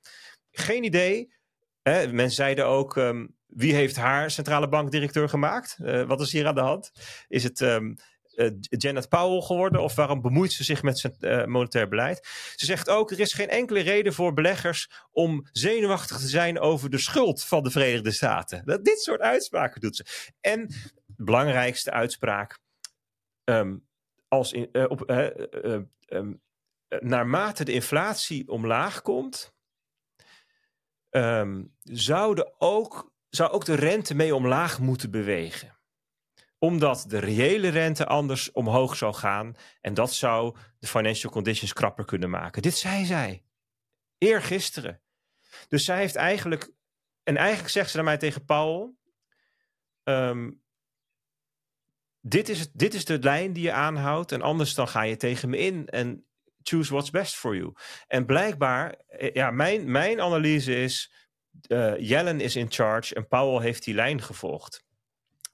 Geen 0.50 0.84
idee. 0.84 1.32
Hè? 1.82 2.12
Mensen 2.12 2.36
zeiden 2.36 2.66
ook, 2.66 2.96
um, 2.96 3.36
wie 3.50 3.74
heeft 3.74 3.96
haar 3.96 4.30
centrale 4.30 4.68
bankdirecteur 4.68 5.28
gemaakt? 5.28 5.78
Uh, 5.80 6.02
wat 6.02 6.20
is 6.20 6.32
hier 6.32 6.46
aan 6.46 6.54
de 6.54 6.60
hand? 6.60 6.92
Is 7.28 7.42
het 7.42 7.60
um, 7.60 7.96
uh, 8.34 8.50
Janet 8.60 9.08
Powell 9.08 9.40
geworden? 9.40 9.82
Of 9.82 9.94
waarom 9.94 10.20
bemoeit 10.20 10.52
ze 10.52 10.64
zich 10.64 10.82
met 10.82 10.98
zijn 10.98 11.14
uh, 11.20 11.44
monetair 11.44 11.88
beleid? 11.88 12.28
Ze 12.56 12.64
zegt 12.64 12.88
ook, 12.88 13.10
er 13.10 13.20
is 13.20 13.32
geen 13.32 13.48
enkele 13.48 13.80
reden 13.80 14.12
voor 14.12 14.32
beleggers 14.32 14.90
om 15.10 15.46
zenuwachtig 15.52 16.18
te 16.18 16.28
zijn 16.28 16.58
over 16.58 16.90
de 16.90 16.98
schuld 16.98 17.44
van 17.44 17.62
de 17.62 17.70
Verenigde 17.70 18.10
Staten. 18.10 18.62
Dat, 18.64 18.84
dit 18.84 19.00
soort 19.00 19.20
uitspraken 19.20 19.80
doet 19.80 19.96
ze. 19.96 20.04
En 20.40 20.74
belangrijkste 21.06 21.90
uitspraak, 21.90 22.58
um, 23.44 23.86
als 24.28 24.52
in, 24.52 24.88
op, 24.88 25.10
um, 26.08 26.40
naarmate 26.98 27.64
de 27.64 27.72
inflatie 27.72 28.48
omlaag 28.48 29.02
komt, 29.02 29.54
zouden 31.82 32.54
ook 32.58 33.09
zou 33.30 33.50
ook 33.50 33.64
de 33.64 33.74
rente 33.74 34.14
mee 34.14 34.34
omlaag 34.34 34.78
moeten 34.78 35.10
bewegen. 35.10 35.78
Omdat 36.58 37.04
de 37.08 37.18
reële 37.18 37.68
rente 37.68 38.06
anders 38.06 38.52
omhoog 38.52 38.96
zou 38.96 39.14
gaan 39.14 39.56
en 39.80 39.94
dat 39.94 40.12
zou 40.12 40.56
de 40.78 40.86
financial 40.86 41.32
conditions 41.32 41.72
krapper 41.72 42.04
kunnen 42.04 42.30
maken. 42.30 42.62
Dit 42.62 42.76
zei 42.76 43.04
zij. 43.04 43.44
Eergisteren. 44.18 45.02
Dus 45.68 45.84
zij 45.84 45.96
heeft 45.96 46.16
eigenlijk, 46.16 46.70
en 47.22 47.36
eigenlijk 47.36 47.70
zegt 47.70 47.90
ze 47.90 47.96
naar 47.96 48.04
mij 48.04 48.16
tegen 48.16 48.44
Paul, 48.44 48.98
um, 50.04 50.62
dit, 52.20 52.48
is 52.48 52.60
het, 52.60 52.70
dit 52.74 52.94
is 52.94 53.04
de 53.04 53.18
lijn 53.18 53.52
die 53.52 53.62
je 53.62 53.72
aanhoudt 53.72 54.32
en 54.32 54.42
anders 54.42 54.74
dan 54.74 54.88
ga 54.88 55.02
je 55.02 55.16
tegen 55.16 55.48
me 55.48 55.58
in 55.58 55.88
en 55.88 56.26
choose 56.62 56.92
what's 56.92 57.10
best 57.10 57.34
for 57.34 57.56
you. 57.56 57.72
En 58.06 58.26
blijkbaar, 58.26 58.94
eh, 59.06 59.32
ja, 59.32 59.50
mijn, 59.50 59.90
mijn 59.90 60.20
analyse 60.20 60.74
is, 60.74 61.12
uh, 61.68 61.98
Yellen 61.98 62.40
is 62.40 62.56
in 62.56 62.70
charge 62.70 63.14
en 63.14 63.28
Powell 63.28 63.62
heeft 63.62 63.84
die 63.84 63.94
lijn 63.94 64.22
gevolgd. 64.22 64.84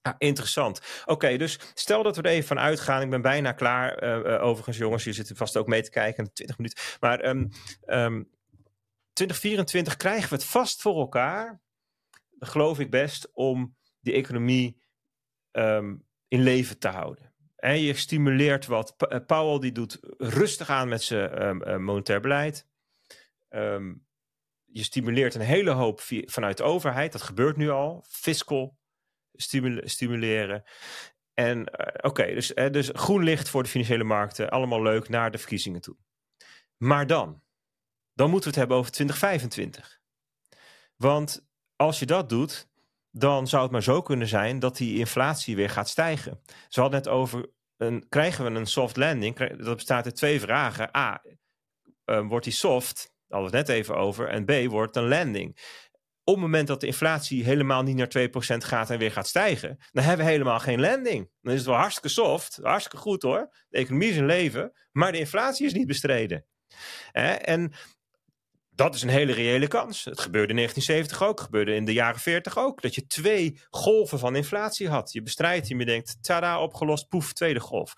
Ah, 0.07 0.15
interessant. 0.19 0.81
Oké, 1.05 1.37
dus 1.37 1.59
stel 1.75 2.03
dat 2.03 2.17
we 2.17 2.23
er 2.23 2.31
even 2.31 2.47
van 2.47 2.59
uitgaan. 2.59 3.03
Ik 3.03 3.11
ben 3.11 3.23
bijna 3.23 3.53
klaar. 3.53 4.03
Uh, 4.03 4.43
overigens, 4.43 4.77
jongens, 4.77 5.05
je 5.05 5.13
zit 5.13 5.33
vast 5.35 5.57
ook 5.57 5.67
mee 5.67 5.83
te 5.83 5.91
kijken. 5.91 6.33
20 6.33 6.59
minuten. 6.59 6.83
Maar 7.01 7.25
um, 7.25 7.49
um, 7.87 8.31
2024 9.13 9.97
krijgen 9.97 10.29
we 10.29 10.35
het 10.35 10.45
vast 10.45 10.81
voor 10.81 10.99
elkaar. 10.99 11.61
Geloof 12.39 12.79
ik 12.79 12.91
best 12.91 13.31
om 13.33 13.77
die 14.01 14.15
economie 14.15 14.83
um, 15.53 16.05
in 16.29 16.43
leven 16.43 16.79
te 16.79 16.89
houden. 16.89 17.35
En 17.57 17.81
je 17.81 17.95
stimuleert 17.95 18.67
wat. 18.67 18.97
Powell 19.27 19.59
die 19.59 19.73
doet 19.73 19.99
rustig 20.19 20.71
aan 20.71 20.89
met 20.89 21.03
zijn 21.03 21.83
monetair 21.83 22.21
beleid. 22.21 22.67
Um, 23.51 24.06
je 24.77 24.83
stimuleert 24.83 25.35
een 25.35 25.41
hele 25.41 25.71
hoop 25.71 26.01
vanuit 26.25 26.57
de 26.57 26.63
overheid. 26.63 27.13
Dat 27.13 27.23
gebeurt 27.23 27.57
nu 27.57 27.71
al. 27.71 28.05
Fiscal 28.09 28.79
stimuleren. 29.85 30.63
En 31.35 31.59
uh, 31.59 31.67
oké, 31.97 32.35
dus, 32.35 32.53
uh, 32.55 32.71
dus 32.71 32.91
groen 32.93 33.23
licht 33.23 33.49
voor 33.49 33.63
de 33.63 33.69
financiële 33.69 34.05
markten. 34.05 34.51
Allemaal 34.51 34.83
leuk 34.83 35.09
naar 35.09 35.31
de 35.31 35.39
verkiezingen 35.39 35.81
toe. 35.81 35.97
Maar 36.77 37.07
dan, 37.07 37.43
dan 38.13 38.31
moeten 38.31 38.51
we 38.51 38.59
het 38.59 38.59
hebben 38.59 38.77
over 38.77 38.93
2025. 38.93 40.01
Want 40.97 41.47
als 41.77 41.99
je 41.99 42.07
dat 42.07 42.29
doet, 42.29 42.69
dan 43.11 43.49
zou 43.49 43.63
het 43.63 43.73
maar 43.73 43.83
zo 43.83 44.03
kunnen 44.03 44.29
zijn 44.29 44.59
dat 44.59 44.77
die 44.77 44.99
inflatie 44.99 45.57
weer 45.57 45.71
gaat 45.71 45.89
stijgen. 45.89 46.43
Ze 46.69 46.81
hadden 46.81 46.99
het 46.99 47.09
over, 47.09 47.51
een, 47.77 48.09
krijgen 48.09 48.45
we 48.45 48.59
een 48.59 48.67
soft 48.67 48.97
landing? 48.97 49.37
Dat 49.37 49.77
bestaat 49.77 50.05
uit 50.05 50.17
twee 50.17 50.41
vragen. 50.41 50.97
A, 50.97 51.23
uh, 52.05 52.29
wordt 52.29 52.45
die 52.45 52.55
soft, 52.55 53.15
we 53.29 53.37
het 53.37 53.53
net 53.53 53.69
even 53.69 53.97
over, 53.97 54.29
en 54.29 54.45
B, 54.45 54.71
wordt 54.71 54.97
een 54.97 55.09
landing. 55.09 55.59
Op 56.25 56.35
het 56.35 56.43
moment 56.43 56.67
dat 56.67 56.81
de 56.81 56.87
inflatie 56.87 57.45
helemaal 57.45 57.83
niet 57.83 57.97
naar 57.97 58.29
2% 58.29 58.31
gaat 58.57 58.91
en 58.91 58.99
weer 58.99 59.13
gaat 59.13 59.27
stijgen, 59.27 59.79
dan 59.93 60.05
hebben 60.05 60.27
we 60.27 60.33
helemaal 60.33 60.59
geen 60.61 60.81
landing. 60.81 61.31
Dan 61.41 61.53
is 61.53 61.59
het 61.59 61.69
wel 61.69 61.79
hartstikke 61.79 62.09
soft, 62.09 62.59
hartstikke 62.63 62.97
goed 62.97 63.23
hoor. 63.23 63.57
De 63.69 63.79
economie 63.79 64.11
is 64.11 64.17
een 64.17 64.27
leven, 64.27 64.73
maar 64.93 65.13
de 65.13 65.19
inflatie 65.19 65.67
is 65.67 65.73
niet 65.73 65.87
bestreden. 65.87 66.47
En 67.13 67.73
dat 68.71 68.95
is 68.95 69.03
een 69.03 69.09
hele 69.09 69.33
reële 69.33 69.67
kans. 69.67 70.05
Het 70.05 70.21
gebeurde 70.21 70.49
in 70.49 70.57
1970 70.57 71.29
ook, 71.29 71.41
gebeurde 71.41 71.75
in 71.75 71.85
de 71.85 71.93
jaren 71.93 72.21
40 72.21 72.59
ook. 72.59 72.83
Dat 72.83 72.95
je 72.95 73.07
twee 73.07 73.61
golven 73.71 74.19
van 74.19 74.37
inflatie 74.37 74.89
had. 74.89 75.13
Je 75.13 75.23
bestrijdt, 75.23 75.69
je 75.69 75.85
denkt, 75.85 76.17
tada, 76.21 76.61
opgelost, 76.61 77.09
poef, 77.09 77.33
tweede 77.33 77.61
golf. 77.61 77.95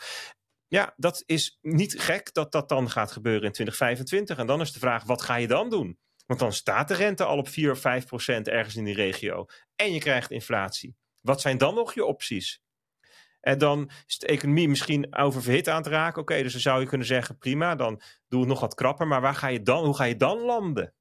Ja, 0.68 0.94
dat 0.96 1.22
is 1.26 1.58
niet 1.62 2.00
gek 2.00 2.32
dat 2.32 2.52
dat 2.52 2.68
dan 2.68 2.90
gaat 2.90 3.12
gebeuren 3.12 3.46
in 3.46 3.52
2025. 3.52 4.38
En 4.38 4.46
dan 4.46 4.60
is 4.60 4.72
de 4.72 4.78
vraag, 4.78 5.04
wat 5.04 5.22
ga 5.22 5.36
je 5.36 5.46
dan 5.46 5.70
doen? 5.70 5.98
Want 6.26 6.40
dan 6.40 6.52
staat 6.52 6.88
de 6.88 6.94
rente 6.94 7.24
al 7.24 7.38
op 7.38 7.48
4 7.48 7.70
of 7.70 7.78
5 7.78 8.06
procent 8.06 8.48
ergens 8.48 8.76
in 8.76 8.84
die 8.84 8.94
regio. 8.94 9.46
En 9.76 9.92
je 9.92 9.98
krijgt 9.98 10.30
inflatie. 10.30 10.96
Wat 11.20 11.40
zijn 11.40 11.58
dan 11.58 11.74
nog 11.74 11.94
je 11.94 12.04
opties? 12.04 12.62
En 13.40 13.58
dan 13.58 13.90
is 14.06 14.18
de 14.18 14.26
economie 14.26 14.68
misschien 14.68 15.16
oververhit 15.16 15.68
aan 15.68 15.82
te 15.82 15.90
raken. 15.90 16.22
Oké, 16.22 16.42
dus 16.42 16.52
dan 16.52 16.60
zou 16.60 16.80
je 16.80 16.86
kunnen 16.86 17.06
zeggen: 17.06 17.38
prima, 17.38 17.74
dan 17.74 18.00
doe 18.28 18.40
het 18.40 18.48
nog 18.48 18.60
wat 18.60 18.74
krapper. 18.74 19.06
Maar 19.06 19.20
waar 19.20 19.34
ga 19.34 19.46
je 19.46 19.62
dan, 19.62 19.84
hoe 19.84 19.96
ga 19.96 20.04
je 20.04 20.16
dan 20.16 20.38
landen? 20.38 20.94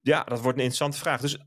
Ja, 0.00 0.24
dat 0.24 0.40
wordt 0.40 0.58
een 0.58 0.64
interessante 0.64 0.98
vraag. 0.98 1.20
Dus 1.20 1.38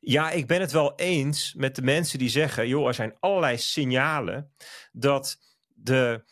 ja, 0.00 0.30
ik 0.30 0.46
ben 0.46 0.60
het 0.60 0.72
wel 0.72 0.94
eens 0.94 1.54
met 1.54 1.74
de 1.74 1.82
mensen 1.82 2.18
die 2.18 2.28
zeggen: 2.28 2.68
joh, 2.68 2.86
er 2.86 2.94
zijn 2.94 3.16
allerlei 3.20 3.58
signalen 3.58 4.54
dat 4.92 5.51
de 5.82 6.24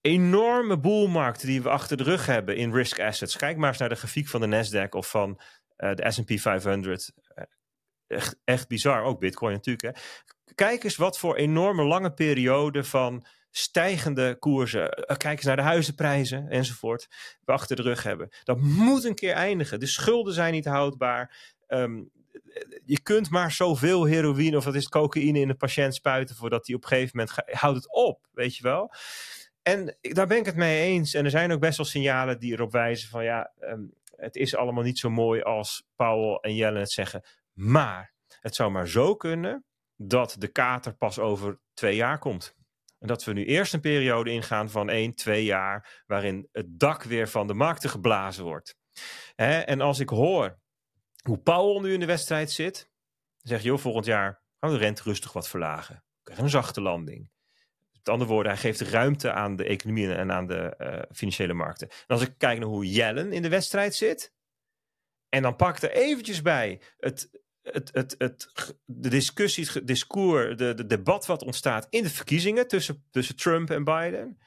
enorme 0.00 0.78
boelmarkt 0.78 1.40
die 1.40 1.62
we 1.62 1.68
achter 1.68 1.96
de 1.96 2.02
rug 2.02 2.26
hebben 2.26 2.56
in 2.56 2.72
risk 2.72 3.00
assets. 3.00 3.36
Kijk 3.36 3.56
maar 3.56 3.68
eens 3.68 3.78
naar 3.78 3.88
de 3.88 3.94
grafiek 3.94 4.28
van 4.28 4.40
de 4.40 4.46
Nasdaq 4.46 4.88
of 4.88 5.10
van 5.10 5.40
uh, 5.78 5.94
de 5.94 6.10
SP 6.14 6.30
500. 6.34 7.12
echt, 8.06 8.40
echt 8.44 8.68
bizar, 8.68 9.02
ook 9.02 9.20
Bitcoin 9.20 9.54
natuurlijk. 9.54 9.96
Hè 9.96 10.02
kijk 10.54 10.84
eens 10.84 10.96
wat 10.96 11.18
voor 11.18 11.36
enorme 11.36 11.84
lange 11.84 12.12
periode 12.12 12.84
van 12.84 13.26
stijgende 13.50 14.36
koersen. 14.38 14.90
Eh, 14.90 15.16
kijk 15.16 15.36
eens 15.36 15.46
naar 15.46 15.56
de 15.56 15.62
huizenprijzen 15.62 16.48
enzovoort. 16.48 17.08
We 17.44 17.52
achter 17.52 17.76
de 17.76 17.82
rug 17.82 18.02
hebben. 18.02 18.28
Dat 18.42 18.60
moet 18.60 19.04
een 19.04 19.14
keer 19.14 19.32
eindigen. 19.32 19.80
De 19.80 19.86
schulden 19.86 20.34
zijn 20.34 20.52
niet 20.52 20.64
houdbaar. 20.64 21.54
Ehm, 21.66 22.02
je 22.84 23.00
kunt 23.02 23.30
maar 23.30 23.52
zoveel 23.52 24.04
heroïne 24.04 24.56
of 24.56 24.64
wat 24.64 24.74
is 24.74 24.88
cocaïne 24.88 25.38
in 25.38 25.48
de 25.48 25.54
patiënt 25.54 25.94
spuiten 25.94 26.36
voordat 26.36 26.66
hij 26.66 26.76
op 26.76 26.82
een 26.82 26.88
gegeven 26.88 27.18
moment 27.18 27.42
houdt 27.46 27.76
het 27.76 27.94
op, 27.94 28.26
weet 28.32 28.56
je 28.56 28.62
wel. 28.62 28.92
En 29.62 29.96
daar 30.00 30.26
ben 30.26 30.38
ik 30.38 30.46
het 30.46 30.56
mee 30.56 30.82
eens. 30.82 31.14
En 31.14 31.24
er 31.24 31.30
zijn 31.30 31.52
ook 31.52 31.60
best 31.60 31.76
wel 31.76 31.86
signalen 31.86 32.38
die 32.38 32.52
erop 32.52 32.72
wijzen 32.72 33.08
van 33.08 33.24
ja, 33.24 33.52
ehm, 33.58 33.82
het 34.16 34.36
is 34.36 34.56
allemaal 34.56 34.82
niet 34.82 34.98
zo 34.98 35.10
mooi 35.10 35.42
als 35.42 35.86
Powell 35.96 36.38
en 36.40 36.54
Jellen 36.54 36.80
het 36.80 36.92
zeggen. 36.92 37.24
Maar 37.52 38.14
het 38.40 38.54
zou 38.54 38.70
maar 38.70 38.88
zo 38.88 39.16
kunnen 39.16 39.64
dat 39.96 40.36
de 40.38 40.48
kater 40.48 40.96
pas 40.96 41.18
over 41.18 41.60
twee 41.74 41.96
jaar 41.96 42.18
komt. 42.18 42.56
En 42.98 43.06
dat 43.06 43.24
we 43.24 43.32
nu 43.32 43.44
eerst 43.44 43.74
een 43.74 43.80
periode 43.80 44.30
ingaan 44.30 44.70
van 44.70 44.90
één, 44.90 45.14
twee 45.14 45.44
jaar, 45.44 46.02
waarin 46.06 46.48
het 46.52 46.66
dak 46.68 47.02
weer 47.02 47.28
van 47.28 47.46
de 47.46 47.54
markten 47.54 47.90
geblazen 47.90 48.44
wordt. 48.44 48.76
en 49.36 49.80
als 49.80 49.98
ik 49.98 50.08
hoor 50.08 50.58
hoe 51.28 51.38
Powell 51.38 51.82
nu 51.82 51.92
in 51.92 52.00
de 52.00 52.06
wedstrijd 52.06 52.50
zit, 52.50 52.74
dan 52.74 53.48
zeg 53.52 53.62
je, 53.62 53.68
joh, 53.68 53.78
volgend 53.78 54.06
jaar 54.06 54.42
gaan 54.60 54.70
we 54.70 54.78
de 54.78 54.84
rente 54.84 55.02
rustig 55.02 55.32
wat 55.32 55.48
verlagen. 55.48 55.94
We 55.94 56.22
krijgen 56.22 56.44
een 56.44 56.50
zachte 56.50 56.80
landing. 56.80 57.30
Met 57.92 58.08
andere 58.08 58.30
woorden, 58.30 58.52
hij 58.52 58.60
geeft 58.60 58.80
ruimte 58.80 59.32
aan 59.32 59.56
de 59.56 59.64
economie 59.64 60.14
en 60.14 60.32
aan 60.32 60.46
de 60.46 60.74
uh, 60.78 61.16
financiële 61.16 61.54
markten. 61.54 61.88
En 61.88 62.06
als 62.06 62.22
ik 62.22 62.34
kijk 62.38 62.58
naar 62.58 62.68
hoe 62.68 62.90
Yellen 62.90 63.32
in 63.32 63.42
de 63.42 63.48
wedstrijd 63.48 63.94
zit, 63.94 64.32
en 65.28 65.42
dan 65.42 65.56
pak 65.56 65.78
er 65.78 65.90
eventjes 65.90 66.42
bij 66.42 66.80
het 66.96 67.30
het, 67.72 67.90
het, 67.92 68.14
het, 68.18 68.48
de 68.84 69.08
discussie, 69.08 69.68
het 69.72 69.86
discours, 69.86 70.56
de, 70.56 70.74
de 70.74 70.86
debat 70.86 71.26
wat 71.26 71.42
ontstaat 71.42 71.86
in 71.90 72.02
de 72.02 72.10
verkiezingen 72.10 72.68
tussen, 72.68 73.06
tussen 73.10 73.36
Trump 73.36 73.70
en 73.70 73.84
Biden. 73.84 74.38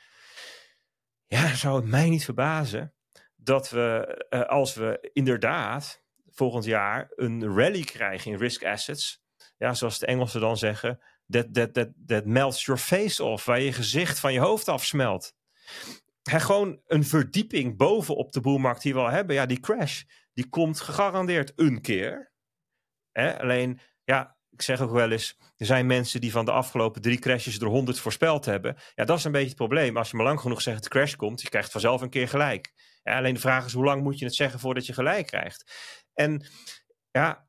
Ja, 1.26 1.56
zou 1.56 1.76
het 1.76 1.90
mij 1.90 2.10
niet 2.10 2.26
verbazen 2.26 2.94
dat 3.36 3.70
we, 3.70 4.26
uh, 4.30 4.42
als 4.42 4.74
we 4.74 5.10
inderdaad 5.14 6.04
volgend 6.38 6.66
jaar 6.66 7.12
een 7.16 7.56
rally 7.56 7.84
krijgen 7.84 8.32
in 8.32 8.38
risk 8.38 8.66
assets. 8.66 9.22
Ja, 9.58 9.74
zoals 9.74 10.00
de 10.00 10.06
Engelsen 10.06 10.42
dan 10.42 10.58
zeggen. 10.58 11.00
That, 11.28 11.54
that, 11.54 11.74
that, 11.74 11.90
that 12.06 12.26
melts 12.26 12.66
your 12.66 12.80
face 12.80 13.24
off. 13.24 13.46
Waar 13.46 13.62
je 13.62 13.74
gezicht 13.74 14.20
van 14.20 14.34
je 14.34 14.40
hoofd 14.40 14.68
afsmelt. 14.68 15.36
En 16.24 16.42
gewoon 16.42 16.82
een 16.88 17.04
verdieping 17.04 17.78
bovenop 17.78 18.32
de 18.32 18.42
boelmarkt 18.42 18.82
die 18.82 18.94
we 18.94 19.00
al 19.00 19.10
hebben. 19.10 19.36
Ja, 19.36 19.46
die 19.46 19.60
crash. 19.60 20.04
Die 20.34 20.50
komt 20.50 20.80
gegarandeerd 20.80 21.54
een 21.56 21.82
keer. 21.82 22.32
Hè? 23.12 23.40
Alleen, 23.40 23.80
ja, 24.04 24.38
ik 24.50 24.62
zeg 24.62 24.82
ook 24.82 24.92
wel 24.92 25.12
eens, 25.12 25.38
er 25.58 25.66
zijn 25.66 25.86
mensen 25.86 26.22
die 26.22 26.32
van 26.32 26.46
de 26.46 26.52
afgelopen 26.52 27.02
drie 27.02 27.20
crashes 27.20 27.60
er 27.60 27.68
honderd 27.68 28.00
voorspeld 28.00 28.46
hebben. 28.46 28.78
Ja, 28.96 29.06
dat 29.06 29.18
is 29.18 29.24
een 29.24 29.32
beetje 29.32 29.48
het 29.48 29.58
probleem. 29.58 29.98
Als 29.98 30.10
je 30.10 30.16
maar 30.18 30.26
lang 30.26 30.40
genoeg 30.40 30.62
zegt 30.62 30.76
dat 30.76 30.92
de 30.92 30.98
crash 31.00 31.16
komt, 31.16 31.42
je 31.42 31.50
krijgt 31.50 31.72
vanzelf 31.72 32.02
een 32.02 32.10
keer 32.10 32.28
gelijk. 32.28 32.74
Alleen 33.04 33.34
de 33.34 33.40
vraag 33.40 33.66
is, 33.66 33.74
hoe 33.74 33.84
lang 33.84 34.04
moet 34.04 34.20
je 34.20 34.26
het 34.26 34.36
zeggen 34.36 34.60
voordat 34.60 34.86
je 34.86 34.94
gelijk 34.94 35.28
krijgt? 35.28 35.72
En 36.18 36.46
ja, 37.12 37.48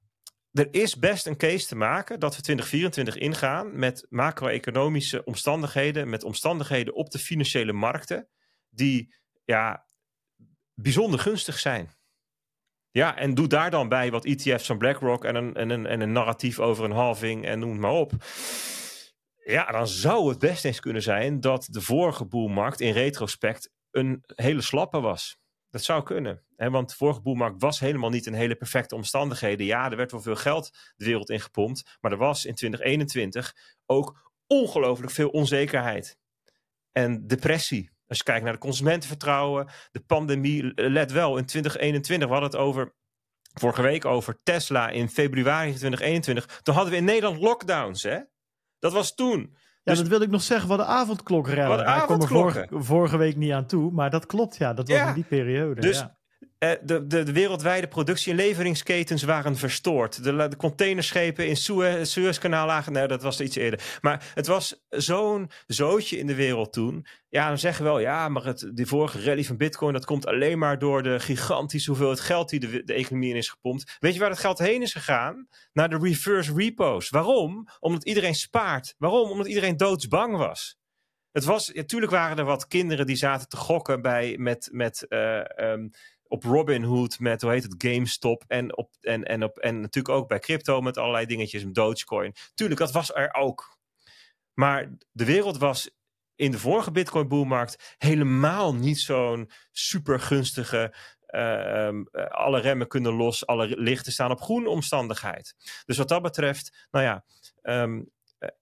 er 0.53 0.69
is 0.70 0.99
best 0.99 1.27
een 1.27 1.36
case 1.36 1.66
te 1.66 1.77
maken 1.77 2.20
dat 2.20 2.36
we 2.36 2.43
2024 2.43 3.16
ingaan 3.16 3.78
met 3.78 4.07
macro-economische 4.09 5.24
omstandigheden, 5.24 6.09
met 6.09 6.24
omstandigheden 6.24 6.95
op 6.95 7.11
de 7.11 7.19
financiële 7.19 7.73
markten, 7.73 8.28
die 8.69 9.15
ja, 9.45 9.86
bijzonder 10.74 11.20
gunstig 11.20 11.59
zijn. 11.59 11.97
Ja, 12.90 13.16
en 13.16 13.35
doe 13.35 13.47
daar 13.47 13.70
dan 13.70 13.89
bij 13.89 14.11
wat 14.11 14.24
ETF's 14.24 14.66
van 14.66 14.78
BlackRock 14.78 15.24
en 15.24 15.35
een, 15.35 15.55
en, 15.55 15.70
een, 15.70 15.86
en 15.86 16.01
een 16.01 16.12
narratief 16.12 16.59
over 16.59 16.85
een 16.85 16.90
halving 16.90 17.47
en 17.47 17.59
noem 17.59 17.70
het 17.70 17.81
maar 17.81 17.90
op. 17.90 18.12
Ja, 19.45 19.70
dan 19.70 19.89
zou 19.89 20.28
het 20.28 20.39
best 20.39 20.65
eens 20.65 20.81
kunnen 20.81 21.03
zijn 21.03 21.40
dat 21.40 21.66
de 21.70 21.81
vorige 21.81 22.24
boelmarkt 22.24 22.81
in 22.81 22.93
retrospect 22.93 23.70
een 23.90 24.23
hele 24.27 24.62
slappe 24.62 25.01
was. 25.01 25.39
Dat 25.70 25.82
zou 25.82 26.03
kunnen. 26.03 26.43
Hè? 26.57 26.70
Want 26.70 26.89
de 26.89 26.97
vorige 26.97 27.20
boelmarkt 27.20 27.61
was 27.61 27.81
helemaal 27.81 28.11
niet 28.11 28.27
een 28.27 28.35
hele 28.35 28.57
perfecte 28.57 28.95
omstandigheden. 28.95 29.66
Ja, 29.66 29.90
er 29.90 29.97
werd 29.97 30.11
wel 30.11 30.20
veel 30.20 30.36
geld 30.36 30.70
de 30.97 31.05
wereld 31.05 31.31
in 31.31 31.40
gepompt. 31.40 31.97
Maar 32.01 32.12
er 32.12 32.19
was 32.19 32.45
in 32.45 32.55
2021 32.55 33.55
ook 33.86 34.32
ongelooflijk 34.47 35.12
veel 35.12 35.28
onzekerheid. 35.28 36.19
En 36.93 37.27
depressie. 37.27 37.90
Als 38.07 38.19
je 38.19 38.24
kijkt 38.24 38.45
naar 38.45 38.53
de 38.53 38.59
consumentenvertrouwen, 38.59 39.69
de 39.90 40.01
pandemie, 40.01 40.73
let 40.74 41.12
wel, 41.12 41.36
in 41.36 41.47
2021, 41.47 42.28
we 42.28 42.35
hadden 42.35 42.51
het 42.51 42.61
over, 42.61 42.95
vorige 43.55 43.82
week 43.82 44.05
over 44.05 44.40
Tesla 44.43 44.89
in 44.89 45.09
februari 45.09 45.69
2021. 45.69 46.61
Toen 46.62 46.74
hadden 46.74 46.93
we 46.93 46.99
in 46.99 47.05
Nederland 47.05 47.40
lockdowns, 47.40 48.03
hè? 48.03 48.19
Dat 48.78 48.93
was 48.93 49.15
toen. 49.15 49.57
Ja, 49.89 49.94
dus, 49.94 50.09
dat 50.09 50.19
wil 50.19 50.27
ik 50.27 50.31
nog 50.31 50.43
zeggen, 50.43 50.69
wat 50.69 50.78
de 50.78 50.85
avondklok 50.85 51.48
rellen. 51.48 51.78
Daar 51.78 52.06
komen 52.06 52.28
vorige, 52.28 52.66
vorige 52.70 53.16
week 53.16 53.36
niet 53.36 53.52
aan 53.52 53.66
toe, 53.66 53.90
maar 53.93 54.10
dat 54.10 54.27
klopt, 54.27 54.56
ja. 54.56 54.74
Dat 54.74 54.89
was 54.89 54.98
in 54.98 55.15
die 55.15 55.24
periode. 55.24 55.81
Dus 55.81 55.98
ja. 55.98 56.18
Eh, 56.59 56.71
de, 56.83 57.07
de, 57.07 57.23
de, 57.23 57.33
wereldwijde 57.33 57.89
productie- 57.89 58.31
en 58.31 58.37
leveringsketens 58.37 59.23
waren 59.23 59.57
verstoord. 59.57 60.25
De, 60.25 60.49
de 60.49 60.57
containerschepen 60.57 61.49
in 61.49 61.57
Suez, 61.57 62.11
Suezkanaal 62.11 62.67
lagen... 62.67 62.93
Nee, 62.93 63.07
dat 63.07 63.23
was 63.23 63.41
iets 63.41 63.57
eerder. 63.57 63.99
Maar 64.01 64.31
het 64.35 64.47
was 64.47 64.85
zo'n 64.89 65.51
zootje 65.67 66.19
in 66.19 66.27
de 66.27 66.35
wereld 66.35 66.73
toen. 66.73 67.07
Ja, 67.29 67.49
dan 67.49 67.59
zeggen 67.59 67.85
we 67.85 67.91
wel... 67.91 68.01
Ja, 68.01 68.29
maar 68.29 68.45
het, 68.45 68.71
die 68.75 68.87
vorige 68.87 69.23
rally 69.23 69.45
van 69.45 69.57
bitcoin... 69.57 69.93
dat 69.93 70.05
komt 70.05 70.27
alleen 70.27 70.59
maar 70.59 70.79
door 70.79 71.03
de 71.03 71.21
gigantische 71.21 71.91
hoeveelheid 71.91 72.21
geld... 72.21 72.49
die 72.49 72.61
de, 72.61 72.85
de 72.85 72.95
economie 72.95 73.31
in 73.31 73.37
is 73.37 73.49
gepompt. 73.51 73.97
Weet 73.99 74.15
je 74.15 74.21
waar 74.21 74.31
het 74.31 74.39
geld 74.39 74.59
heen 74.59 74.83
is 74.83 74.93
gegaan? 74.93 75.49
Naar 75.73 75.89
de 75.89 75.99
reverse 75.99 76.55
repos. 76.55 77.09
Waarom? 77.09 77.69
Omdat 77.81 78.05
iedereen 78.05 78.35
spaart. 78.35 78.95
Waarom? 78.99 79.31
Omdat 79.31 79.47
iedereen 79.47 79.77
doodsbang 79.77 80.37
was. 80.37 80.77
Het 81.33 81.45
was, 81.45 81.73
natuurlijk 81.73 82.13
waren 82.13 82.39
er 82.39 82.45
wat 82.45 82.67
kinderen 82.67 83.07
die 83.07 83.17
zaten 83.17 83.49
te 83.49 83.57
gokken 83.57 84.03
bij, 84.03 84.37
met, 84.39 84.69
met 84.73 85.07
uh, 85.09 85.41
um, 85.57 85.91
op 86.29 86.45
Robinhood 86.45 87.19
met, 87.19 87.43
hoe 87.43 87.51
heet 87.51 87.63
het, 87.63 87.75
GameStop. 87.79 88.45
En, 88.47 88.77
op, 88.77 88.91
en, 89.01 89.25
en, 89.25 89.43
op, 89.43 89.59
en 89.59 89.81
natuurlijk 89.81 90.15
ook 90.15 90.29
bij 90.29 90.39
crypto 90.39 90.81
met 90.81 90.97
allerlei 90.97 91.27
dingetjes, 91.27 91.65
Dogecoin. 91.65 92.35
Tuurlijk, 92.55 92.81
dat 92.81 92.93
was 92.93 93.15
er 93.15 93.35
ook. 93.35 93.79
Maar 94.55 94.97
de 95.13 95.25
wereld 95.25 95.59
was 95.59 95.91
in 96.35 96.51
de 96.51 96.59
vorige 96.59 96.91
Bitcoin 96.91 97.29
boelmarkt 97.29 97.95
helemaal 97.99 98.75
niet 98.75 98.99
zo'n 98.99 99.51
super 99.73 100.21
gunstige. 100.21 100.95
Uh, 101.29 101.87
um, 101.87 102.09
alle 102.29 102.61
remmen 102.61 102.89
kunnen 102.89 103.13
los, 103.13 103.47
alle 103.47 103.67
lichten 103.67 104.13
staan 104.13 104.31
op 104.31 104.41
groen 104.41 104.67
omstandigheid. 104.67 105.55
Dus 105.85 105.97
wat 105.97 106.09
dat 106.09 106.23
betreft, 106.23 106.87
nou 106.91 107.05
ja, 107.05 107.25
um, 107.63 108.11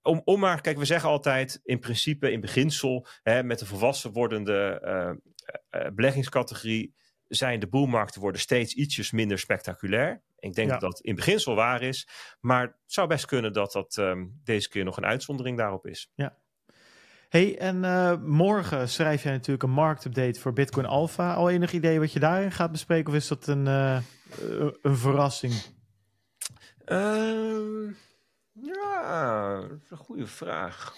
om, 0.03 0.23
om 0.25 0.41
maar, 0.41 0.61
kijk, 0.61 0.79
we 0.79 0.85
zeggen 0.85 1.09
altijd 1.09 1.61
in 1.63 1.79
principe, 1.79 2.31
in 2.31 2.41
beginsel, 2.41 3.07
hè, 3.23 3.43
met 3.43 3.59
de 3.59 3.67
volwassen 3.67 4.13
wordende 4.13 4.81
uh, 4.85 5.87
beleggingscategorie 5.95 6.95
zijn 7.29 7.61
de 7.61 7.69
boelmarkten 7.69 8.21
worden 8.21 8.41
steeds 8.41 8.75
ietsjes 8.75 9.11
minder 9.11 9.39
spectaculair. 9.39 10.23
Ik 10.39 10.55
denk 10.55 10.71
dat 10.71 10.81
dat 10.81 11.01
in 11.01 11.15
beginsel 11.15 11.55
waar 11.55 11.83
is. 11.83 12.09
Maar 12.41 12.63
het 12.63 12.75
zou 12.87 13.09
best 13.09 13.27
kunnen 13.27 13.53
dat 13.53 13.73
dat 13.73 13.97
ehm, 13.97 14.27
deze 14.45 14.69
keer 14.69 14.85
nog 14.85 14.97
een 14.97 15.05
uitzondering 15.05 15.59
daarop 15.59 15.87
is. 15.87 16.11
Ja. 16.15 16.37
Hey, 17.29 17.59
en 17.59 17.77
uh, 17.83 18.17
morgen 18.23 18.89
schrijf 18.89 19.23
jij 19.23 19.33
natuurlijk 19.33 19.63
een 19.63 19.71
marktupdate 19.71 20.41
voor 20.41 20.53
Bitcoin 20.53 20.87
Alpha. 20.87 21.35
Al 21.35 21.51
enig 21.51 21.73
idee 21.73 21.99
wat 21.99 22.13
je 22.13 22.21
daarin 22.21 22.53
gaat 22.53 22.73
bespreken? 22.73 23.11
Of 23.11 23.15
is 23.15 23.29
dat 23.29 23.47
een, 23.47 23.67
uh, 23.67 24.01
een 24.83 24.97
verrassing? 24.97 25.53
Uh, 26.87 27.95
ja, 28.53 29.61
dat 29.61 29.81
is 29.85 29.91
een 29.91 29.97
goede 29.97 30.27
vraag. 30.27 30.95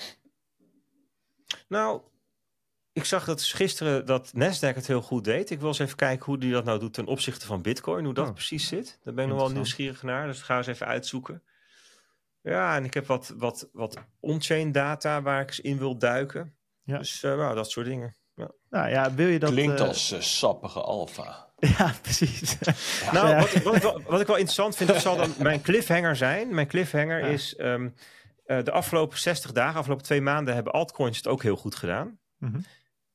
Nou, 1.68 2.02
ik 2.98 3.04
zag 3.04 3.24
dat 3.24 3.42
gisteren 3.42 4.06
dat 4.06 4.32
Nasdaq 4.34 4.74
het 4.74 4.86
heel 4.86 5.02
goed 5.02 5.24
deed. 5.24 5.50
Ik 5.50 5.58
wil 5.58 5.68
eens 5.68 5.78
even 5.78 5.96
kijken 5.96 6.24
hoe 6.24 6.38
die 6.38 6.52
dat 6.52 6.64
nou 6.64 6.78
doet 6.78 6.94
ten 6.94 7.06
opzichte 7.06 7.46
van 7.46 7.62
Bitcoin. 7.62 8.04
Hoe 8.04 8.14
dat 8.14 8.28
oh. 8.28 8.32
precies 8.32 8.68
zit. 8.68 8.98
Daar 9.04 9.14
ben 9.14 9.24
ik 9.24 9.30
nog 9.30 9.40
wel 9.40 9.50
nieuwsgierig 9.50 10.02
naar. 10.02 10.26
Dus 10.26 10.42
ga 10.42 10.56
eens 10.56 10.66
even 10.66 10.86
uitzoeken. 10.86 11.42
Ja, 12.42 12.76
en 12.76 12.84
ik 12.84 12.94
heb 12.94 13.06
wat, 13.06 13.34
wat, 13.36 13.68
wat 13.72 13.96
on-chain 14.20 14.72
data 14.72 15.22
waar 15.22 15.40
ik 15.40 15.48
eens 15.48 15.60
in 15.60 15.78
wil 15.78 15.98
duiken. 15.98 16.56
Ja. 16.82 16.98
Dus 16.98 17.22
uh, 17.22 17.36
nou, 17.36 17.54
dat 17.54 17.70
soort 17.70 17.86
dingen. 17.86 18.16
Ja. 18.34 18.50
Nou 18.70 18.88
ja, 18.88 19.14
wil 19.14 19.26
je 19.26 19.38
dat... 19.38 19.50
Klinkt 19.50 19.80
uh... 19.80 19.86
als 19.86 20.12
uh, 20.12 20.20
sappige 20.20 20.80
alfa. 20.80 21.46
Ja, 21.78 21.94
precies. 22.02 22.58
nou, 23.12 23.36
Wat, 23.36 23.62
wat, 23.62 23.76
ik 23.76 23.82
wel, 23.82 24.02
wat, 24.06 24.20
ik 24.20 24.26
wel, 24.26 24.36
interessant 24.36 24.76
vind, 24.76 24.88
dat 24.88 25.00
zal 25.00 25.16
dan 25.16 25.34
mijn 25.48 25.60
cliffhanger 25.60 26.16
zijn. 26.16 26.54
Mijn 26.54 26.66
cliffhanger 26.66 27.20
is... 27.20 27.58
Um, 27.58 27.94
de 28.46 28.70
afgelopen 28.70 29.18
60 29.18 29.52
dagen, 29.52 29.78
afgelopen 29.78 30.04
twee 30.04 30.20
maanden, 30.20 30.54
hebben 30.54 30.72
altcoins 30.72 31.16
het 31.16 31.26
ook 31.26 31.42
heel 31.42 31.56
goed 31.56 31.74
gedaan. 31.74 32.18
Mm 32.38 32.52
-hmm. 32.52 32.64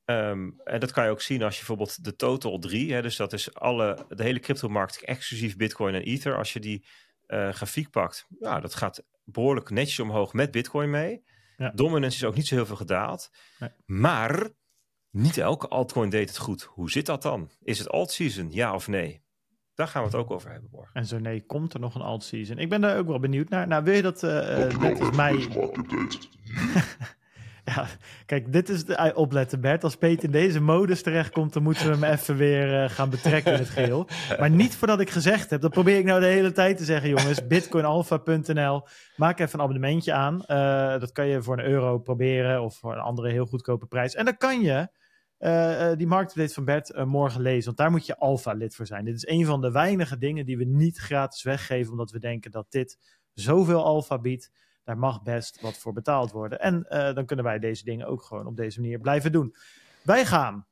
Um, 0.06 0.60
en 0.64 0.80
dat 0.80 0.92
kan 0.92 1.04
je 1.04 1.10
ook 1.10 1.22
zien 1.22 1.44
als 1.44 1.54
je 1.54 1.66
bijvoorbeeld 1.66 2.04
de 2.04 2.16
total 2.16 2.60
3, 2.60 2.94
hè, 2.94 3.02
dus 3.02 3.16
dat 3.16 3.34
is 3.34 3.54
alle, 3.54 4.06
de 4.10 4.24
hele 4.24 4.40
cryptomarkt, 4.40 5.04
exclusief 5.04 5.56
Bitcoin 5.56 5.96
en 5.96 6.02
Ether, 6.02 6.38
als 6.38 6.54
je 6.54 6.60
die 6.60 6.86
uh, 7.28 7.50
grafiek 7.50 7.90
pakt, 7.90 8.28
ja, 8.40 8.60
dat 8.60 8.76
gaat 8.76 9.04
behoorlijk 9.24 9.70
netjes 9.70 10.00
omhoog 10.00 10.34
met 10.34 10.52
Bitcoin 10.52 10.90
mee. 10.90 11.24
Ja. 11.58 11.72
Dominance 11.76 12.18
is 12.18 12.24
ook 12.24 12.36
niet 12.36 12.48
zo 12.48 12.56
heel 12.56 12.66
veel 12.66 12.76
gedaald. 12.76 13.30
Nee. 13.60 13.70
Maar 13.86 14.50
niet 15.10 15.38
elke 15.38 15.68
altcoin 15.68 16.10
deed 16.10 16.30
het 16.30 16.38
goed. 16.38 16.64
Hoe 16.64 16.92
zit 16.92 17.06
dat 17.06 17.22
dan? 17.22 17.50
Is 17.62 17.80
het 17.80 17.90
alt-season, 17.90 18.52
ja 18.52 18.74
of 18.74 18.88
nee? 18.88 19.24
Daar 19.74 19.88
gaan 19.88 20.02
we 20.02 20.08
het 20.08 20.18
ook 20.18 20.32
over 20.32 20.52
hebben 20.52 20.70
morgen. 20.72 20.94
En 20.94 21.06
zo 21.06 21.20
nee, 21.20 21.46
komt 21.46 21.74
er 21.74 21.80
nog 21.80 21.96
een 21.96 22.02
alt-season? 22.02 22.58
Ik 22.58 22.70
ben 22.70 22.82
daar 22.82 22.98
ook 22.98 23.08
wel 23.08 23.20
benieuwd 23.20 23.50
naar. 23.50 23.68
Nou, 23.68 23.84
wil 23.84 23.94
je 23.94 24.02
dat 24.02 24.24
uh, 24.24 24.78
net 24.80 25.00
als 25.00 25.16
mij... 25.16 25.48
Ja, 27.76 27.88
kijk, 28.26 28.52
dit 28.52 28.70
is 28.70 28.86
de, 28.86 29.12
opletten 29.16 29.62
Bert. 29.62 29.84
Als 29.84 29.96
Peter 29.96 30.24
in 30.24 30.32
deze 30.32 30.62
modus 30.62 31.02
terechtkomt, 31.02 31.54
dan 31.54 31.64
moeten 31.64 31.86
we 31.86 32.06
hem 32.06 32.14
even 32.14 32.36
weer 32.36 32.84
uh, 32.84 32.90
gaan 32.90 33.10
betrekken 33.10 33.54
in 33.54 33.60
het 33.60 33.70
geheel. 33.70 34.08
Maar 34.40 34.50
niet 34.50 34.76
voordat 34.76 35.00
ik 35.00 35.10
gezegd 35.10 35.50
heb, 35.50 35.62
dat 35.62 35.72
probeer 35.72 35.98
ik 35.98 36.06
nou 36.06 36.20
de 36.20 36.26
hele 36.26 36.52
tijd 36.52 36.78
te 36.78 36.84
zeggen, 36.84 37.10
jongens. 37.10 37.48
Bitcoinalpha.nl, 37.54 38.88
maak 39.16 39.40
even 39.40 39.54
een 39.54 39.66
abonnementje 39.66 40.14
aan. 40.14 40.44
Uh, 40.48 41.00
dat 41.00 41.12
kan 41.12 41.28
je 41.28 41.42
voor 41.42 41.58
een 41.58 41.66
euro 41.66 42.00
proberen 42.00 42.62
of 42.62 42.76
voor 42.76 42.94
een 42.94 43.00
andere 43.00 43.32
heel 43.32 43.46
goedkope 43.46 43.86
prijs. 43.86 44.16
En 44.16 44.26
dan 44.26 44.38
kan 44.38 44.62
je 44.62 44.88
uh, 45.40 45.92
die 45.98 46.08
marktupdate 46.08 46.54
van 46.54 46.66
Bert 46.66 47.06
morgen 47.06 47.42
lezen, 47.42 47.66
want 47.66 47.78
daar 47.78 47.92
moet 47.92 48.06
je 48.06 48.18
alpha-lid 48.18 48.76
voor 48.76 48.86
zijn. 48.86 49.06
Dit 49.06 49.16
is 49.16 49.28
een 49.28 49.46
van 49.46 49.62
de 49.62 49.72
weinige 49.72 50.18
dingen 50.18 50.46
die 50.46 50.58
we 50.58 50.66
niet 50.66 50.98
gratis 50.98 51.44
weggeven, 51.44 51.92
omdat 51.92 52.12
we 52.12 52.20
denken 52.20 52.52
dat 52.52 52.72
dit 52.72 52.98
zoveel 53.34 53.84
alpha 53.84 54.20
biedt 54.20 54.52
daar 54.84 54.98
mag 54.98 55.22
best 55.22 55.62
wat 55.62 55.78
voor 55.78 55.94
betaald 55.94 56.32
worden. 56.32 56.60
En 56.60 56.86
uh, 56.90 57.14
dan 57.14 57.26
kunnen 57.26 57.46
wij 57.46 57.60
deze 57.60 57.84
dingen 57.84 58.08
ook 58.08 58.24
gewoon 58.24 58.48
op 58.48 58.58
deze 58.58 58.82
manier 58.82 59.00
blijven 59.00 59.32
doen. 59.32 59.56
Wij 60.04 60.26
gaan 60.26 60.66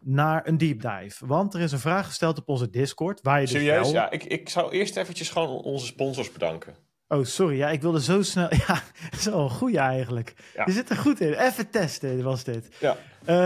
naar 0.00 0.46
een 0.46 0.58
deep 0.58 0.80
dive. 0.80 1.26
Want 1.26 1.54
er 1.54 1.60
is 1.60 1.72
een 1.72 1.78
vraag 1.78 2.06
gesteld 2.06 2.38
op 2.38 2.48
onze 2.48 2.70
Discord. 2.70 3.20
Waar 3.22 3.40
je 3.40 3.46
dus 3.46 3.50
Serieus? 3.54 3.82
Dus 3.82 3.92
wel... 3.92 4.02
Ja, 4.02 4.10
ik, 4.10 4.24
ik 4.24 4.48
zou 4.48 4.72
eerst 4.72 4.96
eventjes 4.96 5.30
gewoon 5.30 5.48
onze 5.48 5.86
sponsors 5.86 6.32
bedanken. 6.32 6.74
Oh, 7.08 7.24
sorry. 7.24 7.56
Ja, 7.56 7.70
ik 7.70 7.82
wilde 7.82 8.02
zo 8.02 8.22
snel... 8.22 8.48
Ja, 8.66 8.82
zo 9.18 9.42
een 9.42 9.50
goeie 9.50 9.78
eigenlijk. 9.78 10.34
Ja. 10.54 10.62
Je 10.66 10.72
zit 10.72 10.90
er 10.90 10.96
goed 10.96 11.20
in. 11.20 11.32
Even 11.32 11.70
testen 11.70 12.22
was 12.22 12.44
dit. 12.44 12.68
Ja, 12.80 12.96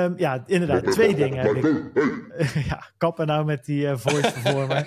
um, 0.05 0.15
ja 0.17 0.43
inderdaad. 0.47 0.93
Twee 0.93 1.15
dingen 1.15 1.39
heb 1.39 1.55
ik. 1.55 1.83
ja, 2.71 2.91
kappen 2.99 3.27
nou 3.27 3.45
met 3.45 3.65
die 3.65 3.83
uh, 3.83 3.97
voice 3.97 4.33
performer. 4.33 4.87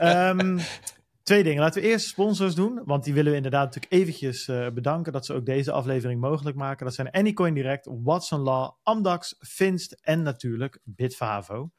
um, 0.00 0.58
Twee 1.28 1.42
dingen. 1.42 1.62
Laten 1.62 1.82
we 1.82 1.88
eerst 1.88 2.06
sponsors 2.06 2.54
doen. 2.54 2.80
Want 2.84 3.04
die 3.04 3.14
willen 3.14 3.30
we 3.30 3.36
inderdaad 3.36 3.64
natuurlijk 3.64 3.92
eventjes 3.92 4.48
uh, 4.48 4.68
bedanken. 4.70 5.12
Dat 5.12 5.26
ze 5.26 5.34
ook 5.34 5.46
deze 5.46 5.72
aflevering 5.72 6.20
mogelijk 6.20 6.56
maken. 6.56 6.84
Dat 6.84 6.94
zijn 6.94 7.10
Anycoin 7.10 7.54
Direct, 7.54 7.88
Watson 8.02 8.40
Law, 8.40 8.70
Amdax, 8.82 9.36
Finst 9.40 9.92
en 9.92 10.22
natuurlijk 10.22 10.80
Bitfavo. 10.84 11.70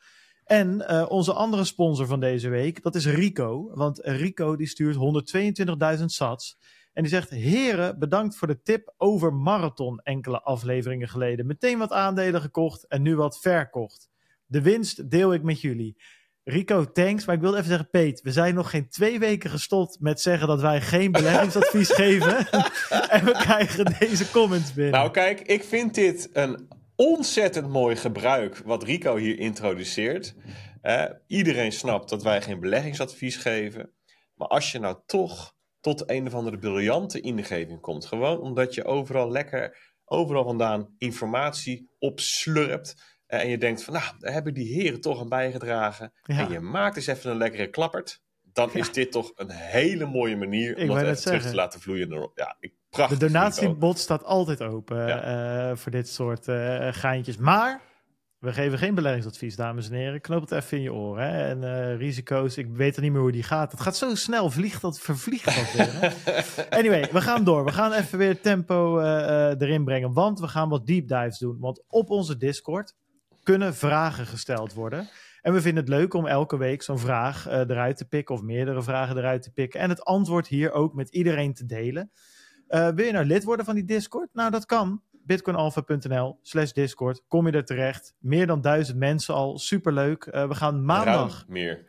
En 0.44 0.86
uh, 0.90 1.06
onze 1.10 1.34
andere 1.34 1.64
sponsor 1.64 2.06
van 2.06 2.20
deze 2.20 2.50
week, 2.50 2.84
dat 2.84 2.96
is 2.96 3.06
Rico. 3.06 3.72
Want 3.74 4.00
Rico 4.04 4.56
die 4.56 4.68
stuurt 4.68 4.96
122.000 5.98 6.06
sats. 6.06 6.58
En 6.94 7.04
die 7.04 7.12
zegt, 7.12 7.30
heren, 7.30 8.00
bedankt 8.00 8.36
voor 8.36 8.48
de 8.48 8.62
tip 8.62 8.94
over 8.98 9.34
Marathon 9.34 10.00
enkele 10.00 10.42
afleveringen 10.42 11.10
geleden. 11.10 11.46
Meteen 11.46 11.78
wat 11.78 11.92
aandelen 11.92 12.42
gekocht 12.42 12.88
en 12.88 13.02
nu 13.02 13.16
wat 13.16 13.40
verkocht. 13.40 14.10
De 14.46 14.62
winst 14.62 15.10
deel 15.10 15.34
ik 15.34 15.44
met 15.44 15.62
jullie. 15.62 15.96
Rico, 16.50 16.92
thanks. 16.92 17.26
Maar 17.26 17.36
ik 17.36 17.42
wilde 17.42 17.58
even 17.58 17.70
zeggen, 17.70 17.90
Peet, 17.90 18.22
we 18.22 18.32
zijn 18.32 18.56
nog 18.56 18.70
geen 18.70 18.90
twee 18.90 19.20
weken 19.20 19.50
gestopt 19.50 20.00
met 20.00 20.22
zeggen 20.22 20.48
dat 20.48 20.62
wij 20.62 20.82
geen 20.82 21.12
beleggingsadvies 21.12 21.92
geven. 22.02 22.38
en 23.10 23.26
we 23.26 23.32
krijgen 23.32 23.96
deze 24.00 24.32
comments 24.32 24.74
binnen. 24.74 24.94
Nou, 24.94 25.12
kijk, 25.12 25.42
ik 25.42 25.64
vind 25.64 25.96
dit 25.96 26.30
een 26.34 26.68
ontzettend 26.96 27.70
mooi 27.70 27.96
gebruik 27.96 28.62
wat 28.66 28.84
Rico 28.84 29.16
hier 29.16 29.40
introduceert. 29.40 30.36
iedereen 31.28 31.72
snapt 31.72 32.10
dat 32.10 32.24
wij 32.24 32.42
geen 32.42 32.60
beleggingsadvies 32.60 33.36
geven. 33.36 33.94
Maar 34.36 34.48
als 34.48 34.72
je 34.72 34.80
nou 34.80 34.98
toch 35.06 35.54
tot 35.80 36.10
een 36.10 36.28
of 36.28 36.34
andere 36.34 36.58
briljante 36.58 37.20
ingeving 37.20 37.82
komt, 37.82 38.06
gewoon 38.06 38.40
omdat 38.40 38.74
je 38.74 38.86
overal 38.86 39.32
lekker, 39.32 39.94
overal 40.06 40.44
vandaan 40.44 40.96
informatie 40.98 41.90
opslurpt 42.00 43.19
en 43.30 43.50
je 43.50 43.58
denkt 43.58 43.84
van, 43.84 43.94
nou, 43.94 44.06
daar 44.20 44.34
hebben 44.34 44.54
die 44.54 44.74
heren 44.74 45.02
toch 45.02 45.20
aan 45.20 45.30
bijgedragen. 45.30 46.14
En 46.24 46.52
je 46.52 46.60
maakt 46.60 46.96
eens 46.96 47.08
even 47.08 47.32
een 47.32 47.38
lekkere 47.38 47.68
klappert. 47.68 48.22
Dan 48.54 48.74
is 48.74 48.92
dit 48.92 49.12
toch 49.12 49.32
een 49.36 49.50
hele 49.50 50.06
mooie 50.06 50.38
manier 50.38 50.78
om 50.78 50.88
dat 50.88 51.02
even 51.02 51.18
terug 51.18 51.44
te 51.44 51.56
laten 51.56 51.80
vloeien. 51.80 52.32
Ja, 52.36 52.56
ik, 52.60 52.74
prachtig. 52.90 53.18
De 53.18 53.26
donatiebot 53.26 54.00
staat 54.00 54.24
altijd 54.24 54.62
open 54.62 55.08
uh, 55.08 55.76
voor 55.76 55.92
dit 55.92 56.10
soort 56.10 56.48
uh, 56.48 56.88
geintjes. 56.92 57.38
Maar 57.38 57.82
we 58.40 58.54
geven 58.54 58.78
geen 58.78 58.96
beleggingsadvies, 58.96 59.56
dames 59.56 59.90
en 59.90 59.96
heren. 59.96 60.22
Knoop 60.22 60.42
het 60.42 60.52
even 60.52 60.78
in 60.78 60.84
je 60.84 60.94
oren. 60.94 61.24
Hè? 61.24 61.48
En 61.48 61.62
uh, 61.62 61.98
risico's, 61.98 62.58
ik 62.58 62.68
weet 62.70 62.96
er 62.96 63.02
niet 63.02 63.12
meer 63.12 63.22
hoe 63.22 63.32
die 63.32 63.44
gaat. 63.44 63.72
Het 63.72 63.82
gaat 63.82 63.98
zo 63.98 64.16
snel, 64.16 64.50
vliegt 64.50 64.82
dat, 64.82 65.00
vervliegt 65.00 65.46
dat 65.46 65.74
weer. 65.74 66.14
anyway, 66.80 67.10
we 67.12 67.22
gaan 67.22 67.44
door. 67.44 67.66
We 67.66 67.72
gaan 67.72 67.94
even 67.94 68.18
weer 68.18 68.42
tempo 68.42 69.00
erin 69.00 69.84
brengen. 69.84 70.14
Want 70.14 70.40
we 70.40 70.48
gaan 70.48 70.70
wat 70.70 70.88
deep 70.88 71.08
dives 71.08 71.38
doen. 71.38 71.60
Want 71.60 71.84
op 71.88 72.10
onze 72.10 72.38
Discord 72.38 72.96
kunnen 73.50 73.76
vragen 73.76 74.26
gesteld 74.26 74.74
worden. 74.74 75.10
En 75.42 75.54
we 75.54 75.62
vinden 75.62 75.84
het 75.84 75.94
leuk 75.94 76.14
om 76.14 76.26
elke 76.26 76.58
week 76.58 76.82
zo'n 76.82 77.00
vraag 77.00 77.48
uh, 77.48 77.54
eruit 77.54 77.98
te 77.98 78.08
pikken 78.08 78.36
of 78.36 78.42
meerdere 78.42 78.84
vragen 78.84 79.18
eruit 79.18 79.42
te 79.42 79.52
pikken. 79.52 79.80
En 79.80 79.90
het 79.90 80.04
antwoord 80.04 80.48
hier 80.48 80.72
ook 80.72 80.94
met 80.94 81.10
iedereen 81.10 81.54
te 81.54 81.66
delen. 81.66 82.12
Uh, 82.70 82.90
wil 82.90 83.06
je 83.06 83.12
nou 83.12 83.26
lid 83.26 83.44
worden 83.44 83.66
van 83.66 83.76
die 83.76 83.86
Discord? 83.86 84.30
Nou, 84.34 84.52
dat 84.52 84.66
kan. 84.66 85.02
bitcoinalpha.nl 85.12 86.40
slash 86.42 86.72
Discord. 86.72 87.22
Kom 87.28 87.48
je 87.48 87.52
er 87.52 87.66
terecht. 87.66 88.16
Meer 88.20 88.48
dan 88.48 88.62
duizend 88.62 88.98
mensen 88.98 89.34
al. 89.34 89.58
Superleuk. 89.58 90.26
Uh, 90.26 90.48
we 90.48 90.56
gaan 90.56 90.86
maandag... 90.86 91.34
Ruim 91.34 91.46
meer. 91.48 91.86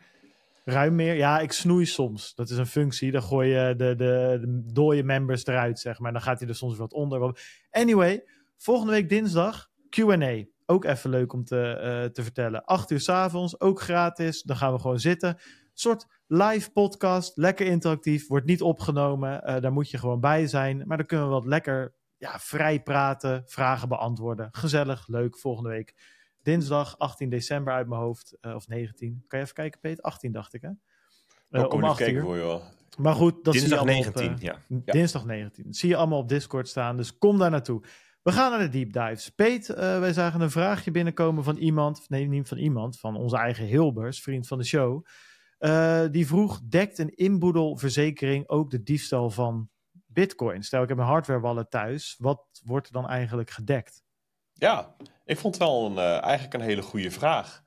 Ruim 0.65 0.95
meer. 0.95 1.15
Ja, 1.15 1.39
ik 1.39 1.51
snoei 1.51 1.85
soms. 1.85 2.35
Dat 2.35 2.49
is 2.49 2.57
een 2.57 2.65
functie. 2.65 3.11
Dan 3.11 3.23
gooi 3.23 3.49
je 3.49 3.75
de, 3.75 3.95
de, 3.95 4.37
de 4.41 4.61
dode 4.73 5.03
members 5.03 5.45
eruit, 5.45 5.79
zeg 5.79 5.99
maar. 5.99 6.11
Dan 6.11 6.21
gaat 6.21 6.39
hij 6.39 6.47
er 6.47 6.55
soms 6.55 6.77
wat 6.77 6.93
onder. 6.93 7.39
Anyway, 7.71 8.23
volgende 8.57 8.91
week 8.91 9.09
dinsdag 9.09 9.69
Q&A. 9.89 10.45
Ook 10.71 10.85
even 10.85 11.09
leuk 11.09 11.33
om 11.33 11.43
te, 11.43 11.81
uh, 12.05 12.11
te 12.11 12.23
vertellen. 12.23 12.63
8 12.65 12.91
uur 12.91 12.99
s 12.99 13.09
avonds, 13.09 13.59
ook 13.59 13.81
gratis. 13.81 14.41
Dan 14.41 14.55
gaan 14.55 14.73
we 14.73 14.79
gewoon 14.79 14.99
zitten. 14.99 15.29
Een 15.29 15.37
soort 15.73 16.05
live 16.27 16.71
podcast, 16.71 17.37
lekker 17.37 17.65
interactief, 17.65 18.27
wordt 18.27 18.45
niet 18.45 18.61
opgenomen. 18.61 19.41
Uh, 19.45 19.59
daar 19.59 19.71
moet 19.71 19.89
je 19.89 19.97
gewoon 19.97 20.19
bij 20.19 20.47
zijn. 20.47 20.83
Maar 20.87 20.97
dan 20.97 21.05
kunnen 21.05 21.27
we 21.27 21.33
wat 21.33 21.45
lekker 21.45 21.93
ja, 22.17 22.39
vrij 22.39 22.81
praten, 22.81 23.43
vragen 23.45 23.87
beantwoorden. 23.87 24.49
Gezellig, 24.51 25.07
leuk, 25.07 25.37
volgende 25.37 25.69
week. 25.69 25.95
Dinsdag 26.41 26.97
18 26.97 27.29
december 27.29 27.73
uit 27.73 27.87
mijn 27.87 28.01
hoofd, 28.01 28.37
uh, 28.41 28.55
of 28.55 28.67
19. 28.67 29.23
Kan 29.27 29.39
je 29.39 29.45
even 29.45 29.57
kijken, 29.57 29.79
Peter? 29.79 30.03
18 30.03 30.31
dacht 30.31 30.53
ik, 30.53 30.61
hè? 30.61 30.69
Uh, 31.49 31.69
om 31.69 31.83
8 31.83 32.07
uur. 32.07 32.21
Voor 32.21 32.35
je 32.35 32.41
wel. 32.41 32.61
Maar 32.97 33.15
goed, 33.15 33.43
dat 33.43 33.53
dinsdag 33.53 33.79
zie 33.79 33.87
je 33.87 33.93
19, 33.93 34.31
op, 34.31 34.39
ja. 34.39 34.59
Dinsdag 34.67 35.25
19. 35.25 35.63
Dat 35.63 35.75
zie 35.75 35.89
je 35.89 35.95
allemaal 35.95 36.19
op 36.19 36.29
Discord 36.29 36.67
staan, 36.67 36.97
dus 36.97 37.17
kom 37.17 37.37
daar 37.37 37.51
naartoe. 37.51 37.81
We 38.21 38.31
gaan 38.31 38.51
naar 38.51 38.59
de 38.59 38.69
deep 38.69 38.93
dives. 38.93 39.29
Peet, 39.29 39.69
uh, 39.69 39.75
wij 39.75 40.13
zagen 40.13 40.41
een 40.41 40.51
vraagje 40.51 40.91
binnenkomen 40.91 41.43
van 41.43 41.57
iemand, 41.57 42.09
nee 42.09 42.27
niet 42.27 42.47
van 42.47 42.57
iemand, 42.57 42.99
van 42.99 43.15
onze 43.15 43.37
eigen 43.37 43.65
Hilbers, 43.65 44.21
vriend 44.21 44.47
van 44.47 44.57
de 44.57 44.63
show. 44.63 45.05
Uh, 45.59 46.05
die 46.11 46.27
vroeg, 46.27 46.61
dekt 46.63 46.97
een 46.97 47.15
inboedelverzekering 47.15 48.49
ook 48.49 48.69
de 48.69 48.83
diefstal 48.83 49.29
van 49.29 49.69
bitcoin? 49.91 50.63
Stel, 50.63 50.83
ik 50.83 50.89
heb 50.89 50.97
een 50.97 51.03
hardware 51.03 51.39
wallet 51.39 51.71
thuis, 51.71 52.15
wat 52.17 52.61
wordt 52.63 52.87
er 52.87 52.93
dan 52.93 53.07
eigenlijk 53.07 53.49
gedekt? 53.49 54.03
Ja, 54.53 54.95
ik 55.25 55.37
vond 55.37 55.55
het 55.55 55.63
wel 55.63 55.85
een, 55.85 55.95
uh, 55.95 56.23
eigenlijk 56.23 56.53
een 56.53 56.69
hele 56.69 56.81
goede 56.81 57.11
vraag. 57.11 57.63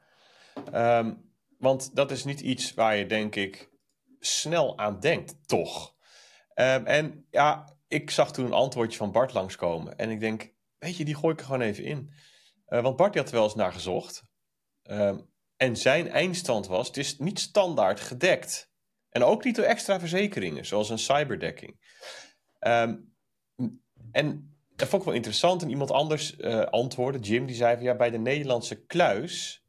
Ehm, 0.73 1.15
want 1.59 1.97
dat 1.97 2.11
is 2.11 2.25
niet 2.25 2.41
iets 2.41 2.75
waar 2.75 2.97
je, 2.97 3.07
denk 3.07 3.35
ik, 3.35 3.71
snel 4.19 4.79
aan 4.79 5.01
denkt, 5.01 5.49
toch? 5.49 5.95
Ehm, 6.55 6.85
en 6.85 7.27
ja, 7.31 7.74
ik 7.95 8.11
zag 8.11 8.33
toen 8.33 8.45
een 8.45 8.53
antwoordje 8.53 8.99
van 8.99 9.13
Bart 9.13 9.33
langskomen. 9.33 9.99
En 9.99 10.11
ik 10.11 10.21
denk, 10.21 10.53
weet 10.79 10.97
je, 10.97 11.05
die 11.05 11.15
gooi 11.15 11.33
ik 11.33 11.41
er 11.41 11.47
gewoon 11.47 11.61
even 11.61 11.85
in. 11.85 12.13
Uh, 12.69 12.83
want 12.83 12.97
Bart 12.97 13.15
had 13.15 13.29
er 13.29 13.35
wel 13.35 13.45
eens 13.45 13.55
naar 13.55 13.73
gezocht. 13.73 14.25
Ehm, 14.83 15.19
en 15.57 15.77
zijn 15.77 16.09
eindstand 16.09 16.67
was, 16.67 16.87
het 16.87 16.97
is 16.97 17.19
niet 17.19 17.41
standaard 17.41 18.01
gedekt. 18.01 18.73
En 19.09 19.23
ook 19.23 19.45
niet 19.45 19.57
door 19.57 19.65
extra 19.65 19.99
verzekeringen, 19.99 20.67
zoals 20.67 20.91
een 20.91 20.99
cyberdekking. 20.99 21.81
Um, 22.61 23.15
en 24.13 24.57
dat 24.77 24.89
vond 24.89 25.03
ik 25.03 25.09
wel 25.09 25.17
interessant. 25.17 25.63
En 25.63 25.71
iemand 25.71 25.91
anders 25.91 26.39
uh, 26.39 26.61
antwoordde, 26.65 27.21
Jim, 27.21 27.47
die 27.47 27.57
zei 27.57 27.75
van 27.75 27.85
ja, 27.85 27.97
bij 27.97 28.11
de 28.11 28.19
Nederlandse 28.19 28.85
kluis 28.85 29.65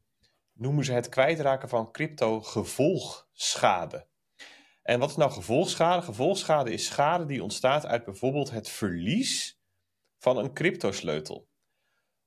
noemen 0.52 0.84
ze 0.84 0.92
het 0.92 1.08
kwijtraken 1.08 1.68
van 1.68 1.92
crypto 1.92 2.40
gevolgschade. 2.40 4.06
En 4.86 4.98
wat 4.98 5.10
is 5.10 5.16
nou 5.16 5.30
gevolgschade? 5.30 6.02
Gevolgschade 6.02 6.72
is 6.72 6.84
schade 6.84 7.26
die 7.26 7.42
ontstaat 7.42 7.86
uit 7.86 8.04
bijvoorbeeld 8.04 8.50
het 8.50 8.68
verlies 8.68 9.58
van 10.18 10.38
een 10.38 10.52
cryptosleutel. 10.52 11.48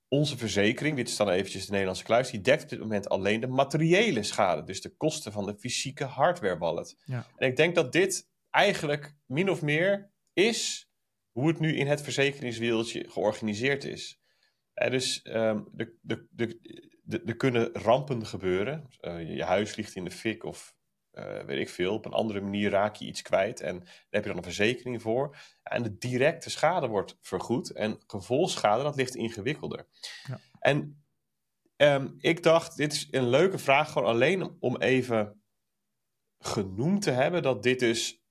Onze 0.08 0.38
verzekering, 0.38 0.96
dit 0.96 1.10
is 1.10 1.16
dan 1.16 1.30
eventjes 1.30 1.66
de 1.66 1.72
Nederlandse 1.72 2.04
kluis, 2.04 2.30
die 2.30 2.42
dekt 2.42 2.64
op 2.64 2.70
dit 2.70 2.80
moment 2.80 3.10
alleen 3.10 3.40
de 3.40 3.48
materiële 3.48 4.24
schade. 4.24 4.64
Dus 4.64 4.82
de 4.82 4.96
kosten 4.96 5.32
van 5.32 5.46
de 5.46 5.56
fysieke 5.60 6.04
hardware 6.04 6.58
wallet. 6.58 6.96
Ja. 7.06 7.26
En 7.38 7.50
ik 7.50 7.56
denk 7.56 7.76
dat 7.76 7.92
dit 7.92 8.30
eigenlijk 8.50 9.16
min 9.26 9.50
of 9.50 9.62
meer 9.62 10.12
is 10.34 10.90
hoe 11.32 11.48
het 11.48 11.60
nu 11.60 11.76
in 11.76 11.88
het 11.88 12.02
verzekeringswereldje 12.02 13.10
georganiseerd 13.10 13.84
is. 13.84 14.20
dus 14.74 15.26
um, 15.28 15.70
de, 15.72 15.98
de, 16.02 16.28
de, 16.32 17.22
er 17.26 17.36
kunnen 17.36 17.74
rampen 17.74 18.26
gebeuren. 18.26 18.90
Uh, 19.02 19.36
je 19.36 19.44
huis 19.44 19.76
ligt 19.76 19.96
in 19.96 20.04
de 20.04 20.12
fik 20.12 20.44
of 20.44 20.78
uh, 21.20 21.44
weet 21.44 21.60
ik 21.60 21.70
veel. 21.70 21.94
Op 21.94 22.06
een 22.06 22.14
andere 22.14 22.42
manier 22.42 22.70
raak 22.70 22.96
je 22.96 23.06
iets 23.06 23.22
kwijt 23.22 23.62
en 23.62 23.80
daar 23.80 23.88
heb 24.10 24.24
je 24.24 24.30
dan 24.30 24.38
een 24.38 24.44
verzekering 24.44 25.02
voor. 25.02 25.38
En 25.64 25.84
de 25.84 25.98
directe 25.98 26.50
schade 26.50 26.88
wordt 26.88 27.18
vergoed 27.22 27.72
en 27.72 28.00
gevolgschade, 28.08 28.84
dat 28.84 28.96
ligt 28.96 29.16
ingewikkelder. 29.16 29.88
Ja. 30.28 30.40
En 30.60 31.04
um, 31.76 32.16
ik 32.18 32.44
dacht, 32.44 32.78
dit 32.78 32.94
is 32.94 33.08
een 33.12 33.30
leuke 33.30 33.58
vraag, 33.58 33.92
gewoon 33.92 34.08
alleen 34.08 34.58
om 34.60 34.78
even 34.78 35.42
genoemd 36.40 37.02
te 37.02 37.12
hebben 37.12 37.42
dat 37.42 37.64
dit 37.64 37.80
dus 37.80 38.24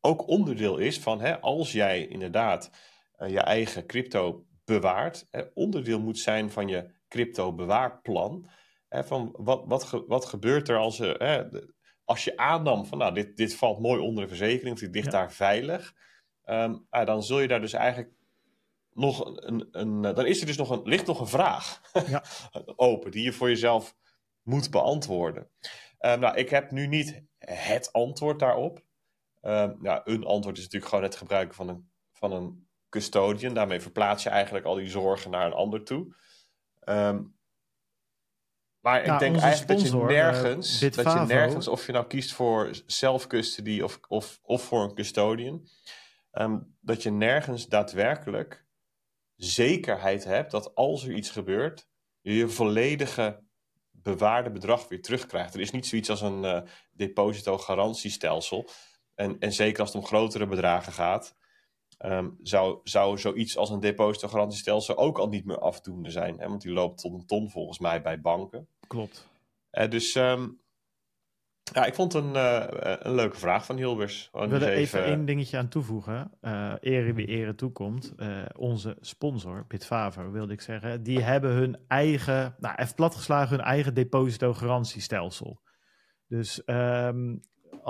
ook 0.00 0.28
onderdeel 0.28 0.78
is 0.78 0.98
van 0.98 1.20
hè, 1.20 1.40
als 1.40 1.72
jij 1.72 2.06
inderdaad 2.06 2.70
uh, 3.18 3.28
je 3.28 3.40
eigen 3.40 3.86
crypto 3.86 4.46
bewaart, 4.64 5.26
hè, 5.30 5.42
onderdeel 5.54 6.00
moet 6.00 6.18
zijn 6.18 6.50
van 6.50 6.68
je 6.68 6.90
crypto 7.08 7.54
bewaarplan. 7.54 8.50
Hè, 8.88 9.04
van 9.04 9.34
wat, 9.38 9.64
wat, 9.66 10.04
wat 10.06 10.24
gebeurt 10.24 10.68
er 10.68 10.76
als, 10.76 11.00
uh, 11.00 11.14
hè, 11.18 11.44
als 12.10 12.24
je 12.24 12.36
aannam 12.36 12.86
van 12.86 12.98
nou, 12.98 13.14
dit, 13.14 13.36
dit 13.36 13.54
valt 13.54 13.80
mooi 13.80 14.00
onder 14.00 14.22
de 14.22 14.28
verzekering, 14.28 14.74
of 14.74 14.80
dit 14.80 14.94
ligt 14.94 15.10
daar 15.10 15.32
veilig, 15.32 15.94
um, 16.44 16.86
dan 16.90 17.22
zul 17.22 17.40
je 17.40 17.48
daar 17.48 17.60
dus 17.60 17.72
eigenlijk 17.72 18.12
nog 18.92 19.24
een, 19.24 19.68
een, 19.70 20.02
dan 20.02 20.26
is 20.26 20.40
er 20.40 20.46
dus 20.46 20.56
nog 20.56 20.70
een, 20.70 20.82
ligt 20.84 21.06
nog 21.06 21.20
een 21.20 21.26
vraag 21.26 21.80
ja. 22.06 22.24
open 22.76 23.10
die 23.10 23.22
je 23.22 23.32
voor 23.32 23.48
jezelf 23.48 23.96
moet 24.42 24.70
beantwoorden. 24.70 25.50
Um, 26.00 26.20
nou, 26.20 26.36
ik 26.36 26.50
heb 26.50 26.70
nu 26.70 26.86
niet 26.86 27.22
het 27.38 27.92
antwoord 27.92 28.38
daarop. 28.38 28.84
Um, 29.42 29.76
nou, 29.80 30.00
een 30.04 30.24
antwoord 30.24 30.56
is 30.56 30.62
natuurlijk 30.62 30.90
gewoon 30.90 31.04
het 31.04 31.16
gebruiken 31.16 31.54
van 31.54 31.68
een, 31.68 31.90
van 32.12 32.32
een 32.32 32.68
custodian. 32.88 33.54
Daarmee 33.54 33.80
verplaats 33.80 34.22
je 34.22 34.28
eigenlijk 34.28 34.64
al 34.64 34.74
die 34.74 34.88
zorgen 34.88 35.30
naar 35.30 35.46
een 35.46 35.52
ander 35.52 35.84
toe. 35.84 36.14
Um, 36.84 37.38
maar 38.80 39.04
ik 39.04 39.18
denk 39.18 39.36
eigenlijk 39.36 39.80
dat 39.80 39.90
je 39.90 39.96
nergens, 39.96 40.82
uh, 40.82 40.90
dat 40.90 41.12
je 41.12 41.18
nergens, 41.18 41.68
of 41.68 41.86
je 41.86 41.92
nou 41.92 42.06
kiest 42.06 42.32
voor 42.32 42.70
self-custody 42.86 43.80
of, 43.80 44.00
of, 44.08 44.38
of 44.42 44.62
voor 44.62 44.82
een 44.82 44.94
custodian, 44.94 45.68
um, 46.32 46.76
dat 46.80 47.02
je 47.02 47.10
nergens 47.10 47.66
daadwerkelijk 47.66 48.66
zekerheid 49.36 50.24
hebt 50.24 50.50
dat 50.50 50.74
als 50.74 51.04
er 51.04 51.12
iets 51.12 51.30
gebeurt, 51.30 51.88
je 52.20 52.34
je 52.34 52.48
volledige 52.48 53.42
bewaarde 53.90 54.50
bedrag 54.50 54.88
weer 54.88 55.02
terugkrijgt. 55.02 55.54
Er 55.54 55.60
is 55.60 55.70
niet 55.70 55.86
zoiets 55.86 56.10
als 56.10 56.20
een 56.20 56.44
uh, 56.44 56.60
deposito-garantiestelsel. 56.90 58.68
En, 59.14 59.38
en 59.38 59.52
zeker 59.52 59.80
als 59.80 59.92
het 59.92 60.02
om 60.02 60.08
grotere 60.08 60.46
bedragen 60.46 60.92
gaat, 60.92 61.34
um, 62.04 62.38
zou, 62.42 62.80
zou 62.82 63.18
zoiets 63.18 63.56
als 63.56 63.70
een 63.70 63.80
depositogarantiestelsel 63.80 64.96
ook 64.96 65.18
al 65.18 65.28
niet 65.28 65.44
meer 65.44 65.58
afdoende 65.58 66.10
zijn. 66.10 66.38
Hè? 66.38 66.48
Want 66.48 66.62
die 66.62 66.72
loopt 66.72 67.00
tot 67.00 67.12
een 67.12 67.26
ton 67.26 67.50
volgens 67.50 67.78
mij 67.78 68.02
bij 68.02 68.20
banken. 68.20 68.68
Klopt. 68.86 69.28
Uh, 69.72 69.88
dus 69.88 70.14
um, 70.14 70.60
ja, 71.72 71.84
ik 71.84 71.94
vond 71.94 72.14
een, 72.14 72.34
uh, 72.34 72.64
een 72.98 73.14
leuke 73.14 73.36
vraag 73.36 73.64
van 73.64 73.76
Hilbers. 73.76 74.30
Ik 74.32 74.48
wil 74.48 74.60
er 74.60 74.68
even 74.68 75.04
één 75.04 75.24
dingetje 75.24 75.56
aan 75.56 75.68
toevoegen. 75.68 76.30
Uh, 76.40 76.72
ere 76.80 77.12
wie 77.12 77.26
ere 77.26 77.54
toekomt. 77.54 78.12
Uh, 78.16 78.42
onze 78.56 78.96
sponsor, 79.00 79.64
Bitfavo, 79.68 80.30
wilde 80.30 80.52
ik 80.52 80.60
zeggen. 80.60 81.02
Die 81.02 81.22
hebben 81.22 81.50
hun 81.50 81.78
eigen, 81.88 82.54
nou 82.58 82.74
even 82.76 82.94
platgeslagen, 82.94 83.56
hun 83.56 83.66
eigen 83.66 83.94
depositogarantiestelsel. 83.94 85.60
Dus 86.26 86.62
um, 86.66 87.40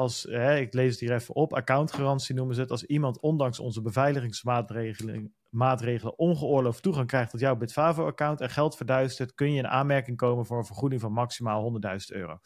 als, 0.01 0.23
hè, 0.23 0.59
ik 0.59 0.75
lees 0.75 0.91
het 0.91 1.01
hier 1.01 1.13
even 1.13 1.35
op, 1.35 1.55
accountgarantie 1.55 2.35
noemen 2.35 2.55
ze 2.55 2.61
het, 2.61 2.71
als 2.71 2.85
iemand 2.85 3.21
ondanks 3.21 3.59
onze 3.59 3.83
beveiligingsmaatregelen 3.83 5.35
maatregelen 5.51 6.19
ongeoorloofd 6.19 6.83
toegang 6.83 7.07
krijgt 7.07 7.31
tot 7.31 7.41
jouw 7.41 7.57
Bitfavo-account 7.57 8.41
en 8.41 8.51
geld 8.51 8.77
verduistert, 8.77 9.35
kun 9.35 9.53
je 9.53 9.59
in 9.59 9.67
aanmerking 9.67 10.17
komen 10.17 10.47
voor 10.47 10.59
een 10.59 10.65
vergoeding 10.65 11.01
van 11.01 11.13
maximaal 11.13 11.81
100.000 11.85 11.97
euro. 12.07 12.39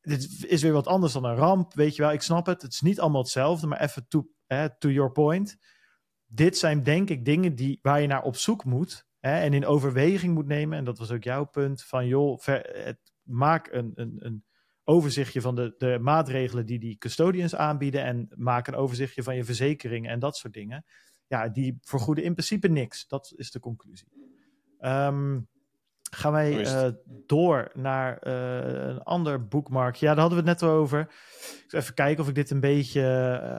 Dit 0.00 0.44
is 0.46 0.62
weer 0.62 0.72
wat 0.72 0.86
anders 0.86 1.12
dan 1.12 1.24
een 1.24 1.34
ramp, 1.34 1.74
weet 1.74 1.96
je 1.96 2.02
wel. 2.02 2.12
Ik 2.12 2.22
snap 2.22 2.46
het, 2.46 2.62
het 2.62 2.72
is 2.72 2.80
niet 2.80 3.00
allemaal 3.00 3.22
hetzelfde, 3.22 3.66
maar 3.66 3.80
even 3.80 4.08
to, 4.08 4.28
hè, 4.46 4.78
to 4.78 4.90
your 4.90 5.12
point. 5.12 5.56
Dit 6.26 6.58
zijn 6.58 6.82
denk 6.82 7.10
ik 7.10 7.24
dingen 7.24 7.54
die, 7.54 7.78
waar 7.82 8.00
je 8.00 8.06
naar 8.06 8.22
op 8.22 8.36
zoek 8.36 8.64
moet 8.64 9.06
hè, 9.20 9.38
en 9.38 9.52
in 9.52 9.66
overweging 9.66 10.34
moet 10.34 10.46
nemen. 10.46 10.78
En 10.78 10.84
dat 10.84 10.98
was 10.98 11.10
ook 11.10 11.22
jouw 11.22 11.44
punt 11.44 11.82
van, 11.82 12.06
joh, 12.06 12.40
het, 12.42 12.98
maak 13.22 13.68
een, 13.72 13.92
een, 13.94 14.16
een 14.18 14.44
overzichtje 14.88 15.40
van 15.40 15.54
de, 15.54 15.74
de 15.78 15.98
maatregelen 16.00 16.66
die 16.66 16.78
die 16.78 16.98
custodians 16.98 17.54
aanbieden 17.54 18.04
en 18.04 18.28
maak 18.36 18.66
een 18.66 18.74
overzichtje 18.74 19.22
van 19.22 19.36
je 19.36 19.44
verzekering 19.44 20.08
en 20.08 20.18
dat 20.18 20.36
soort 20.36 20.52
dingen. 20.52 20.84
Ja, 21.26 21.48
die 21.48 21.78
vergoeden 21.80 22.24
in 22.24 22.32
principe 22.32 22.68
niks. 22.68 23.08
Dat 23.08 23.32
is 23.36 23.50
de 23.50 23.60
conclusie. 23.60 24.08
Um, 24.80 25.48
gaan 26.10 26.32
wij 26.32 26.60
uh, 26.60 26.92
door 27.26 27.70
naar 27.74 28.26
uh, 28.26 28.86
een 28.88 29.02
ander 29.02 29.46
boekmark. 29.46 29.94
Ja, 29.94 30.14
daar 30.14 30.20
hadden 30.20 30.44
we 30.44 30.50
het 30.50 30.60
net 30.60 30.70
over. 30.70 31.00
Ik 31.00 31.64
zal 31.66 31.80
even 31.80 31.94
kijken 31.94 32.22
of 32.22 32.28
ik 32.28 32.34
dit 32.34 32.50
een 32.50 32.60
beetje 32.60 33.02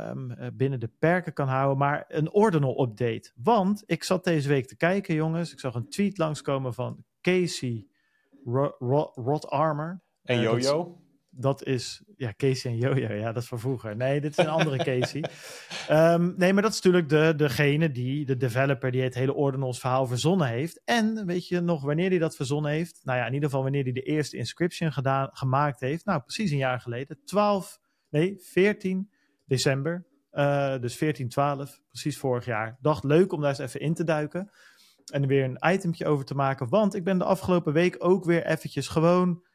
um, 0.10 0.36
binnen 0.54 0.80
de 0.80 0.92
perken 1.00 1.34
kan 1.34 1.48
houden. 1.48 1.78
Maar 1.78 2.06
een 2.08 2.32
ordinal 2.32 2.82
update. 2.84 3.32
Want 3.36 3.84
ik 3.86 4.04
zat 4.04 4.24
deze 4.24 4.48
week 4.48 4.68
te 4.68 4.76
kijken, 4.76 5.16
jongens. 5.16 5.52
Ik 5.52 5.60
zag 5.60 5.76
een 5.76 5.90
tweet 5.90 6.18
langskomen 6.18 6.74
van 6.74 7.04
Casey 7.22 7.88
Rod 9.16 9.48
Armor. 9.50 10.02
En 10.24 10.40
Jojo? 10.40 11.02
Dat 11.40 11.64
is, 11.64 12.04
ja, 12.16 12.34
Casey 12.38 12.72
en 12.72 12.78
Jojo, 12.78 13.14
ja, 13.14 13.32
dat 13.32 13.44
is 13.44 13.48
van 13.48 13.60
vroeger. 13.60 13.96
Nee, 13.96 14.22
dit 14.22 14.32
is 14.32 14.38
een 14.38 14.50
andere 14.50 14.78
Casey. 14.78 15.24
Um, 16.14 16.34
nee, 16.38 16.54
maar 16.54 16.62
dat 16.62 16.72
is 16.72 16.82
natuurlijk 16.82 17.10
de, 17.10 17.34
degene 17.38 17.92
die, 17.92 18.26
de 18.26 18.38
developer 18.38 18.92
die 18.92 19.02
het 19.02 19.14
hele 19.14 19.34
Ordinals 19.34 19.80
verhaal 19.80 20.08
verzonnen 20.08 20.48
heeft. 20.48 20.82
En 20.86 21.26
weet 21.26 21.48
je 21.48 21.60
nog 21.60 21.84
wanneer 21.84 22.10
hij 22.10 22.20
dat 22.20 22.36
verzonnen 22.36 22.72
heeft? 22.72 23.00
Nou 23.04 23.18
ja, 23.18 23.26
in 23.26 23.34
ieder 23.34 23.50
geval 23.50 23.64
wanneer 23.64 23.84
hij 23.84 23.92
de 23.92 24.02
eerste 24.02 24.38
inscription 24.38 24.92
gedaan, 24.94 25.30
gemaakt 25.32 25.80
heeft. 25.80 26.06
Nou, 26.06 26.22
precies 26.22 26.52
een 26.52 26.58
jaar 26.58 26.80
geleden. 26.80 27.20
12, 27.26 27.80
nee, 28.10 28.36
14 28.40 29.10
december. 29.46 30.06
Uh, 30.32 30.80
dus 30.80 30.96
14, 30.96 31.30
12, 31.30 31.82
precies 31.90 32.18
vorig 32.18 32.46
jaar. 32.46 32.78
Dacht 32.82 33.04
leuk 33.04 33.34
om 33.34 33.42
daar 33.42 33.50
eens 33.50 33.60
even 33.60 33.80
in 33.80 33.94
te 33.94 34.04
duiken. 34.04 34.52
En 35.12 35.22
er 35.22 35.28
weer 35.28 35.44
een 35.44 35.74
itemtje 35.74 36.06
over 36.06 36.26
te 36.26 36.36
maken. 36.36 36.70
Want 36.70 36.96
ik 36.96 37.04
ben 37.04 37.18
de 37.18 37.24
afgelopen 37.24 37.74
week 37.74 37.96
ook 38.00 38.26
weer 38.26 38.46
eventjes 38.46 38.88
gewoon 38.88 39.46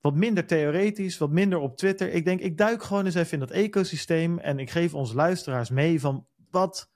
wat 0.00 0.14
minder 0.14 0.46
theoretisch, 0.46 1.18
wat 1.18 1.30
minder 1.30 1.58
op 1.58 1.76
Twitter. 1.76 2.12
Ik 2.12 2.24
denk, 2.24 2.40
ik 2.40 2.56
duik 2.56 2.82
gewoon 2.82 3.04
eens 3.04 3.14
even 3.14 3.32
in 3.32 3.38
dat 3.38 3.50
ecosysteem 3.50 4.38
en 4.38 4.58
ik 4.58 4.70
geef 4.70 4.94
onze 4.94 5.14
luisteraars 5.14 5.70
mee 5.70 6.00
van 6.00 6.26
wat 6.50 6.90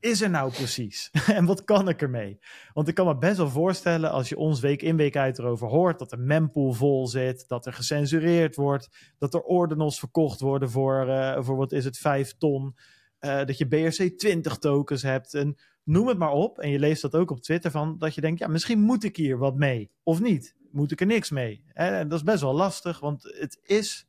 is 0.00 0.20
er 0.20 0.30
nou 0.30 0.52
precies? 0.52 1.10
en 1.38 1.44
wat 1.44 1.64
kan 1.64 1.88
ik 1.88 2.02
ermee? 2.02 2.38
Want 2.72 2.88
ik 2.88 2.94
kan 2.94 3.06
me 3.06 3.18
best 3.18 3.36
wel 3.36 3.48
voorstellen 3.48 4.10
als 4.10 4.28
je 4.28 4.36
ons 4.36 4.60
week 4.60 4.82
in 4.82 4.96
week 4.96 5.16
uit 5.16 5.38
erover 5.38 5.68
hoort 5.68 5.98
dat 5.98 6.10
de 6.10 6.16
mempool 6.16 6.72
vol 6.72 7.06
zit, 7.06 7.44
dat 7.48 7.66
er 7.66 7.72
gecensureerd 7.72 8.56
wordt, 8.56 9.14
dat 9.18 9.34
er 9.34 9.42
ordinals 9.42 9.98
verkocht 9.98 10.40
worden 10.40 10.70
voor, 10.70 11.06
uh, 11.08 11.36
voor 11.40 11.56
wat 11.56 11.72
is 11.72 11.84
het, 11.84 11.98
5 11.98 12.36
ton, 12.38 12.76
uh, 13.20 13.44
dat 13.44 13.58
je 13.58 13.66
BRC20 13.66 14.58
tokens 14.58 15.02
hebt 15.02 15.34
en 15.34 15.56
noem 15.84 16.08
het 16.08 16.18
maar 16.18 16.32
op. 16.32 16.58
En 16.58 16.70
je 16.70 16.78
leest 16.78 17.02
dat 17.02 17.14
ook 17.14 17.30
op 17.30 17.40
Twitter 17.40 17.70
van 17.70 17.98
dat 17.98 18.14
je 18.14 18.20
denkt, 18.20 18.38
ja, 18.38 18.48
misschien 18.48 18.80
moet 18.80 19.04
ik 19.04 19.16
hier 19.16 19.38
wat 19.38 19.56
mee 19.56 19.90
of 20.02 20.20
niet 20.20 20.58
moet 20.72 20.90
ik 20.90 21.00
er 21.00 21.06
niks 21.06 21.30
mee. 21.30 21.64
En 21.72 22.08
dat 22.08 22.18
is 22.18 22.24
best 22.24 22.40
wel 22.40 22.54
lastig, 22.54 23.00
want 23.00 23.22
het 23.22 23.58
is 23.62 24.06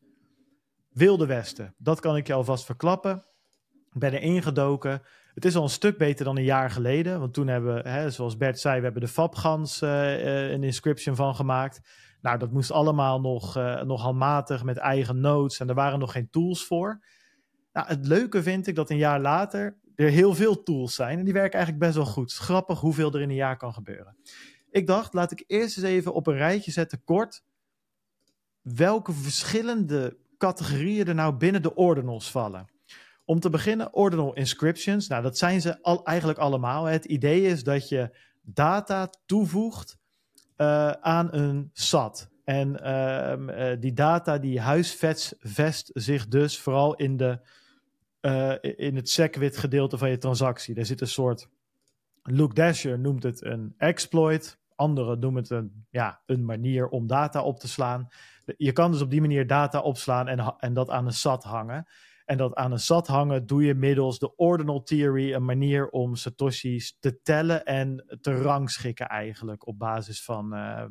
Wilde 0.89 1.26
Westen. 1.26 1.76
Dat 1.77 1.99
kan 1.99 2.18
ik 2.18 2.27
je 2.27 2.34
alvast 2.34 2.65
verklappen. 2.65 3.26
Ik 3.91 3.99
ben 3.99 4.14
er 4.14 4.22
ingedoken. 4.22 5.02
Het 5.34 5.45
is 5.45 5.56
al 5.56 5.64
een 5.64 5.69
stuk 5.69 5.98
beter 5.98 6.26
dan 6.26 6.38
een 6.38 6.43
jaar 6.43 6.72
geleden. 6.72 7.19
Want 7.19 7.34
toen 7.34 7.48
hebben 7.48 7.76
we, 7.76 7.89
hè, 7.89 8.10
zoals 8.10 8.38
Bert 8.38 8.60
zei, 8.60 8.77
we 8.77 8.84
hebben 8.84 9.02
de 9.02 9.07
Fabgans 9.07 9.81
uh, 9.81 10.52
een 10.52 10.64
inscription 10.64 11.15
van 11.15 11.35
gemaakt. 11.35 11.81
Nou, 12.22 12.38
dat 12.38 12.52
moest 12.52 12.72
allemaal 12.72 13.22
nog, 13.22 13.57
uh, 13.57 13.81
nog 13.81 14.02
handmatig 14.02 14.64
met 14.64 14.77
eigen 14.77 15.19
notes 15.19 15.60
en 15.60 15.69
er 15.69 15.76
waren 15.76 15.99
nog 15.99 16.11
geen 16.11 16.30
tools 16.30 16.65
voor. 16.65 17.06
Nou, 17.73 17.88
het 17.88 18.07
leuke 18.07 18.43
vind 18.43 18.68
ik 18.68 18.76
dat 18.76 18.89
een 18.89 18.98
jaar 18.98 19.19
later 19.19 19.77
er 20.02 20.10
heel 20.10 20.36
veel 20.36 20.64
tools 20.64 20.95
zijn 20.95 21.19
en 21.19 21.23
die 21.23 21.34
werken 21.34 21.57
eigenlijk 21.57 21.86
best 21.86 21.95
wel 21.95 22.14
goed. 22.14 22.34
Grappig 22.34 22.80
hoeveel 22.80 23.14
er 23.14 23.22
in 23.22 23.30
een 23.30 23.36
jaar 23.36 23.57
kan 23.57 23.73
gebeuren. 23.73 24.15
Ik 24.72 24.88
dacht, 24.88 25.14
laat 25.14 25.32
ik 25.32 25.44
eerst 25.48 25.78
eens 25.78 25.86
even 25.86 26.14
op 26.14 26.28
een 26.28 26.38
rijtje 26.38 26.72
zetten, 26.72 27.03
kort, 27.03 27.44
welke 28.61 29.14
verschillende 29.14 30.18
categorieën 30.38 31.07
er 31.07 31.15
nou 31.15 31.34
binnen 31.34 31.61
de 31.61 31.76
ordinals 31.76 32.32
vallen. 32.32 32.69
Om 33.26 33.40
te 33.40 33.49
beginnen, 33.49 33.94
ordinal 33.94 34.34
inscriptions. 34.34 35.07
Nou, 35.07 35.23
dat 35.23 35.38
zijn 35.38 35.61
ze 35.61 35.82
al, 35.82 36.06
eigenlijk 36.06 36.40
allemaal. 36.40 36.86
Het 36.86 37.06
idee 37.06 37.41
is 37.41 37.64
dat 37.64 37.90
je 37.90 38.18
data 38.41 39.10
toevoegt 39.26 39.98
uh, 40.57 40.91
aan 40.91 41.34
een 41.34 41.69
SAT. 41.73 42.30
En 42.44 42.80
uh, 42.84 43.76
die 43.80 43.94
data 43.94 44.38
die 44.38 44.60
huisvest 44.60 45.90
zich 45.94 46.28
dus 46.28 46.60
vooral 46.60 46.95
in, 46.95 47.18
de, 47.18 47.40
uh, 48.22 48.53
in 48.61 48.95
het 48.95 49.10
SegWit 49.10 49.57
gedeelte 49.57 49.98
van 49.98 50.10
je 50.10 50.18
transactie. 50.18 50.76
Er 50.76 50.85
zit 50.85 51.02
een 51.02 51.07
soort, 51.07 51.49
Luke 52.23 52.53
Dasher 52.53 52.99
noemt 52.99 53.23
het 53.23 53.43
een 53.45 53.73
exploit. 53.77 54.60
Anderen 54.76 55.19
noemen 55.19 55.41
het 55.41 55.52
een, 55.52 55.85
ja, 55.89 56.22
een 56.26 56.45
manier 56.45 56.88
om 56.88 57.07
data 57.07 57.41
op 57.41 57.60
te 57.60 57.68
slaan. 57.68 58.07
Je 58.57 58.72
kan 58.72 58.91
dus 58.91 59.02
op 59.02 59.10
die 59.10 59.22
manier 59.22 59.48
data 59.48 59.80
opslaan 59.80 60.27
en, 60.27 60.56
en 60.57 60.73
dat 60.73 60.89
aan 60.89 61.06
een 61.06 61.14
SAT 61.14 61.43
hangen. 61.43 61.88
En 62.26 62.38
dat 62.38 62.56
aan 62.56 62.72
een 62.72 62.80
SAT 62.80 63.07
hangen 63.07 63.45
doe 63.45 63.64
je 63.64 63.73
middels 63.76 64.19
de 64.19 64.35
ordinal 64.35 64.84
theory, 64.84 65.34
een 65.34 65.45
manier 65.45 65.89
om 65.89 66.15
satoshis 66.15 66.98
te 66.99 67.22
tellen 67.22 67.65
en 67.65 68.18
te 68.22 68.41
rangschikken 68.41 69.07
eigenlijk 69.07 69.68
op 69.68 69.80
basis 69.80 70.23
van 70.23 70.56
uh, 70.56 70.84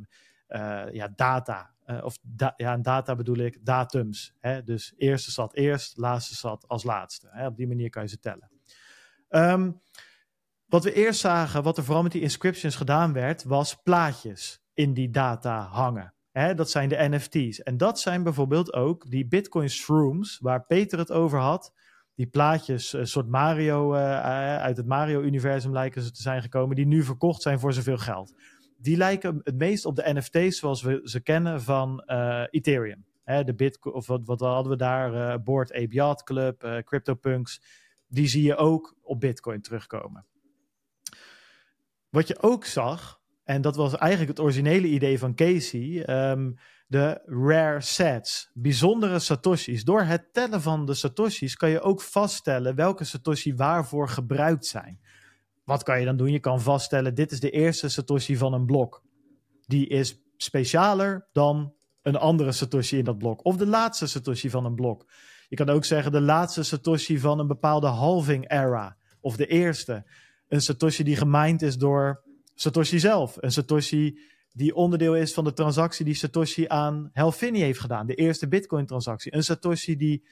uh, 0.49 0.93
ja, 0.93 1.13
data. 1.17 1.71
Uh, 1.91 2.05
of 2.05 2.19
da 2.23 2.55
ja, 2.57 2.77
data 2.77 3.15
bedoel 3.15 3.37
ik 3.37 3.59
datums. 3.65 4.35
Hè? 4.39 4.63
Dus 4.63 4.93
eerste 4.97 5.31
SAT 5.31 5.55
eerst, 5.55 5.97
laatste 5.97 6.35
SAT 6.35 6.69
als 6.69 6.83
laatste. 6.83 7.29
Hè? 7.31 7.47
Op 7.47 7.57
die 7.57 7.67
manier 7.67 7.91
kan 7.91 8.03
je 8.03 8.09
ze 8.09 8.19
tellen. 8.19 8.51
Um, 9.29 9.81
wat 10.67 10.85
we 10.85 10.93
eerst 10.93 11.21
zagen, 11.21 11.63
wat 11.63 11.77
er 11.77 11.85
vooral 11.85 12.03
met 12.03 12.13
die 12.13 12.21
inscriptions 12.21 12.77
gedaan 12.77 13.13
werd, 13.13 13.45
was 13.45 13.75
plaatjes 13.83 14.63
in 14.75 14.95
die 14.95 15.11
data 15.11 15.63
hangen. 15.63 16.15
Hè, 16.31 16.55
dat 16.55 16.71
zijn 16.71 16.89
de 16.89 17.09
NFT's. 17.09 17.63
En 17.63 17.77
dat 17.77 18.01
zijn 18.01 18.23
bijvoorbeeld 18.23 18.73
ook 18.73 19.11
die 19.11 19.27
Bitcoin 19.27 19.71
Shrooms, 19.71 20.39
waar 20.39 20.67
Peter 20.67 20.99
het 20.99 21.13
over 21.13 21.39
had. 21.39 21.73
Die 22.15 22.27
plaatjes, 22.27 22.93
een 22.93 23.07
soort 23.07 23.29
Mario, 23.29 23.95
uh, 23.95 24.21
uit 24.57 24.77
het 24.77 24.87
Mario-universum 24.87 25.73
lijken 25.73 26.03
ze 26.03 26.11
te 26.11 26.23
zijn 26.23 26.43
gekomen, 26.43 26.77
die 26.77 26.87
nu 26.87 27.03
verkocht 27.03 27.43
zijn 27.43 27.59
voor 27.59 27.73
zoveel 27.73 27.99
geld. 27.99 28.35
Die 28.81 28.97
lijken 28.97 29.41
het 29.45 29.57
meest 29.57 29.85
op 29.85 29.97
de 29.97 30.13
NFT's 30.13 30.59
zoals 30.59 30.83
we 30.83 31.01
ze 31.05 31.21
kennen 31.21 31.63
van 31.63 32.03
uh, 32.07 32.45
Ethereum. 32.51 33.05
Hè, 33.25 33.45
de 33.45 33.55
Bitcoin, 33.55 33.95
of 33.95 34.07
wat, 34.07 34.21
wat 34.25 34.41
hadden 34.41 34.73
we 34.73 34.79
daar? 34.79 35.15
Uh, 35.15 35.43
Board 35.45 35.73
Ape 35.73 35.95
Yacht 35.95 36.23
Club, 36.23 36.83
CryptoPunks. 36.85 37.63
Die 38.09 38.29
zie 38.29 38.43
je 38.43 38.57
ook 38.57 38.97
op 39.03 39.21
Bitcoin 39.21 39.61
terugkomen. 39.61 40.27
Wat 42.09 42.29
je 42.29 42.43
ook 42.43 42.65
zag, 42.65 43.21
en 43.45 43.63
dat 43.63 43.77
was 43.77 43.97
eigenlijk 43.97 44.31
het 44.31 44.41
originele 44.41 44.87
idee 44.87 45.19
van 45.19 45.35
Casey. 45.35 46.11
Um, 46.31 46.57
de 46.91 47.23
rare 47.25 47.81
sets, 47.81 48.51
bijzondere 48.55 49.19
satoshis. 49.19 49.85
Door 49.85 50.03
het 50.03 50.33
tellen 50.33 50.63
van 50.63 50.87
de 50.87 50.95
satoshis 50.95 51.57
kan 51.57 51.71
je 51.71 51.81
ook 51.81 52.03
vaststellen 52.03 52.75
welke 52.75 53.05
satoshi 53.05 53.55
waarvoor 53.55 54.09
gebruikt 54.09 54.67
zijn. 54.67 55.01
Wat 55.71 55.83
kan 55.83 55.99
je 55.99 56.05
dan 56.05 56.17
doen? 56.17 56.33
Je 56.33 56.39
kan 56.39 56.61
vaststellen, 56.61 57.15
dit 57.15 57.31
is 57.33 57.41
de 57.41 57.51
eerste 57.51 57.89
satoshi 57.89 58.37
van 58.37 58.53
een 58.53 58.67
blok. 58.67 59.03
Die 59.67 59.87
is 59.87 60.21
specialer 60.37 61.29
dan 61.33 61.75
een 62.03 62.17
andere 62.17 62.53
satoshi 62.53 62.99
in 62.99 63.05
dat 63.05 63.19
blok. 63.19 63.45
Of 63.45 63.57
de 63.57 63.67
laatste 63.67 64.07
satoshi 64.07 64.51
van 64.51 64.65
een 64.65 64.75
blok. 64.75 65.07
Je 65.49 65.57
kan 65.57 65.69
ook 65.69 65.85
zeggen 65.85 66.13
de 66.13 66.21
laatste 66.21 66.63
satoshi 66.63 67.19
van 67.19 67.39
een 67.39 67.47
bepaalde 67.47 67.87
halving 67.87 68.51
era. 68.51 68.97
Of 69.21 69.37
de 69.37 69.47
eerste. 69.47 70.05
Een 70.49 70.63
satoshi 70.63 71.05
die 71.05 71.17
gemined 71.17 71.63
is 71.63 71.77
door 71.77 72.25
Satoshi 72.55 72.99
zelf. 72.99 73.37
Een 73.41 73.53
Satoshi 73.53 74.19
die 74.53 74.75
onderdeel 74.75 75.17
is 75.17 75.33
van 75.33 75.45
de 75.45 75.53
transactie 75.53 76.05
die 76.05 76.15
Satoshi 76.15 76.65
aan 76.69 77.11
Helfini 77.13 77.61
heeft 77.61 77.81
gedaan. 77.81 78.07
De 78.07 78.15
eerste 78.15 78.49
Bitcoin-transactie. 78.49 79.35
Een 79.35 79.45
Satoshi 79.45 79.97
die 79.97 80.25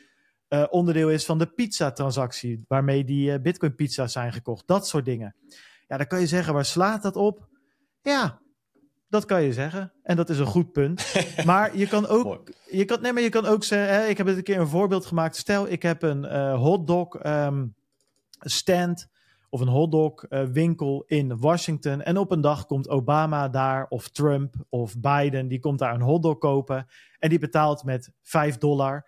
uh, 0.49 0.65
onderdeel 0.71 1.11
is 1.11 1.25
van 1.25 1.39
de 1.39 1.47
pizza-transactie. 1.47 2.65
Waarmee 2.69 3.05
die 3.05 3.31
uh, 3.31 3.39
Bitcoin-pizza's 3.43 4.13
zijn 4.13 4.33
gekocht. 4.33 4.67
Dat 4.67 4.87
soort 4.87 5.05
dingen. 5.05 5.35
Ja, 5.87 5.97
dan 5.97 6.07
kan 6.07 6.21
je 6.21 6.27
zeggen, 6.27 6.55
waar 6.55 6.65
slaat 6.65 7.03
dat 7.03 7.17
op? 7.17 7.49
Ja, 8.03 8.41
dat 9.09 9.25
kan 9.25 9.43
je 9.43 9.53
zeggen. 9.53 9.93
En 10.03 10.17
dat 10.17 10.31
is 10.31 10.39
een 10.39 10.47
goed 10.47 10.73
punt. 10.73 11.15
maar 11.45 11.77
je 11.77 11.87
kan 11.87 12.07
ook, 12.07 12.53
je 12.71 12.85
kan, 12.85 13.01
nee, 13.01 13.13
maar 13.13 13.23
je 13.23 13.29
kan 13.29 13.47
ook 13.47 13.65
zeggen, 13.65 13.95
hè, 13.95 14.07
ik 14.07 14.17
heb 14.17 14.27
het 14.27 14.37
een 14.37 14.43
keer 14.43 14.61
een 14.61 14.69
voorbeeld 14.69 15.07
gemaakt. 15.07 15.37
Stel, 15.37 15.69
ik 15.69 15.83
heb 15.83 16.03
een 16.03 16.25
uh, 16.25 16.55
hotdog 16.55 17.27
um, 17.27 17.75
stand 18.39 19.09
of 19.51 19.61
een 19.61 19.69
hotdog 19.69 20.25
winkel 20.53 21.05
in 21.07 21.39
Washington. 21.39 22.03
En 22.03 22.17
op 22.17 22.31
een 22.31 22.41
dag 22.41 22.67
komt 22.67 22.89
Obama 22.89 23.49
daar, 23.49 23.87
of 23.89 24.09
Trump, 24.09 24.55
of 24.69 25.01
Biden, 25.01 25.49
die 25.49 25.61
komt 25.61 25.79
daar 25.79 25.95
een 25.95 26.01
hotdog 26.01 26.39
kopen. 26.39 26.87
En 27.19 27.29
die 27.29 27.39
betaalt 27.39 27.85
met 27.85 28.13
5 28.23 28.59
dollar. 28.59 29.07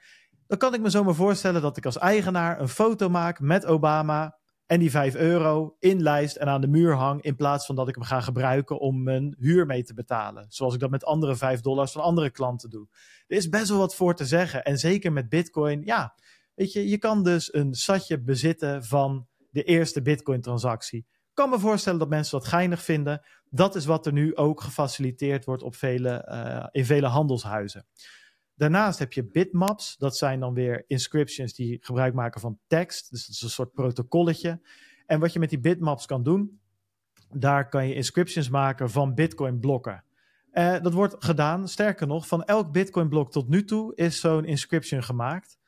Dan 0.51 0.59
kan 0.59 0.75
ik 0.75 0.81
me 0.81 0.91
zomaar 0.91 1.15
voorstellen 1.15 1.63
dat 1.63 1.77
ik 1.77 1.85
als 1.85 1.99
eigenaar 1.99 2.61
een 2.61 2.69
foto 2.69 3.09
maak 3.09 3.41
met 3.41 3.67
Obama. 3.67 4.39
En 4.67 4.81
die 4.81 4.91
5 4.91 5.15
euro 5.15 5.77
inlijst 5.79 6.37
en 6.37 6.47
aan 6.47 6.61
de 6.61 6.67
muur 6.67 6.95
hang. 6.95 7.23
In 7.23 7.37
plaats 7.37 7.67
van 7.67 7.75
dat 7.75 7.89
ik 7.89 7.95
hem 7.95 8.05
ga 8.05 8.21
gebruiken 8.21 8.79
om 8.79 9.03
mijn 9.03 9.35
huur 9.39 9.67
mee 9.67 9.83
te 9.83 9.95
betalen. 9.95 10.47
Zoals 10.49 10.75
ik 10.75 10.81
dat 10.81 10.91
met 10.91 11.05
andere 11.05 11.37
5 11.37 11.61
dollars 11.61 11.93
van 11.93 12.03
andere 12.03 12.31
klanten 12.31 12.71
doe. 12.71 12.89
Er 13.27 13.37
is 13.37 13.49
best 13.49 13.69
wel 13.69 13.79
wat 13.79 13.95
voor 13.95 14.15
te 14.15 14.25
zeggen. 14.25 14.65
En 14.65 14.79
zeker 14.79 15.13
met 15.13 15.29
Bitcoin, 15.29 15.83
ja. 15.85 16.15
Weet 16.55 16.73
je, 16.73 16.89
je 16.89 16.99
kan 16.99 17.23
dus 17.23 17.55
een 17.55 17.75
satje 17.75 18.23
bezitten 18.23 18.85
van 18.85 19.27
de 19.51 19.63
eerste 19.63 20.03
Bitcoin-transactie. 20.03 20.99
Ik 20.99 21.35
kan 21.35 21.51
me 21.51 21.59
voorstellen 21.59 21.99
dat 21.99 22.09
mensen 22.09 22.39
dat 22.39 22.49
geinig 22.49 22.83
vinden. 22.83 23.27
Dat 23.45 23.75
is 23.75 23.85
wat 23.85 24.07
er 24.07 24.13
nu 24.13 24.37
ook 24.37 24.61
gefaciliteerd 24.61 25.45
wordt 25.45 25.63
op 25.63 25.75
vele, 25.75 26.29
uh, 26.29 26.67
in 26.71 26.85
vele 26.85 27.07
handelshuizen. 27.07 27.87
Daarnaast 28.61 28.99
heb 28.99 29.13
je 29.13 29.25
bitmaps. 29.25 29.97
Dat 29.97 30.17
zijn 30.17 30.41
dan 30.41 30.55
weer 30.55 30.85
inscriptions 30.87 31.55
die 31.55 31.79
gebruik 31.81 32.15
maken 32.15 32.41
van 32.41 32.59
tekst. 32.67 33.11
Dus 33.11 33.27
dat 33.27 33.35
is 33.35 33.43
een 33.43 33.49
soort 33.49 33.73
protocolletje. 33.73 34.61
En 35.07 35.21
wat 35.21 35.33
je 35.33 35.39
met 35.39 35.51
die 35.51 35.61
bitmaps 35.61 36.07
kan 36.07 36.23
doen, 36.23 36.61
daar 37.29 37.69
kan 37.69 37.89
je 37.89 37.95
inscriptions 37.95 38.49
maken 38.49 38.91
van 38.91 39.15
Bitcoin-blokken. 39.15 40.05
Uh, 40.53 40.81
dat 40.81 40.93
wordt 40.93 41.17
gedaan, 41.19 41.69
sterker 41.69 42.07
nog, 42.07 42.27
van 42.27 42.45
elk 42.45 42.73
Bitcoin-blok 42.73 43.31
tot 43.31 43.49
nu 43.49 43.65
toe 43.65 43.95
is 43.95 44.21
zo'n 44.21 44.45
inscription 44.45 45.03
gemaakt. 45.03 45.59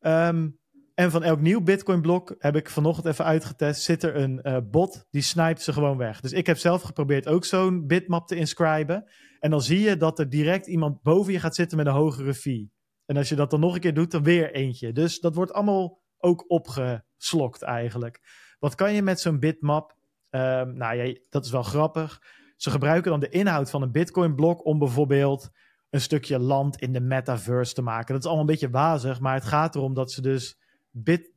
Um, 0.00 0.58
en 0.94 1.10
van 1.10 1.22
elk 1.22 1.40
nieuw 1.40 1.60
Bitcoin-blok 1.60 2.34
heb 2.38 2.56
ik 2.56 2.70
vanochtend 2.70 3.06
even 3.06 3.24
uitgetest. 3.24 3.82
Zit 3.82 4.02
er 4.02 4.16
een 4.16 4.40
uh, 4.42 4.56
bot 4.70 5.06
die 5.10 5.22
snijpt 5.22 5.62
ze 5.62 5.72
gewoon 5.72 5.96
weg. 5.96 6.20
Dus 6.20 6.32
ik 6.32 6.46
heb 6.46 6.58
zelf 6.58 6.82
geprobeerd 6.82 7.28
ook 7.28 7.44
zo'n 7.44 7.86
bitmap 7.86 8.26
te 8.26 8.36
inscriben. 8.36 9.10
En 9.40 9.50
dan 9.50 9.62
zie 9.62 9.80
je 9.80 9.96
dat 9.96 10.18
er 10.18 10.28
direct 10.28 10.66
iemand 10.66 11.02
boven 11.02 11.32
je 11.32 11.40
gaat 11.40 11.54
zitten 11.54 11.76
met 11.76 11.86
een 11.86 11.92
hogere 11.92 12.34
fee. 12.34 12.72
En 13.06 13.16
als 13.16 13.28
je 13.28 13.34
dat 13.34 13.50
dan 13.50 13.60
nog 13.60 13.74
een 13.74 13.80
keer 13.80 13.94
doet, 13.94 14.10
dan 14.10 14.22
weer 14.22 14.52
eentje. 14.52 14.92
Dus 14.92 15.20
dat 15.20 15.34
wordt 15.34 15.52
allemaal 15.52 16.02
ook 16.18 16.44
opgeslokt 16.50 17.62
eigenlijk. 17.62 18.20
Wat 18.58 18.74
kan 18.74 18.92
je 18.92 19.02
met 19.02 19.20
zo'n 19.20 19.38
bitmap? 19.38 19.96
Um, 20.30 20.76
nou 20.76 20.96
ja, 20.96 21.18
dat 21.28 21.44
is 21.44 21.50
wel 21.50 21.62
grappig. 21.62 22.22
Ze 22.56 22.70
gebruiken 22.70 23.10
dan 23.10 23.20
de 23.20 23.28
inhoud 23.28 23.70
van 23.70 23.82
een 23.82 23.92
Bitcoin-blok 23.92 24.64
om 24.64 24.78
bijvoorbeeld 24.78 25.50
een 25.90 26.00
stukje 26.00 26.38
land 26.38 26.76
in 26.76 26.92
de 26.92 27.00
metaverse 27.00 27.74
te 27.74 27.82
maken. 27.82 28.06
Dat 28.06 28.18
is 28.18 28.24
allemaal 28.24 28.44
een 28.44 28.50
beetje 28.50 28.70
wazig, 28.70 29.20
maar 29.20 29.34
het 29.34 29.44
gaat 29.44 29.74
erom 29.74 29.94
dat 29.94 30.12
ze 30.12 30.22
dus 30.22 30.59
bit, 30.90 31.32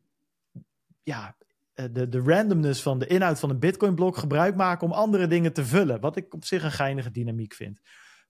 ja, 1.03 1.35
eh, 1.73 1.85
de, 1.91 2.09
de 2.09 2.19
randomness 2.19 2.81
van 2.81 2.99
de 2.99 3.07
inhoud 3.07 3.39
van 3.39 3.49
een 3.49 3.59
Bitcoin-blok 3.59 4.17
gebruik 4.17 4.55
maken 4.55 4.87
om 4.87 4.93
andere 4.93 5.27
dingen 5.27 5.53
te 5.53 5.65
vullen. 5.65 5.99
Wat 5.99 6.15
ik 6.15 6.33
op 6.33 6.45
zich 6.45 6.63
een 6.63 6.71
geinige 6.71 7.11
dynamiek 7.11 7.53
vind. 7.53 7.81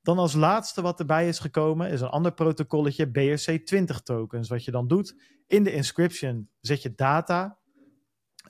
Dan 0.01 0.17
als 0.17 0.33
laatste 0.33 0.81
wat 0.81 0.99
erbij 0.99 1.27
is 1.27 1.39
gekomen 1.39 1.89
is 1.89 2.01
een 2.01 2.07
ander 2.07 2.33
protocolletje, 2.33 3.07
BRC20 3.07 4.03
tokens. 4.03 4.49
Wat 4.49 4.63
je 4.63 4.71
dan 4.71 4.87
doet, 4.87 5.15
in 5.47 5.63
de 5.63 5.71
inscription 5.71 6.49
zet 6.59 6.81
je 6.81 6.93
data 6.95 7.57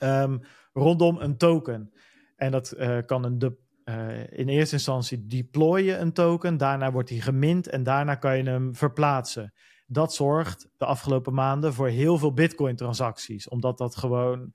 um, 0.02 0.40
rondom 0.72 1.18
een 1.18 1.36
token. 1.36 1.92
En 2.36 2.50
dat 2.50 2.74
uh, 2.76 2.98
kan 3.06 3.24
een 3.24 3.38
de, 3.38 3.56
uh, 3.84 4.38
in 4.38 4.48
eerste 4.48 4.74
instantie 4.74 5.26
deploy 5.26 5.82
je 5.82 5.96
een 5.96 6.12
token, 6.12 6.56
daarna 6.56 6.92
wordt 6.92 7.08
die 7.08 7.22
gemint 7.22 7.68
en 7.68 7.82
daarna 7.82 8.14
kan 8.14 8.36
je 8.36 8.42
hem 8.42 8.74
verplaatsen 8.74 9.52
dat 9.86 10.14
zorgt 10.14 10.68
de 10.76 10.84
afgelopen 10.84 11.34
maanden 11.34 11.74
voor 11.74 11.88
heel 11.88 12.18
veel 12.18 12.32
Bitcoin-transacties. 12.32 13.48
Omdat 13.48 13.78
dat 13.78 13.96
gewoon, 13.96 14.52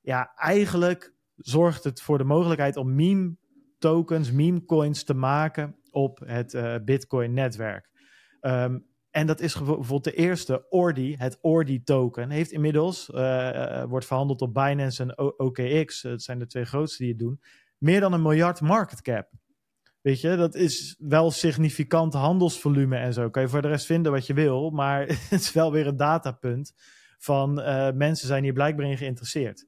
ja, 0.00 0.32
eigenlijk 0.34 1.14
zorgt 1.36 1.84
het 1.84 2.02
voor 2.02 2.18
de 2.18 2.24
mogelijkheid 2.24 2.76
om 2.76 2.94
meme 2.94 3.36
tokens, 3.78 4.32
meme 4.32 4.64
coins 4.64 5.04
te 5.04 5.14
maken 5.14 5.76
op 5.90 6.20
het 6.24 6.54
uh, 6.54 6.74
Bitcoin-netwerk. 6.84 7.90
Um, 8.40 8.88
en 9.10 9.26
dat 9.26 9.40
is 9.40 9.56
bijvoorbeeld 9.56 10.04
de 10.04 10.14
eerste 10.14 10.66
Ordi, 10.68 11.14
het 11.16 11.38
Ordi-token, 11.40 12.30
heeft 12.30 12.50
inmiddels, 12.50 13.08
uh, 13.08 13.84
wordt 13.84 14.06
verhandeld 14.06 14.42
op 14.42 14.54
Binance 14.54 15.02
en 15.02 15.18
OKX, 15.38 16.02
dat 16.02 16.22
zijn 16.22 16.38
de 16.38 16.46
twee 16.46 16.64
grootste 16.64 17.02
die 17.02 17.12
het 17.12 17.20
doen, 17.20 17.40
meer 17.78 18.00
dan 18.00 18.12
een 18.12 18.22
miljard 18.22 18.60
market 18.60 19.02
cap. 19.02 19.28
Weet 20.00 20.20
je, 20.20 20.36
dat 20.36 20.54
is 20.54 20.96
wel 20.98 21.30
significant 21.30 22.12
handelsvolume 22.12 22.96
en 22.96 23.12
zo. 23.12 23.30
Kan 23.30 23.42
je 23.42 23.48
voor 23.48 23.62
de 23.62 23.68
rest 23.68 23.86
vinden 23.86 24.12
wat 24.12 24.26
je 24.26 24.34
wil, 24.34 24.70
maar 24.70 25.06
het 25.30 25.40
is 25.40 25.52
wel 25.52 25.72
weer 25.72 25.86
een 25.86 25.96
datapunt 25.96 26.72
van 27.18 27.58
uh, 27.58 27.90
mensen 27.90 28.26
zijn 28.26 28.42
hier 28.42 28.52
blijkbaar 28.52 28.86
in 28.86 28.96
geïnteresseerd. 28.96 29.66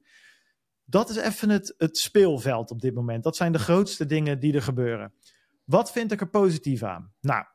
Dat 0.85 1.09
is 1.09 1.15
even 1.15 1.49
het, 1.49 1.73
het 1.77 1.97
speelveld 1.97 2.71
op 2.71 2.81
dit 2.81 2.93
moment. 2.93 3.23
Dat 3.23 3.35
zijn 3.35 3.51
de 3.51 3.59
grootste 3.59 4.05
dingen 4.05 4.39
die 4.39 4.53
er 4.53 4.61
gebeuren. 4.61 5.13
Wat 5.63 5.91
vind 5.91 6.11
ik 6.11 6.21
er 6.21 6.29
positief 6.29 6.83
aan? 6.83 7.13
Nou, 7.21 7.45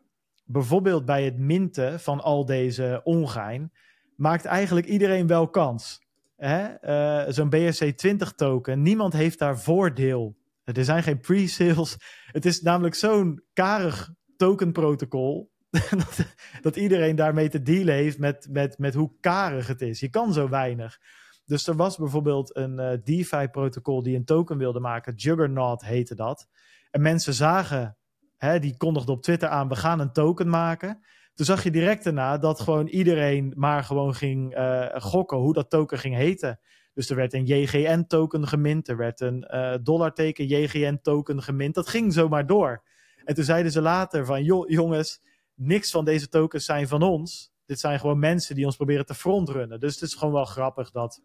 bijvoorbeeld 0.45 1.05
bij 1.05 1.25
het 1.25 1.39
minten 1.39 2.01
van 2.01 2.21
al 2.21 2.45
deze 2.45 3.01
ongein 3.05 3.73
maakt 4.17 4.45
eigenlijk 4.45 4.87
iedereen 4.87 5.27
wel 5.27 5.49
kans. 5.49 6.07
Uh, 6.39 7.25
Zo'n 7.29 7.55
BRC20 7.57 8.35
token, 8.37 8.83
niemand 8.83 9.13
heeft 9.13 9.39
daar 9.39 9.59
voordeel. 9.59 10.37
Er 10.77 10.85
zijn 10.85 11.03
geen 11.03 11.21
pre-sales. 11.21 11.97
Het 12.27 12.47
is 12.47 12.61
namelijk 12.61 12.95
zo'n 12.95 13.43
karig 13.53 14.11
tokenprotocol 14.37 15.51
dat, 15.91 16.27
dat 16.61 16.77
iedereen 16.77 17.17
daarmee 17.17 17.49
te 17.49 17.63
dealen 17.63 17.95
heeft 17.95 18.19
met, 18.19 18.49
met, 18.51 18.79
met 18.79 18.95
hoe 18.95 19.13
karig 19.21 19.67
het 19.67 19.81
is. 19.81 20.01
Je 20.01 20.11
kan 20.11 20.33
zo 20.33 20.49
weinig. 20.49 20.99
Dus 21.45 21.67
er 21.67 21.77
was 21.77 21.97
bijvoorbeeld 21.97 22.57
een 22.57 22.79
uh, 22.79 22.93
DeFi-protocol 23.05 24.03
die 24.03 24.17
een 24.17 24.25
token 24.25 24.59
wilde 24.59 24.81
maken. 24.81 25.15
Juggernaut 25.15 25.85
heette 25.85 26.15
dat. 26.15 26.49
En 26.91 27.03
mensen 27.03 27.35
zagen, 27.35 27.97
hè, 28.37 28.59
die 28.59 28.77
kondigden 28.77 29.15
op 29.15 29.23
Twitter 29.23 29.49
aan, 29.49 29.69
we 29.69 29.77
gaan 29.77 30.01
een 30.01 30.13
token 30.13 30.49
maken. 30.49 31.01
Toen 31.35 31.47
zag 31.47 31.63
je 31.63 31.71
direct 31.71 32.05
daarna 32.05 32.39
dat 32.39 32.61
gewoon 32.61 32.87
iedereen 32.87 33.53
maar 33.57 33.85
gewoon 33.85 34.15
ging 34.15 34.59
uh, 34.59 34.87
gokken 34.95 35.39
hoe 35.39 35.53
dat 35.53 35.71
token 35.71 35.99
ging 35.99 36.15
heten. 36.15 36.61
Dus 36.99 37.11
er 37.11 37.17
werd 37.17 37.33
een 37.33 37.45
JGN-token 37.45 38.49
gemint, 38.49 38.89
er 38.89 38.97
werd 38.97 39.21
een 39.21 39.49
uh, 39.51 39.75
dollarteken 39.83 40.47
JGN-token 40.47 41.43
gemint. 41.43 41.75
Dat 41.75 41.89
ging 41.89 42.13
zomaar 42.13 42.47
door. 42.47 42.83
En 43.25 43.35
toen 43.35 43.45
zeiden 43.45 43.73
ze 43.73 43.81
later 43.81 44.27
van, 44.27 44.45
joh, 44.45 44.69
jongens, 44.69 45.23
niks 45.55 45.91
van 45.91 46.05
deze 46.05 46.29
tokens 46.29 46.65
zijn 46.65 46.89
van 46.89 47.03
ons. 47.03 47.53
Dit 47.67 47.81
zijn 47.81 48.01
gewoon 48.01 48.19
mensen 48.19 48.55
die 48.55 48.65
ons 48.65 48.77
proberen 48.77 49.07
te 49.07 49.15
frontrunnen. 49.15 49.81
Dus 49.81 49.95
het 49.95 50.03
is 50.03 50.15
gewoon 50.15 50.35
wel 50.35 50.45
grappig 50.45 50.91
dat, 50.91 51.23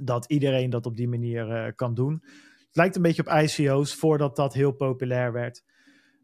dat 0.00 0.24
iedereen 0.26 0.70
dat 0.70 0.86
op 0.86 0.96
die 0.96 1.08
manier 1.08 1.48
uh, 1.48 1.72
kan 1.76 1.94
doen. 1.94 2.22
Het 2.66 2.76
lijkt 2.76 2.96
een 2.96 3.02
beetje 3.02 3.26
op 3.26 3.42
ICO's 3.42 3.94
voordat 3.94 4.36
dat 4.36 4.54
heel 4.54 4.72
populair 4.72 5.32
werd. 5.32 5.64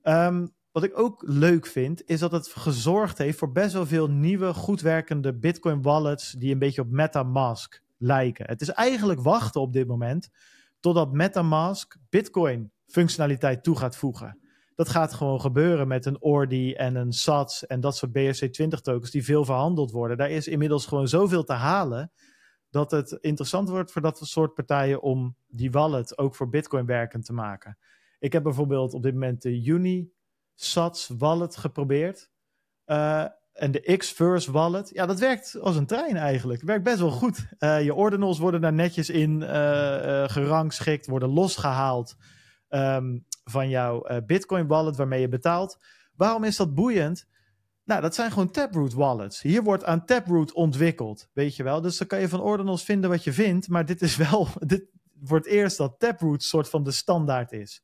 Um, 0.02 0.54
wat 0.72 0.84
ik 0.84 0.98
ook 0.98 1.22
leuk 1.26 1.66
vind, 1.66 2.02
is 2.06 2.20
dat 2.20 2.32
het 2.32 2.48
gezorgd 2.48 3.18
heeft 3.18 3.38
voor 3.38 3.52
best 3.52 3.72
wel 3.72 3.86
veel 3.86 4.10
nieuwe, 4.10 4.54
goed 4.54 4.80
werkende 4.80 5.34
Bitcoin 5.34 5.82
wallets 5.82 6.32
die 6.32 6.52
een 6.52 6.58
beetje 6.58 6.82
op 6.82 6.90
MetaMask 6.90 7.82
lijken. 8.00 8.46
Het 8.46 8.60
is 8.60 8.68
eigenlijk 8.68 9.20
wachten 9.20 9.60
op 9.60 9.72
dit 9.72 9.86
moment 9.86 10.30
totdat 10.80 11.12
MetaMask 11.12 11.96
Bitcoin 12.08 12.72
functionaliteit 12.86 13.62
toe 13.62 13.76
gaat 13.76 13.96
voegen. 13.96 14.38
Dat 14.74 14.88
gaat 14.88 15.14
gewoon 15.14 15.40
gebeuren 15.40 15.88
met 15.88 16.06
een 16.06 16.22
Ordi 16.22 16.72
en 16.72 16.94
een 16.94 17.12
SATS 17.12 17.66
en 17.66 17.80
dat 17.80 17.96
soort 17.96 18.18
BRC20 18.18 18.80
tokens 18.82 19.10
die 19.10 19.24
veel 19.24 19.44
verhandeld 19.44 19.90
worden. 19.90 20.16
Daar 20.16 20.30
is 20.30 20.48
inmiddels 20.48 20.86
gewoon 20.86 21.08
zoveel 21.08 21.44
te 21.44 21.52
halen 21.52 22.12
dat 22.70 22.90
het 22.90 23.12
interessant 23.20 23.68
wordt 23.68 23.92
voor 23.92 24.02
dat 24.02 24.20
soort 24.22 24.54
partijen 24.54 25.02
om 25.02 25.36
die 25.46 25.70
wallet 25.70 26.18
ook 26.18 26.34
voor 26.34 26.48
Bitcoin 26.48 26.86
werkend 26.86 27.24
te 27.24 27.32
maken. 27.32 27.78
Ik 28.18 28.32
heb 28.32 28.42
bijvoorbeeld 28.42 28.94
op 28.94 29.02
dit 29.02 29.12
moment 29.12 29.42
de 29.42 29.64
Uni 29.64 30.12
Sats 30.54 31.08
wallet 31.18 31.56
geprobeerd. 31.56 32.30
Uh, 32.86 33.24
en 33.52 33.70
de 33.70 33.96
X-Verse 33.96 34.52
wallet, 34.52 34.90
ja, 34.92 35.06
dat 35.06 35.18
werkt 35.18 35.60
als 35.60 35.76
een 35.76 35.86
trein 35.86 36.16
eigenlijk. 36.16 36.62
werkt 36.62 36.84
best 36.84 36.98
wel 36.98 37.10
goed. 37.10 37.46
Uh, 37.58 37.82
je 37.82 37.94
ordinals 37.94 38.38
worden 38.38 38.60
daar 38.60 38.72
netjes 38.72 39.10
in 39.10 39.40
uh, 39.40 39.48
gerangschikt, 40.28 41.06
worden 41.06 41.28
losgehaald 41.28 42.16
um, 42.68 43.26
van 43.44 43.68
jouw 43.68 44.22
Bitcoin 44.26 44.66
wallet 44.66 44.96
waarmee 44.96 45.20
je 45.20 45.28
betaalt. 45.28 45.78
Waarom 46.16 46.44
is 46.44 46.56
dat 46.56 46.74
boeiend? 46.74 47.28
Nou, 47.84 48.02
dat 48.02 48.14
zijn 48.14 48.30
gewoon 48.30 48.50
Taproot 48.50 48.92
wallets. 48.92 49.42
Hier 49.42 49.62
wordt 49.62 49.84
aan 49.84 50.04
Taproot 50.04 50.52
ontwikkeld, 50.52 51.28
weet 51.32 51.56
je 51.56 51.62
wel. 51.62 51.80
Dus 51.80 51.98
dan 51.98 52.06
kan 52.06 52.20
je 52.20 52.28
van 52.28 52.40
ordinals 52.40 52.84
vinden 52.84 53.10
wat 53.10 53.24
je 53.24 53.32
vindt, 53.32 53.68
maar 53.68 53.84
dit 53.84 54.02
is 54.02 54.16
wel, 54.16 54.48
dit 54.66 54.84
wordt 55.20 55.46
eerst 55.46 55.76
dat 55.76 55.98
Taproot 55.98 56.42
soort 56.42 56.68
van 56.68 56.82
de 56.82 56.90
standaard 56.90 57.52
is. 57.52 57.82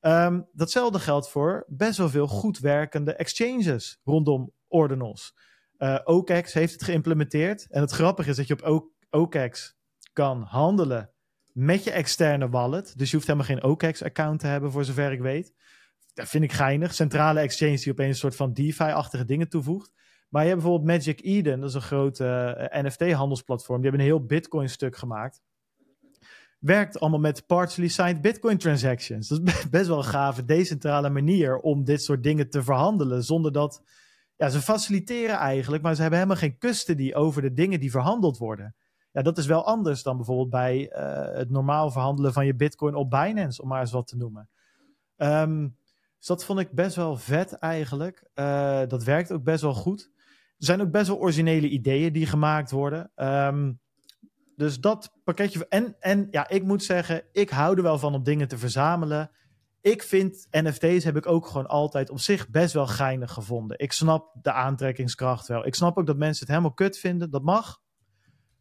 Um, 0.00 0.48
datzelfde 0.52 0.98
geldt 0.98 1.28
voor 1.28 1.64
best 1.68 1.98
wel 1.98 2.08
veel 2.08 2.26
goed 2.26 2.58
werkende 2.58 3.14
exchanges 3.14 4.00
rondom 4.04 4.52
ordinals. 4.74 5.34
Uh, 5.78 5.98
OKEx 6.04 6.52
heeft 6.52 6.72
het 6.72 6.82
geïmplementeerd. 6.82 7.66
En 7.70 7.80
het 7.80 7.90
grappige 7.90 8.30
is 8.30 8.36
dat 8.36 8.46
je 8.46 8.62
op 8.62 8.90
OKEx 9.10 9.76
kan 10.12 10.42
handelen 10.42 11.10
met 11.52 11.84
je 11.84 11.90
externe 11.90 12.48
wallet. 12.48 12.98
Dus 12.98 13.10
je 13.10 13.16
hoeft 13.16 13.28
helemaal 13.28 13.48
geen 13.48 13.62
OKEx-account 13.62 14.40
te 14.40 14.46
hebben, 14.46 14.70
voor 14.70 14.84
zover 14.84 15.12
ik 15.12 15.20
weet. 15.20 15.54
Dat 16.14 16.28
vind 16.28 16.44
ik 16.44 16.52
geinig. 16.52 16.94
Centrale 16.94 17.40
exchange 17.40 17.76
die 17.76 17.92
opeens 17.92 18.08
een 18.08 18.14
soort 18.14 18.36
van 18.36 18.52
DeFi-achtige 18.52 19.24
dingen 19.24 19.48
toevoegt. 19.48 19.92
Maar 20.28 20.42
je 20.42 20.48
hebt 20.48 20.60
bijvoorbeeld 20.60 20.90
Magic 20.96 21.20
Eden, 21.24 21.60
dat 21.60 21.68
is 21.68 21.74
een 21.74 21.82
grote 21.82 22.26
eh, 22.26 22.82
NFT-handelsplatform. 22.82 23.80
Die 23.80 23.90
hebben 23.90 24.06
een 24.06 24.12
heel 24.12 24.26
Bitcoin-stuk 24.26 24.96
gemaakt 24.96 25.42
werkt 26.64 27.00
allemaal 27.00 27.20
met 27.20 27.46
partially 27.46 27.88
signed 27.88 28.20
Bitcoin 28.20 28.58
transactions. 28.58 29.28
Dat 29.28 29.40
is 29.44 29.68
best 29.70 29.86
wel 29.86 29.98
een 29.98 30.04
gave, 30.04 30.44
decentrale 30.44 31.10
manier 31.10 31.58
om 31.58 31.84
dit 31.84 32.02
soort 32.02 32.22
dingen 32.22 32.50
te 32.50 32.62
verhandelen. 32.62 33.24
Zonder 33.24 33.52
dat. 33.52 33.82
Ja, 34.36 34.48
ze 34.48 34.60
faciliteren 34.60 35.36
eigenlijk, 35.36 35.82
maar 35.82 35.94
ze 35.94 36.00
hebben 36.00 36.18
helemaal 36.18 36.40
geen 36.40 36.58
custody 36.58 37.12
over 37.14 37.42
de 37.42 37.52
dingen 37.52 37.80
die 37.80 37.90
verhandeld 37.90 38.38
worden. 38.38 38.74
Ja, 39.12 39.22
dat 39.22 39.38
is 39.38 39.46
wel 39.46 39.66
anders 39.66 40.02
dan 40.02 40.16
bijvoorbeeld 40.16 40.50
bij 40.50 40.92
uh, 40.92 41.36
het 41.36 41.50
normaal 41.50 41.90
verhandelen 41.90 42.32
van 42.32 42.46
je 42.46 42.54
Bitcoin 42.54 42.94
op 42.94 43.10
Binance, 43.10 43.62
om 43.62 43.68
maar 43.68 43.80
eens 43.80 43.90
wat 43.92 44.06
te 44.06 44.16
noemen. 44.16 44.48
Um, 45.16 45.76
dus 46.18 46.26
dat 46.26 46.44
vond 46.44 46.60
ik 46.60 46.70
best 46.70 46.96
wel 46.96 47.16
vet 47.16 47.52
eigenlijk. 47.52 48.24
Uh, 48.34 48.82
dat 48.88 49.04
werkt 49.04 49.32
ook 49.32 49.42
best 49.42 49.62
wel 49.62 49.74
goed. 49.74 50.10
Er 50.58 50.66
zijn 50.66 50.80
ook 50.80 50.90
best 50.90 51.08
wel 51.08 51.18
originele 51.18 51.68
ideeën 51.68 52.12
die 52.12 52.26
gemaakt 52.26 52.70
worden. 52.70 53.10
Um, 53.16 53.80
dus 54.56 54.80
dat 54.80 55.12
pakketje. 55.24 55.68
En, 55.68 55.96
en 55.98 56.28
ja, 56.30 56.48
ik 56.48 56.62
moet 56.62 56.82
zeggen, 56.82 57.22
ik 57.32 57.50
hou 57.50 57.76
er 57.76 57.82
wel 57.82 57.98
van 57.98 58.14
om 58.14 58.22
dingen 58.22 58.48
te 58.48 58.58
verzamelen. 58.58 59.30
Ik 59.84 60.02
vind 60.02 60.46
NFT's 60.50 61.04
heb 61.04 61.16
ik 61.16 61.26
ook 61.26 61.46
gewoon 61.46 61.66
altijd 61.66 62.10
op 62.10 62.20
zich 62.20 62.48
best 62.48 62.72
wel 62.72 62.86
geinig 62.86 63.32
gevonden. 63.32 63.78
Ik 63.78 63.92
snap 63.92 64.34
de 64.42 64.52
aantrekkingskracht 64.52 65.46
wel. 65.46 65.66
Ik 65.66 65.74
snap 65.74 65.98
ook 65.98 66.06
dat 66.06 66.16
mensen 66.16 66.40
het 66.40 66.48
helemaal 66.48 66.74
kut 66.74 66.98
vinden. 66.98 67.30
Dat 67.30 67.42
mag. 67.42 67.80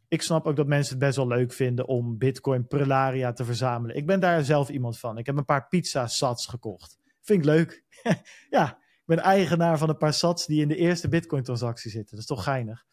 Ik 0.08 0.22
snap 0.22 0.48
ook 0.48 0.56
dat 0.56 0.68
mensen 0.68 0.96
het 0.96 1.04
best 1.04 1.16
wel 1.16 1.28
leuk 1.28 1.54
vinden 1.54 1.88
om 1.88 2.18
Bitcoin 2.18 2.68
Prelaria 2.68 3.34
te 3.34 3.46
verzamelen. 3.46 3.96
Ik 3.96 4.06
ben 4.06 4.20
daar 4.20 4.44
zelf 4.44 4.70
iemand 4.70 5.00
van. 5.00 5.18
Ik 5.18 5.26
heb 5.26 5.38
een 5.38 5.46
paar 5.46 5.68
pizza 5.68 6.08
sats 6.08 6.48
gekocht. 6.48 7.00
Vind 7.22 7.40
ik 7.40 7.46
leuk. 7.46 7.84
ja, 8.50 8.78
ik 8.78 9.04
ben 9.06 9.20
eigenaar 9.20 9.78
van 9.78 9.90
een 9.90 9.98
paar 9.98 10.14
sats 10.14 10.46
die 10.46 10.62
in 10.62 10.68
de 10.68 10.76
eerste 10.76 11.10
Bitcoin 11.10 11.44
transactie 11.44 11.92
zitten. 11.92 12.12
Dat 12.12 12.20
is 12.20 12.36
toch 12.36 12.44
geinig. 12.44 12.86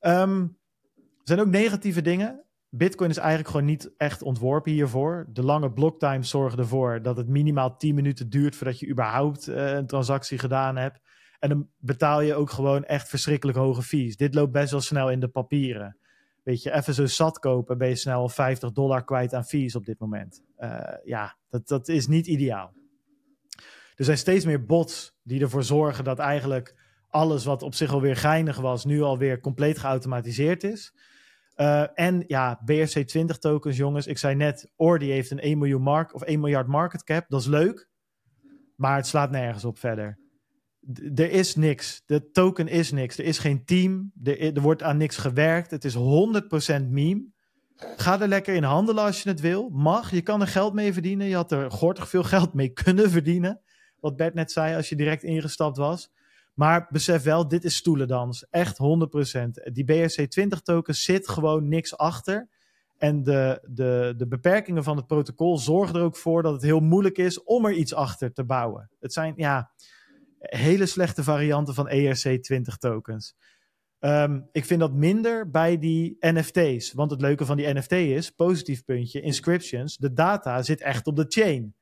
Um, 0.00 0.58
er 1.00 1.22
zijn 1.22 1.40
ook 1.40 1.46
negatieve 1.46 2.02
dingen. 2.02 2.44
Bitcoin 2.76 3.10
is 3.10 3.16
eigenlijk 3.16 3.48
gewoon 3.48 3.66
niet 3.66 3.90
echt 3.96 4.22
ontworpen 4.22 4.72
hiervoor. 4.72 5.26
De 5.28 5.42
lange 5.42 5.72
blocktimes 5.72 6.30
zorgen 6.30 6.58
ervoor 6.58 7.02
dat 7.02 7.16
het 7.16 7.28
minimaal 7.28 7.76
10 7.76 7.94
minuten 7.94 8.30
duurt 8.30 8.56
voordat 8.56 8.78
je 8.78 8.88
überhaupt 8.88 9.48
uh, 9.48 9.72
een 9.72 9.86
transactie 9.86 10.38
gedaan 10.38 10.76
hebt. 10.76 11.00
En 11.38 11.48
dan 11.48 11.68
betaal 11.78 12.20
je 12.20 12.34
ook 12.34 12.50
gewoon 12.50 12.84
echt 12.84 13.08
verschrikkelijk 13.08 13.58
hoge 13.58 13.82
fees. 13.82 14.16
Dit 14.16 14.34
loopt 14.34 14.52
best 14.52 14.70
wel 14.70 14.80
snel 14.80 15.10
in 15.10 15.20
de 15.20 15.28
papieren. 15.28 15.96
Weet 16.42 16.62
je, 16.62 16.72
even 16.72 16.94
zo 16.94 17.06
zat 17.06 17.38
kopen, 17.38 17.78
ben 17.78 17.88
je 17.88 17.96
snel 17.96 18.28
50 18.28 18.72
dollar 18.72 19.04
kwijt 19.04 19.34
aan 19.34 19.44
fees 19.44 19.76
op 19.76 19.84
dit 19.84 19.98
moment. 19.98 20.42
Uh, 20.58 20.80
ja, 21.04 21.36
dat, 21.48 21.68
dat 21.68 21.88
is 21.88 22.06
niet 22.06 22.26
ideaal. 22.26 22.72
Er 23.94 24.04
zijn 24.04 24.18
steeds 24.18 24.44
meer 24.44 24.64
bots 24.64 25.16
die 25.22 25.40
ervoor 25.40 25.64
zorgen 25.64 26.04
dat 26.04 26.18
eigenlijk 26.18 26.74
alles 27.08 27.44
wat 27.44 27.62
op 27.62 27.74
zich 27.74 27.92
alweer 27.92 28.16
geinig 28.16 28.56
was, 28.56 28.84
nu 28.84 29.02
alweer 29.02 29.40
compleet 29.40 29.78
geautomatiseerd 29.78 30.64
is. 30.64 30.92
Uh, 31.56 31.98
en 31.98 32.24
ja, 32.26 32.60
BRC20 32.72 33.38
tokens, 33.38 33.76
jongens. 33.76 34.06
Ik 34.06 34.18
zei 34.18 34.34
net, 34.34 34.70
Ordi 34.76 35.10
heeft 35.10 35.30
een 35.30 35.40
1 35.40 35.58
miljoen 35.58 35.82
mark 35.82 36.14
of 36.14 36.22
1 36.22 36.40
miljard 36.40 36.66
market 36.66 37.04
cap. 37.04 37.24
Dat 37.28 37.40
is 37.40 37.46
leuk. 37.46 37.88
Maar 38.76 38.96
het 38.96 39.06
slaat 39.06 39.30
nergens 39.30 39.64
op 39.64 39.78
verder. 39.78 40.18
er 41.14 41.30
is 41.30 41.54
niks. 41.54 42.02
De 42.06 42.30
token 42.30 42.68
is 42.68 42.92
niks. 42.92 43.18
Er 43.18 43.24
is 43.24 43.38
geen 43.38 43.64
team. 43.64 44.12
Er, 44.22 44.54
er 44.54 44.60
wordt 44.60 44.82
aan 44.82 44.96
niks 44.96 45.16
gewerkt. 45.16 45.70
Het 45.70 45.84
is 45.84 45.94
100% 45.94 45.98
meme. 46.88 47.26
Ga 47.76 48.20
er 48.20 48.28
lekker 48.28 48.54
in 48.54 48.62
handelen 48.62 49.04
als 49.04 49.22
je 49.22 49.28
het 49.28 49.40
wil. 49.40 49.68
Mag. 49.68 50.10
Je 50.10 50.22
kan 50.22 50.40
er 50.40 50.46
geld 50.46 50.74
mee 50.74 50.92
verdienen. 50.92 51.26
Je 51.26 51.34
had 51.34 51.52
er 51.52 51.70
gortig 51.70 52.08
veel 52.08 52.22
geld 52.22 52.54
mee 52.54 52.68
kunnen 52.68 53.10
verdienen. 53.10 53.60
Wat 54.00 54.16
Bert 54.16 54.34
net 54.34 54.52
zei 54.52 54.76
als 54.76 54.88
je 54.88 54.96
direct 54.96 55.22
ingestapt 55.22 55.76
was. 55.76 56.10
Maar 56.54 56.86
besef 56.90 57.22
wel, 57.22 57.48
dit 57.48 57.64
is 57.64 57.76
stoelendans. 57.76 58.46
Echt 58.50 58.78
100%. 58.78 59.72
Die 59.72 59.84
BRC20 59.92 60.62
token 60.62 60.94
zit 60.94 61.28
gewoon 61.28 61.68
niks 61.68 61.96
achter. 61.96 62.48
En 62.96 63.22
de, 63.22 63.68
de, 63.68 64.14
de 64.16 64.26
beperkingen 64.26 64.84
van 64.84 64.96
het 64.96 65.06
protocol 65.06 65.58
zorgen 65.58 65.96
er 65.96 66.02
ook 66.02 66.16
voor 66.16 66.42
dat 66.42 66.52
het 66.52 66.62
heel 66.62 66.80
moeilijk 66.80 67.18
is 67.18 67.42
om 67.42 67.64
er 67.64 67.72
iets 67.72 67.94
achter 67.94 68.32
te 68.32 68.44
bouwen. 68.44 68.90
Het 69.00 69.12
zijn 69.12 69.32
ja, 69.36 69.70
hele 70.38 70.86
slechte 70.86 71.22
varianten 71.22 71.74
van 71.74 71.88
ERC20 71.88 72.78
tokens. 72.78 73.36
Um, 74.00 74.48
ik 74.52 74.64
vind 74.64 74.80
dat 74.80 74.92
minder 74.92 75.50
bij 75.50 75.78
die 75.78 76.16
NFT's. 76.20 76.92
Want 76.92 77.10
het 77.10 77.20
leuke 77.20 77.44
van 77.44 77.56
die 77.56 77.74
NFT 77.74 77.92
is, 77.92 78.30
positief 78.30 78.84
puntje, 78.84 79.20
inscriptions, 79.20 79.96
de 79.96 80.12
data 80.12 80.62
zit 80.62 80.80
echt 80.80 81.06
op 81.06 81.16
de 81.16 81.24
chain. 81.28 81.74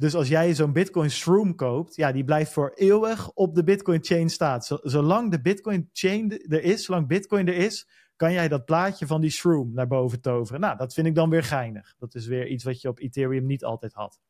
Dus 0.00 0.14
als 0.14 0.28
jij 0.28 0.54
zo'n 0.54 0.72
Bitcoin 0.72 1.10
Shroom 1.10 1.54
koopt, 1.54 1.96
ja, 1.96 2.12
die 2.12 2.24
blijft 2.24 2.52
voor 2.52 2.72
eeuwig 2.74 3.30
op 3.30 3.54
de 3.54 3.64
Bitcoin 3.64 4.04
chain 4.04 4.30
staan. 4.30 4.62
zolang 4.62 5.30
de 5.30 5.40
Bitcoin 5.40 5.88
chain 5.92 6.30
er 6.30 6.62
is, 6.62 6.84
zolang 6.84 7.06
Bitcoin 7.06 7.48
er 7.48 7.54
is, 7.54 7.88
kan 8.16 8.32
jij 8.32 8.48
dat 8.48 8.64
plaatje 8.64 9.06
van 9.06 9.20
die 9.20 9.30
Shroom 9.30 9.72
naar 9.74 9.86
boven 9.86 10.20
toveren. 10.20 10.60
Nou, 10.60 10.76
dat 10.76 10.94
vind 10.94 11.06
ik 11.06 11.14
dan 11.14 11.30
weer 11.30 11.42
geinig. 11.42 11.94
Dat 11.98 12.14
is 12.14 12.26
weer 12.26 12.46
iets 12.46 12.64
wat 12.64 12.80
je 12.80 12.88
op 12.88 12.98
Ethereum 12.98 13.46
niet 13.46 13.64
altijd 13.64 13.92
had. 13.92 14.20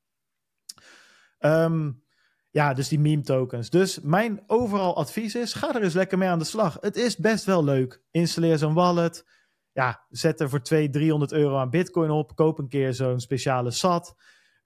Um, 1.39 2.03
ja, 2.51 2.75
dus 2.75 2.89
die 2.89 3.01
meme 3.01 3.23
tokens. 3.23 3.71
Dus 3.71 4.01
mijn 4.01 4.43
overal 4.47 4.97
advies 4.97 5.35
is: 5.35 5.55
ga 5.55 5.75
er 5.75 5.83
eens 5.83 5.95
lekker 5.95 6.19
mee 6.19 6.29
aan 6.29 6.39
de 6.39 6.45
slag. 6.45 6.77
Het 6.81 6.97
is 6.97 7.17
best 7.17 7.45
wel 7.45 7.65
leuk. 7.65 8.03
Installeer 8.11 8.59
zo'n 8.59 8.75
wallet. 8.75 9.27
Ja, 9.73 10.07
zet 10.09 10.41
er 10.41 10.49
voor 10.49 10.63
200, 10.63 10.99
300 10.99 11.33
euro 11.33 11.57
aan 11.57 11.71
Bitcoin 11.71 12.11
op. 12.11 12.35
Koop 12.35 12.59
een 12.59 12.69
keer 12.69 12.95
zo'n 12.95 13.21
speciale 13.21 13.71
SAT. 13.71 14.15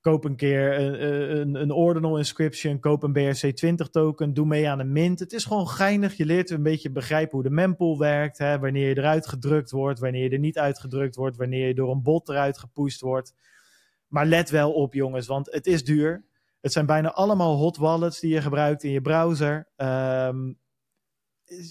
Koop 0.05 0.25
een 0.25 0.37
keer 0.37 0.79
een, 0.81 1.41
een, 1.41 1.55
een, 1.55 1.71
ordinal 1.71 2.19
inscription. 2.19 2.81
Koop 2.81 3.03
een 3.03 3.17
BRC20 3.19 3.91
token. 3.91 4.35
Doe 4.35 4.47
mee 4.47 4.69
aan 4.69 4.79
een 4.79 4.93
mint. 4.93 5.19
Het 5.19 5.33
is 5.33 5.45
gewoon 5.45 5.69
geinig. 5.69 6.17
Je 6.17 6.27
leert 6.27 6.51
een 6.51 6.63
beetje 6.63 6.91
begrijpen 6.91 7.33
hoe 7.33 7.43
de 7.43 7.51
mempool 7.51 7.99
werkt. 7.99 8.39
Hè? 8.39 8.59
Wanneer 8.59 8.89
je 8.89 8.99
eruit 8.99 9.27
gedrukt 9.27 9.71
wordt. 9.71 9.99
Wanneer 9.99 10.23
je 10.23 10.31
er 10.31 10.39
niet 10.39 10.59
uitgedrukt 10.59 11.17
wordt. 11.17 11.37
Wanneer 11.37 11.67
je 11.67 11.75
door 11.75 11.91
een 11.91 12.03
bot 12.03 12.29
eruit 12.29 12.59
gepusht 12.59 13.01
wordt. 13.01 13.35
Maar 14.09 14.27
let 14.27 14.51
wel 14.51 14.73
op, 14.73 14.95
jongens, 14.95 15.27
want 15.27 15.53
het 15.53 15.67
is 15.67 15.85
duur. 15.85 16.25
Het 16.61 16.73
zijn 16.73 16.87
bijna 16.87 17.13
allemaal 17.13 17.57
hot 17.57 17.77
wallets 17.77 18.21
die 18.21 18.35
je 18.35 18.43
gebruikt 18.43 18.83
in 18.83 18.91
je 18.91 19.01
browser. 19.01 19.69
Ehm, 19.77 20.53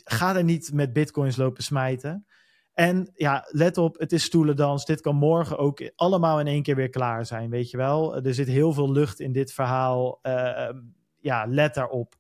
ga 0.04 0.36
er 0.36 0.44
niet 0.44 0.74
met 0.74 0.94
bitcoins 0.94 1.36
lopen 1.36 1.64
smijten. 1.64 2.26
En 2.74 3.12
ja, 3.16 3.48
let 3.50 3.78
op, 3.78 4.00
het 4.00 4.12
is 4.12 4.24
stoelendans. 4.24 4.86
Dit 4.86 5.02
kan 5.02 5.16
morgen 5.16 5.58
ook 5.58 5.92
allemaal 5.96 6.40
in 6.40 6.48
één 6.48 6.64
keer 6.64 6.76
weer 6.76 6.90
klaar 6.90 7.26
zijn, 7.26 7.50
weet 7.50 7.70
je 7.70 7.78
wel. 7.78 8.16
Er 8.24 8.34
zit 8.34 8.48
heel 8.48 8.74
veel 8.74 8.92
lucht 8.92 9.20
in 9.20 9.32
dit 9.32 9.54
verhaal. 9.54 10.20
Ehm, 10.22 10.80
ja, 11.20 11.46
let 11.48 11.74
daarop. 11.74 12.16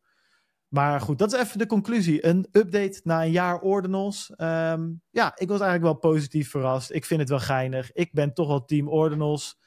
Maar 0.67 1.01
goed, 1.01 1.17
dat 1.19 1.33
is 1.33 1.39
even 1.39 1.57
de 1.57 1.65
conclusie. 1.65 2.25
Een 2.25 2.47
update 2.51 3.01
na 3.03 3.23
een 3.23 3.31
jaar 3.31 3.59
Ordinals. 3.59 4.33
Ehm, 4.35 4.91
ja, 5.09 5.31
ik 5.35 5.47
was 5.47 5.61
eigenlijk 5.61 5.83
wel 6.01 6.11
positief 6.11 6.49
verrast. 6.49 6.91
Ik 6.91 7.05
vind 7.05 7.19
het 7.19 7.29
wel 7.29 7.39
geinig. 7.39 7.91
Ik 7.91 8.13
ben 8.13 8.33
toch 8.33 8.47
wel 8.47 8.65
team 8.65 8.87
Ordinals. 8.87 9.61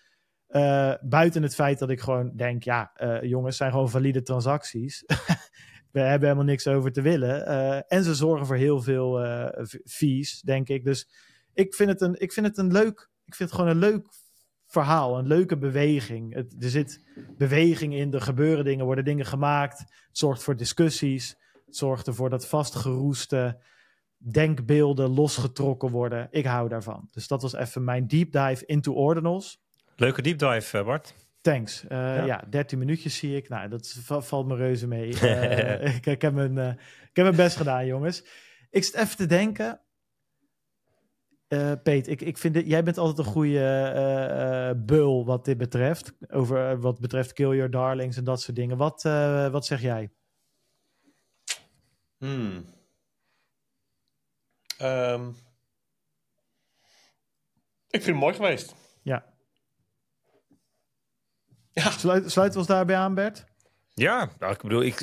Uh, 0.49 0.93
buiten 1.01 1.43
het 1.43 1.55
feit 1.55 1.79
dat 1.79 1.91
ik 1.91 2.01
gewoon 2.01 2.33
denk, 2.37 2.63
ja, 2.63 2.93
uh, 3.03 3.23
jongens, 3.23 3.57
zijn 3.57 3.71
gewoon 3.71 3.91
valide 3.91 4.23
transacties. 4.23 5.05
We 6.03 6.09
hebben 6.09 6.29
helemaal 6.29 6.51
niks 6.51 6.67
over 6.67 6.93
te 6.93 7.03
willen. 7.03 7.49
Uh, 7.49 7.81
en 7.89 8.05
ze 8.05 8.15
zorgen 8.15 8.47
voor 8.47 8.57
heel 8.57 8.83
veel 8.83 9.21
fees, 9.85 10.41
denk 10.41 10.69
ik. 10.69 10.85
Dus 10.85 11.09
ik 11.55 11.75
vind 11.75 11.91
het 11.91 12.01
een, 12.01 12.21
ik 12.21 12.33
vind 12.33 12.47
het 12.47 12.59
een 12.59 12.73
leuk, 12.73 13.11
ik 13.25 13.35
vind 13.35 13.51
het 13.51 13.59
gewoon 13.59 13.75
een 13.75 13.91
leuk 13.91 14.07
verhaal, 14.67 15.19
een 15.19 15.27
leuke 15.27 15.59
beweging. 15.59 16.35
Het, 16.35 16.55
er 16.59 16.71
zit 16.71 17.05
beweging 17.37 17.95
in, 17.95 18.13
er 18.13 18.21
gebeuren 18.21 18.65
dingen, 18.65 18.85
worden 18.85 19.05
dingen 19.05 19.27
gemaakt. 19.27 19.79
Het 19.79 20.19
zorgt 20.19 20.43
voor 20.43 20.57
discussies. 20.57 21.37
Het 21.67 21.77
zorgt 21.77 22.07
ervoor 22.07 22.31
dat 22.31 22.47
vastgeroeste 22.47 23.63
denkbeelden 24.19 25.09
losgetrokken 25.09 25.91
worden. 25.91 26.29
Ik 26.31 26.45
hou 26.45 26.69
daarvan. 26.69 27.09
Dus 27.11 27.29
dat 27.29 27.43
was 27.43 27.55
even 27.55 27.85
mijn 27.85 28.07
deep 28.07 28.33
dive 28.33 28.67
into 28.67 28.93
ordinals. 28.93 29.61
Leuke 29.97 30.23
deep 30.23 30.39
dive, 30.39 30.79
eh, 30.79 30.85
Bart. 30.85 31.15
Thanks. 31.47 31.85
Uh, 31.85 31.89
ja. 31.91 32.25
ja. 32.25 32.45
13 32.51 32.79
minuutjes 32.79 33.17
zie 33.17 33.37
ik. 33.37 33.49
Nou, 33.49 33.69
dat 33.69 33.99
valt 34.05 34.47
me 34.47 34.57
reuze 34.57 34.87
mee. 34.87 35.13
Uh, 35.13 35.95
ik, 35.97 36.07
ik, 36.07 36.23
heb 36.23 36.33
mijn, 36.33 36.57
uh, 36.57 36.69
ik 37.11 37.17
heb 37.17 37.25
mijn 37.25 37.37
best 37.37 37.57
gedaan, 37.57 37.87
jongens. 37.87 38.25
Ik 38.71 38.85
zit 38.85 38.95
even 38.95 39.17
te 39.17 39.27
denken. 39.27 39.81
Peet, 41.83 42.09
ik, 42.09 42.21
ik 42.21 42.39
vind 42.39 42.55
dit, 42.55 42.67
jij 42.67 42.83
bent 42.83 42.99
altijd 42.99 43.19
een 43.19 43.33
goede 43.33 44.83
bul 44.87 45.25
wat 45.25 45.45
dit 45.45 45.59
betreft. 45.59 46.13
Over 46.29 46.81
wat 46.81 47.01
betreft 47.01 47.33
Kill 47.33 47.55
Your 47.55 47.71
Darlings 47.71 48.17
en 48.17 48.25
dat 48.25 48.41
soort 48.41 48.57
dingen. 48.57 48.77
Wat, 48.77 49.03
wat 49.51 49.67
zeg 49.67 49.81
jij? 49.81 50.11
Hmm. 52.19 52.65
Um, 54.83 55.29
ik 57.89 58.03
vind 58.03 58.07
het 58.07 58.17
mooi 58.17 58.35
geweest. 58.35 58.75
Ja. 59.03 59.36
Ja. 61.83 61.91
Sluit, 61.91 62.31
sluiten 62.31 62.53
we 62.53 62.59
ons 62.59 62.67
daarbij 62.67 62.97
aan, 62.97 63.15
Bert? 63.15 63.45
Ja, 63.95 64.31
nou, 64.39 64.53
ik 64.53 64.63
bedoel, 64.63 64.83
ik, 64.83 65.01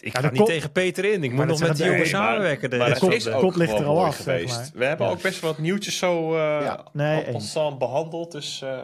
ik 0.00 0.16
ga 0.16 0.30
niet 0.30 0.46
tegen 0.46 0.72
Peter 0.72 1.04
in. 1.04 1.24
Ik 1.24 1.32
moet 1.32 1.46
nog 1.46 1.60
met 1.60 1.76
die 1.76 1.86
jongen 1.86 2.06
samenwerken. 2.06 2.78
Maar, 2.78 3.00
de 3.00 3.14
is 3.14 3.28
ook 3.28 3.56
ligt 3.56 3.78
er 3.78 3.84
al 3.84 4.04
af, 4.04 4.16
geweest. 4.16 4.72
We 4.74 4.84
hebben 4.84 5.06
ook 5.06 5.22
best 5.22 5.40
wel 5.40 5.50
wat 5.50 5.60
nieuwtjes 5.60 5.98
zo 5.98 6.34
uh, 6.34 6.38
ja, 6.38 6.84
nee, 6.92 7.26
behandeld. 7.78 8.32
Dus, 8.32 8.62
uh, 8.64 8.78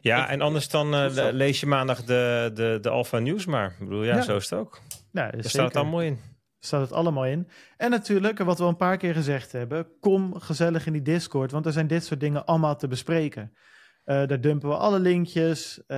ja, 0.00 0.28
en 0.28 0.40
anders 0.40 0.68
dan 0.68 0.94
uh, 0.94 1.28
lees 1.30 1.60
je 1.60 1.66
maandag 1.66 2.04
de, 2.04 2.50
de, 2.54 2.78
de 2.80 2.88
Alpha 2.88 3.18
News 3.18 3.46
maar. 3.46 3.70
Ik 3.70 3.88
bedoel, 3.88 4.04
ja, 4.04 4.16
ja. 4.16 4.22
zo 4.22 4.36
is 4.36 4.50
het 4.50 4.58
ook. 4.58 4.80
Ja, 5.12 5.30
Daar 5.30 5.44
staat 5.44 5.66
het 5.66 5.76
allemaal 5.76 6.02
in. 6.02 6.18
Staat 6.58 6.80
het 6.80 6.92
allemaal 6.92 7.26
in. 7.26 7.48
En 7.76 7.90
natuurlijk, 7.90 8.38
wat 8.38 8.56
we 8.58 8.62
al 8.62 8.68
een 8.68 8.76
paar 8.76 8.96
keer 8.96 9.14
gezegd 9.14 9.52
hebben, 9.52 9.86
kom 10.00 10.40
gezellig 10.40 10.86
in 10.86 10.92
die 10.92 11.02
Discord, 11.02 11.50
want 11.50 11.66
er 11.66 11.72
zijn 11.72 11.86
dit 11.86 12.04
soort 12.04 12.20
dingen 12.20 12.44
allemaal 12.44 12.76
te 12.76 12.88
bespreken. 12.88 13.52
Uh, 14.04 14.26
daar 14.26 14.40
dumpen 14.40 14.68
we 14.68 14.76
alle 14.76 14.98
linkjes. 14.98 15.82
Uh, 15.86 15.96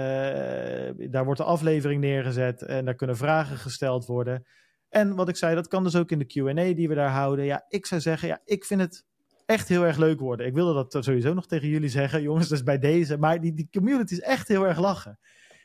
daar 1.11 1.25
wordt 1.25 1.41
de 1.41 1.47
aflevering 1.47 2.01
neergezet 2.01 2.63
en 2.63 2.85
daar 2.85 2.95
kunnen 2.95 3.17
vragen 3.17 3.57
gesteld 3.57 4.07
worden. 4.07 4.47
En 4.89 5.15
wat 5.15 5.29
ik 5.29 5.37
zei, 5.37 5.55
dat 5.55 5.69
kan 5.69 5.85
dus 5.85 5.97
ook 5.97 6.11
in 6.11 6.19
de 6.19 6.27
QA 6.27 6.75
die 6.75 6.89
we 6.89 6.95
daar 6.95 7.11
houden. 7.11 7.45
Ja, 7.45 7.65
ik 7.69 7.87
zou 7.87 8.01
zeggen, 8.01 8.29
ja, 8.29 8.41
ik 8.45 8.65
vind 8.65 8.81
het 8.81 9.05
echt 9.47 9.69
heel 9.69 9.85
erg 9.85 9.97
leuk 9.97 10.21
worden. 10.21 10.47
Ik 10.47 10.55
wilde 10.55 10.89
dat 10.89 11.05
sowieso 11.05 11.35
nog 11.35 11.47
tegen 11.47 11.69
jullie 11.69 11.89
zeggen, 11.89 12.23
jongens, 12.29 12.49
dus 12.49 12.63
bij 12.63 12.79
deze. 12.79 13.19
Maar 13.19 13.41
die, 13.41 13.55
die 13.55 13.69
community 13.73 14.13
is 14.13 14.21
echt 14.21 14.49
heel 14.49 14.67
erg 14.67 14.79
lachen. 14.79 15.19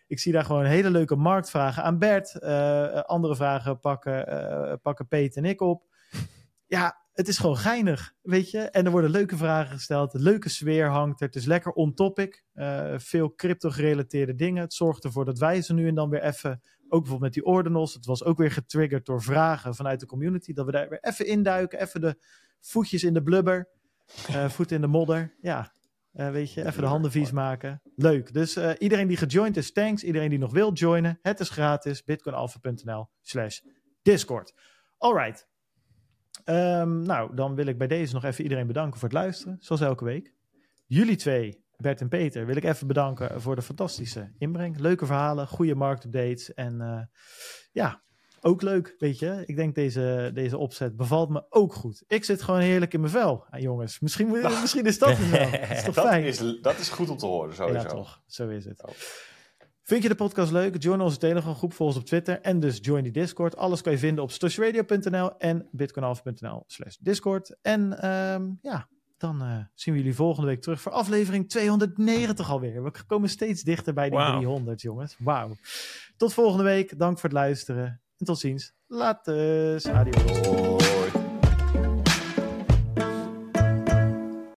Ik 0.08 0.20
zie 0.20 0.32
daar 0.32 0.46
gewoon 0.46 0.66
hele 0.66 0.90
leuke 0.90 1.16
marktvragen 1.16 1.84
aan 1.84 2.00
Bert. 2.00 2.38
Uh, 2.40 3.00
andere 3.02 3.36
vragen 3.36 3.80
pakken, 3.80 4.80
pakken 4.82 5.08
Peet 5.08 5.36
en 5.36 5.46
ik 5.46 5.62
op. 5.62 5.84
Ja, 6.66 7.07
het 7.18 7.28
is 7.28 7.38
gewoon 7.38 7.58
geinig, 7.58 8.14
weet 8.22 8.52
je. 8.52 8.60
En 8.60 8.86
er 8.86 8.92
worden 8.92 9.10
leuke 9.10 9.38
vragen 9.38 9.76
gesteld. 9.76 10.12
De 10.12 10.20
leuke 10.20 10.50
sfeer 10.50 10.90
hangt 10.90 11.22
er. 11.22 11.26
Het 11.26 11.36
is 11.36 11.46
lekker 11.46 11.72
on-topic. 11.72 12.44
Uh, 12.56 12.94
veel 12.98 13.36
crypto-gerelateerde 13.36 14.36
dingen. 14.36 14.62
Het 14.62 14.74
zorgt 14.74 15.04
ervoor 15.04 15.26
dat 15.26 15.40
wij 15.40 15.62
ze 15.62 15.74
nu 15.74 15.88
en 15.88 15.96
dan 15.96 16.10
weer 16.10 16.24
even... 16.24 16.62
Ook 16.90 17.02
bijvoorbeeld 17.02 17.22
met 17.22 17.34
die 17.34 17.46
ordinals. 17.46 17.94
Het 17.94 18.06
was 18.06 18.24
ook 18.24 18.38
weer 18.38 18.52
getriggerd 18.52 19.06
door 19.06 19.22
vragen 19.22 19.76
vanuit 19.76 20.00
de 20.00 20.06
community. 20.06 20.54
Dat 20.54 20.66
we 20.66 20.72
daar 20.72 20.90
weer 20.90 21.00
even 21.02 21.26
induiken. 21.26 21.80
Even 21.82 22.02
de 22.02 22.18
voetjes 22.60 23.04
in 23.04 23.14
de 23.14 23.24
blubber. 23.24 23.70
Uh, 24.30 24.50
voeten 24.56 24.76
in 24.76 24.82
de 24.82 24.88
modder. 24.88 25.36
Ja, 25.42 25.72
uh, 26.14 26.30
weet 26.30 26.54
je, 26.54 26.66
even 26.66 26.82
de 26.82 26.88
handen 26.88 27.12
vies 27.12 27.32
maken. 27.32 27.82
Leuk. 27.96 28.34
Dus 28.34 28.58
iedereen 28.78 29.08
die 29.08 29.18
gejoind 29.18 29.58
is, 29.58 29.72
thanks. 29.72 30.04
Iedereen 30.04 30.30
die 30.30 30.40
nog 30.40 30.52
wil 30.52 30.74
joinen, 30.74 31.20
het 31.22 31.40
is 31.40 31.50
gratis. 31.50 32.04
bitcoinalpha.nl 32.04 33.10
slash 33.22 33.60
discord. 34.02 34.54
Alright. 34.98 35.48
Um, 36.50 37.02
nou, 37.02 37.36
dan 37.36 37.56
wil 37.56 37.66
ik 37.66 37.78
bij 37.78 37.88
deze 37.88 38.14
nog 38.14 38.24
even 38.24 38.44
iedereen 38.44 38.68
bedanken 38.68 39.00
voor 39.00 39.10
het 39.10 39.18
luisteren, 39.18 39.58
zoals 39.60 39.82
elke 39.82 40.04
week. 40.04 40.34
Jullie 40.86 41.16
twee, 41.16 41.64
Bert 41.78 42.02
en 42.02 42.08
Peter, 42.08 42.46
wil 42.46 42.56
ik 42.56 42.64
even 42.64 42.88
bedanken 42.88 43.42
voor 43.42 43.56
de 43.56 43.62
fantastische 43.62 44.32
inbreng. 44.38 44.80
Leuke 44.80 45.06
verhalen, 45.06 45.48
goede 45.48 45.76
marktupdates 45.76 46.54
en 46.54 46.80
uh, 46.82 47.02
ja, 47.72 48.02
ook 48.42 48.62
leuk, 48.62 48.96
weet 48.98 49.20
je. 49.20 49.44
Ik 49.46 49.56
denk 49.56 49.76
deze, 49.76 50.32
deze 50.34 50.58
opzet 50.58 50.96
bevalt 50.96 51.30
me 51.30 51.46
ook 51.50 51.74
goed. 51.74 52.04
Ik 52.08 52.24
zit 52.24 52.42
gewoon 52.42 52.60
heerlijk 52.60 52.94
in 52.94 53.00
mijn 53.00 53.12
vel, 53.12 53.46
ah, 53.50 53.62
jongens. 53.62 54.00
Misschien, 54.00 54.28
misschien 54.62 54.86
is 54.86 55.00
dat 55.00 55.18
het 55.18 55.30
wel. 55.30 55.52
Dat 55.52 55.70
is 55.70 55.84
toch 55.84 55.96
dat 55.96 56.06
fijn? 56.06 56.24
Is, 56.24 56.62
dat 56.62 56.80
is 56.80 56.90
goed 56.90 57.10
om 57.10 57.18
te 57.18 57.26
horen, 57.26 57.56
sowieso. 57.56 57.82
Ja, 57.82 57.86
toch. 57.86 58.22
Zo 58.28 58.48
is 58.48 58.66
het. 58.66 58.84
Oh. 58.84 58.90
Vind 59.88 60.04
je 60.04 60.10
de 60.10 60.16
podcast 60.16 60.52
leuk? 60.52 60.84
Join 60.84 61.02
onze 61.02 61.18
Telegram 61.18 61.56
groep, 61.56 61.74
volg 61.74 61.90
ons 61.90 62.00
op 62.00 62.06
Twitter 62.06 62.42
en 62.42 62.60
dus 62.60 62.80
join 62.82 63.04
die 63.04 63.12
Discord. 63.12 63.58
Alles 63.58 63.82
kan 63.82 63.92
je 63.92 63.98
vinden 63.98 64.24
op 64.24 64.32
stashradio.nl 64.32 65.38
en 65.38 65.68
bitcoinalpha.nl 65.72 66.64
slash 66.68 66.96
Discord. 67.00 67.58
En 67.62 68.10
um, 68.10 68.60
ja, 68.62 68.88
dan 69.18 69.42
uh, 69.44 69.58
zien 69.74 69.94
we 69.94 70.00
jullie 70.00 70.16
volgende 70.16 70.48
week 70.48 70.62
terug 70.62 70.82
voor 70.82 70.92
aflevering 70.92 71.50
290 71.50 72.50
alweer. 72.50 72.84
We 72.84 72.92
komen 73.08 73.30
steeds 73.30 73.62
dichter 73.62 73.94
bij 73.94 74.10
die 74.10 74.20
wow. 74.20 74.36
300, 74.36 74.82
jongens. 74.82 75.16
Wauw. 75.20 75.56
Tot 76.18 76.34
volgende 76.34 76.64
week. 76.64 77.00
Dank 77.00 77.20
voor 77.20 77.30
het 77.30 77.38
luisteren. 77.38 78.02
En 78.18 78.26
tot 78.26 78.40
ziens. 78.40 78.74
Later. 78.88 79.92
Adios. 79.94 80.77